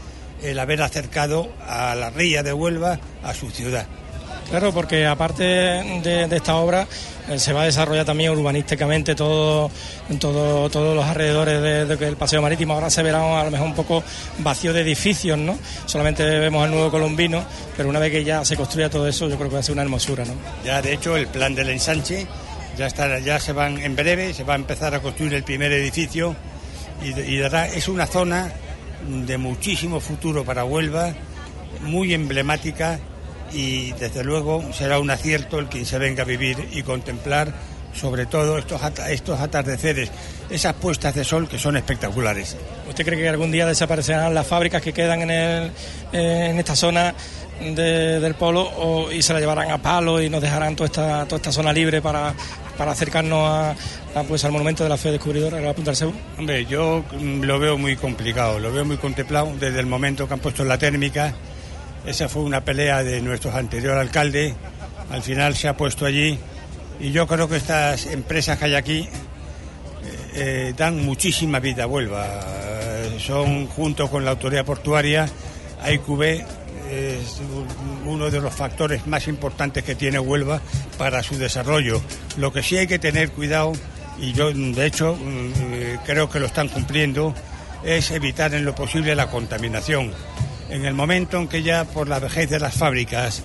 el 0.43 0.59
haber 0.59 0.83
acercado 0.83 1.53
a 1.67 1.95
la 1.95 2.11
ría 2.11 2.43
de 2.43 2.53
Huelva 2.53 2.99
a 3.23 3.35
su 3.35 3.51
ciudad. 3.51 3.87
Claro, 4.51 4.73
porque 4.73 5.05
aparte 5.07 5.43
de, 5.45 6.27
de 6.27 6.37
esta 6.37 6.57
obra 6.57 6.87
eh, 7.29 7.39
se 7.39 7.53
va 7.53 7.63
a 7.63 7.65
desarrollar 7.67 8.07
también 8.07 8.31
urbanísticamente 8.31 9.15
todo, 9.15 9.71
todo, 10.19 10.71
todos 10.71 10.97
los 10.97 11.05
alrededores 11.05 11.61
de- 11.61 11.85
de- 11.85 11.97
del 11.97 12.17
paseo 12.17 12.41
marítimo. 12.41 12.73
Ahora 12.73 12.89
se 12.89 13.03
verá 13.03 13.41
a 13.41 13.45
lo 13.45 13.51
mejor 13.51 13.67
un 13.67 13.75
poco 13.75 14.03
vacío 14.39 14.73
de 14.73 14.81
edificios, 14.81 15.37
¿no? 15.39 15.59
Solamente 15.85 16.25
vemos 16.25 16.65
el 16.65 16.71
nuevo 16.71 16.91
colombino, 16.91 17.45
pero 17.77 17.91
una 17.91 17.99
vez 17.99 18.11
que 18.11 18.25
ya 18.25 18.43
se 18.43 18.57
construya 18.57 18.89
todo 18.89 19.07
eso, 19.07 19.29
yo 19.29 19.37
creo 19.37 19.51
que 19.51 19.55
va 19.57 19.61
a 19.61 19.63
ser 19.63 19.75
una 19.75 19.83
hermosura, 19.83 20.25
¿no? 20.25 20.33
Ya, 20.65 20.81
de 20.81 20.95
hecho, 20.95 21.15
el 21.19 21.27
plan 21.27 21.55
del 21.55 21.69
ensanche 21.69 22.27
ya 22.79 22.87
está, 22.87 23.19
ya 23.19 23.39
se 23.39 23.53
van 23.53 23.77
en 23.79 23.95
breve, 23.97 24.33
se 24.33 24.45
va 24.45 24.55
a 24.55 24.57
empezar 24.57 24.95
a 24.95 25.01
construir 25.01 25.35
el 25.35 25.43
primer 25.45 25.73
edificio 25.73 26.35
y, 27.05 27.09
y 27.21 27.43
es 27.43 27.87
una 27.89 28.07
zona 28.07 28.51
de 29.07 29.37
muchísimo 29.37 30.01
futuro 30.01 30.43
para 30.43 30.65
Huelva, 30.65 31.13
muy 31.83 32.15
emblemática 32.15 32.99
y 33.53 33.93
desde 33.93 34.25
luego 34.25 34.63
será 34.73 34.99
un 34.99 35.11
acierto 35.11 35.59
el 35.59 35.67
quien 35.67 35.87
se 35.87 35.99
venga 35.99 36.23
a 36.23 36.27
vivir 36.27 36.69
y 36.73 36.83
contemplar 36.83 37.53
sobre 37.95 38.27
todo 38.27 38.59
estos, 38.59 38.81
estos 39.09 39.41
atardeceres, 39.41 40.11
esas 40.51 40.75
puestas 40.75 41.15
de 41.15 41.25
sol 41.25 41.49
que 41.49 41.59
son 41.59 41.77
espectaculares. 41.77 42.57
¿Usted 42.89 43.05
cree 43.05 43.19
que 43.19 43.29
algún 43.29 43.51
día 43.51 43.67
desaparecerán 43.67 44.35
las 44.35 44.47
fábricas 44.47 44.83
que 44.83 44.93
quedan 44.93 45.23
en, 45.23 45.31
el, 45.31 45.73
eh, 46.13 46.49
en 46.51 46.59
esta 46.59 46.77
zona 46.77 47.15
de- 47.61 48.21
del 48.21 48.35
polo 48.35 48.63
o- 48.63 49.11
y 49.11 49.21
se 49.23 49.33
la 49.33 49.41
llevarán 49.41 49.71
a 49.71 49.79
palo 49.83 50.23
y 50.23 50.31
nos 50.31 50.41
dejarán 50.43 50.77
toda 50.77 50.87
esta, 50.87 51.25
toda 51.25 51.37
esta 51.39 51.51
zona 51.51 51.73
libre 51.73 52.01
para, 52.01 52.35
para 52.77 52.93
acercarnos 52.93 53.41
a, 53.49 53.71
a, 54.15 54.23
pues, 54.29 54.45
al 54.45 54.53
monumento 54.53 54.85
de 54.85 54.91
la 54.91 54.97
fe 54.97 55.11
descubridora, 55.11 55.59
a 55.59 55.61
la 55.61 55.73
Punta 55.73 55.91
del 55.91 55.97
Cebo? 55.97 56.13
Hombre, 56.39 56.67
yo 56.67 57.05
mm, 57.19 57.43
lo 57.43 57.59
veo 57.59 57.77
muy 57.79 57.97
complicado, 57.97 58.61
lo 58.61 58.71
veo 58.71 58.85
muy 58.85 58.99
contemplado 58.99 59.53
desde 59.59 59.81
el 59.81 59.87
momento 59.87 60.29
que 60.29 60.35
han 60.35 60.41
puesto 60.41 60.63
la 60.63 60.79
térmica. 60.79 61.35
Esa 62.09 62.27
fue 62.27 62.41
una 62.41 62.65
pelea 62.65 63.05
de 63.05 63.21
nuestro 63.21 63.55
anterior 63.55 63.99
alcalde, 63.99 64.55
al 65.11 65.23
final 65.23 65.55
se 65.55 65.69
ha 65.69 65.77
puesto 65.77 66.07
allí 66.07 66.39
y 66.99 67.13
yo 67.13 67.27
creo 67.27 67.51
que 67.51 67.57
estas 67.57 68.07
empresas 68.07 68.57
que 68.59 68.65
hay 68.65 68.77
aquí 68.77 69.01
eh, 69.01 69.11
eh, 70.35 70.75
dan 70.75 71.05
muchísima 71.05 71.61
vida 71.61 71.85
a 71.85 71.87
Huelva. 71.87 72.41
Son, 73.19 73.67
junto 73.67 74.09
con 74.09 74.25
la 74.25 74.31
autoridad 74.31 74.65
portuaria, 74.65 75.29
AIQB 75.83 76.23
es 76.91 77.43
uno 78.07 78.31
de 78.31 78.41
los 78.41 78.55
factores 78.55 79.07
más 79.07 79.29
importantes 79.29 79.85
que 79.85 79.95
tiene 79.95 80.19
Huelva 80.19 80.63
para 80.97 81.23
su 81.23 81.37
desarrollo. 81.37 82.01
Lo 82.39 82.55
que 82.55 82.63
sí 82.63 82.79
hay 82.79 82.87
que 82.87 82.99
tener 82.99 83.33
cuidado, 83.33 83.75
y 84.19 84.33
yo 84.33 84.51
de 84.51 84.87
hecho 84.87 85.15
mm, 85.15 85.53
eh, 85.75 85.99
creo 86.07 86.31
que 86.31 86.41
lo 86.41 86.47
están 86.47 86.69
cumpliendo, 86.69 87.35
es 87.85 88.11
evitar 88.13 88.55
en 88.55 88.65
lo 88.65 88.75
posible 88.75 89.15
la 89.15 89.31
contaminación. 89.31 90.15
En 90.71 90.85
el 90.85 90.95
momento 90.95 91.39
en 91.39 91.49
que 91.49 91.63
ya 91.63 91.85
por 91.85 92.09
la 92.09 92.19
vejez 92.19 92.51
de 92.51 92.61
las 92.61 92.75
fábricas 92.75 93.43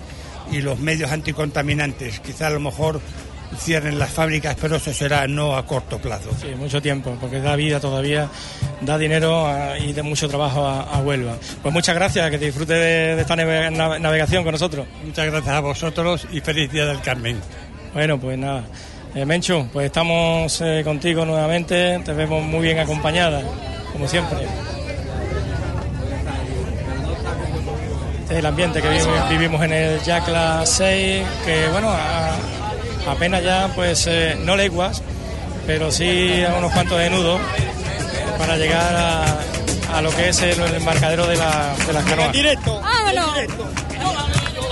y 0.52 0.60
los 0.60 0.78
medios 0.78 1.10
anticontaminantes, 1.10 2.20
quizá 2.20 2.48
a 2.48 2.50
lo 2.50 2.60
mejor 2.60 3.00
cierren 3.58 3.98
las 3.98 4.10
fábricas, 4.10 4.56
pero 4.60 4.76
eso 4.76 4.92
será 4.92 5.26
no 5.28 5.56
a 5.56 5.64
corto 5.64 5.98
plazo. 5.98 6.30
Sí, 6.40 6.48
mucho 6.56 6.82
tiempo, 6.82 7.16
porque 7.20 7.40
da 7.40 7.54
vida 7.56 7.78
todavía, 7.80 8.28
da 8.80 8.98
dinero 8.98 9.46
a- 9.46 9.78
y 9.78 9.92
de 9.92 10.02
mucho 10.02 10.28
trabajo 10.28 10.66
a, 10.66 10.82
a 10.82 10.98
Huelva. 11.00 11.36
Pues 11.62 11.72
muchas 11.72 11.94
gracias, 11.94 12.28
que 12.30 12.38
disfrute 12.38 12.74
de, 12.74 13.14
de 13.16 13.20
esta 13.22 13.36
nave- 13.36 13.70
nav- 13.70 14.00
navegación 14.00 14.42
con 14.42 14.52
nosotros. 14.52 14.86
Muchas 15.04 15.26
gracias 15.26 15.54
a 15.54 15.60
vosotros 15.60 16.26
y 16.32 16.40
feliz 16.40 16.70
Día 16.72 16.84
del 16.86 17.00
Carmen. 17.00 17.38
Bueno, 17.94 18.18
pues 18.18 18.36
nada. 18.36 18.64
Eh, 19.14 19.24
Menchu, 19.24 19.68
pues 19.72 19.86
estamos 19.86 20.60
eh, 20.60 20.82
contigo 20.84 21.24
nuevamente, 21.24 22.00
te 22.04 22.12
vemos 22.12 22.42
muy 22.42 22.62
bien 22.62 22.80
acompañada, 22.80 23.40
como 23.92 24.08
siempre. 24.08 24.38
Este 24.42 24.50
es 28.13 28.13
el 28.30 28.46
ambiente 28.46 28.80
que 28.82 28.88
vivi- 28.88 29.28
vivimos 29.28 29.62
en 29.62 29.72
el 29.72 30.02
Yacla 30.02 30.62
6, 30.64 31.24
que 31.44 31.68
bueno, 31.68 31.90
a- 31.90 32.36
apenas 33.10 33.42
ya 33.42 33.70
pues 33.74 34.06
eh, 34.06 34.36
no 34.44 34.56
leguas, 34.56 35.02
pero 35.66 35.90
sí 35.90 36.42
a 36.44 36.54
unos 36.58 36.72
cuantos 36.72 36.98
de 36.98 37.10
nudos 37.10 37.40
eh, 37.58 37.64
para 38.38 38.56
llegar 38.56 38.94
a, 38.96 39.96
a 39.98 40.00
lo 40.02 40.10
que 40.10 40.28
es 40.30 40.40
el, 40.42 40.60
el 40.60 40.74
embarcadero 40.74 41.26
de, 41.26 41.36
la, 41.36 41.74
de 41.86 41.92
las 41.92 42.04
canoas. 42.04 42.32
directo. 42.32 42.80
¡Vámonos! 42.80 43.34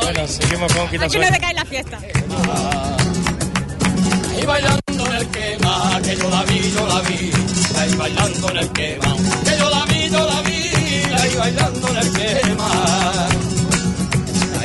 Bueno, 0.02 0.26
seguimos 0.28 0.72
con 0.72 0.86
Aquí 0.86 0.98
no 0.98 1.04
Quitasueño. 1.06 1.30
decae 1.30 1.54
la 1.54 1.64
fiesta. 1.64 1.98
Ahí 4.34 4.46
bailando 4.46 5.06
en 5.06 5.12
el 5.12 5.26
quema, 5.28 6.00
que 6.02 6.16
yo 6.16 6.28
la 6.30 6.42
vi, 6.44 6.72
yo 6.74 6.86
la 6.88 7.00
vi. 7.02 7.30
Ahí 7.78 7.94
bailando 7.96 8.50
en 8.50 8.56
el 8.58 8.68
quema, 8.72 9.16
que 9.44 9.58
yo 9.58 9.70
la 9.70 9.84
vi, 9.84 10.10
yo 10.10 10.26
la 10.26 10.40
vi. 10.42 10.70
Ahí 11.20 11.34
bailando 11.38 11.88
en 11.88 11.96
el 11.98 12.12
quema. 12.12 13.28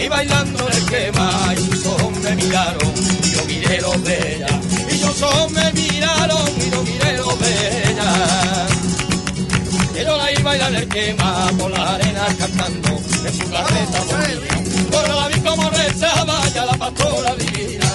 Ahí 0.07 0.09
bailando 0.09 0.69
el 0.69 0.85
quema, 0.85 1.53
y 1.53 1.57
sus 1.57 1.85
ojos 1.85 2.17
me 2.19 2.31
miraron, 2.35 2.93
y 3.23 3.29
yo 3.29 3.43
miré 3.45 3.81
los 3.81 4.03
de 4.05 4.35
ella. 4.35 4.59
Y 4.89 4.97
sus 4.99 5.21
ojos 5.21 5.51
me 5.51 5.73
miraron, 5.73 6.47
y 6.65 6.69
yo 6.71 6.83
miré 6.83 7.17
los 7.17 7.39
de 7.41 7.91
ella. 7.91 8.67
Que 9.93 10.05
yo 10.05 10.15
la 10.15 10.23
a 10.23 10.43
bailar 10.43 10.75
el 10.75 10.87
quema, 10.87 11.51
por 11.59 11.71
la 11.71 11.95
arena 11.95 12.25
cantando, 12.39 12.89
en 13.25 13.33
su 13.33 13.51
carreta. 13.51 13.99
Pero 14.91 15.13
la 15.13 15.27
vi 15.27 15.39
como 15.41 15.69
rezaba, 15.71 16.47
ya 16.55 16.65
la 16.65 16.73
pastora 16.75 17.35
divina. 17.35 17.91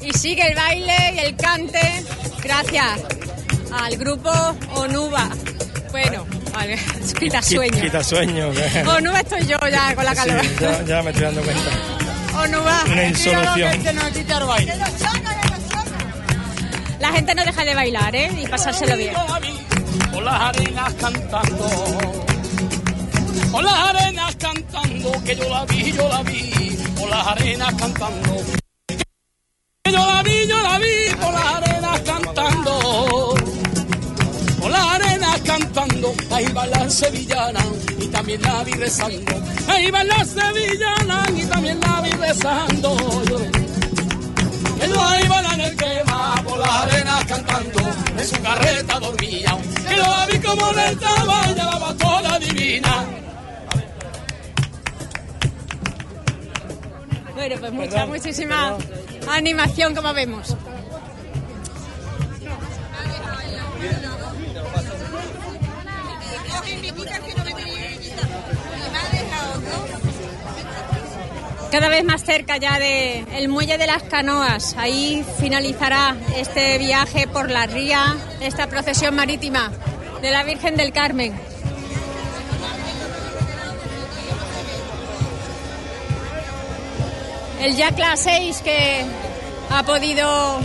Y 0.00 0.18
sigue 0.18 0.48
el 0.48 0.56
baile 0.56 0.96
y 1.14 1.18
el 1.20 1.36
cante 1.36 2.04
gracias 2.42 3.02
al 3.70 3.96
grupo 3.96 4.32
Onuba. 4.74 5.28
Bueno, 5.92 6.26
Vale, 6.56 6.78
quita 7.20 7.42
sueño. 7.42 7.82
Quita 7.82 8.02
sueño. 8.02 8.50
O 8.88 9.00
no 9.02 9.14
estoy 9.14 9.44
yo 9.46 9.58
ya 9.70 9.94
con 9.94 10.04
la 10.06 10.14
calor. 10.14 10.40
Sí, 10.40 10.56
ya, 10.58 10.82
ya, 10.84 11.02
me 11.02 11.10
estoy 11.10 11.24
dando 11.24 11.42
cuenta. 11.42 11.70
O 12.38 12.46
no 12.46 12.64
va. 12.64 12.82
Una 12.86 13.04
insolución. 13.04 13.58
La 16.98 17.12
gente 17.12 17.34
no 17.34 17.44
deja 17.44 17.62
de 17.62 17.74
bailar, 17.74 18.16
¿eh? 18.16 18.30
Y 18.42 18.46
pasárselo 18.46 18.96
bien. 18.96 19.12
Por 20.10 20.22
las 20.22 20.40
arenas 20.40 20.94
cantando. 20.94 21.68
Por 23.52 23.62
las 23.62 23.74
arenas 23.74 24.36
cantando. 24.36 25.12
Que 25.24 25.36
yo 25.36 25.48
la 25.50 25.64
vi, 25.66 25.92
yo 25.92 26.08
la 26.08 26.22
vi. 26.22 26.78
Por 26.98 27.10
las 27.10 27.26
arenas 27.26 27.74
cantando. 27.74 28.42
Que 29.84 29.92
yo 29.92 30.06
la 30.06 30.22
vi, 30.22 30.46
yo 30.48 30.62
la 30.62 30.78
vi. 30.78 31.14
Por 31.20 31.32
las 31.34 31.44
arenas 31.44 32.00
cantando. 32.00 33.25
Cantando. 35.58 36.12
Ahí 36.30 36.46
va 36.52 36.66
la 36.66 36.90
sevillana. 36.90 37.60
Y 37.98 38.08
también 38.08 38.42
la 38.42 38.62
vi 38.62 38.72
rezando. 38.72 39.32
Ahí 39.68 39.90
va 39.90 40.04
la 40.04 40.24
sevillana. 40.24 41.26
Y 41.34 41.44
también 41.46 41.80
la 41.80 42.00
vi 42.02 42.10
rezando. 42.10 42.96
Ellos 44.82 44.98
ahí 44.98 45.26
van 45.28 45.44
en 45.54 45.60
el 45.62 45.76
quema 45.76 46.34
por 46.44 46.58
las 46.58 46.68
arenas 46.68 47.24
cantando, 47.24 47.80
en 48.18 48.26
su 48.26 48.42
carreta 48.42 49.00
dormía, 49.00 49.56
que 49.88 49.96
la 49.96 50.26
vi 50.26 50.38
como 50.38 50.72
le 50.72 50.90
estaba 50.90 51.46
llevaba 51.46 51.94
toda 51.94 52.38
divina. 52.38 53.04
Bueno, 57.34 57.56
pues 57.58 57.72
mucha, 57.72 58.06
muchísima 58.06 58.76
animación 59.30 59.94
como 59.94 60.12
vemos. 60.12 60.54
Cada 71.78 71.90
vez 71.90 72.04
más 72.04 72.24
cerca 72.24 72.56
ya 72.56 72.78
de 72.78 73.26
el 73.36 73.48
muelle 73.48 73.76
de 73.76 73.86
las 73.86 74.02
canoas. 74.04 74.74
Ahí 74.78 75.22
finalizará 75.38 76.16
este 76.34 76.78
viaje 76.78 77.26
por 77.28 77.50
la 77.50 77.66
ría, 77.66 78.16
esta 78.40 78.66
procesión 78.66 79.14
marítima 79.14 79.70
de 80.22 80.30
la 80.30 80.42
Virgen 80.42 80.76
del 80.76 80.92
Carmen. 80.94 81.38
El 87.60 87.76
ya 87.76 87.90
clase 87.92 88.30
6 88.38 88.62
que 88.62 89.04
ha 89.68 89.82
podido 89.82 90.58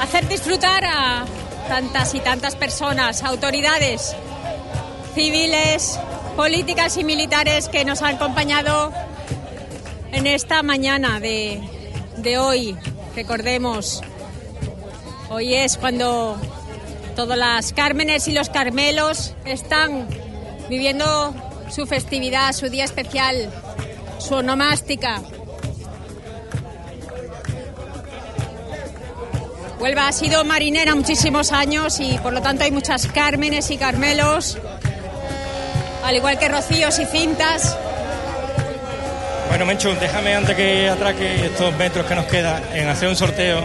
hacer 0.00 0.28
disfrutar 0.28 0.84
a 0.84 1.24
tantas 1.66 2.14
y 2.14 2.20
tantas 2.20 2.54
personas, 2.54 3.24
autoridades 3.24 4.14
civiles, 5.18 5.98
políticas 6.36 6.96
y 6.96 7.02
militares 7.02 7.68
que 7.68 7.84
nos 7.84 8.02
han 8.02 8.14
acompañado 8.14 8.92
en 10.12 10.28
esta 10.28 10.62
mañana 10.62 11.18
de, 11.18 11.60
de 12.18 12.38
hoy. 12.38 12.76
Recordemos, 13.16 14.00
hoy 15.28 15.56
es 15.56 15.76
cuando 15.76 16.40
todas 17.16 17.36
las 17.36 17.72
Cármenes 17.72 18.28
y 18.28 18.32
los 18.32 18.48
Carmelos 18.48 19.34
están 19.44 20.06
viviendo 20.68 21.34
su 21.68 21.84
festividad, 21.84 22.52
su 22.52 22.68
día 22.68 22.84
especial, 22.84 23.50
su 24.18 24.34
onomástica. 24.34 25.20
Huelva 29.80 30.06
ha 30.06 30.12
sido 30.12 30.44
marinera 30.44 30.94
muchísimos 30.94 31.50
años 31.50 31.98
y 31.98 32.16
por 32.18 32.32
lo 32.32 32.40
tanto 32.40 32.62
hay 32.62 32.70
muchas 32.70 33.08
Cármenes 33.08 33.72
y 33.72 33.78
Carmelos, 33.78 34.58
al 36.04 36.16
igual 36.16 36.38
que 36.38 36.48
rocíos 36.48 36.98
y 36.98 37.06
cintas. 37.06 37.76
Bueno, 39.48 39.64
Menchu, 39.64 39.90
déjame 39.98 40.34
antes 40.34 40.54
que 40.54 40.88
atraque 40.88 41.46
estos 41.46 41.74
metros 41.76 42.06
que 42.06 42.14
nos 42.14 42.26
queda 42.26 42.60
en 42.74 42.88
hacer 42.88 43.08
un 43.08 43.16
sorteo 43.16 43.62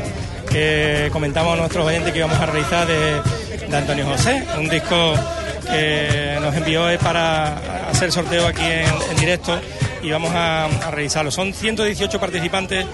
que 0.50 1.10
comentamos 1.12 1.54
a 1.54 1.58
nuestros 1.58 1.86
oyentes 1.86 2.14
que 2.14 2.20
íbamos 2.20 2.40
a 2.40 2.46
realizar 2.46 2.88
de, 2.88 3.22
Antonio 3.76 4.06
José, 4.06 4.46
un 4.58 4.70
disco 4.70 5.14
que 5.66 6.38
nos 6.40 6.56
envió 6.56 6.88
para 7.00 7.90
hacer 7.90 8.12
sorteo 8.12 8.46
aquí 8.48 8.64
en, 8.64 9.18
directo 9.18 9.60
y 10.04 10.12
vamos 10.12 10.32
a, 10.32 10.66
a, 10.66 10.92
realizarlo. 10.92 11.32
Son 11.32 11.54
118 11.54 12.20
participantes 12.20 12.86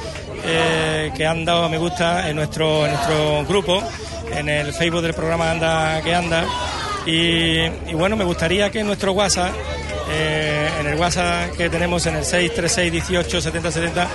eh, 0.45 1.11
que 1.15 1.25
han 1.25 1.43
dado 1.43 1.67
me 1.69 1.77
gusta 1.77 2.29
en 2.29 2.35
nuestro, 2.35 2.85
en 2.85 2.93
nuestro 2.93 3.45
grupo, 3.45 3.83
en 4.31 4.47
el 4.47 4.73
Facebook 4.73 5.01
del 5.01 5.13
programa 5.13 5.51
Anda 5.51 6.01
que 6.01 6.15
Anda. 6.15 6.45
Y, 7.11 7.93
bueno, 7.95 8.15
me 8.15 8.23
gustaría 8.23 8.69
que 8.69 8.81
en 8.81 8.87
nuestro 8.87 9.13
WhatsApp 9.13 9.51
eh, 10.11 10.69
en 10.79 10.87
el 10.87 10.95
WhatsApp 10.95 11.51
que 11.57 11.69
tenemos 11.69 12.05
en 12.05 12.15
el 12.15 12.23
636 12.23 12.91
18 12.91 13.41
70 13.41 13.71
70 13.71 14.07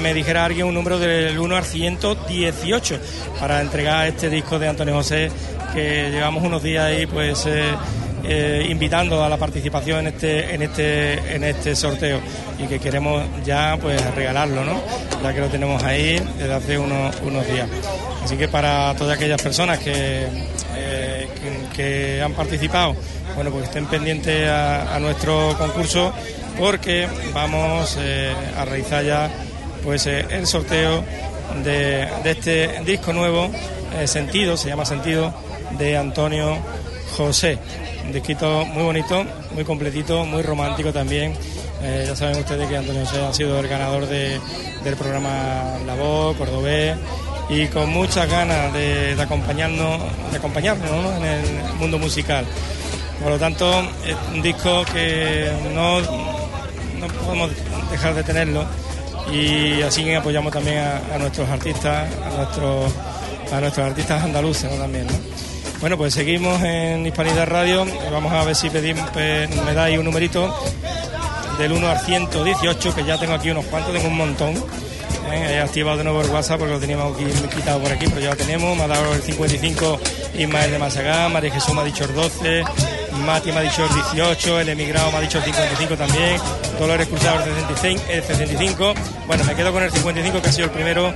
me 0.00 0.14
dijera 0.14 0.44
alguien 0.44 0.66
un 0.66 0.74
número 0.74 0.98
del 0.98 1.38
1 1.38 1.56
al 1.56 1.64
118 1.64 3.00
para 3.38 3.60
entregar 3.60 4.06
este 4.08 4.28
disco 4.28 4.58
de 4.58 4.68
Antonio 4.68 4.94
José 4.94 5.30
que 5.74 6.10
llevamos 6.10 6.42
unos 6.42 6.62
días 6.62 6.84
ahí 6.84 7.06
pues 7.06 7.46
eh, 7.46 7.64
eh, 8.24 8.66
invitando 8.68 9.22
a 9.22 9.28
la 9.28 9.36
participación 9.36 10.00
en 10.00 10.06
este 10.08 10.54
en 10.54 10.62
este 10.62 11.34
en 11.34 11.44
este 11.44 11.76
sorteo. 11.76 12.20
Y 12.58 12.66
que 12.66 12.78
queremos 12.78 13.22
ya 13.44 13.78
pues 13.80 14.02
regalarlo 14.14 14.64
no 14.64 14.80
ya 15.22 15.34
que 15.34 15.40
lo 15.40 15.48
tenemos 15.48 15.82
ahí 15.82 16.18
desde 16.38 16.54
hace 16.54 16.78
unos, 16.78 17.14
unos 17.22 17.46
días. 17.46 17.68
Así 18.22 18.36
que 18.36 18.48
para 18.48 18.94
todas 18.96 19.16
aquellas 19.16 19.40
personas 19.40 19.78
que, 19.78 20.26
que, 21.74 22.22
han 22.22 22.32
participado 22.32 22.94
bueno, 23.34 23.50
pues 23.50 23.64
estén 23.64 23.86
pendientes 23.86 24.48
a, 24.48 24.98
nuestro 25.00 25.56
concurso 25.56 26.12
porque 26.58 27.06
vamos 27.32 27.96
eh, 28.00 28.34
a 28.56 28.64
realizar 28.64 29.04
ya 29.04 29.30
pues 29.84 30.06
eh, 30.06 30.26
el 30.30 30.46
sorteo 30.46 31.04
de, 31.62 32.08
de, 32.24 32.30
este 32.30 32.80
disco 32.84 33.12
nuevo, 33.12 33.50
eh, 33.96 34.06
Sentido, 34.08 34.56
se 34.56 34.68
llama 34.68 34.84
Sentido, 34.84 35.32
de 35.78 35.96
Antonio 35.96 36.58
José. 37.16 37.58
Un 38.04 38.12
disquito 38.12 38.64
muy 38.66 38.82
bonito, 38.82 39.24
muy 39.52 39.64
completito, 39.64 40.24
muy 40.24 40.42
romántico 40.42 40.92
también. 40.92 41.34
Ya 41.80 42.16
saben 42.16 42.38
ustedes 42.38 42.68
que 42.68 42.76
Antonio 42.76 43.06
José 43.06 43.24
ha 43.24 43.32
sido 43.32 43.60
el 43.60 43.68
ganador 43.68 44.06
de, 44.06 44.40
del 44.82 44.96
programa 44.96 45.78
La 45.86 45.94
Voz, 45.94 46.36
Cordobés, 46.36 46.96
y 47.48 47.66
con 47.68 47.90
muchas 47.90 48.30
ganas 48.30 48.72
de, 48.72 49.16
acompañarnos, 49.20 50.02
de 50.30 50.36
acompañarnos 50.36 50.90
¿no? 50.90 51.16
en 51.16 51.24
el 51.24 51.74
mundo 51.78 51.98
musical. 51.98 52.44
Por 53.22 53.32
lo 53.32 53.38
tanto, 53.38 53.82
es 54.06 54.16
un 54.32 54.42
disco 54.42 54.84
que 54.92 55.50
no, 55.74 56.00
no 56.00 57.08
podemos 57.24 57.50
dejar 57.90 58.14
de 58.14 58.22
tenerlo 58.22 58.64
y 59.32 59.82
así 59.82 60.12
apoyamos 60.14 60.52
también 60.52 60.78
a, 60.78 61.18
nuestros 61.18 61.48
artistas, 61.48 62.08
a 62.24 62.36
nuestros, 62.36 62.92
a 63.52 63.60
nuestros 63.60 63.86
artistas 63.86 64.22
andaluces 64.22 64.70
también. 64.78 65.06
¿no? 65.06 65.14
Bueno, 65.80 65.96
pues 65.96 66.14
seguimos 66.14 66.62
en 66.62 67.06
Hispanidad 67.06 67.46
Radio. 67.46 67.86
Vamos 68.10 68.32
a 68.32 68.44
ver 68.44 68.56
si 68.56 68.68
pedimos, 68.70 69.08
me 69.14 69.74
dais 69.74 69.98
un 69.98 70.04
numerito 70.04 70.54
del 71.58 71.72
1 71.72 71.88
al 71.88 72.00
118, 72.00 72.94
que 72.94 73.04
ya 73.04 73.18
tengo 73.18 73.34
aquí 73.34 73.50
unos 73.50 73.64
cuantos, 73.66 73.92
tengo 73.92 74.08
un 74.08 74.16
montón. 74.16 74.54
¿Eh? 75.32 75.54
He 75.54 75.60
activado 75.60 75.98
de 75.98 76.04
nuevo 76.04 76.22
el 76.22 76.30
WhatsApp 76.30 76.58
porque 76.58 76.74
lo 76.74 76.80
teníamos 76.80 77.14
aquí 77.14 77.24
quitado 77.54 77.80
por 77.80 77.92
aquí, 77.92 78.06
pero 78.08 78.20
ya 78.20 78.30
lo 78.30 78.36
tenemos. 78.36 78.76
Me 78.76 78.84
ha 78.84 78.88
dado 78.88 79.14
el 79.14 79.22
55 79.22 80.00
Ismael 80.38 80.70
de 80.70 80.78
Masagá, 80.78 81.28
María 81.28 81.52
Jesús 81.52 81.74
me 81.74 81.80
ha 81.80 81.84
dicho 81.84 82.04
el 82.04 82.14
12, 82.14 82.64
Mati 83.24 83.52
me 83.52 83.58
ha 83.58 83.62
dicho 83.62 83.84
el 83.84 83.94
18, 83.94 84.60
el 84.60 84.68
emigrado 84.68 85.10
me 85.12 85.18
ha 85.18 85.20
dicho 85.20 85.38
el 85.38 85.44
55 85.44 85.96
también, 85.96 86.40
Dolores 86.78 87.08
Cruzado 87.08 87.44
el 87.44 88.22
65, 88.22 88.94
Bueno, 89.26 89.44
me 89.44 89.54
quedo 89.54 89.72
con 89.72 89.82
el 89.82 89.90
55 89.90 90.42
que 90.42 90.48
ha 90.48 90.52
sido 90.52 90.66
el 90.66 90.70
primero 90.70 91.12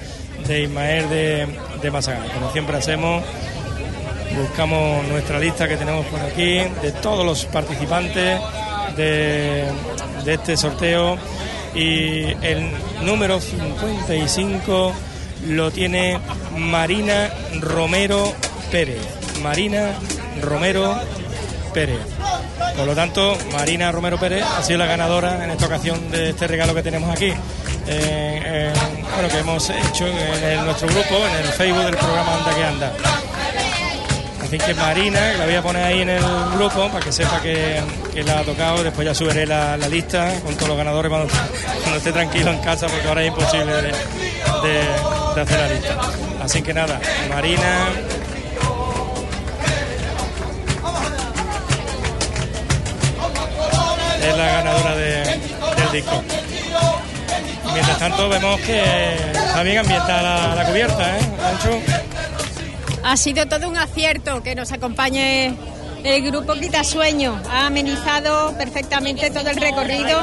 de 0.46 0.62
Ismael 0.62 1.08
de, 1.08 1.46
de 1.80 1.90
Masagá. 1.90 2.24
Como 2.34 2.50
siempre 2.52 2.76
hacemos, 2.76 3.22
buscamos 4.36 5.06
nuestra 5.08 5.38
lista 5.38 5.68
que 5.68 5.76
tenemos 5.76 6.06
por 6.06 6.20
aquí 6.20 6.58
de 6.82 6.92
todos 7.00 7.24
los 7.24 7.44
participantes 7.46 8.40
de 8.96 9.72
este 10.26 10.56
sorteo 10.56 11.18
y 11.74 12.24
el 12.42 12.70
número 13.02 13.40
55 13.40 14.92
lo 15.48 15.70
tiene 15.70 16.18
Marina 16.56 17.30
Romero 17.60 18.32
Pérez. 18.70 19.00
Marina 19.42 19.94
Romero 20.40 20.94
Pérez. 21.74 22.00
Por 22.76 22.86
lo 22.86 22.94
tanto, 22.94 23.36
Marina 23.52 23.92
Romero 23.92 24.18
Pérez 24.18 24.44
ha 24.44 24.62
sido 24.62 24.78
la 24.78 24.86
ganadora 24.86 25.44
en 25.44 25.50
esta 25.50 25.66
ocasión 25.66 26.10
de 26.10 26.30
este 26.30 26.46
regalo 26.46 26.74
que 26.74 26.82
tenemos 26.82 27.10
aquí. 27.10 27.26
Eh, 27.26 27.36
eh, 27.86 28.72
bueno, 29.14 29.28
que 29.28 29.38
hemos 29.38 29.68
hecho 29.70 30.06
en 30.06 30.16
el, 30.16 30.64
nuestro 30.64 30.88
grupo, 30.88 31.16
en 31.16 31.44
el 31.44 31.52
Facebook 31.52 31.84
del 31.84 31.96
programa 31.96 32.36
Anda 32.36 32.54
que 32.54 32.64
Anda. 32.64 32.92
Así 34.52 34.58
que 34.58 34.74
Marina, 34.74 35.32
la 35.38 35.46
voy 35.46 35.54
a 35.54 35.62
poner 35.62 35.82
ahí 35.82 36.02
en 36.02 36.10
el 36.10 36.22
grupo 36.56 36.86
para 36.90 37.02
que 37.02 37.10
sepa 37.10 37.40
que, 37.40 37.80
la 38.22 38.40
ha 38.40 38.42
tocado. 38.42 38.84
Después 38.84 39.06
ya 39.06 39.14
subiré 39.14 39.46
la, 39.46 39.78
lista 39.78 40.30
con 40.44 40.54
todos 40.56 40.68
los 40.68 40.76
ganadores 40.76 41.08
cuando, 41.08 41.96
esté 41.96 42.12
tranquilo 42.12 42.50
en 42.50 42.58
casa, 42.58 42.86
porque 42.86 43.08
ahora 43.08 43.22
es 43.22 43.28
imposible 43.28 43.72
de, 43.72 45.40
hacer 45.40 45.58
la 45.58 45.68
lista. 45.68 45.96
Así 46.42 46.60
que 46.60 46.74
nada, 46.74 47.00
Marina, 47.30 47.88
es 54.22 54.36
la 54.36 54.44
ganadora 54.44 54.96
de- 54.96 55.40
del 55.76 55.92
disco. 55.92 56.22
Mientras 57.72 57.98
tanto 57.98 58.28
vemos 58.28 58.60
que 58.60 59.14
está 59.32 59.62
bien 59.62 59.78
ambientada 59.78 60.22
la, 60.22 60.54
la 60.56 60.64
cubierta, 60.66 61.16
¿eh? 61.16 61.20
Ancho. 61.42 62.11
Ha 63.04 63.16
sido 63.16 63.46
todo 63.46 63.68
un 63.68 63.76
acierto 63.76 64.42
que 64.42 64.54
nos 64.54 64.72
acompañe 64.72 65.54
el 66.04 66.22
grupo 66.22 66.54
Quitasueño. 66.54 67.40
Ha 67.50 67.66
amenizado 67.66 68.56
perfectamente 68.56 69.30
todo 69.30 69.48
el 69.48 69.56
recorrido. 69.56 70.20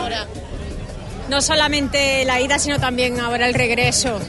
No 1.29 1.41
solamente 1.41 2.25
la 2.25 2.39
ida, 2.41 2.57
sino 2.57 2.79
también 2.79 3.19
ahora 3.19 3.47
el 3.47 3.53
regreso. 3.53 4.19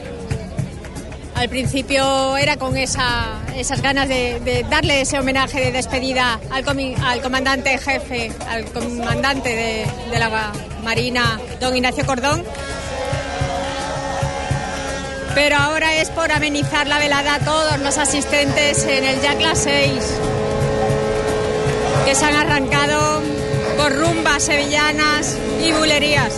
Al 1.33 1.49
principio 1.49 2.37
era 2.37 2.57
con 2.57 2.77
esa- 2.77 3.39
esas 3.55 3.81
ganas 3.81 4.07
de, 4.07 4.39
de 4.41 4.63
darle 4.69 5.01
ese 5.01 5.17
homenaje 5.17 5.59
de 5.59 5.71
despedida 5.71 6.39
al, 6.51 6.63
comi- 6.63 6.95
al 7.03 7.21
comandante 7.21 7.75
jefe, 7.79 8.31
al 8.47 8.65
comandante 8.65 9.49
de, 9.49 9.85
de 10.11 10.19
la 10.19 10.51
Marina, 10.83 11.39
don 11.59 11.75
Ignacio 11.75 12.05
Cordón. 12.05 12.43
Pero 15.33 15.55
ahora 15.55 15.95
es 15.95 16.09
por 16.09 16.31
amenizar 16.31 16.87
la 16.87 16.99
velada 16.99 17.35
a 17.35 17.39
todos 17.39 17.79
los 17.79 17.97
asistentes 17.97 18.83
en 18.83 19.05
el 19.05 19.21
Ya 19.21 19.35
Class 19.35 19.59
6, 19.63 19.93
que 22.05 22.15
se 22.15 22.25
han 22.25 22.35
arrancado 22.35 23.21
por 23.77 23.95
rumbas 23.95 24.43
sevillanas 24.43 25.37
y 25.63 25.71
bulerías. 25.71 26.33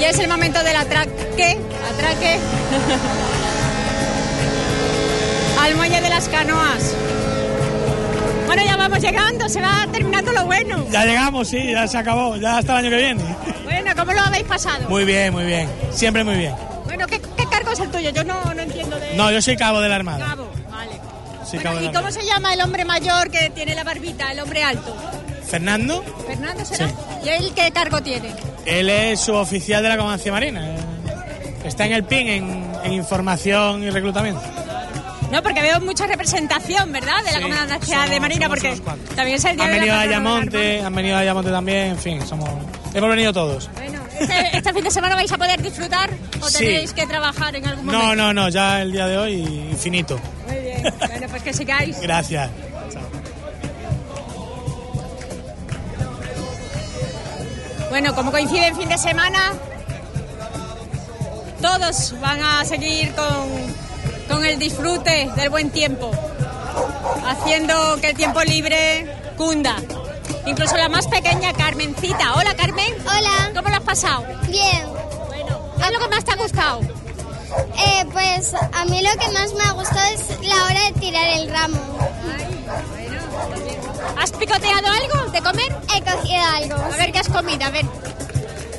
Y 0.00 0.04
es 0.04 0.18
el 0.18 0.28
momento 0.28 0.62
del 0.64 0.76
atraque, 0.76 1.58
atraque 1.92 2.38
al 5.60 5.74
muelle 5.74 6.00
de 6.00 6.08
las 6.08 6.28
canoas. 6.28 6.94
Bueno, 8.46 8.62
ya 8.64 8.76
vamos 8.76 9.00
llegando, 9.00 9.48
se 9.48 9.60
va 9.60 9.86
terminando 9.92 10.32
lo 10.32 10.46
bueno. 10.46 10.86
Ya 10.90 11.04
llegamos, 11.04 11.48
sí, 11.48 11.72
ya 11.72 11.86
se 11.86 11.98
acabó, 11.98 12.36
ya 12.36 12.58
hasta 12.58 12.72
el 12.72 12.86
año 12.86 12.90
que 12.90 12.96
viene. 12.96 13.22
Bueno, 13.64 13.90
¿cómo 13.96 14.12
lo 14.12 14.20
habéis 14.20 14.44
pasado? 14.44 14.88
Muy 14.88 15.04
bien, 15.04 15.32
muy 15.32 15.44
bien, 15.44 15.68
siempre 15.92 16.24
muy 16.24 16.36
bien. 16.36 16.73
Bueno, 16.96 17.06
¿qué, 17.08 17.20
qué 17.20 17.46
cargo 17.50 17.72
es 17.72 17.80
el 17.80 17.90
tuyo? 17.90 18.10
Yo 18.10 18.22
no, 18.22 18.54
no 18.54 18.62
entiendo 18.62 18.96
de... 18.98 19.14
No, 19.16 19.30
yo 19.32 19.42
soy 19.42 19.56
cabo 19.56 19.80
de 19.80 19.88
la 19.88 19.96
Armada. 19.96 20.24
Cabo, 20.26 20.48
vale. 20.70 20.92
Soy 21.44 21.58
Bueno, 21.58 21.62
cabo 21.62 21.78
de 21.80 21.86
¿Y 21.86 21.92
cómo 21.92 22.10
se 22.12 22.24
llama 22.24 22.54
el 22.54 22.60
hombre 22.60 22.84
mayor 22.84 23.30
que 23.30 23.50
tiene 23.50 23.74
la 23.74 23.82
barbita, 23.82 24.30
el 24.30 24.38
hombre 24.38 24.62
alto? 24.62 24.94
Fernando, 25.44 26.04
¿Fernando 26.26 26.64
será? 26.64 26.88
¿Y 27.24 27.28
él 27.30 27.52
qué 27.54 27.70
cargo 27.72 28.00
tiene? 28.00 28.30
él 28.64 28.88
es 28.88 29.20
suboficial 29.20 29.82
de 29.82 29.88
la 29.88 29.96
Comandancia 29.96 30.30
Marina. 30.32 30.76
Está 31.64 31.84
en 31.86 31.92
el 31.94 32.04
PIN, 32.04 32.28
en, 32.28 32.72
en 32.84 32.92
información 32.92 33.82
y 33.82 33.90
reclutamiento. 33.90 34.40
No, 35.32 35.42
porque 35.42 35.62
veo 35.62 35.80
mucha 35.80 36.06
representación, 36.06 36.92
¿verdad? 36.92 37.16
De 37.24 37.32
la 37.32 37.38
Sí, 37.38 37.42
comandancia 37.42 37.96
somos- 37.96 38.10
de 38.10 38.20
Marina, 38.20 38.48
porque 38.48 38.80
también 39.16 39.36
es 39.38 39.44
el 39.44 39.56
día 39.56 39.64
Han 39.64 39.70
de 39.72 39.76
la 39.78 39.80
venido 39.82 39.96
a 39.96 40.00
Ayamonte, 40.00 40.80
han 40.82 40.94
venido 40.94 41.16
a 41.16 41.20
Ayamonte 41.20 41.50
también, 41.50 41.78
en 41.90 41.98
fin, 41.98 42.24
somos... 42.26 42.48
Hemos 42.94 43.10
venido 43.10 43.32
todos. 43.32 43.68
¿Este, 44.20 44.56
este 44.58 44.72
fin 44.72 44.84
de 44.84 44.90
semana 44.90 45.14
vais 45.16 45.30
a 45.32 45.36
poder 45.38 45.60
disfrutar 45.62 46.10
o 46.40 46.48
Sí. 46.48 46.58
tenéis 46.58 46.92
que 46.92 47.06
trabajar 47.06 47.54
en 47.56 47.66
algún 47.66 47.86
momento? 47.86 48.06
No, 48.06 48.14
no, 48.16 48.32
no, 48.32 48.48
ya 48.48 48.80
el 48.82 48.92
día 48.92 49.06
de 49.06 49.18
hoy 49.18 49.34
infinito. 49.70 50.18
Muy 50.48 50.58
bien. 50.60 50.82
Bueno, 50.98 51.26
pues 51.30 51.42
que 51.42 51.52
sigáis. 51.52 52.00
Gracias. 52.00 52.50
Bueno, 57.90 58.14
como 58.14 58.30
coincide 58.32 58.68
en 58.68 58.76
fin 58.76 58.88
de 58.88 58.98
semana, 58.98 59.52
todos 61.62 62.14
van 62.20 62.42
a 62.42 62.64
seguir 62.64 63.12
con, 63.14 63.48
con 64.28 64.44
el 64.44 64.58
disfrute 64.58 65.30
del 65.36 65.48
buen 65.50 65.70
tiempo, 65.70 66.10
haciendo 67.26 67.98
que 68.00 68.10
el 68.10 68.16
tiempo 68.16 68.42
libre 68.42 69.06
cunda. 69.36 69.76
Incluso 70.46 70.76
la 70.76 70.88
más 70.88 71.06
pequeña, 71.06 71.52
Carmencita. 71.52 72.34
Hola, 72.34 72.54
Carmen. 72.54 72.94
Hola. 73.06 73.50
¿Cómo 73.54 73.68
lo 73.68 73.76
has 73.76 73.82
pasado? 73.82 74.26
Bien. 74.48 74.86
¿Qué 75.76 75.84
es 75.84 75.92
lo 75.92 75.98
que 75.98 76.08
más 76.08 76.24
te 76.24 76.32
ha 76.32 76.36
gustado? 76.36 76.80
Eh, 76.80 78.04
pues 78.12 78.52
a 78.54 78.84
mí 78.84 79.02
lo 79.02 79.10
que 79.18 79.28
más 79.32 79.52
me 79.54 79.64
ha 79.64 79.72
gustado 79.72 80.06
es 80.12 80.46
la 80.46 80.64
hora 80.64 80.84
de 80.86 81.00
tirar 81.00 81.28
el 81.28 81.50
ramo. 81.50 81.78
¿Has 84.18 84.32
picoteado 84.32 84.86
algo 84.88 85.30
de 85.30 85.42
comer? 85.42 85.76
He 85.94 86.02
cogido 86.02 86.42
algo. 86.42 86.76
A 86.76 86.96
ver, 86.96 87.12
¿qué 87.12 87.18
has 87.18 87.28
comido? 87.28 87.64
A 87.64 87.70
ver. 87.70 87.84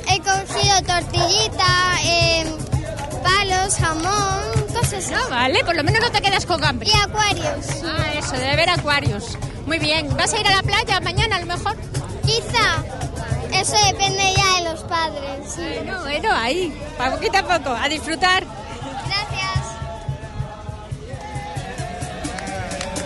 He 0.08 0.20
cogido 0.20 0.82
tortillita, 0.86 1.98
eh, 2.04 2.46
palos, 3.22 3.74
jamón, 3.74 4.66
cosas 4.72 4.94
así. 4.94 5.14
Ah, 5.14 5.26
vale, 5.30 5.64
por 5.64 5.74
lo 5.74 5.82
menos 5.82 6.00
no 6.00 6.10
te 6.10 6.20
quedas 6.20 6.46
con 6.46 6.62
hambre. 6.64 6.88
Y 6.90 6.96
acuarios. 6.96 7.66
Ah, 7.84 8.12
eso, 8.16 8.32
debe 8.32 8.52
haber 8.52 8.70
acuarios. 8.70 9.36
Muy 9.66 9.78
bien. 9.78 10.08
¿Vas 10.16 10.32
a 10.32 10.40
ir 10.40 10.46
a 10.46 10.50
la 10.56 10.62
playa 10.62 11.00
mañana 11.00 11.36
a 11.36 11.40
lo 11.40 11.46
mejor? 11.46 11.76
Quizá. 12.24 12.82
Eso 13.52 13.76
depende 13.86 14.22
ya 14.36 14.58
de 14.62 14.70
los 14.70 14.80
padres. 14.84 15.56
Bueno, 15.56 16.00
bueno, 16.02 16.28
ahí, 16.32 16.72
para 16.98 17.12
poquito 17.14 17.38
a 17.38 17.42
poco, 17.42 17.70
a 17.70 17.88
disfrutar. 17.88 18.44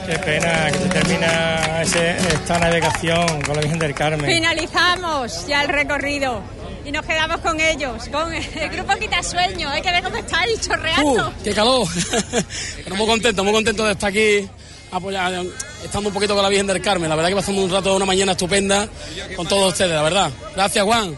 Qué 0.06 0.18
pena 0.18 0.70
que 0.72 0.78
se 0.78 0.88
termina 0.88 1.82
ese- 1.82 2.16
esta 2.16 2.58
navegación 2.58 3.42
con 3.42 3.54
la 3.54 3.60
Virgen 3.62 3.78
del 3.78 3.94
Carmen. 3.94 4.26
Finalizamos 4.26 5.46
ya 5.46 5.62
el 5.62 5.68
recorrido 5.68 6.42
y 6.84 6.90
nos 6.90 7.06
quedamos 7.06 7.38
con 7.40 7.60
ellos, 7.60 8.08
con 8.10 8.32
el 8.34 8.68
grupo 8.70 8.96
Quitasueño. 8.98 9.68
Hay 9.68 9.82
que 9.82 9.92
ver 9.92 10.02
cómo 10.02 10.16
estáis 10.16 10.60
chorreando. 10.66 11.28
Uh, 11.28 11.44
¡Qué 11.44 11.52
calor! 11.54 11.86
Pero 12.84 12.96
muy 12.96 13.06
contento, 13.06 13.44
muy 13.44 13.52
contento 13.52 13.84
de 13.84 13.92
estar 13.92 14.08
aquí 14.10 14.48
apoyando, 14.90 15.48
estando 15.84 16.08
un 16.08 16.14
poquito 16.14 16.34
con 16.34 16.42
la 16.42 16.48
Virgen 16.48 16.66
del 16.66 16.80
Carmen. 16.80 17.08
La 17.08 17.16
verdad 17.16 17.30
que 17.30 17.36
pasamos 17.36 17.64
un 17.64 17.70
rato, 17.70 17.94
una 17.96 18.06
mañana 18.06 18.32
estupenda 18.32 18.88
con 19.36 19.46
todos 19.46 19.72
ustedes, 19.72 19.92
la 19.92 20.02
verdad. 20.02 20.30
Gracias, 20.54 20.84
Juan. 20.84 21.14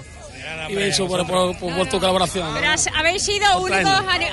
Y 0.68 0.74
Bencho, 0.74 1.06
por, 1.08 1.26
por- 1.26 1.56
por- 1.58 1.74
por 1.76 1.86
tu 1.88 1.98
colaboración. 1.98 2.48
Pero 2.54 2.70
has- 2.70 2.86
habéis 2.96 3.22
sido 3.22 3.44
Os 3.56 3.64
únicos 3.64 3.92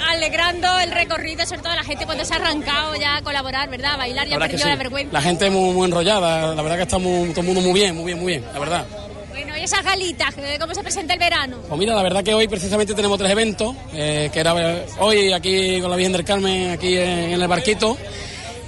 alegrando 0.09 0.79
el 0.79 0.91
recorrido, 0.91 1.45
sobre 1.45 1.61
todo 1.61 1.75
la 1.75 1.83
gente 1.83 2.05
cuando 2.05 2.23
se 2.23 2.33
ha 2.33 2.37
arrancado 2.37 2.95
ya 2.95 3.17
a 3.17 3.21
colaborar, 3.21 3.67
¿verdad? 3.69 3.93
A 3.93 3.97
bailar 3.97 4.27
verdad 4.29 4.45
que 4.45 4.51
perdió 4.51 4.65
sí. 4.65 4.69
la 4.69 4.75
vergüenza. 4.75 5.13
La 5.13 5.21
gente 5.21 5.49
muy, 5.49 5.73
muy 5.73 5.85
enrollada, 5.85 6.53
la 6.53 6.61
verdad 6.61 6.77
que 6.77 6.83
está 6.83 6.97
muy- 6.97 7.29
todo 7.29 7.41
el 7.41 7.47
mundo 7.47 7.61
muy 7.61 7.73
bien, 7.73 7.95
muy 7.95 8.05
bien, 8.05 8.19
muy 8.19 8.27
bien, 8.33 8.45
la 8.53 8.59
verdad. 8.59 8.85
Bueno, 9.31 9.57
y 9.57 9.61
esas 9.63 9.83
galitas, 9.83 10.35
¿cómo 10.59 10.73
se 10.75 10.83
presenta 10.83 11.13
el 11.13 11.19
verano? 11.19 11.57
Pues 11.67 11.79
mira, 11.79 11.95
la 11.95 12.03
verdad 12.03 12.23
que 12.23 12.33
hoy 12.33 12.47
precisamente 12.47 12.93
tenemos 12.93 13.17
tres 13.17 13.31
eventos, 13.31 13.75
eh, 13.93 14.29
que 14.31 14.39
era 14.39 14.53
eh, 14.57 14.85
hoy 14.99 15.31
aquí 15.33 15.81
con 15.81 15.89
la 15.89 15.97
Virgen 15.97 16.13
del 16.13 16.25
Carmen, 16.25 16.71
aquí 16.71 16.95
en, 16.97 17.07
en 17.33 17.41
el 17.41 17.47
barquito. 17.47 17.97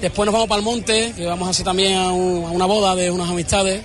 Después 0.01 0.25
nos 0.25 0.33
vamos 0.33 0.49
para 0.49 0.59
el 0.59 0.65
monte, 0.65 1.13
que 1.15 1.25
vamos 1.25 1.47
a 1.47 1.51
hacer 1.51 1.63
también 1.65 1.95
a, 1.97 2.11
un- 2.11 2.45
a 2.45 2.49
una 2.49 2.65
boda 2.65 2.95
de 2.95 3.11
unas 3.11 3.29
amistades 3.29 3.83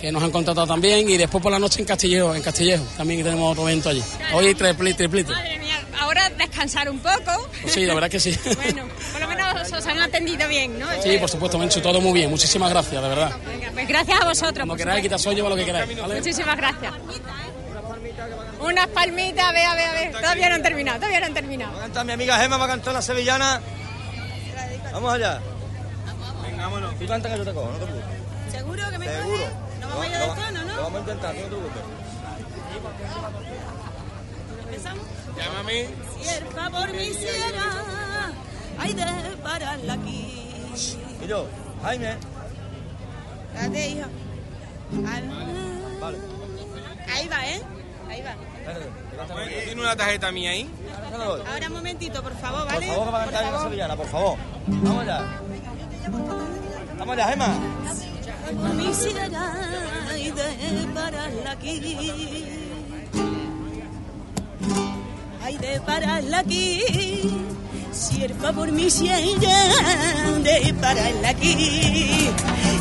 que 0.00 0.12
nos 0.12 0.22
han 0.22 0.30
contratado 0.30 0.66
también. 0.66 1.08
Y 1.08 1.16
después 1.16 1.42
por 1.42 1.50
la 1.50 1.58
noche 1.58 1.80
en 1.80 1.86
Castillejo, 1.86 2.34
en 2.34 2.42
Castillejo, 2.42 2.84
también 2.96 3.20
que 3.20 3.24
tenemos 3.24 3.50
otro 3.52 3.66
evento 3.68 3.88
allí. 3.88 4.02
Hoy 4.34 4.54
tripli- 4.54 4.94
triplito. 4.94 5.32
Madre 5.32 5.58
mía, 5.58 5.80
ahora 6.00 6.28
descansar 6.30 6.90
un 6.90 6.98
poco. 7.00 7.48
Pues 7.62 7.72
sí, 7.74 7.86
la 7.86 7.94
verdad 7.94 8.10
que 8.10 8.20
sí. 8.20 8.36
Bueno, 8.56 8.84
por 9.12 9.20
lo 9.22 9.28
menos 9.28 9.72
os 9.72 9.86
han 9.86 10.00
atendido 10.00 10.46
bien, 10.48 10.78
¿no? 10.78 10.86
Sí, 11.02 11.16
por 11.18 11.28
supuesto, 11.30 11.58
Mencho, 11.58 11.80
todo 11.80 12.00
muy 12.00 12.12
bien. 12.12 12.28
Muchísimas 12.30 12.68
gracias, 12.70 13.02
de 13.02 13.08
verdad. 13.08 13.32
Venga, 13.46 13.70
pues 13.72 13.88
gracias 13.88 14.20
a 14.20 14.24
vosotros. 14.26 14.68
Por 14.68 14.76
queráis, 14.76 15.02
quitas 15.02 15.20
soy 15.22 15.34
lleva 15.34 15.48
lo 15.48 15.56
que 15.56 15.64
queráis. 15.64 15.98
¿vale? 16.00 16.16
Muchísimas 16.16 16.56
gracias. 16.58 16.92
Unas 18.60 18.86
palmitas, 18.88 19.44
a 19.44 19.52
ver, 19.52 19.64
a 19.66 19.74
ver, 19.74 19.86
a 19.86 19.92
ver. 19.92 20.12
Todavía 20.12 20.48
no 20.50 20.54
han 20.56 20.62
terminado, 20.62 20.98
todavía 20.98 21.20
no 21.20 21.26
han 21.26 21.34
terminado. 21.34 21.72
Va 21.72 21.78
a 21.78 21.82
cantar 21.82 22.04
mi 22.06 22.12
amiga 22.12 22.38
Gema, 22.38 22.56
va 22.56 22.64
a 22.64 22.68
cantar 22.68 22.92
la 22.94 23.02
sevillana. 23.02 23.60
Vamos 24.92 25.12
allá. 25.14 25.40
Venga, 26.42 26.62
vámonos. 26.64 26.94
Tú 26.98 27.06
canta 27.06 27.28
que 27.30 27.38
yo 27.38 27.44
te 27.44 27.54
cojo, 27.54 27.70
no 27.70 27.78
te 27.78 27.86
preocupes. 27.86 28.52
¿Seguro 28.52 28.90
que 28.90 28.98
me 28.98 29.06
Seguro. 29.06 29.44
No 29.80 29.88
vamos 29.88 30.02
a 30.02 30.06
ir 30.06 30.18
del 30.18 30.28
tono, 30.28 30.64
¿no? 30.64 30.76
Lo 30.76 30.82
vamos 30.82 30.96
a 30.96 31.00
intentar, 31.00 31.34
no 31.34 31.40
te 31.40 31.48
preocupes. 31.48 31.82
¿Empezamos? 34.64 35.04
Llámame. 35.36 35.88
Si 36.20 36.28
el 36.28 36.44
favor 36.46 36.92
me 36.92 37.04
hiciera, 37.04 38.32
hay 38.78 38.94
de 38.94 39.36
pararla 39.42 39.92
aquí. 39.94 40.44
Y 41.22 41.26
yo, 41.26 41.46
Jaime. 41.82 42.16
Date, 43.54 43.88
hijo. 43.88 44.08
Vale. 46.00 46.18
Ahí 47.14 47.28
va, 47.28 47.46
¿eh? 47.46 47.62
Ahí 48.08 48.22
va. 48.22 48.34
¿Tiene 49.64 49.80
una 49.80 49.96
tarjeta 49.96 50.30
mía 50.32 50.50
ahí? 50.50 50.68
Ahora 51.50 51.66
un 51.66 51.72
momentito, 51.72 52.22
por 52.22 52.36
favor, 52.36 52.64
Por 52.64 52.74
¿vale? 52.74 52.86
favor, 52.88 53.06
que 53.06 53.12
va 53.12 53.22
a 53.22 53.24
cantar 53.24 53.52
la 53.52 53.62
sevillana, 53.62 53.96
por 53.96 54.06
favor. 54.06 54.36
Vamos 54.66 55.02
allá. 55.02 55.40
Vamos 56.98 57.12
allá. 57.12 57.26
Por 58.48 58.74
mi 58.74 58.84
hiciera, 58.88 59.52
hay 60.10 60.30
de 60.30 60.88
pararla 60.94 61.50
aquí. 61.52 62.44
Hay 65.42 65.58
de 65.58 65.80
pararla 65.80 66.38
aquí. 66.40 66.82
Si 67.92 68.22
el 68.22 68.34
favor 68.34 68.70
me 68.70 68.82
de 70.42 70.74
pararla 70.74 71.28
aquí. 71.30 72.30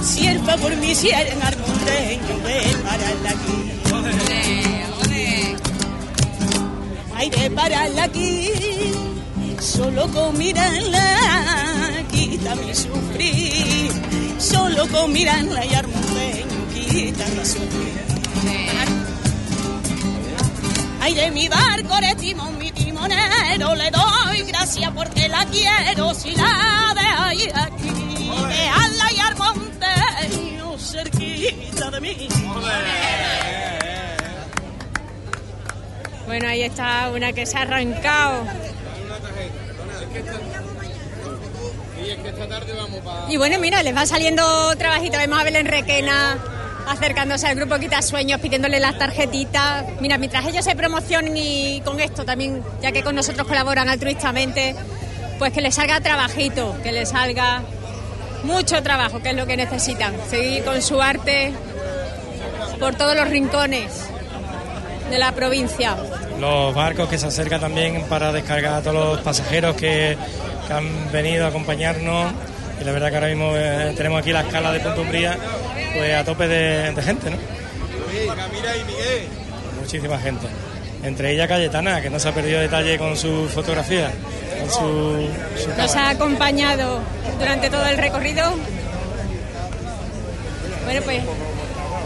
Si 0.04 0.28
el 0.28 0.40
favor 0.42 0.76
me 0.78 0.92
hiciera 0.92 1.22
en 1.22 1.42
armonteño, 1.42 2.38
de 2.46 2.78
pararla 2.84 3.30
aquí. 3.30 3.77
Hay 7.18 7.32
de 7.32 7.50
pararla 7.50 8.04
aquí, 8.04 8.52
solo 9.60 10.08
con 10.12 10.38
mirarla, 10.38 11.18
quítame 12.12 12.76
sufrir. 12.76 13.92
Solo 14.38 14.88
con 14.90 15.12
mirarla 15.12 15.66
y 15.66 15.74
armonteño, 15.74 16.68
quítame 16.76 17.44
sufrir. 17.44 18.06
Ay, 21.02 21.16
de 21.16 21.32
mi 21.32 21.48
barco 21.48 21.98
eres 21.98 22.18
timón, 22.18 22.56
mi 22.60 22.72
timonero, 22.72 23.74
le 23.74 23.90
doy 23.90 24.44
gracias 24.44 24.92
porque 24.92 25.28
la 25.28 25.44
quiero, 25.46 26.14
si 26.14 26.36
la 26.36 26.94
de 26.94 27.08
ahí 27.24 27.50
aquí, 27.56 28.30
de 28.48 29.16
y 29.16 29.20
al 29.20 29.36
monte, 29.38 29.88
cerquita 30.78 31.90
de 31.90 32.00
mí. 32.00 32.28
Bueno, 36.28 36.50
ahí 36.50 36.62
está 36.62 37.10
una 37.10 37.32
que 37.32 37.46
se 37.46 37.58
ha 37.58 37.62
arrancado. 37.62 38.44
Y 43.30 43.38
bueno, 43.38 43.58
mira, 43.60 43.82
les 43.82 43.96
va 43.96 44.06
saliendo 44.06 44.76
trabajito. 44.76 45.18
Vemos 45.18 45.40
a 45.40 45.44
Belén 45.44 45.66
Requena 45.66 46.38
acercándose 46.88 47.48
al 47.48 47.56
grupo 47.56 47.80
Quita 47.80 48.02
Sueños, 48.02 48.42
pidiéndole 48.42 48.80
las 48.80 48.98
tarjetitas. 48.98 49.86
Mira, 50.02 50.18
mientras 50.18 50.46
ellos 50.46 50.66
se 50.66 50.76
promocionen 50.76 51.36
y 51.36 51.82
con 51.82 52.00
esto 52.02 52.26
también, 52.26 52.62
ya 52.82 52.92
que 52.92 53.04
con 53.04 53.16
nosotros 53.16 53.48
colaboran 53.48 53.88
altruistamente, 53.88 54.76
pues 55.40 55.54
que 55.54 55.62
les 55.62 55.76
salga 55.76 56.02
trabajito, 56.02 56.76
que 56.84 56.92
les 56.92 57.10
salga 57.10 57.62
mucho 58.44 58.84
trabajo, 58.84 59.22
que 59.22 59.30
es 59.30 59.36
lo 59.36 59.46
que 59.46 59.56
necesitan. 59.56 60.14
Seguir 60.30 60.66
con 60.66 60.82
su 60.82 61.02
arte 61.02 61.54
por 62.80 62.96
todos 62.96 63.16
los 63.16 63.30
rincones 63.30 64.10
de 65.10 65.18
la 65.20 65.32
provincia. 65.32 65.96
Los 66.40 66.76
barcos 66.76 67.10
que 67.10 67.18
se 67.18 67.28
acercan 67.28 67.60
también 67.60 68.04
para 68.04 68.32
descargar 68.32 68.76
a 68.76 68.82
todos 68.82 68.96
los 68.96 69.20
pasajeros 69.20 69.76
que, 69.76 70.18
que 70.68 70.74
han 70.74 71.12
venido 71.12 71.46
a 71.46 71.50
acompañarnos. 71.50 72.32
Y 72.80 72.84
la 72.84 72.92
verdad 72.92 73.10
que 73.10 73.16
ahora 73.16 73.28
mismo 73.28 73.52
eh, 73.56 73.94
tenemos 73.98 74.20
aquí 74.20 74.32
la 74.32 74.42
escala 74.42 74.72
de 74.72 74.80
Punto 74.80 75.02
Umbría 75.02 75.38
pues 75.98 76.14
a 76.14 76.24
tope 76.24 76.48
de, 76.48 77.02
gente, 77.02 77.30
¿no? 77.32 77.38
Muchísima 79.80 80.20
gente. 80.20 80.48
Entre 81.04 81.34
ellas 81.34 81.48
Cayetana, 81.48 82.02
que 82.02 82.10
no 82.10 82.20
se 82.20 82.30
ha 82.30 82.34
perdido 82.34 82.60
detalle 82.60 82.98
con 82.98 83.16
su 83.16 83.48
fotografía, 83.48 84.12
con 84.60 84.72
su, 84.72 85.30
Nos 85.78 85.96
ha 85.96 86.10
acompañado 86.10 87.00
durante 87.40 87.70
todo 87.70 87.86
el 87.86 87.98
recorrido. 87.98 88.44
Bueno, 90.86 91.02
pues 91.04 91.22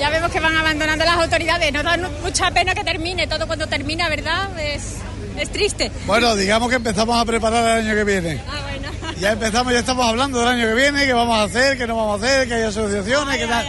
ya 0.02 0.10
vemos 0.10 0.32
que 0.32 0.40
van 0.40 0.58
abandonando 0.58 1.06
las 1.06 1.16
autoridades. 1.16 1.72
Nos 1.72 1.84
da 1.84 1.96
mucha 2.24 2.50
pena 2.50 2.74
que 2.74 2.84
termine 2.84 3.28
todo 3.28 3.46
cuando 3.46 3.68
termina, 3.68 4.10
¿verdad? 4.10 4.50
Es, 4.60 4.96
es 5.38 5.52
triste. 5.52 5.92
Bueno, 6.08 6.36
digamos 6.36 6.70
que 6.70 6.78
empezamos 6.78 7.22
a 7.22 7.24
preparar 7.24 7.78
el 7.78 7.86
año 7.86 7.96
que 7.96 8.04
viene. 8.04 8.42
Ah, 8.50 8.60
bueno. 8.64 8.92
Ya 9.20 9.34
empezamos, 9.34 9.72
ya 9.72 9.80
estamos 9.80 10.08
hablando 10.08 10.40
del 10.40 10.48
año 10.48 10.66
que 10.66 10.74
viene, 10.74 11.06
qué 11.06 11.14
vamos 11.14 11.38
a 11.38 11.44
hacer, 11.44 11.78
qué 11.78 11.86
no 11.86 11.96
vamos 11.96 12.20
a 12.20 12.26
hacer, 12.26 12.48
que 12.48 12.56
hay 12.56 12.64
asociaciones, 12.64 13.38
que 13.38 13.46
tal. 13.46 13.68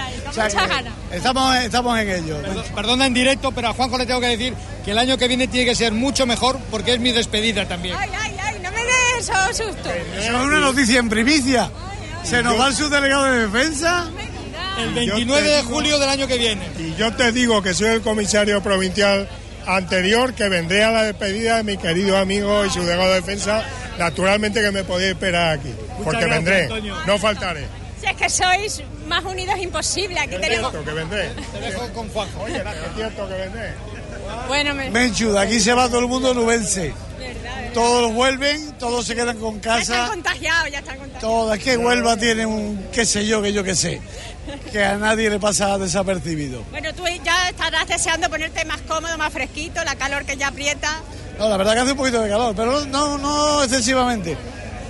estamos, 1.12 1.56
estamos 1.56 1.98
en 1.98 2.08
ello. 2.08 2.38
Perdona 2.74 3.04
en 3.04 3.12
directo, 3.12 3.52
pero 3.52 3.68
a 3.68 3.74
Juanjo 3.74 3.98
le 3.98 4.06
tengo 4.06 4.20
que 4.20 4.28
decir 4.28 4.54
que 4.82 4.92
el 4.92 4.98
año 4.98 5.18
que 5.18 5.28
viene 5.28 5.48
tiene 5.48 5.66
que 5.66 5.74
ser 5.74 5.92
mucho 5.92 6.24
mejor 6.24 6.58
porque 6.70 6.94
es 6.94 7.00
mi 7.00 7.12
despedida 7.12 7.68
también. 7.68 7.96
Ay, 7.98 8.08
ay, 8.18 8.36
ay, 8.42 8.60
no 8.62 8.70
me 8.70 8.82
des 8.82 9.28
eso, 9.28 9.34
susto. 9.48 9.90
Eso 9.90 10.36
es 10.38 10.42
una 10.42 10.60
noticia 10.60 10.98
en 10.98 11.10
primicia. 11.10 11.70
Se 12.24 12.42
nos 12.42 12.58
va 12.58 12.68
el 12.68 12.74
subdelegado 12.74 13.24
de 13.24 13.40
defensa. 13.46 14.08
El 14.78 14.94
29 14.94 15.48
de 15.48 15.62
julio 15.62 15.98
del 15.98 16.08
año 16.08 16.26
que 16.26 16.38
viene. 16.38 16.66
Y 16.78 16.94
yo 16.94 17.12
te 17.14 17.32
digo 17.32 17.62
que 17.62 17.74
soy 17.74 17.88
el 17.88 18.02
comisario 18.02 18.62
provincial 18.62 19.28
anterior 19.66 20.34
que 20.34 20.48
vendré 20.48 20.84
a 20.84 20.90
la 20.90 21.02
despedida 21.04 21.58
de 21.58 21.62
mi 21.62 21.76
querido 21.76 22.16
amigo 22.16 22.64
y 22.64 22.70
su 22.70 22.80
delegado 22.80 23.10
de 23.10 23.20
defensa 23.20 23.64
naturalmente 23.98 24.60
que 24.60 24.70
me 24.70 24.84
podéis 24.84 25.12
esperar 25.12 25.58
aquí, 25.58 25.72
porque 26.02 26.24
vendré, 26.24 26.68
no 27.06 27.18
faltaré. 27.18 27.66
Si 28.00 28.06
es 28.06 28.16
que 28.16 28.28
sois 28.28 28.82
más 29.06 29.24
unidos 29.24 29.56
imposible, 29.60 30.18
aquí 30.18 30.36
tenemos... 30.40 30.72
que 30.72 30.92
vendré. 30.92 31.30
Te 31.52 31.60
dejo 31.60 31.88
con 31.92 32.08
Juan. 32.08 32.28
Oye, 32.40 32.56
es 32.56 32.96
cierto 32.96 33.28
que 33.28 33.34
vendré. 33.34 33.74
Bueno, 34.48 34.74
me... 34.74 34.90
Menchu, 34.90 35.32
de 35.32 35.38
aquí 35.38 35.60
se 35.60 35.72
va 35.72 35.88
todo 35.88 36.00
el 36.00 36.08
mundo 36.08 36.34
nubense. 36.34 36.92
Todos 37.72 38.12
vuelven, 38.12 38.72
todos 38.78 39.06
se 39.06 39.14
quedan 39.14 39.38
con 39.38 39.60
casa. 39.60 39.76
Ya 39.76 39.82
están 39.82 40.08
contagiados, 40.08 40.70
ya 40.70 40.78
están 40.80 40.98
contagiados. 40.98 41.20
Todo, 41.20 41.54
es 41.54 41.62
que 41.62 41.76
Huelva 41.76 42.16
tiene 42.16 42.44
un 42.44 42.88
qué 42.92 43.06
sé 43.06 43.24
yo, 43.24 43.40
que 43.40 43.52
yo 43.52 43.62
qué 43.62 43.74
sé, 43.74 44.00
que 44.70 44.84
a 44.84 44.96
nadie 44.96 45.30
le 45.30 45.38
pasa 45.38 45.78
desapercibido. 45.78 46.62
Bueno, 46.70 46.92
tú 46.94 47.04
ya 47.24 47.48
estarás 47.48 47.86
deseando 47.86 48.28
ponerte 48.28 48.64
más 48.64 48.80
cómodo, 48.82 49.16
más 49.18 49.32
fresquito, 49.32 49.82
la 49.84 49.94
calor 49.96 50.24
que 50.24 50.36
ya 50.36 50.48
aprieta. 50.48 51.00
No, 51.38 51.48
la 51.48 51.56
verdad 51.56 51.74
que 51.74 51.80
hace 51.80 51.92
un 51.92 51.96
poquito 51.96 52.20
de 52.20 52.28
calor, 52.28 52.54
pero 52.54 52.84
no, 52.86 53.18
no 53.18 53.62
excesivamente. 53.62 54.32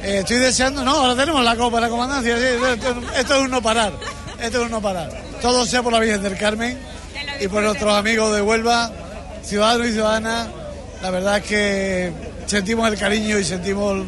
Eh, 0.02 0.18
estoy 0.18 0.39
deseando, 0.39 0.84
no, 0.84 0.92
ahora 0.92 1.15
tenemos 1.15 1.44
la 1.44 1.57
copa 1.57 1.76
de 1.76 1.82
la 1.82 1.89
comandancia, 1.89 2.36
esto, 2.36 3.34
es 3.34 3.41
un 3.41 3.50
no 3.50 3.62
parar, 3.62 3.92
esto 4.41 4.58
es 4.58 4.65
un 4.65 4.70
no 4.70 4.82
parar. 4.82 5.10
Todo 5.41 5.65
sea 5.65 5.82
por 5.82 5.92
la 5.92 6.00
Virgen 6.00 6.23
del 6.23 6.36
Carmen 6.36 6.78
y 7.41 7.49
por 7.49 7.62
nuestros 7.62 7.94
amigos 7.94 8.34
de 8.34 8.42
Huelva, 8.42 8.91
ciudadanos 9.42 9.86
y 9.86 9.92
ciudadanas. 9.92 10.49
La 11.00 11.10
verdad 11.10 11.39
es 11.39 11.44
que 11.44 12.12
sentimos 12.47 12.91
el 12.91 12.99
cariño 12.99 13.39
y 13.39 13.44
sentimos 13.44 14.05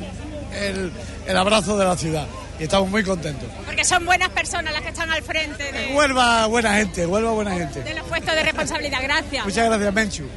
el, 0.61 0.93
el 1.27 1.37
abrazo 1.37 1.77
de 1.77 1.85
la 1.85 1.97
ciudad 1.97 2.27
y 2.59 2.65
estamos 2.65 2.89
muy 2.89 3.03
contentos. 3.03 3.49
Porque 3.67 3.85
son 3.85 4.05
buenas 4.05 4.29
personas 4.31 4.73
las 4.73 4.83
que 4.83 4.89
están 4.89 5.11
al 5.11 5.23
frente 5.23 5.73
de... 5.73 5.95
Huelva, 5.95 6.47
buena 6.47 6.75
gente, 6.75 7.07
Huelva, 7.07 7.33
buena 7.33 7.53
gente. 7.53 7.83
De 7.83 7.95
los 7.95 8.07
puestos 8.07 8.35
de 8.35 8.43
responsabilidad, 8.43 8.99
gracias. 9.03 9.45
Muchas 9.45 9.67
gracias, 9.67 9.93
Menchu. 9.93 10.29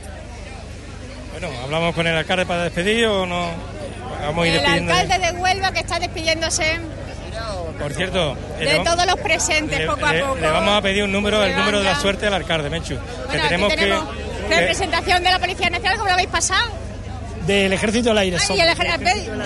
Bueno, 1.32 1.50
¿hablamos 1.64 1.94
con 1.94 2.08
el 2.08 2.16
alcalde 2.16 2.46
para 2.46 2.64
despedir 2.64 3.06
o 3.06 3.26
no? 3.26 3.50
Vamos 4.22 4.46
a 4.46 4.48
ir 4.48 4.56
el 4.56 4.66
alcalde 4.66 5.20
de 5.20 5.32
Huelva 5.34 5.72
que 5.72 5.80
está 5.80 6.00
despidiéndose. 6.00 6.80
Por 7.80 7.94
cierto, 7.94 8.36
de 8.58 8.82
todos 8.84 9.06
los 9.06 9.20
presentes, 9.20 9.82
poco 9.82 10.06
a 10.06 10.14
poco. 10.14 10.36
Le 10.38 10.48
vamos 10.48 10.74
a 10.74 10.82
pedir 10.82 11.04
un 11.04 11.12
número, 11.12 11.44
el 11.44 11.56
número 11.56 11.80
de 11.80 11.86
la 11.86 12.00
suerte 12.00 12.26
al 12.26 12.34
alcalde, 12.34 12.70
Menchu. 12.72 12.98
que 13.32 13.38
tenemos, 13.38 13.74
que. 13.74 13.94
Representación 14.50 15.24
de 15.24 15.32
la 15.32 15.40
Policía 15.40 15.70
Nacional, 15.70 15.98
¿cómo 15.98 16.08
lo 16.08 16.14
habéis 16.14 16.30
pasado? 16.30 16.86
Del 17.48 17.72
Ejército 17.72 18.09
del 18.09 18.17
Aire. 18.17 18.38
Ay, 18.50 18.59
el 18.59 18.67
ejército, 18.67 19.43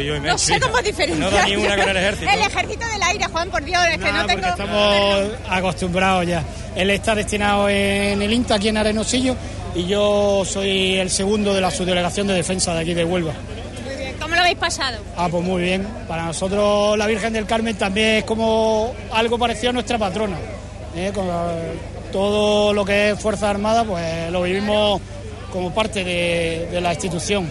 yo 0.00 0.20
no 0.20 0.36
sé 0.36 0.58
cómo 0.58 0.82
diferenciar. 0.82 1.30
No 1.30 1.36
da 1.36 1.46
ni 1.46 1.54
una 1.54 1.76
con 1.76 1.88
el 1.88 1.96
Ejército. 1.96 2.30
El 2.30 2.40
Ejército 2.40 2.88
del 2.88 3.02
Aire, 3.02 3.24
Juan, 3.26 3.50
por 3.50 3.64
Dios, 3.64 3.80
es 3.92 3.98
que 3.98 4.12
no, 4.12 4.26
tengo... 4.26 4.46
estamos 4.48 5.24
acostumbrados 5.48 6.26
ya. 6.26 6.42
Él 6.74 6.90
está 6.90 7.14
destinado 7.14 7.68
en 7.68 8.20
el 8.20 8.32
INTA, 8.32 8.56
aquí 8.56 8.68
en 8.68 8.76
Arenosillo, 8.76 9.36
y 9.76 9.86
yo 9.86 10.44
soy 10.44 10.96
el 10.96 11.10
segundo 11.10 11.54
de 11.54 11.60
la 11.60 11.70
subdelegación 11.70 12.26
de 12.26 12.34
defensa 12.34 12.74
de 12.74 12.80
aquí 12.80 12.92
de 12.92 13.04
Huelva. 13.04 13.32
Muy 13.84 13.96
bien. 13.96 14.16
¿Cómo 14.20 14.34
lo 14.34 14.40
habéis 14.40 14.58
pasado? 14.58 14.98
Ah, 15.16 15.28
pues 15.30 15.44
muy 15.44 15.62
bien. 15.62 15.86
Para 16.08 16.24
nosotros 16.26 16.98
la 16.98 17.06
Virgen 17.06 17.32
del 17.32 17.46
Carmen 17.46 17.76
también 17.76 18.16
es 18.16 18.24
como 18.24 18.92
algo 19.12 19.38
parecido 19.38 19.70
a 19.70 19.72
nuestra 19.74 19.96
patrona. 19.96 20.36
¿eh? 20.96 21.12
Con 21.14 21.28
todo 22.10 22.72
lo 22.72 22.84
que 22.84 23.10
es 23.10 23.20
Fuerza 23.20 23.50
Armada, 23.50 23.84
pues 23.84 24.30
lo 24.32 24.42
vivimos 24.42 25.00
como 25.54 25.72
parte 25.72 26.02
de, 26.02 26.80
la 26.80 26.92
institución. 26.92 27.50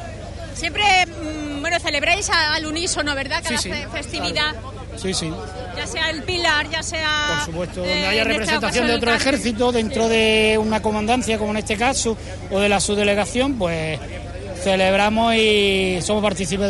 Siempre, 0.53 0.83
mm, 1.05 1.61
bueno, 1.61 1.79
celebráis 1.79 2.29
al 2.29 2.65
unísono, 2.65 3.15
¿verdad? 3.15 3.41
Cada 3.41 3.57
festividad. 3.89 4.53
Sí, 4.97 5.13
sí. 5.13 5.31
Ya 5.77 5.87
sea 5.87 6.09
el 6.09 6.21
pilar, 6.23 6.69
ya 6.69 6.83
sea... 6.83 7.29
Por 7.29 7.45
supuesto, 7.45 7.79
donde 7.79 8.05
haya 8.05 8.25
representación 8.25 8.87
de 8.87 8.95
otro 8.95 9.13
ejército 9.13 9.71
dentro 9.71 10.09
de 10.09 10.59
una 10.61 10.81
comandancia, 10.81 11.37
como 11.37 11.51
en 11.51 11.57
este 11.57 11.77
caso, 11.77 12.17
o 12.51 12.59
de 12.59 12.67
la 12.67 12.81
subdelegación, 12.81 13.57
pues 13.57 13.97
celebramos 14.61 15.35
y 15.35 15.99
somos 16.01 16.21
partícipes 16.21 16.69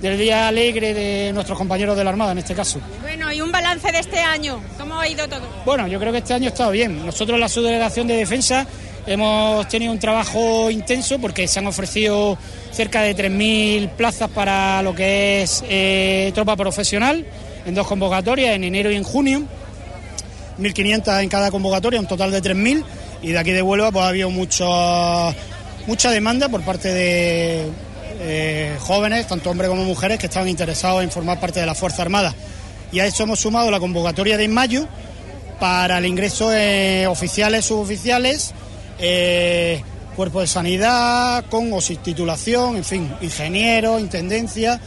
del 0.00 0.18
día 0.18 0.46
alegre 0.46 0.94
de 0.94 1.32
nuestros 1.32 1.58
compañeros 1.58 1.96
de 1.96 2.04
la 2.04 2.10
Armada, 2.10 2.32
en 2.32 2.38
este 2.38 2.54
caso. 2.54 2.78
Bueno, 3.02 3.32
y 3.32 3.40
un 3.40 3.50
balance 3.50 3.90
de 3.90 3.98
este 3.98 4.20
año, 4.20 4.60
¿cómo 4.78 4.98
ha 5.00 5.08
ido 5.08 5.28
todo? 5.28 5.42
Bueno, 5.64 5.88
yo 5.88 5.98
creo 5.98 6.12
que 6.12 6.18
este 6.18 6.34
año 6.34 6.46
ha 6.46 6.52
estado 6.52 6.70
bien. 6.70 7.04
Nosotros, 7.04 7.38
la 7.38 7.48
subdelegación 7.48 8.06
de 8.06 8.14
defensa, 8.14 8.66
hemos 9.06 9.68
tenido 9.68 9.92
un 9.92 9.98
trabajo 9.98 10.70
intenso 10.70 11.18
porque 11.18 11.46
se 11.48 11.58
han 11.58 11.66
ofrecido 11.66 12.38
cerca 12.72 13.02
de 13.02 13.16
3.000 13.16 13.90
plazas 13.90 14.30
para 14.30 14.82
lo 14.82 14.94
que 14.94 15.42
es 15.42 15.64
eh, 15.68 16.32
tropa 16.34 16.56
profesional 16.56 17.24
en 17.66 17.74
dos 17.74 17.86
convocatorias, 17.86 18.54
en 18.54 18.64
enero 18.64 18.90
y 18.90 18.96
en 18.96 19.04
junio. 19.04 19.44
1.500 20.58 21.22
en 21.22 21.28
cada 21.28 21.50
convocatoria, 21.50 22.00
un 22.00 22.06
total 22.06 22.30
de 22.30 22.42
3.000. 22.42 22.84
Y 23.22 23.32
de 23.32 23.38
aquí 23.38 23.52
de 23.52 23.62
Huelva 23.62 23.90
pues 23.90 24.04
ha 24.04 24.08
habido 24.08 24.30
mucha, 24.30 24.64
mucha 25.86 26.10
demanda 26.10 26.48
por 26.48 26.62
parte 26.62 26.92
de 26.92 27.70
eh, 28.20 28.76
jóvenes, 28.80 29.26
tanto 29.26 29.50
hombres 29.50 29.70
como 29.70 29.84
mujeres, 29.84 30.18
que 30.18 30.26
estaban 30.26 30.48
interesados 30.48 31.02
en 31.02 31.10
formar 31.10 31.40
parte 31.40 31.60
de 31.60 31.66
la 31.66 31.74
Fuerza 31.74 32.02
Armada. 32.02 32.34
Y 32.92 33.00
a 33.00 33.06
eso 33.06 33.24
hemos 33.24 33.40
sumado 33.40 33.70
la 33.70 33.80
convocatoria 33.80 34.36
de 34.36 34.46
mayo 34.46 34.86
para 35.58 35.98
el 35.98 36.06
ingreso 36.06 36.50
de 36.50 37.06
oficiales, 37.08 37.64
suboficiales, 37.64 38.54
eh, 38.98 39.82
cuerpo 40.16 40.40
de 40.40 40.46
sanidad, 40.46 41.44
con 41.50 41.72
o 41.72 41.80
sin 41.80 41.98
titulación, 41.98 42.76
en 42.76 42.84
fin, 42.84 43.12
ingenieros, 43.20 44.00
intendencia. 44.00 44.80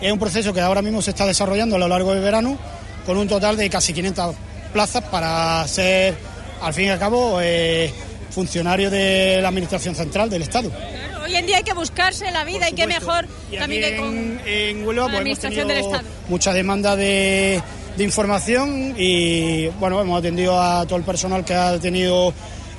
Es 0.00 0.12
un 0.12 0.18
proceso 0.18 0.52
que 0.52 0.60
ahora 0.60 0.82
mismo 0.82 1.00
se 1.00 1.10
está 1.10 1.26
desarrollando 1.26 1.76
a 1.76 1.78
lo 1.78 1.88
largo 1.88 2.12
del 2.12 2.22
verano 2.22 2.58
con 3.06 3.16
un 3.16 3.28
total 3.28 3.56
de 3.56 3.70
casi 3.70 3.92
500 3.92 4.34
plazas 4.72 5.04
para 5.04 5.66
ser, 5.68 6.14
al 6.60 6.74
fin 6.74 6.86
y 6.86 6.88
al 6.88 6.98
cabo, 6.98 7.38
eh, 7.40 7.92
funcionario 8.30 8.90
de 8.90 9.40
la 9.40 9.48
Administración 9.48 9.94
Central 9.94 10.30
del 10.30 10.42
Estado. 10.42 10.70
hoy 11.22 11.36
en 11.36 11.46
día 11.46 11.58
hay 11.58 11.62
que 11.62 11.74
buscarse 11.74 12.30
la 12.30 12.44
vida 12.44 12.68
y 12.70 12.72
qué 12.72 12.86
mejor 12.86 13.26
también 13.58 13.82
que 13.82 13.96
con 13.96 14.40
en 14.46 14.86
Huelva, 14.86 15.08
la 15.08 15.18
Administración 15.18 15.68
del 15.68 15.78
Estado. 15.78 16.08
Mucha 16.28 16.52
demanda 16.52 16.96
de, 16.96 17.62
de 17.96 18.04
información 18.04 18.94
y 18.96 19.68
bueno, 19.78 20.00
hemos 20.00 20.18
atendido 20.18 20.60
a 20.60 20.86
todo 20.86 20.96
el 20.96 21.04
personal 21.04 21.44
que 21.44 21.54
ha 21.54 21.78
tenido 21.78 22.32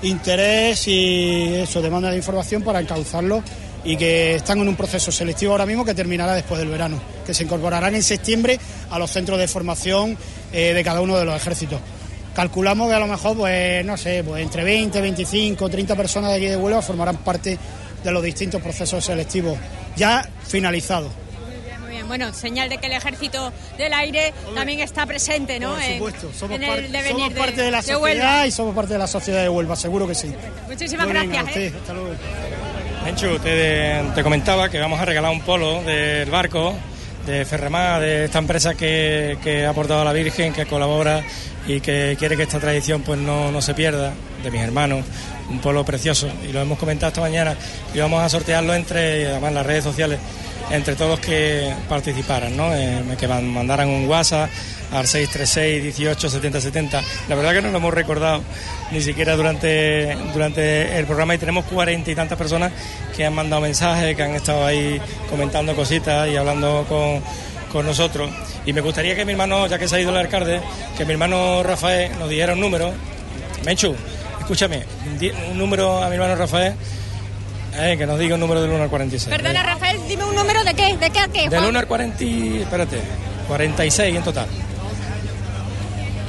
interés 0.03 0.87
y 0.87 1.55
eso, 1.55 1.81
demanda 1.81 2.11
de 2.11 2.17
información 2.17 2.61
para 2.61 2.79
encauzarlo 2.79 3.43
y 3.83 3.97
que 3.97 4.35
están 4.35 4.59
en 4.59 4.67
un 4.67 4.75
proceso 4.75 5.11
selectivo 5.11 5.51
ahora 5.51 5.65
mismo 5.65 5.83
que 5.83 5.93
terminará 5.93 6.33
después 6.33 6.59
del 6.59 6.69
verano, 6.69 7.01
que 7.25 7.33
se 7.33 7.43
incorporarán 7.43 7.95
en 7.95 8.03
septiembre 8.03 8.59
a 8.89 8.99
los 8.99 9.11
centros 9.11 9.39
de 9.39 9.47
formación 9.47 10.17
eh, 10.51 10.73
de 10.73 10.83
cada 10.83 11.01
uno 11.01 11.17
de 11.17 11.25
los 11.25 11.35
ejércitos. 11.35 11.79
Calculamos 12.33 12.87
que 12.89 12.95
a 12.95 12.99
lo 12.99 13.07
mejor, 13.07 13.37
pues 13.37 13.85
no 13.85 13.95
sé, 13.97 14.23
pues 14.23 14.41
entre 14.41 14.63
20, 14.63 15.01
25, 15.01 15.69
30 15.69 15.95
personas 15.95 16.31
de 16.31 16.37
aquí 16.37 16.45
de 16.47 16.57
Huelva 16.57 16.81
formarán 16.81 17.17
parte 17.17 17.57
de 18.03 18.11
los 18.11 18.23
distintos 18.23 18.61
procesos 18.61 19.03
selectivos 19.05 19.57
ya 19.95 20.27
finalizados. 20.47 21.22
Bueno, 22.13 22.31
señal 22.31 22.69
de 22.69 22.77
que 22.77 22.85
el 22.85 22.91
ejército 22.93 23.51
del 23.75 23.91
aire 23.91 24.35
también 24.53 24.81
está 24.81 25.03
presente, 25.07 25.59
¿no? 25.59 25.73
Por 25.73 25.81
supuesto, 25.83 26.31
somos, 26.37 26.57
en 26.57 26.63
el 26.63 26.69
parte- 26.69 26.87
devenir 26.89 27.11
somos 27.23 27.33
parte 27.33 27.61
de 27.63 27.71
la 27.71 27.79
Huelva. 27.79 27.97
sociedad 27.97 28.45
y 28.45 28.51
somos 28.51 28.75
parte 28.75 28.93
de 28.93 28.99
la 28.99 29.07
sociedad 29.07 29.41
de 29.41 29.49
Huelva, 29.49 29.75
seguro 29.75 30.07
que 30.07 30.13
sí. 30.13 30.31
Muchísimas 30.69 31.07
Muy 31.07 31.13
gracias. 31.15 31.37
a 31.39 31.43
usted, 31.45 31.61
¿eh? 31.61 31.73
hasta 31.75 31.93
luego. 31.93 32.09
Menchu, 33.03 33.39
te, 33.39 34.03
te 34.13 34.21
comentaba 34.21 34.69
que 34.69 34.77
vamos 34.79 34.99
a 34.99 35.05
regalar 35.05 35.31
un 35.31 35.41
polo 35.41 35.81
del 35.81 36.29
barco 36.29 36.75
de 37.25 37.45
Ferramá, 37.45 37.99
de 37.99 38.25
esta 38.25 38.37
empresa 38.37 38.75
que, 38.75 39.39
que 39.43 39.65
ha 39.65 39.71
aportado 39.71 40.01
a 40.01 40.05
la 40.05 40.13
Virgen, 40.13 40.53
que 40.53 40.67
colabora 40.67 41.23
y 41.65 41.79
que 41.81 42.15
quiere 42.19 42.37
que 42.37 42.43
esta 42.43 42.59
tradición 42.59 43.01
pues 43.01 43.17
no, 43.17 43.51
no 43.51 43.59
se 43.59 43.73
pierda, 43.73 44.13
de 44.43 44.51
mis 44.51 44.61
hermanos, 44.61 45.03
un 45.49 45.57
polo 45.61 45.83
precioso. 45.83 46.29
Y 46.47 46.51
lo 46.53 46.61
hemos 46.61 46.77
comentado 46.77 47.07
esta 47.07 47.21
mañana 47.21 47.55
y 47.91 47.97
vamos 47.97 48.21
a 48.21 48.29
sortearlo 48.29 48.75
entre, 48.75 49.25
además 49.29 49.49
en 49.49 49.55
las 49.55 49.65
redes 49.65 49.83
sociales, 49.83 50.19
entre 50.71 50.95
todos 50.95 51.19
que 51.19 51.73
participaran, 51.89 52.55
¿no? 52.57 52.73
Eh, 52.75 53.01
que 53.19 53.27
man- 53.27 53.47
mandaran 53.47 53.87
un 53.89 54.07
WhatsApp 54.07 54.49
al 54.91 55.07
636 55.07 55.83
18 55.83 56.29
70 56.29 56.61
70. 56.61 57.01
La 57.29 57.35
verdad 57.35 57.53
que 57.53 57.61
no 57.61 57.71
lo 57.71 57.77
hemos 57.77 57.93
recordado 57.93 58.41
ni 58.91 59.01
siquiera 59.01 59.35
durante, 59.35 60.15
durante 60.33 60.97
el 60.99 61.05
programa 61.05 61.33
y 61.35 61.37
tenemos 61.39 61.65
cuarenta 61.65 62.11
y 62.11 62.15
tantas 62.15 62.37
personas 62.37 62.71
que 63.15 63.25
han 63.25 63.33
mandado 63.33 63.61
mensajes, 63.61 64.15
que 64.15 64.23
han 64.23 64.35
estado 64.35 64.65
ahí 64.65 65.01
comentando 65.29 65.75
cositas 65.75 66.29
y 66.29 66.35
hablando 66.37 66.85
con, 66.87 67.21
con 67.71 67.85
nosotros. 67.85 68.29
Y 68.65 68.73
me 68.73 68.81
gustaría 68.81 69.15
que 69.15 69.25
mi 69.25 69.31
hermano, 69.33 69.65
ya 69.67 69.77
que 69.79 69.87
se 69.87 69.95
ha 69.95 69.99
ido 69.99 70.11
el 70.11 70.17
alcalde, 70.17 70.61
que 70.97 71.05
mi 71.05 71.13
hermano 71.13 71.63
Rafael 71.63 72.11
nos 72.19 72.29
dijera 72.29 72.53
un 72.53 72.59
número. 72.59 72.93
Menchu, 73.65 73.95
escúchame, 74.39 74.83
un 75.51 75.57
número 75.57 76.03
a 76.03 76.07
mi 76.09 76.15
hermano 76.15 76.35
Rafael, 76.35 76.73
eh, 77.77 77.95
que 77.97 78.05
nos 78.05 78.19
diga 78.19 78.35
un 78.35 78.41
número 78.41 78.61
del 78.61 78.71
1 78.71 78.83
al 78.83 78.89
46. 78.89 79.29
Perdona, 79.35 79.63
Rafael, 79.63 79.99
dime 80.07 80.23
un 80.23 80.35
número 80.35 80.63
de 80.63 80.73
qué, 80.73 80.97
de 80.97 81.09
qué 81.09 81.19
a 81.19 81.27
qué. 81.27 81.41
Del 81.49 81.59
Juan? 81.59 81.65
1 81.65 81.79
al 81.79 81.87
40, 81.87 82.23
y- 82.23 82.61
espérate, 82.61 82.99
46 83.47 84.15
en 84.15 84.23
total. 84.23 84.47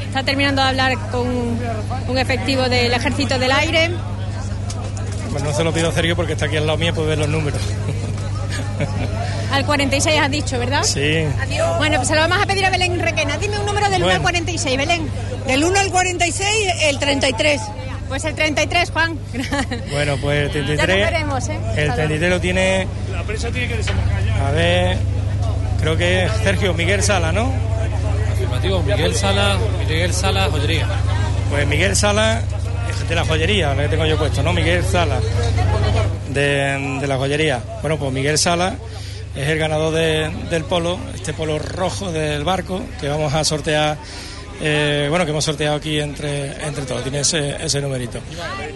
Está 0.07 0.23
terminando 0.23 0.63
de 0.63 0.69
hablar 0.69 0.97
con 1.11 1.27
un 2.09 2.19
efectivo 2.19 2.69
del 2.69 2.93
ejército 2.93 3.39
del 3.39 3.51
aire. 3.53 3.91
Bueno, 5.33 5.51
no 5.51 5.57
se 5.57 5.65
lo 5.65 5.73
pido 5.73 5.89
a 5.89 5.93
Sergio 5.93 6.15
porque 6.15 6.35
está 6.35 6.47
aquí 6.47 6.57
al 6.57 6.67
lado 6.67 6.79
mío, 6.79 6.95
puede 6.95 7.09
ver 7.09 7.19
los 7.19 7.29
números. 7.29 7.61
Al 9.51 9.65
46 9.67 10.21
has 10.21 10.31
dicho, 10.31 10.59
¿verdad? 10.59 10.83
Sí. 10.85 11.25
Bueno, 11.79 11.97
pues 11.97 12.09
se 12.09 12.15
lo 12.15 12.21
vamos 12.23 12.39
a 12.41 12.47
pedir 12.47 12.65
a 12.67 12.71
Belén 12.71 12.99
Requena. 13.01 13.37
Dime 13.39 13.59
un 13.59 13.67
número 13.67 13.89
del 13.89 14.03
1 14.03 14.13
al 14.13 14.21
Bueno. 14.21 14.23
46, 14.23 14.77
Belén. 14.77 15.09
Del 15.47 15.65
1 15.65 15.79
al 15.81 15.91
46, 15.91 16.49
el 16.83 16.99
33. 16.99 17.61
Pues 18.15 18.25
el 18.27 18.37
33, 18.37 18.91
Juan. 18.93 19.19
Bueno, 19.91 20.17
pues 20.23 20.55
el 20.55 20.67
Ya 20.67 20.77
nos 20.77 20.87
33, 20.87 21.11
veremos, 21.11 21.49
¿eh? 21.49 21.59
el 21.77 21.93
33 21.95 22.31
lo 22.31 22.41
tiene, 22.41 22.87
La 23.11 23.25
prensa 23.25 23.51
tiene 23.51 23.67
que 23.67 23.77
desembarcar 23.79 24.25
ya. 24.25 24.47
a 24.47 24.51
ver, 24.53 24.99
creo 25.81 25.97
que 25.97 26.25
es 26.27 26.33
Sergio 26.45 26.75
Miguel 26.75 27.03
Sala, 27.03 27.33
¿no? 27.33 27.53
Afirmativo, 28.33 28.85
Miguel 28.85 29.17
Sala, 29.17 29.59
Miguel 29.81 30.13
Sala, 30.13 30.49
joyería. 30.49 30.87
Pues 31.51 31.67
Miguel 31.67 31.97
Sala, 31.97 32.41
es 32.89 33.09
de 33.09 33.15
la 33.17 33.25
joyería, 33.25 33.75
lo 33.75 33.83
que 33.83 33.89
tengo 33.89 34.07
yo 34.07 34.17
puesto, 34.17 34.45
¿no? 34.45 34.53
Miguel 34.53 34.85
Sala, 34.85 35.19
de, 36.29 36.99
de 37.01 37.07
la 37.09 37.17
joyería. 37.17 37.63
Bueno, 37.83 37.99
pues 37.99 38.13
Miguel 38.13 38.39
Sala 38.39 38.77
es 39.35 39.49
el 39.49 39.59
ganador 39.59 39.93
de- 39.93 40.31
del 40.51 40.63
polo, 40.63 41.01
este 41.17 41.33
polo 41.33 41.59
rojo 41.59 42.13
del 42.13 42.45
barco, 42.45 42.81
que 43.01 43.09
vamos 43.09 43.35
a 43.35 43.43
sortear, 43.43 43.97
eh, 44.61 45.07
bueno, 45.11 45.25
que 45.25 45.31
hemos 45.33 45.45
sorteado 45.45 45.77
aquí 45.77 45.99
entre, 46.01 46.53
entre 46.65 46.85
todos, 46.85 47.03
tiene 47.03 47.21
ese, 47.21 47.57
ese 47.65 47.81
numerito. 47.81 48.19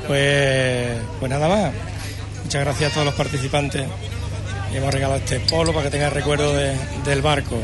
Pues, 0.07 0.89
pues 1.19 1.31
nada 1.31 1.49
más, 1.49 1.73
muchas 2.45 2.65
gracias 2.65 2.91
a 2.91 2.95
todos 2.95 3.07
los 3.07 3.15
participantes. 3.15 3.85
Y 4.73 4.77
hemos 4.77 4.93
regalado 4.93 5.19
este 5.19 5.41
polo 5.41 5.73
para 5.73 5.85
que 5.87 5.91
tenga 5.91 6.11
recuerdo 6.11 6.55
de- 6.55 6.77
del 7.05 7.23
barco 7.23 7.59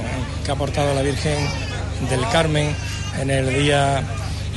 que 0.45 0.51
ha 0.51 0.55
aportado 0.55 0.95
la 0.95 1.03
Virgen 1.03 1.37
del 2.09 2.27
Carmen 2.31 2.75
en 3.21 3.31
el 3.31 3.53
día 3.63 4.03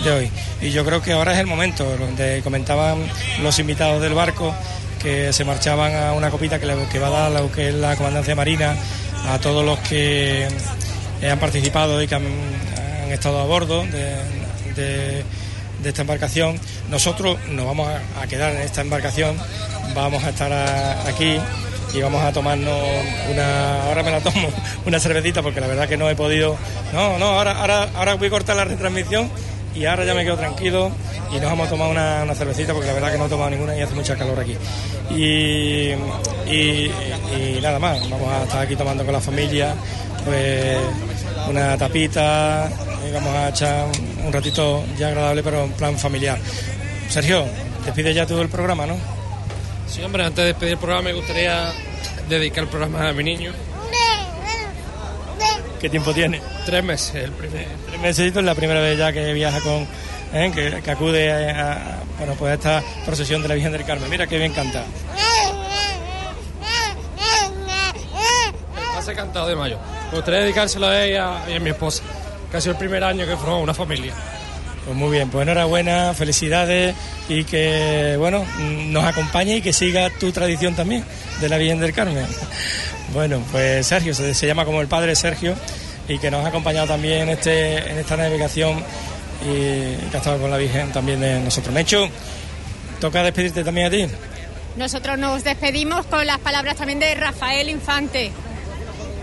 de 0.03 0.11
hoy. 0.11 0.31
Y 0.61 0.69
yo 0.71 0.85
creo 0.85 1.01
que 1.01 1.11
ahora 1.11 1.33
es 1.33 1.39
el 1.39 1.45
momento 1.47 1.83
donde 1.97 2.39
comentaban 2.43 2.99
los 3.41 3.59
invitados 3.59 4.01
del 4.01 4.13
barco 4.13 4.55
que 5.01 5.33
se 5.33 5.43
marchaban 5.43 5.93
a 5.95 6.13
una 6.13 6.29
copita 6.31 6.57
que, 6.59 6.65
le- 6.67 6.87
que 6.91 6.99
va 6.99 7.07
a 7.07 7.29
dar 7.29 7.31
lo 7.31 7.51
que 7.51 7.67
es 7.69 7.75
la 7.75 7.95
comandancia 7.97 8.33
marina 8.35 8.75
a 9.27 9.39
todos 9.39 9.65
los 9.65 9.77
que 9.79 10.47
eh, 11.21 11.29
han 11.29 11.39
participado 11.39 12.01
y 12.01 12.07
que 12.07 12.15
han, 12.15 12.23
han 13.07 13.13
estado 13.13 13.39
a 13.39 13.45
bordo 13.45 13.85
de, 14.75 15.23
esta 15.83 16.01
embarcación. 16.01 16.59
Nosotros 16.89 17.37
nos 17.49 17.65
vamos 17.65 17.87
a, 18.21 18.27
quedar 18.27 18.53
en 18.53 18.61
esta 18.61 18.81
embarcación, 18.81 19.37
vamos 19.95 20.23
a 20.23 20.29
estar 20.29 20.51
aquí 21.07 21.37
y 21.93 22.01
vamos 22.01 22.21
a 22.21 22.33
tomarnos 22.33 22.77
una, 23.31 23.83
ahora 23.85 24.03
me 24.03 24.11
la 24.11 24.19
tomo, 24.19 24.49
una 24.85 24.99
cervecita 24.99 25.41
porque 25.41 25.61
la 25.61 25.67
verdad 25.67 25.87
que 25.87 25.95
no 25.95 26.09
he 26.09 26.15
podido, 26.15 26.57
no, 26.93 27.17
no, 27.17 27.25
ahora, 27.27 27.53
ahora, 27.59 27.87
ahora 27.95 28.15
voy 28.15 28.27
a 28.27 28.31
cortar 28.31 28.57
la 28.57 28.65
retransmisión 28.65 29.29
y 29.73 29.85
ahora 29.85 30.03
ya 30.03 30.13
me 30.13 30.25
quedo 30.25 30.35
tranquilo 30.37 30.91
y 31.31 31.35
nos 31.35 31.45
vamos 31.45 31.67
a 31.67 31.69
tomar 31.69 31.89
una, 31.89 32.23
una 32.23 32.35
cervecita 32.35 32.73
porque 32.73 32.87
la 32.87 32.93
verdad 32.93 33.11
que 33.13 33.17
no 33.17 33.27
he 33.27 33.29
tomado 33.29 33.49
ninguna 33.49 33.77
y 33.77 33.81
hace 33.81 33.95
mucha 33.95 34.15
calor 34.17 34.39
aquí. 34.39 34.55
Y, 35.11 35.91
y- 36.51 36.91
y 37.37 37.59
nada 37.61 37.79
más, 37.79 38.01
vamos 38.09 38.29
a 38.29 38.43
estar 38.43 38.61
aquí 38.61 38.75
tomando 38.75 39.05
con 39.05 39.13
la 39.13 39.21
familia, 39.21 39.73
pues 40.25 40.77
una 41.49 41.77
tapita 41.77 42.69
vamos 43.13 43.33
a 43.35 43.49
echar 43.49 43.85
un 44.25 44.31
ratito 44.33 44.83
ya 44.97 45.07
agradable 45.09 45.43
pero 45.43 45.63
en 45.63 45.71
plan 45.73 45.97
familiar. 45.97 46.37
Sergio, 47.09 47.45
despide 47.85 48.13
ya 48.13 48.25
todo 48.25 48.41
el 48.41 48.49
programa, 48.49 48.85
¿no? 48.85 48.95
Sí, 49.87 50.01
hombre, 50.03 50.23
antes 50.25 50.37
de 50.43 50.45
despedir 50.47 50.73
el 50.73 50.79
programa 50.79 51.03
me 51.03 51.13
gustaría 51.13 51.71
dedicar 52.29 52.63
el 52.65 52.69
programa 52.69 53.09
a 53.09 53.13
mi 53.13 53.23
niño. 53.23 53.51
¿Qué 55.79 55.89
tiempo 55.89 56.11
tiene? 56.13 56.41
Tres 56.65 56.83
meses, 56.83 57.15
el 57.15 57.31
primer. 57.31 57.67
Tres 57.87 58.01
meses 58.01 58.35
es 58.35 58.43
la 58.43 58.55
primera 58.55 58.79
vez 58.81 58.97
ya 58.97 59.13
que 59.13 59.31
viaja 59.33 59.61
con, 59.61 59.87
¿eh? 60.33 60.51
que, 60.53 60.81
que 60.81 60.91
acude 60.91 61.31
a, 61.31 61.73
a- 61.73 61.97
bueno, 62.17 62.33
pues 62.33 62.51
a 62.51 62.53
esta 62.55 62.83
procesión 63.05 63.41
de 63.43 63.47
la 63.47 63.53
Virgen 63.53 63.71
del 63.71 63.85
Carmen. 63.85 64.09
Mira 64.09 64.25
qué 64.25 64.37
bien 64.39 64.53
canta. 64.53 64.83
El 68.75 68.95
pase 68.95 69.13
cantado 69.13 69.47
de 69.47 69.55
mayo. 69.55 69.77
Me 70.11 70.17
gustaría 70.17 70.41
dedicárselo 70.41 70.87
a 70.87 71.03
ella 71.03 71.41
y 71.47 71.53
a 71.55 71.59
mi 71.59 71.69
esposa. 71.69 72.03
Sido 72.59 72.71
el 72.71 72.77
primer 72.77 73.03
año 73.03 73.25
que 73.27 73.35
formamos 73.35 73.63
una 73.63 73.73
familia. 73.73 74.13
Pues 74.85 74.97
muy 74.97 75.11
bien, 75.11 75.29
pues 75.29 75.43
enhorabuena, 75.43 76.13
felicidades 76.13 76.95
y 77.29 77.43
que, 77.43 78.15
bueno, 78.17 78.45
nos 78.57 79.03
acompañe 79.03 79.57
y 79.57 79.61
que 79.61 79.73
siga 79.73 80.09
tu 80.09 80.31
tradición 80.31 80.75
también 80.75 81.03
de 81.41 81.49
la 81.49 81.57
Virgen 81.57 81.79
del 81.79 81.93
Carmen. 81.93 82.25
Bueno, 83.13 83.43
pues 83.51 83.85
Sergio, 83.85 84.13
se, 84.13 84.47
llama 84.47 84.65
como 84.65 84.81
el 84.81 84.87
padre 84.87 85.15
Sergio 85.15 85.55
y 86.07 86.17
que 86.19 86.31
nos 86.31 86.43
ha 86.45 86.47
acompañado 86.47 86.87
también 86.87 87.23
en, 87.23 87.29
este, 87.29 87.91
en 87.91 87.97
esta 87.97 88.17
navegación 88.17 88.81
y 89.41 90.09
que 90.09 90.15
ha 90.15 90.17
estado 90.17 90.39
con 90.39 90.49
la 90.49 90.57
Virgen 90.57 90.91
también 90.91 91.19
de 91.19 91.39
nosotros. 91.41 91.73
Mecho, 91.73 92.07
toca 92.99 93.23
despedirte 93.23 93.63
también 93.63 93.87
a 93.87 93.89
ti. 93.89 94.07
Nosotros 94.77 95.17
nos 95.17 95.43
despedimos 95.43 96.05
con 96.05 96.25
las 96.25 96.39
palabras 96.39 96.77
también 96.77 96.99
de 96.99 97.13
Rafael 97.15 97.67
Infante, 97.69 98.31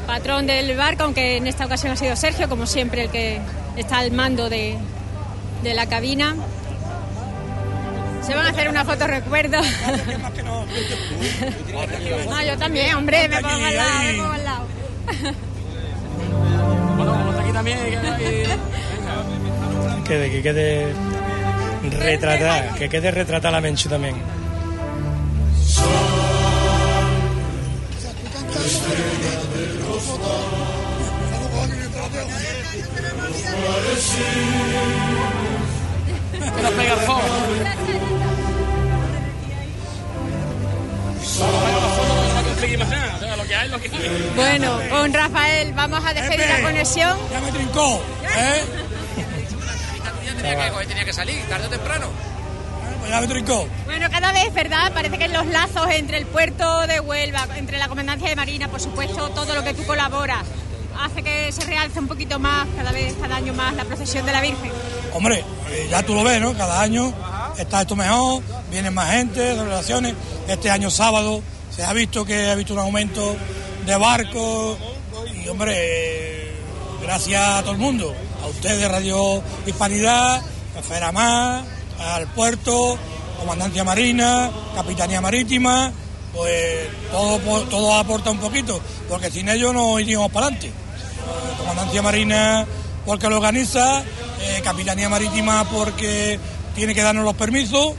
patrón 0.05 0.47
del 0.47 0.77
barco, 0.77 1.05
aunque 1.05 1.37
en 1.37 1.47
esta 1.47 1.67
ocasión 1.67 1.93
ha 1.93 1.97
sido 1.97 2.17
Sergio, 2.17 2.49
como 2.49 2.67
siempre, 2.67 3.05
el 3.05 3.11
que 3.11 3.41
está 3.77 3.99
al 3.99 4.13
mando 4.13 4.49
de, 4.49 4.77
de 5.63 5.75
la 5.75 5.87
cabina. 5.87 6.35
Se 8.23 8.35
van 8.35 8.47
a 8.47 8.51
hacer 8.51 8.69
una 8.69 8.85
foto 8.85 9.07
recuerdo. 9.07 9.59
Ah, 12.33 12.45
yo 12.45 12.57
también, 12.59 12.95
hombre, 12.97 13.29
me 13.29 13.41
pongo 13.41 13.65
al 13.65 13.77
lado, 13.77 14.03
me 14.03 14.15
pongo 14.19 14.33
al 14.33 14.45
lado. 14.45 14.65
Bueno, 16.97 17.13
como 17.13 17.31
está 17.31 17.43
aquí 17.43 17.53
también. 17.53 17.79
Que, 20.05 20.31
que 20.31 20.43
quede 20.43 20.93
retratada, 22.01 22.75
que 22.75 22.89
quede 22.89 23.11
retratada 23.11 23.53
la 23.53 23.61
Menchu 23.61 23.89
también. 23.89 24.17
Pega 36.77 36.97
el. 37.07 37.23
Bueno, 44.37 44.79
con 44.91 45.13
Rafael 45.13 45.73
vamos 45.73 46.05
a 46.05 46.15
despedir 46.15 46.47
la 46.49 46.63
conexión. 46.63 47.19
Ya 47.31 47.41
me 47.41 47.53
trincó, 47.53 48.03
¿eh? 48.37 48.65
Tenía 50.87 51.05
que 51.05 51.13
salir, 51.13 51.43
tarde 51.49 51.67
o 51.67 51.71
temprano. 51.71 52.34
Bueno, 53.85 54.09
cada 54.11 54.33
vez, 54.33 54.53
¿verdad? 54.53 54.93
Parece 54.93 55.19
que 55.19 55.29
los 55.29 55.47
lazos 55.47 55.89
entre 55.91 56.19
el 56.19 56.27
puerto 56.27 56.87
de 56.87 57.01
Huelva, 57.01 57.47
entre 57.57 57.79
la 57.79 57.89
Comandancia 57.89 58.29
de 58.29 58.37
Marina, 58.37 58.69
por 58.69 58.81
supuesto, 58.81 59.29
todo 59.31 59.55
lo 59.55 59.63
que 59.63 59.73
tú 59.73 59.85
colaboras, 59.85 60.45
hace 61.01 61.23
que 61.23 61.53
se 61.53 61.65
realce 61.65 61.99
un 61.99 62.09
poquito 62.09 62.39
más, 62.39 62.67
cada 62.77 62.93
vez, 62.93 63.15
cada 63.21 63.37
año 63.37 63.53
más, 63.55 63.75
la 63.75 63.85
procesión 63.85 64.27
de 64.27 64.33
la 64.33 64.41
Virgen. 64.41 64.71
Hombre, 65.13 65.45
eh, 65.71 65.87
ya 65.91 66.03
tú 66.03 66.15
lo 66.15 66.25
ves, 66.25 66.41
¿no? 66.41 66.55
Cada 66.55 66.81
año 66.81 67.13
está 67.57 67.83
esto 67.83 67.95
mejor, 67.95 68.43
vienen 68.71 68.93
más 68.93 69.11
gente, 69.13 69.55
relaciones. 69.55 70.15
Este 70.49 70.71
año 70.71 70.91
sábado 70.91 71.43
se 71.71 71.85
ha 71.85 71.93
visto 71.93 72.25
que 72.25 72.51
ha 72.51 72.55
visto 72.55 72.75
un 72.75 72.81
aumento 72.81 73.37
de 73.87 73.97
barcos 73.97 74.79
y, 75.35 75.49
hombre, 75.49 76.53
gracias 77.03 77.49
a 77.49 77.61
todo 77.63 77.73
el 77.73 77.79
mundo, 77.79 78.15
a 78.43 78.47
ustedes, 78.47 78.91
Radio 78.91 79.43
Hispanidad, 79.67 80.43
a 80.77 80.83
Feramar, 80.83 81.65
al 81.99 82.27
puerto, 82.29 82.99
Comandancia 83.39 83.85
Marina, 83.85 84.51
Capitanía 84.75 85.21
Marítima, 85.21 85.93
pues 86.33 86.89
todo, 87.11 87.39
todo 87.65 87.95
aporta 87.95 88.31
un 88.31 88.39
poquito, 88.39 88.81
porque 89.09 89.31
sin 89.31 89.49
ellos 89.49 89.73
no 89.73 89.99
iríamos 90.01 90.31
para 90.31 90.47
adelante. 90.47 90.73
Comandancia 91.59 92.03
Marina 92.03 92.67
porque 93.07 93.29
lo 93.29 93.37
organiza, 93.37 94.03
eh, 94.41 94.61
Capitanía 94.63 95.09
Marítima 95.09 95.65
porque 95.71 96.39
tiene 96.75 96.95
que 96.95 97.03
darnos 97.03 97.25
los 97.25 97.35
permisos 97.35 97.95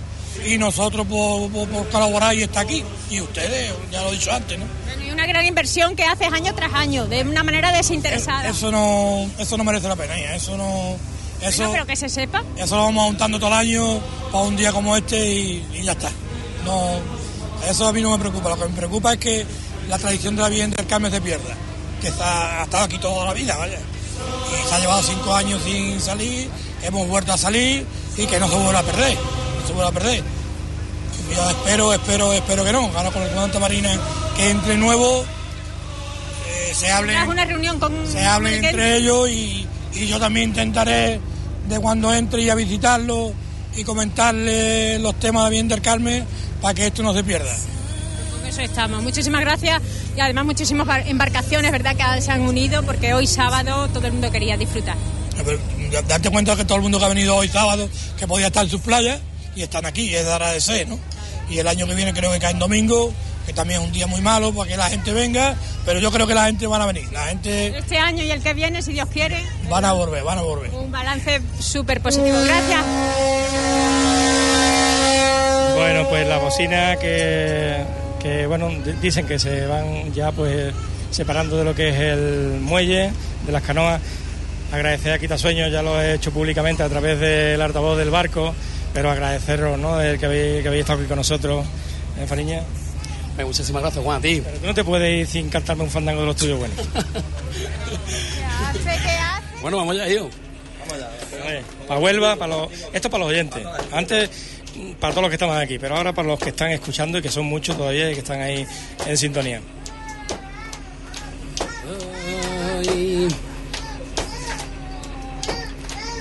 y 0.46 0.58
nosotros 0.58 1.08
por, 1.08 1.50
colaborar 1.90 2.36
y 2.36 2.44
está 2.44 2.62
aquí. 2.62 2.84
Y 3.10 3.22
ustedes, 3.22 3.74
ya 3.92 4.02
lo 4.02 4.10
he 4.10 4.14
dicho 4.14 4.32
antes, 4.32 4.58
¿no? 4.60 4.66
y 5.06 5.12
una 5.12 5.28
gran 5.28 5.46
inversión 5.46 5.96
que 5.96 6.04
haces 6.04 6.32
año 6.34 6.54
tras 6.56 6.74
año, 6.74 7.06
de 7.06 7.22
una 7.22 7.44
manera 7.44 7.72
desinteresada. 7.72 8.50
Eso 8.50 8.72
no, 8.72 9.30
eso 9.38 9.58
no 9.58 9.64
merece 9.64 9.88
la 9.88 9.96
pena, 9.96 10.16
eso 10.34 10.58
no... 10.58 10.98
Eso, 11.42 11.70
pero 11.72 11.86
que 11.86 11.96
se 11.96 12.10
sepa. 12.10 12.44
Eso 12.58 12.76
lo 12.76 12.84
vamos 12.84 13.06
montando 13.06 13.40
todo 13.40 13.50
el 13.50 13.56
año 13.56 14.00
para 14.32 14.44
un 14.44 14.56
día 14.56 14.72
como 14.72 14.96
este 14.96 15.18
y, 15.26 15.82
ya 15.84 15.92
está. 15.92 16.10
No, 16.64 17.00
eso 17.70 17.88
a 17.88 17.94
mí 17.94 18.02
no 18.02 18.12
me 18.12 18.18
preocupa. 18.18 18.50
Lo 18.50 18.58
que 18.58 18.66
me 18.66 18.76
preocupa 18.76 19.14
es 19.14 19.20
que 19.20 19.46
la 19.90 19.98
tradición 19.98 20.36
de 20.36 20.42
la 20.42 20.50
del 20.50 20.88
Carmen 20.88 21.12
se 21.12 21.22
pierda, 21.22 21.56
que 22.02 22.08
está, 22.08 22.62
ha 22.62 22.64
estado 22.64 22.86
aquí 22.86 22.98
toda 22.98 23.26
la 23.26 23.34
vida, 23.34 23.56
vaya. 23.58 23.80
Y 23.80 24.68
se 24.68 24.76
ha 24.76 24.80
llevado 24.80 25.04
cinco 25.04 25.36
años 25.36 25.62
sin 25.64 26.00
salir, 26.02 26.50
hemos 26.82 27.08
vuelto 27.08 27.34
a 27.34 27.38
salir 27.38 27.86
y 28.18 28.26
que 28.26 28.40
no 28.40 28.48
se 28.48 28.56
vuelva 28.56 28.80
a 28.80 28.84
perder, 28.84 29.16
no 29.16 29.68
se 29.68 29.74
vuelva 29.74 29.90
a 29.90 29.94
perder. 29.94 30.24
Yo 31.34 31.50
espero, 31.50 31.94
espero, 31.94 32.34
espero 32.34 32.64
que 32.64 32.72
no. 32.72 32.92
Ahora 32.96 33.12
con 33.12 33.22
el 33.22 33.30
comandante 33.30 33.60
Marina 33.60 34.00
que 34.36 34.50
entre 34.50 34.78
nuevo, 34.78 35.24
eh, 36.48 36.74
se 36.74 36.92
hable, 36.92 37.22
una 37.24 37.46
reunión 37.46 37.80
con, 37.80 38.08
se 38.08 38.26
hable 38.26 38.58
entre 38.58 38.98
ellos 38.98 39.30
y, 39.30 39.68
y 39.96 40.08
yo 40.08 40.20
también 40.20 40.50
intentaré 40.50 41.20
de 41.68 41.80
cuando 41.80 42.14
entre 42.14 42.42
y 42.42 42.50
a 42.50 42.56
visitarlo 42.56 43.34
y 43.76 43.84
comentarle 43.84 45.00
los 45.00 45.16
temas 45.20 45.46
de 45.46 45.50
Bien 45.50 45.68
del 45.68 45.82
Carmen 45.82 46.26
para 46.62 46.74
que 46.74 46.88
esto 46.88 47.04
no 47.04 47.14
se 47.14 47.24
pierda. 47.24 47.54
Con 48.32 48.48
eso 48.48 48.62
estamos. 48.62 49.02
Muchísimas 49.04 49.42
gracias 49.42 49.82
y 50.16 50.20
además 50.20 50.46
muchísimas 50.46 51.08
embarcaciones, 51.08 51.72
¿verdad?, 51.72 51.96
que 51.96 52.22
se 52.22 52.32
han 52.32 52.42
unido 52.42 52.84
porque 52.84 53.14
hoy 53.14 53.28
sábado 53.28 53.88
todo 53.90 54.06
el 54.08 54.14
mundo 54.14 54.32
quería 54.32 54.58
disfrutar. 54.58 54.96
darte 56.08 56.30
cuenta 56.30 56.56
que 56.56 56.66
todo 56.66 56.78
el 56.78 56.84
mundo 56.84 57.00
que 57.00 57.06
ha 57.06 57.10
venido 57.10 57.36
hoy 57.36 57.48
sábado, 57.48 57.90
que 58.18 58.28
podía 58.28 58.48
estar 58.48 58.64
en 58.64 58.70
sus 58.70 58.82
playas 58.82 59.20
y 59.56 59.62
están 59.62 59.86
aquí, 59.86 60.14
es 60.14 60.26
de 60.26 60.32
agradecer, 60.32 60.88
¿no? 60.88 61.00
Y 61.50 61.60
el 61.60 61.68
año 61.68 61.88
que 61.88 61.96
viene 61.96 62.14
creo 62.14 62.32
que 62.32 62.40
cae 62.40 62.52
en 62.52 62.60
domingo, 62.60 63.14
que 63.46 63.54
también 63.54 63.82
es 63.82 63.88
un 63.88 63.94
día 63.94 64.08
muy 64.08 64.22
malo 64.22 64.54
para 64.54 64.70
que 64.70 64.78
la 64.78 64.90
gente 64.90 65.14
venga, 65.14 65.56
pero 65.86 66.00
yo 66.00 66.12
creo 66.12 66.28
que 66.28 66.34
la 66.34 66.46
gente 66.46 66.68
van 66.68 66.82
a 66.82 66.86
venir. 66.86 67.12
La 67.12 67.26
gente 67.26 67.78
este 67.78 67.98
año 67.98 68.24
y 68.24 68.32
el 68.32 68.42
que 68.42 68.54
viene, 68.54 68.82
si 68.82 68.94
Dios 68.94 69.08
quiere, 69.10 69.44
van 69.70 69.86
a 69.86 69.94
volver, 69.94 70.24
van 70.24 70.40
a 70.40 70.42
volver. 70.42 70.72
Un 70.72 70.92
balance 70.92 71.42
súper 71.60 72.02
positivo. 72.02 72.38
Gracias. 72.44 72.86
Bueno, 75.76 76.08
pues 76.10 76.28
la 76.28 76.38
bocina 76.38 76.96
que, 76.98 77.84
que 78.22 78.48
bueno, 78.48 78.70
dicen 79.02 79.28
que 79.28 79.38
se 79.38 79.68
van 79.68 80.14
ya 80.14 80.32
pues 80.32 80.74
separando 81.12 81.58
de 81.58 81.64
lo 81.64 81.76
que 81.76 81.90
es 81.90 81.96
el 82.00 82.60
muelle, 82.62 83.12
de 83.46 83.52
las 83.52 83.62
canoas. 83.62 84.02
Agradecer 84.72 85.14
a 85.14 85.20
Quitasueños, 85.20 85.72
ya 85.72 85.82
lo 85.82 86.02
he 86.02 86.16
hecho 86.16 86.32
públicamente 86.32 86.82
a 86.82 86.90
través 86.90 87.20
del 87.20 87.62
altavoz 87.62 87.98
del 87.98 88.10
barco, 88.10 88.54
pero 88.94 89.12
agradeceros, 89.12 89.78
¿no?, 89.78 90.02
el 90.02 90.18
que 90.18 90.26
habéis, 90.26 90.64
que 90.64 90.68
habéis 90.68 90.82
estado 90.82 91.00
aquí 91.00 91.08
con 91.08 91.18
nosotros, 91.18 91.66
en 92.20 92.28
Fariña. 92.28 92.64
Muchísimas 93.44 93.82
gracias, 93.82 94.04
Juan, 94.04 94.18
a 94.18 94.22
ti. 94.22 94.42
Pero 94.44 94.58
tú 94.60 94.66
no 94.68 94.74
te 94.74 94.84
puedes 94.84 95.20
ir 95.20 95.28
sin 95.28 95.50
cantarme 95.50 95.84
un 95.84 95.90
fandango 95.90 96.22
de 96.22 96.28
los 96.28 96.36
tuyos 96.36 96.58
buenos. 96.58 96.78
bueno, 99.62 99.78
vamos 99.78 99.96
allá, 99.96 100.08
yo. 100.08 100.30
Vamos 100.80 100.94
allá. 100.94 101.62
Para 101.88 102.00
Huelva, 102.00 102.36
para 102.36 102.56
los... 102.56 102.70
esto 102.94 103.10
para 103.10 103.24
los 103.24 103.32
oyentes. 103.32 103.64
Antes, 103.92 104.30
para 105.00 105.12
todos 105.12 105.24
los 105.24 105.30
que 105.30 105.36
estamos 105.36 105.58
aquí, 105.58 105.78
pero 105.80 105.96
ahora 105.96 106.14
para 106.14 106.28
los 106.28 106.40
que 106.40 106.50
están 106.50 106.72
escuchando 106.72 107.18
y 107.18 107.22
que 107.22 107.30
son 107.30 107.46
muchos 107.46 107.78
todavía 107.78 108.12
y 108.12 108.14
que 108.14 108.22
están 108.22 108.42
ahí 108.42 108.66
en 109.06 109.18
sintonía. 109.18 109.62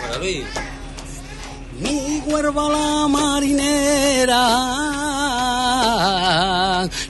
Bueno, 0.01 0.19
Luis. 0.19 0.45
Mi 2.25 2.33
huerva 2.33 2.69
la 2.71 3.09
marinera. 3.09 4.45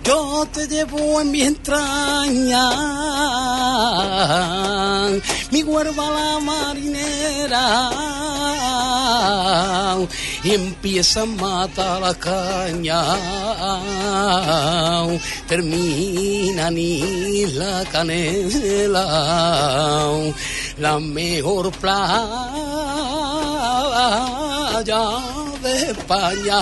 Yo 0.03 0.47
te 0.53 0.67
llevo 0.67 1.21
en 1.21 1.31
mi 1.31 1.43
entraña, 1.43 2.71
mi 5.51 5.63
huerva 5.63 6.11
la 6.11 6.41
marinera, 6.41 7.91
y 10.45 10.51
empieza 10.53 11.23
a 11.23 11.27
matar 11.27 12.03
la 12.03 12.15
caña, 12.15 13.03
termina 15.49 16.71
ni 16.71 17.47
la 17.47 17.83
canela, 17.91 19.07
la 20.79 21.01
mejor 21.01 21.73
playa 21.73 22.05
de 25.63 25.91
España 25.91 26.61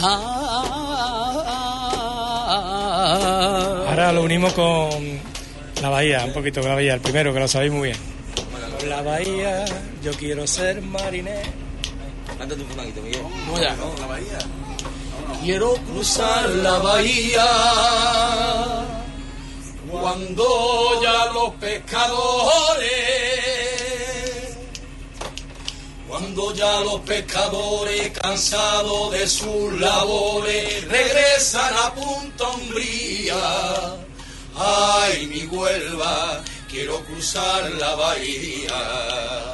Ahora 3.89 4.12
lo 4.12 4.23
unimos 4.23 4.52
con 4.52 5.20
la 5.83 5.89
bahía, 5.89 6.25
un 6.25 6.33
poquito 6.33 6.61
con 6.61 6.70
la 6.70 6.77
bahía, 6.77 6.94
el 6.94 7.01
primero, 7.01 7.35
que 7.35 7.41
lo 7.41 7.49
sabéis 7.49 7.73
muy 7.73 7.89
bien. 7.89 7.99
Con 8.78 8.89
la 8.89 9.02
bahía, 9.02 9.65
yo 10.02 10.12
quiero 10.12 10.47
ser 10.47 10.81
marinero. 10.81 11.72
Cántate 12.43 12.62
un 12.62 12.69
poquito, 12.71 13.01
Miguel. 13.03 13.23
No, 13.47 13.55
ya. 13.61 13.77
No, 13.77 13.95
la 14.01 14.07
bahía. 14.09 14.39
Quiero 15.45 15.75
cruzar 15.75 16.51
la 16.51 16.77
bahía 16.79 17.47
cuando 19.89 21.01
ya 21.01 21.27
los 21.27 21.55
pescadores 21.61 22.91
cuando 26.09 26.53
ya 26.53 26.81
los 26.81 27.01
pescadores, 27.03 28.11
cansados 28.11 29.12
de 29.12 29.29
sus 29.29 29.81
labores, 29.81 30.85
regresan 30.89 31.73
a 31.85 31.95
Punta 31.95 32.49
Umbría. 32.49 33.95
Ay, 34.57 35.29
mi 35.29 35.47
Huelva, 35.47 36.43
quiero 36.69 37.05
cruzar 37.05 37.71
la 37.79 37.95
bahía. 37.95 39.53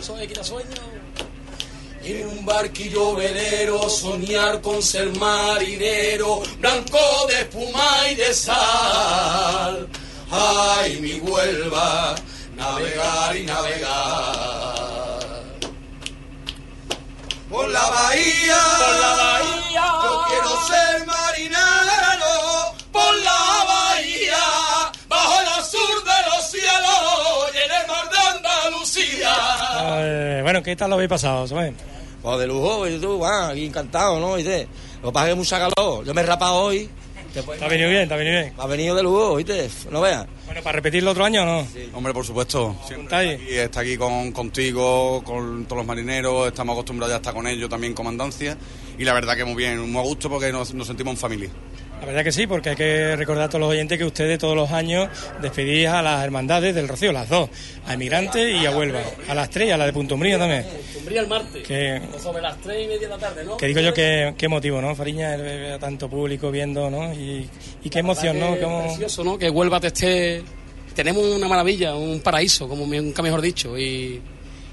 Soy 0.00 0.28
quita 0.28 0.44
sueño. 0.44 0.98
En 2.08 2.26
un 2.26 2.44
barquillo 2.46 3.16
velero, 3.16 3.90
soñar 3.90 4.62
con 4.62 4.82
ser 4.82 5.14
marinero, 5.18 6.40
blanco 6.58 6.98
de 7.28 7.40
espuma 7.40 8.08
y 8.10 8.14
de 8.14 8.32
sal. 8.32 9.86
Ay, 10.30 11.00
mi 11.02 11.20
Huelva, 11.20 12.14
navegar 12.56 13.36
y 13.36 13.44
navegar 13.44 14.88
por 17.50 17.68
la 17.68 17.90
bahía, 17.90 18.56
por 18.78 19.00
la 19.00 19.16
bahía, 19.16 19.82
yo 20.02 20.22
quiero 20.28 20.66
ser 20.66 21.06
marinero, 21.06 22.74
por 22.92 23.14
la 23.16 23.64
bahía, 23.66 24.92
bajo 25.08 25.40
el 25.40 25.48
azul 25.48 26.04
de 26.04 26.30
los 26.30 26.50
cielos 26.50 27.50
y 27.52 27.56
en 27.58 27.70
el 27.70 27.86
mar 27.86 28.08
de 28.10 28.18
Andalucía. 28.36 29.34
bueno, 30.42 30.62
¿qué 30.62 30.76
tal 30.76 30.90
lo 30.90 30.96
habéis 30.96 31.10
pasado, 31.10 31.46
Pues 32.22 32.38
de 32.38 32.46
lujo, 32.46 32.86
yo 32.88 33.00
tú, 33.00 33.24
aquí 33.24 33.66
encantado, 33.66 34.18
¿no? 34.18 34.34
¿Viste? 34.34 34.66
Lo 35.02 35.12
que 35.12 35.34
mucha 35.34 35.58
calor, 35.58 36.04
yo 36.04 36.14
me 36.14 36.22
he 36.22 36.26
rapado 36.26 36.54
hoy. 36.54 36.90
Te 37.32 37.40
ha 37.40 37.68
venido 37.68 37.90
bien, 37.90 38.08
te 38.08 38.14
ha 38.14 38.16
venido 38.16 38.40
bien. 38.40 38.54
Ha 38.56 38.66
venido 38.66 38.96
de 38.96 39.02
lujo, 39.02 39.36
¿viste? 39.36 39.68
No 39.90 40.00
veas. 40.00 40.26
Bueno, 40.46 40.62
¿para 40.62 40.76
repetirlo 40.76 41.10
otro 41.10 41.24
año 41.24 41.44
no? 41.44 41.66
Hombre, 41.92 42.12
por 42.12 42.24
supuesto. 42.24 42.74
Siempre 42.86 43.62
está 43.62 43.80
aquí, 43.80 43.96
con, 43.96 44.32
contigo, 44.32 45.22
con 45.22 45.66
todos 45.66 45.78
los 45.78 45.86
marineros, 45.86 46.48
estamos 46.48 46.72
acostumbrados 46.72 47.12
ya 47.12 47.16
a 47.16 47.18
estar 47.18 47.34
con 47.34 47.46
ellos, 47.46 47.68
también 47.68 47.94
comandancia. 47.94 48.56
Y 48.98 49.04
la 49.04 49.12
verdad 49.12 49.36
que 49.36 49.44
muy 49.44 49.54
bien, 49.54 49.78
muy 49.90 50.00
a 50.00 50.04
gusto 50.04 50.28
porque 50.30 50.50
nos, 50.50 50.68
sentimos 50.68 51.12
en 51.12 51.18
familia. 51.18 51.50
La 52.00 52.06
verdad 52.06 52.24
que 52.24 52.32
sí, 52.32 52.46
porque 52.46 52.70
hay 52.70 52.76
que 52.76 53.16
recordar 53.16 53.44
a 53.44 53.48
todos 53.48 53.60
los 53.60 53.70
oyentes 53.70 53.98
que 53.98 54.04
ustedes 54.04 54.38
todos 54.38 54.56
los 54.56 54.70
años 54.70 55.08
despedís 55.42 55.88
a 55.88 56.00
las 56.00 56.24
hermandades 56.24 56.74
del 56.74 56.88
Rocío, 56.88 57.12
las 57.12 57.28
dos, 57.28 57.50
a 57.86 57.94
Emigrante 57.94 58.50
y 58.52 58.64
a 58.64 58.70
Huelva, 58.70 59.00
a 59.28 59.34
las 59.34 59.50
tres 59.50 59.68
y 59.68 59.70
a 59.72 59.76
la 59.76 59.84
de 59.86 59.92
Punto 59.92 60.14
Umbría 60.14 60.38
también. 60.38 60.64
Umbría 60.96 61.20
el 61.20 61.26
martes, 61.26 61.66
Que, 61.66 62.00
sobre 62.22 62.40
las 62.40 62.56
tres 62.62 62.84
y 62.84 62.86
media 62.86 63.00
de 63.00 63.08
la 63.08 63.18
tarde, 63.18 63.44
¿no? 63.44 63.56
que 63.56 63.66
digo 63.66 63.80
yo 63.80 63.92
que 63.92 64.32
qué 64.38 64.48
motivo, 64.48 64.80
¿no? 64.80 64.94
Fariña, 64.94 65.34
el 65.34 65.42
ver 65.42 65.72
a 65.72 65.78
tanto 65.78 66.08
público 66.08 66.50
viendo, 66.50 66.88
¿no? 66.88 67.12
Y, 67.12 67.48
y 67.82 67.90
qué 67.90 67.98
emoción, 67.98 68.38
¿no? 68.38 68.56
Cómo- 68.58 68.84
Precioso, 68.84 69.24
¿no? 69.24 69.36
Que 69.38 69.50
Huelva 69.50 69.80
te 69.80 69.88
esté... 69.88 70.42
Tenemos 70.94 71.22
una 71.24 71.46
maravilla, 71.46 71.94
un 71.94 72.20
paraíso, 72.20 72.68
como 72.68 72.86
nunca 72.86 73.22
mejor 73.22 73.40
dicho, 73.40 73.78
y, 73.78 74.20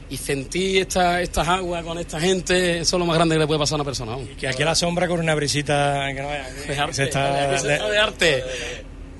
y 0.09 0.17
sentir 0.17 0.81
esta, 0.81 1.21
estas 1.21 1.47
aguas 1.47 1.83
con 1.83 1.97
esta 1.97 2.19
gente, 2.19 2.79
eso 2.79 2.95
es 2.95 2.99
lo 2.99 3.05
más 3.05 3.15
grande 3.15 3.35
que 3.35 3.39
le 3.39 3.47
puede 3.47 3.59
pasar 3.59 3.75
a 3.75 3.77
una 3.77 3.85
persona. 3.85 4.11
vamos. 4.11 4.29
que 4.37 4.47
aquí 4.47 4.61
a 4.61 4.65
la 4.65 4.75
sombra 4.75 5.07
con 5.07 5.19
una 5.19 5.33
brisita 5.35 6.07
que 6.13 6.21
no 6.21 6.29
que 6.65 6.79
arte, 6.79 6.93
se 6.93 7.03
está, 7.05 7.49
que 7.51 7.57
se 7.59 7.73
está 7.73 7.89
de 7.89 7.97
arte. 7.97 8.43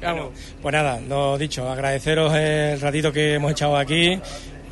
Bueno, 0.02 0.32
pues 0.62 0.74
nada, 0.74 1.00
lo 1.00 1.38
dicho, 1.38 1.68
agradeceros 1.70 2.34
el 2.36 2.80
ratito 2.80 3.12
que 3.12 3.36
hemos 3.36 3.52
echado 3.52 3.78
aquí. 3.78 4.20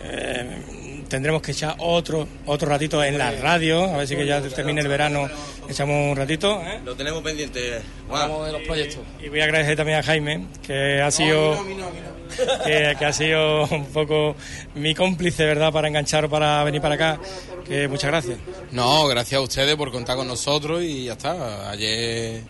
Eh, 0.04 0.83
tendremos 1.14 1.44
que 1.44 1.52
echar 1.52 1.76
otro 1.78 2.28
otro 2.48 2.68
ratito 2.68 3.04
en 3.04 3.20
la 3.20 3.30
radio, 3.30 3.84
a 3.84 3.98
ver 3.98 4.08
si 4.08 4.16
que 4.16 4.26
ya 4.26 4.42
termine 4.42 4.82
el 4.82 4.88
verano, 4.88 5.30
echamos 5.70 6.10
un 6.10 6.18
ratito. 6.18 6.60
¿eh? 6.64 6.80
Lo 6.84 6.96
tenemos 6.96 7.22
pendiente. 7.22 7.84
Vamos 8.10 8.48
de 8.48 8.54
los 8.54 8.64
proyectos. 8.64 9.02
Y 9.24 9.30
voy 9.30 9.42
a 9.42 9.44
agradecer 9.44 9.78
también 9.78 10.00
a 10.00 10.04
Jaime, 10.04 10.48
que 10.66 11.04
ha 11.04 11.12
sido 11.12 11.56
que, 12.66 12.96
que 12.98 13.06
ha 13.06 13.14
sido 13.14 13.68
un 13.68 13.86
poco 13.94 14.36
mi 14.74 14.96
cómplice, 14.96 15.46
¿verdad?, 15.46 15.72
para 15.72 15.88
enganchar 15.88 16.28
para 16.30 16.64
venir 16.64 16.82
para 16.82 16.96
acá. 16.96 17.20
Que 17.64 17.88
muchas 17.88 18.10
gracias. 18.10 18.40
No, 18.72 19.06
gracias 19.06 19.38
a 19.38 19.42
ustedes 19.44 19.76
por 19.76 19.92
contar 19.92 20.18
con 20.18 20.28
nosotros 20.28 20.82
y 20.82 21.06
ya 21.06 21.12
está. 21.14 21.70
Ayer 21.70 22.42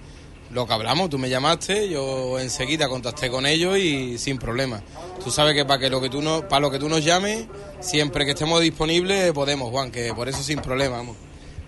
lo 0.53 0.67
que 0.67 0.73
hablamos, 0.73 1.09
tú 1.09 1.17
me 1.17 1.29
llamaste, 1.29 1.89
yo 1.89 2.39
enseguida 2.39 2.87
contacté 2.87 3.29
con 3.29 3.45
ellos 3.45 3.77
y 3.77 4.17
sin 4.17 4.37
problema. 4.37 4.81
Tú 5.23 5.31
sabes 5.31 5.55
que 5.55 5.65
para 5.65 5.79
que 5.79 5.89
lo 5.89 5.99
que 6.01 6.09
tú 6.09 6.21
no, 6.21 6.47
para 6.47 6.61
lo 6.61 6.71
que 6.71 6.79
tú 6.79 6.89
nos 6.89 7.03
llames, 7.03 7.45
siempre 7.79 8.25
que 8.25 8.31
estemos 8.31 8.61
disponibles 8.61 9.31
podemos, 9.33 9.69
Juan, 9.71 9.91
que 9.91 10.13
por 10.13 10.29
eso 10.29 10.43
sin 10.43 10.59
problema, 10.59 10.97
vamos. 10.97 11.15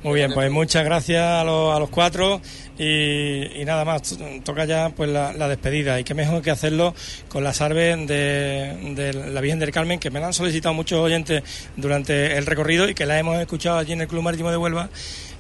Muy 0.05 0.19
bien, 0.19 0.33
pues 0.35 0.51
muchas 0.51 0.85
gracias 0.85 1.23
a 1.23 1.43
los, 1.43 1.75
a 1.75 1.79
los 1.79 1.89
cuatro 1.89 2.39
y, 2.77 3.65
nada 3.65 3.83
más, 3.85 4.15
toca 4.43 4.65
ya 4.65 4.91
pues 4.95 5.09
la, 5.09 5.33
la 5.33 5.47
despedida 5.47 5.99
y 5.99 6.03
qué 6.03 6.13
mejor 6.13 6.43
que 6.43 6.51
hacerlo 6.51 6.93
con 7.27 7.43
las 7.43 7.59
arves 7.59 8.07
de, 8.07 8.93
de 8.93 9.13
la 9.13 9.41
Virgen 9.41 9.57
del 9.57 9.71
Carmen 9.71 9.97
que 9.97 10.11
me 10.11 10.19
la 10.19 10.27
han 10.27 10.33
solicitado 10.33 10.75
muchos 10.75 10.99
oyentes 10.99 11.41
durante 11.75 12.37
el 12.37 12.45
recorrido 12.45 12.87
y 12.87 12.93
que 12.93 13.07
la 13.07 13.17
hemos 13.17 13.39
escuchado 13.39 13.79
allí 13.79 13.93
en 13.93 14.01
el 14.01 14.07
Club 14.07 14.21
Marítimo 14.21 14.51
de 14.51 14.57
Huelva 14.57 14.91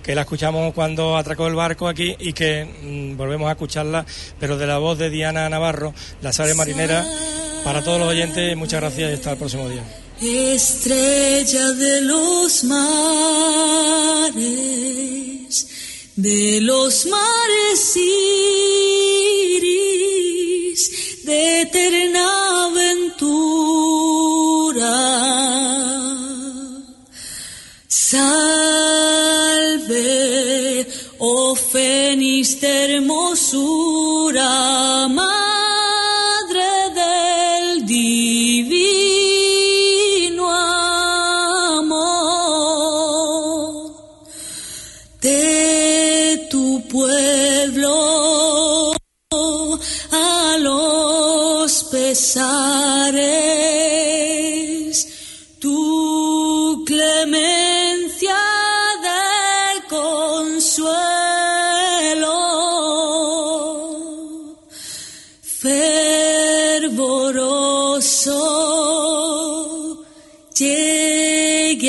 que 0.05 0.13
la 0.13 0.21
escuchamos 0.21 0.71
cuando 0.75 1.17
atracó 1.17 1.47
el 1.47 1.55
barco 1.55 1.87
aquí 1.87 2.15
y 2.19 2.31
que 2.31 2.63
mm, 2.63 3.17
volvemos 3.17 3.49
a 3.49 3.53
escucharla, 3.53 4.05
pero 4.39 4.55
de 4.55 4.67
la 4.67 4.77
voz 4.77 4.99
de 4.99 5.09
Diana 5.09 5.49
Navarro, 5.49 5.95
las 6.21 6.39
aves 6.39 6.55
marineras, 6.55 7.07
para 7.63 7.83
todos 7.83 7.99
los 7.99 8.09
oyentes, 8.09 8.55
muchas 8.55 8.81
gracias 8.81 9.09
y 9.09 9.13
hasta 9.15 9.31
el 9.31 9.37
próximo 9.39 9.67
día. 9.67 9.81
Estrella 10.21 11.71
de 11.71 12.01
los 12.01 12.63
mares, 12.65 12.85
de 16.15 16.61
los 16.61 17.07
mares 17.07 17.97
iris, 19.57 21.25
de 21.25 21.61
eterna 21.61 22.65
aventura. 22.67 23.55
Salve, 27.97 28.27
oh 31.17 31.55
Fénix 31.55 32.59
de 32.59 32.67
hermosura, 32.67 34.45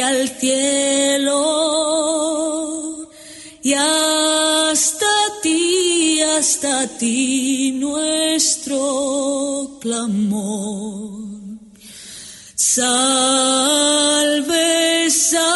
al 0.07 0.29
cielo 0.39 1.43
y 3.63 3.75
hasta 3.75 5.07
ti, 5.43 6.23
hasta 6.23 6.87
ti 6.97 7.73
nuestro 7.73 8.79
clamor. 9.81 11.27
Salve, 12.55 13.91
salve, 15.11 15.49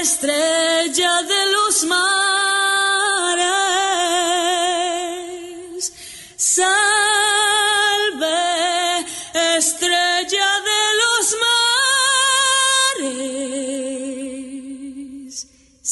estrella 0.00 1.22
de 1.22 1.40
los 1.54 1.84
mares. 1.84 2.17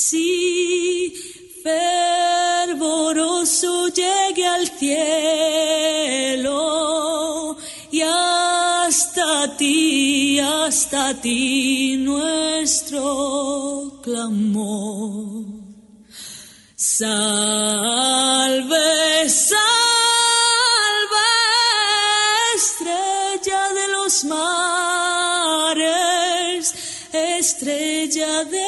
Si 0.08 1.12
fervoroso 1.64 3.72
llegue 3.88 4.46
al 4.46 4.68
cielo 4.78 6.56
y 7.90 8.02
hasta 8.02 9.56
ti, 9.56 10.38
hasta 10.38 11.20
ti 11.20 11.96
nuestro 11.96 13.98
clamor. 14.00 15.44
Salve, 16.76 18.08
salve, 19.28 19.58
estrella 22.54 23.72
de 23.74 23.88
los 23.88 24.24
mares, 24.24 25.82
estrella 27.12 28.44
de 28.44 28.62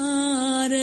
mares. 0.00 0.80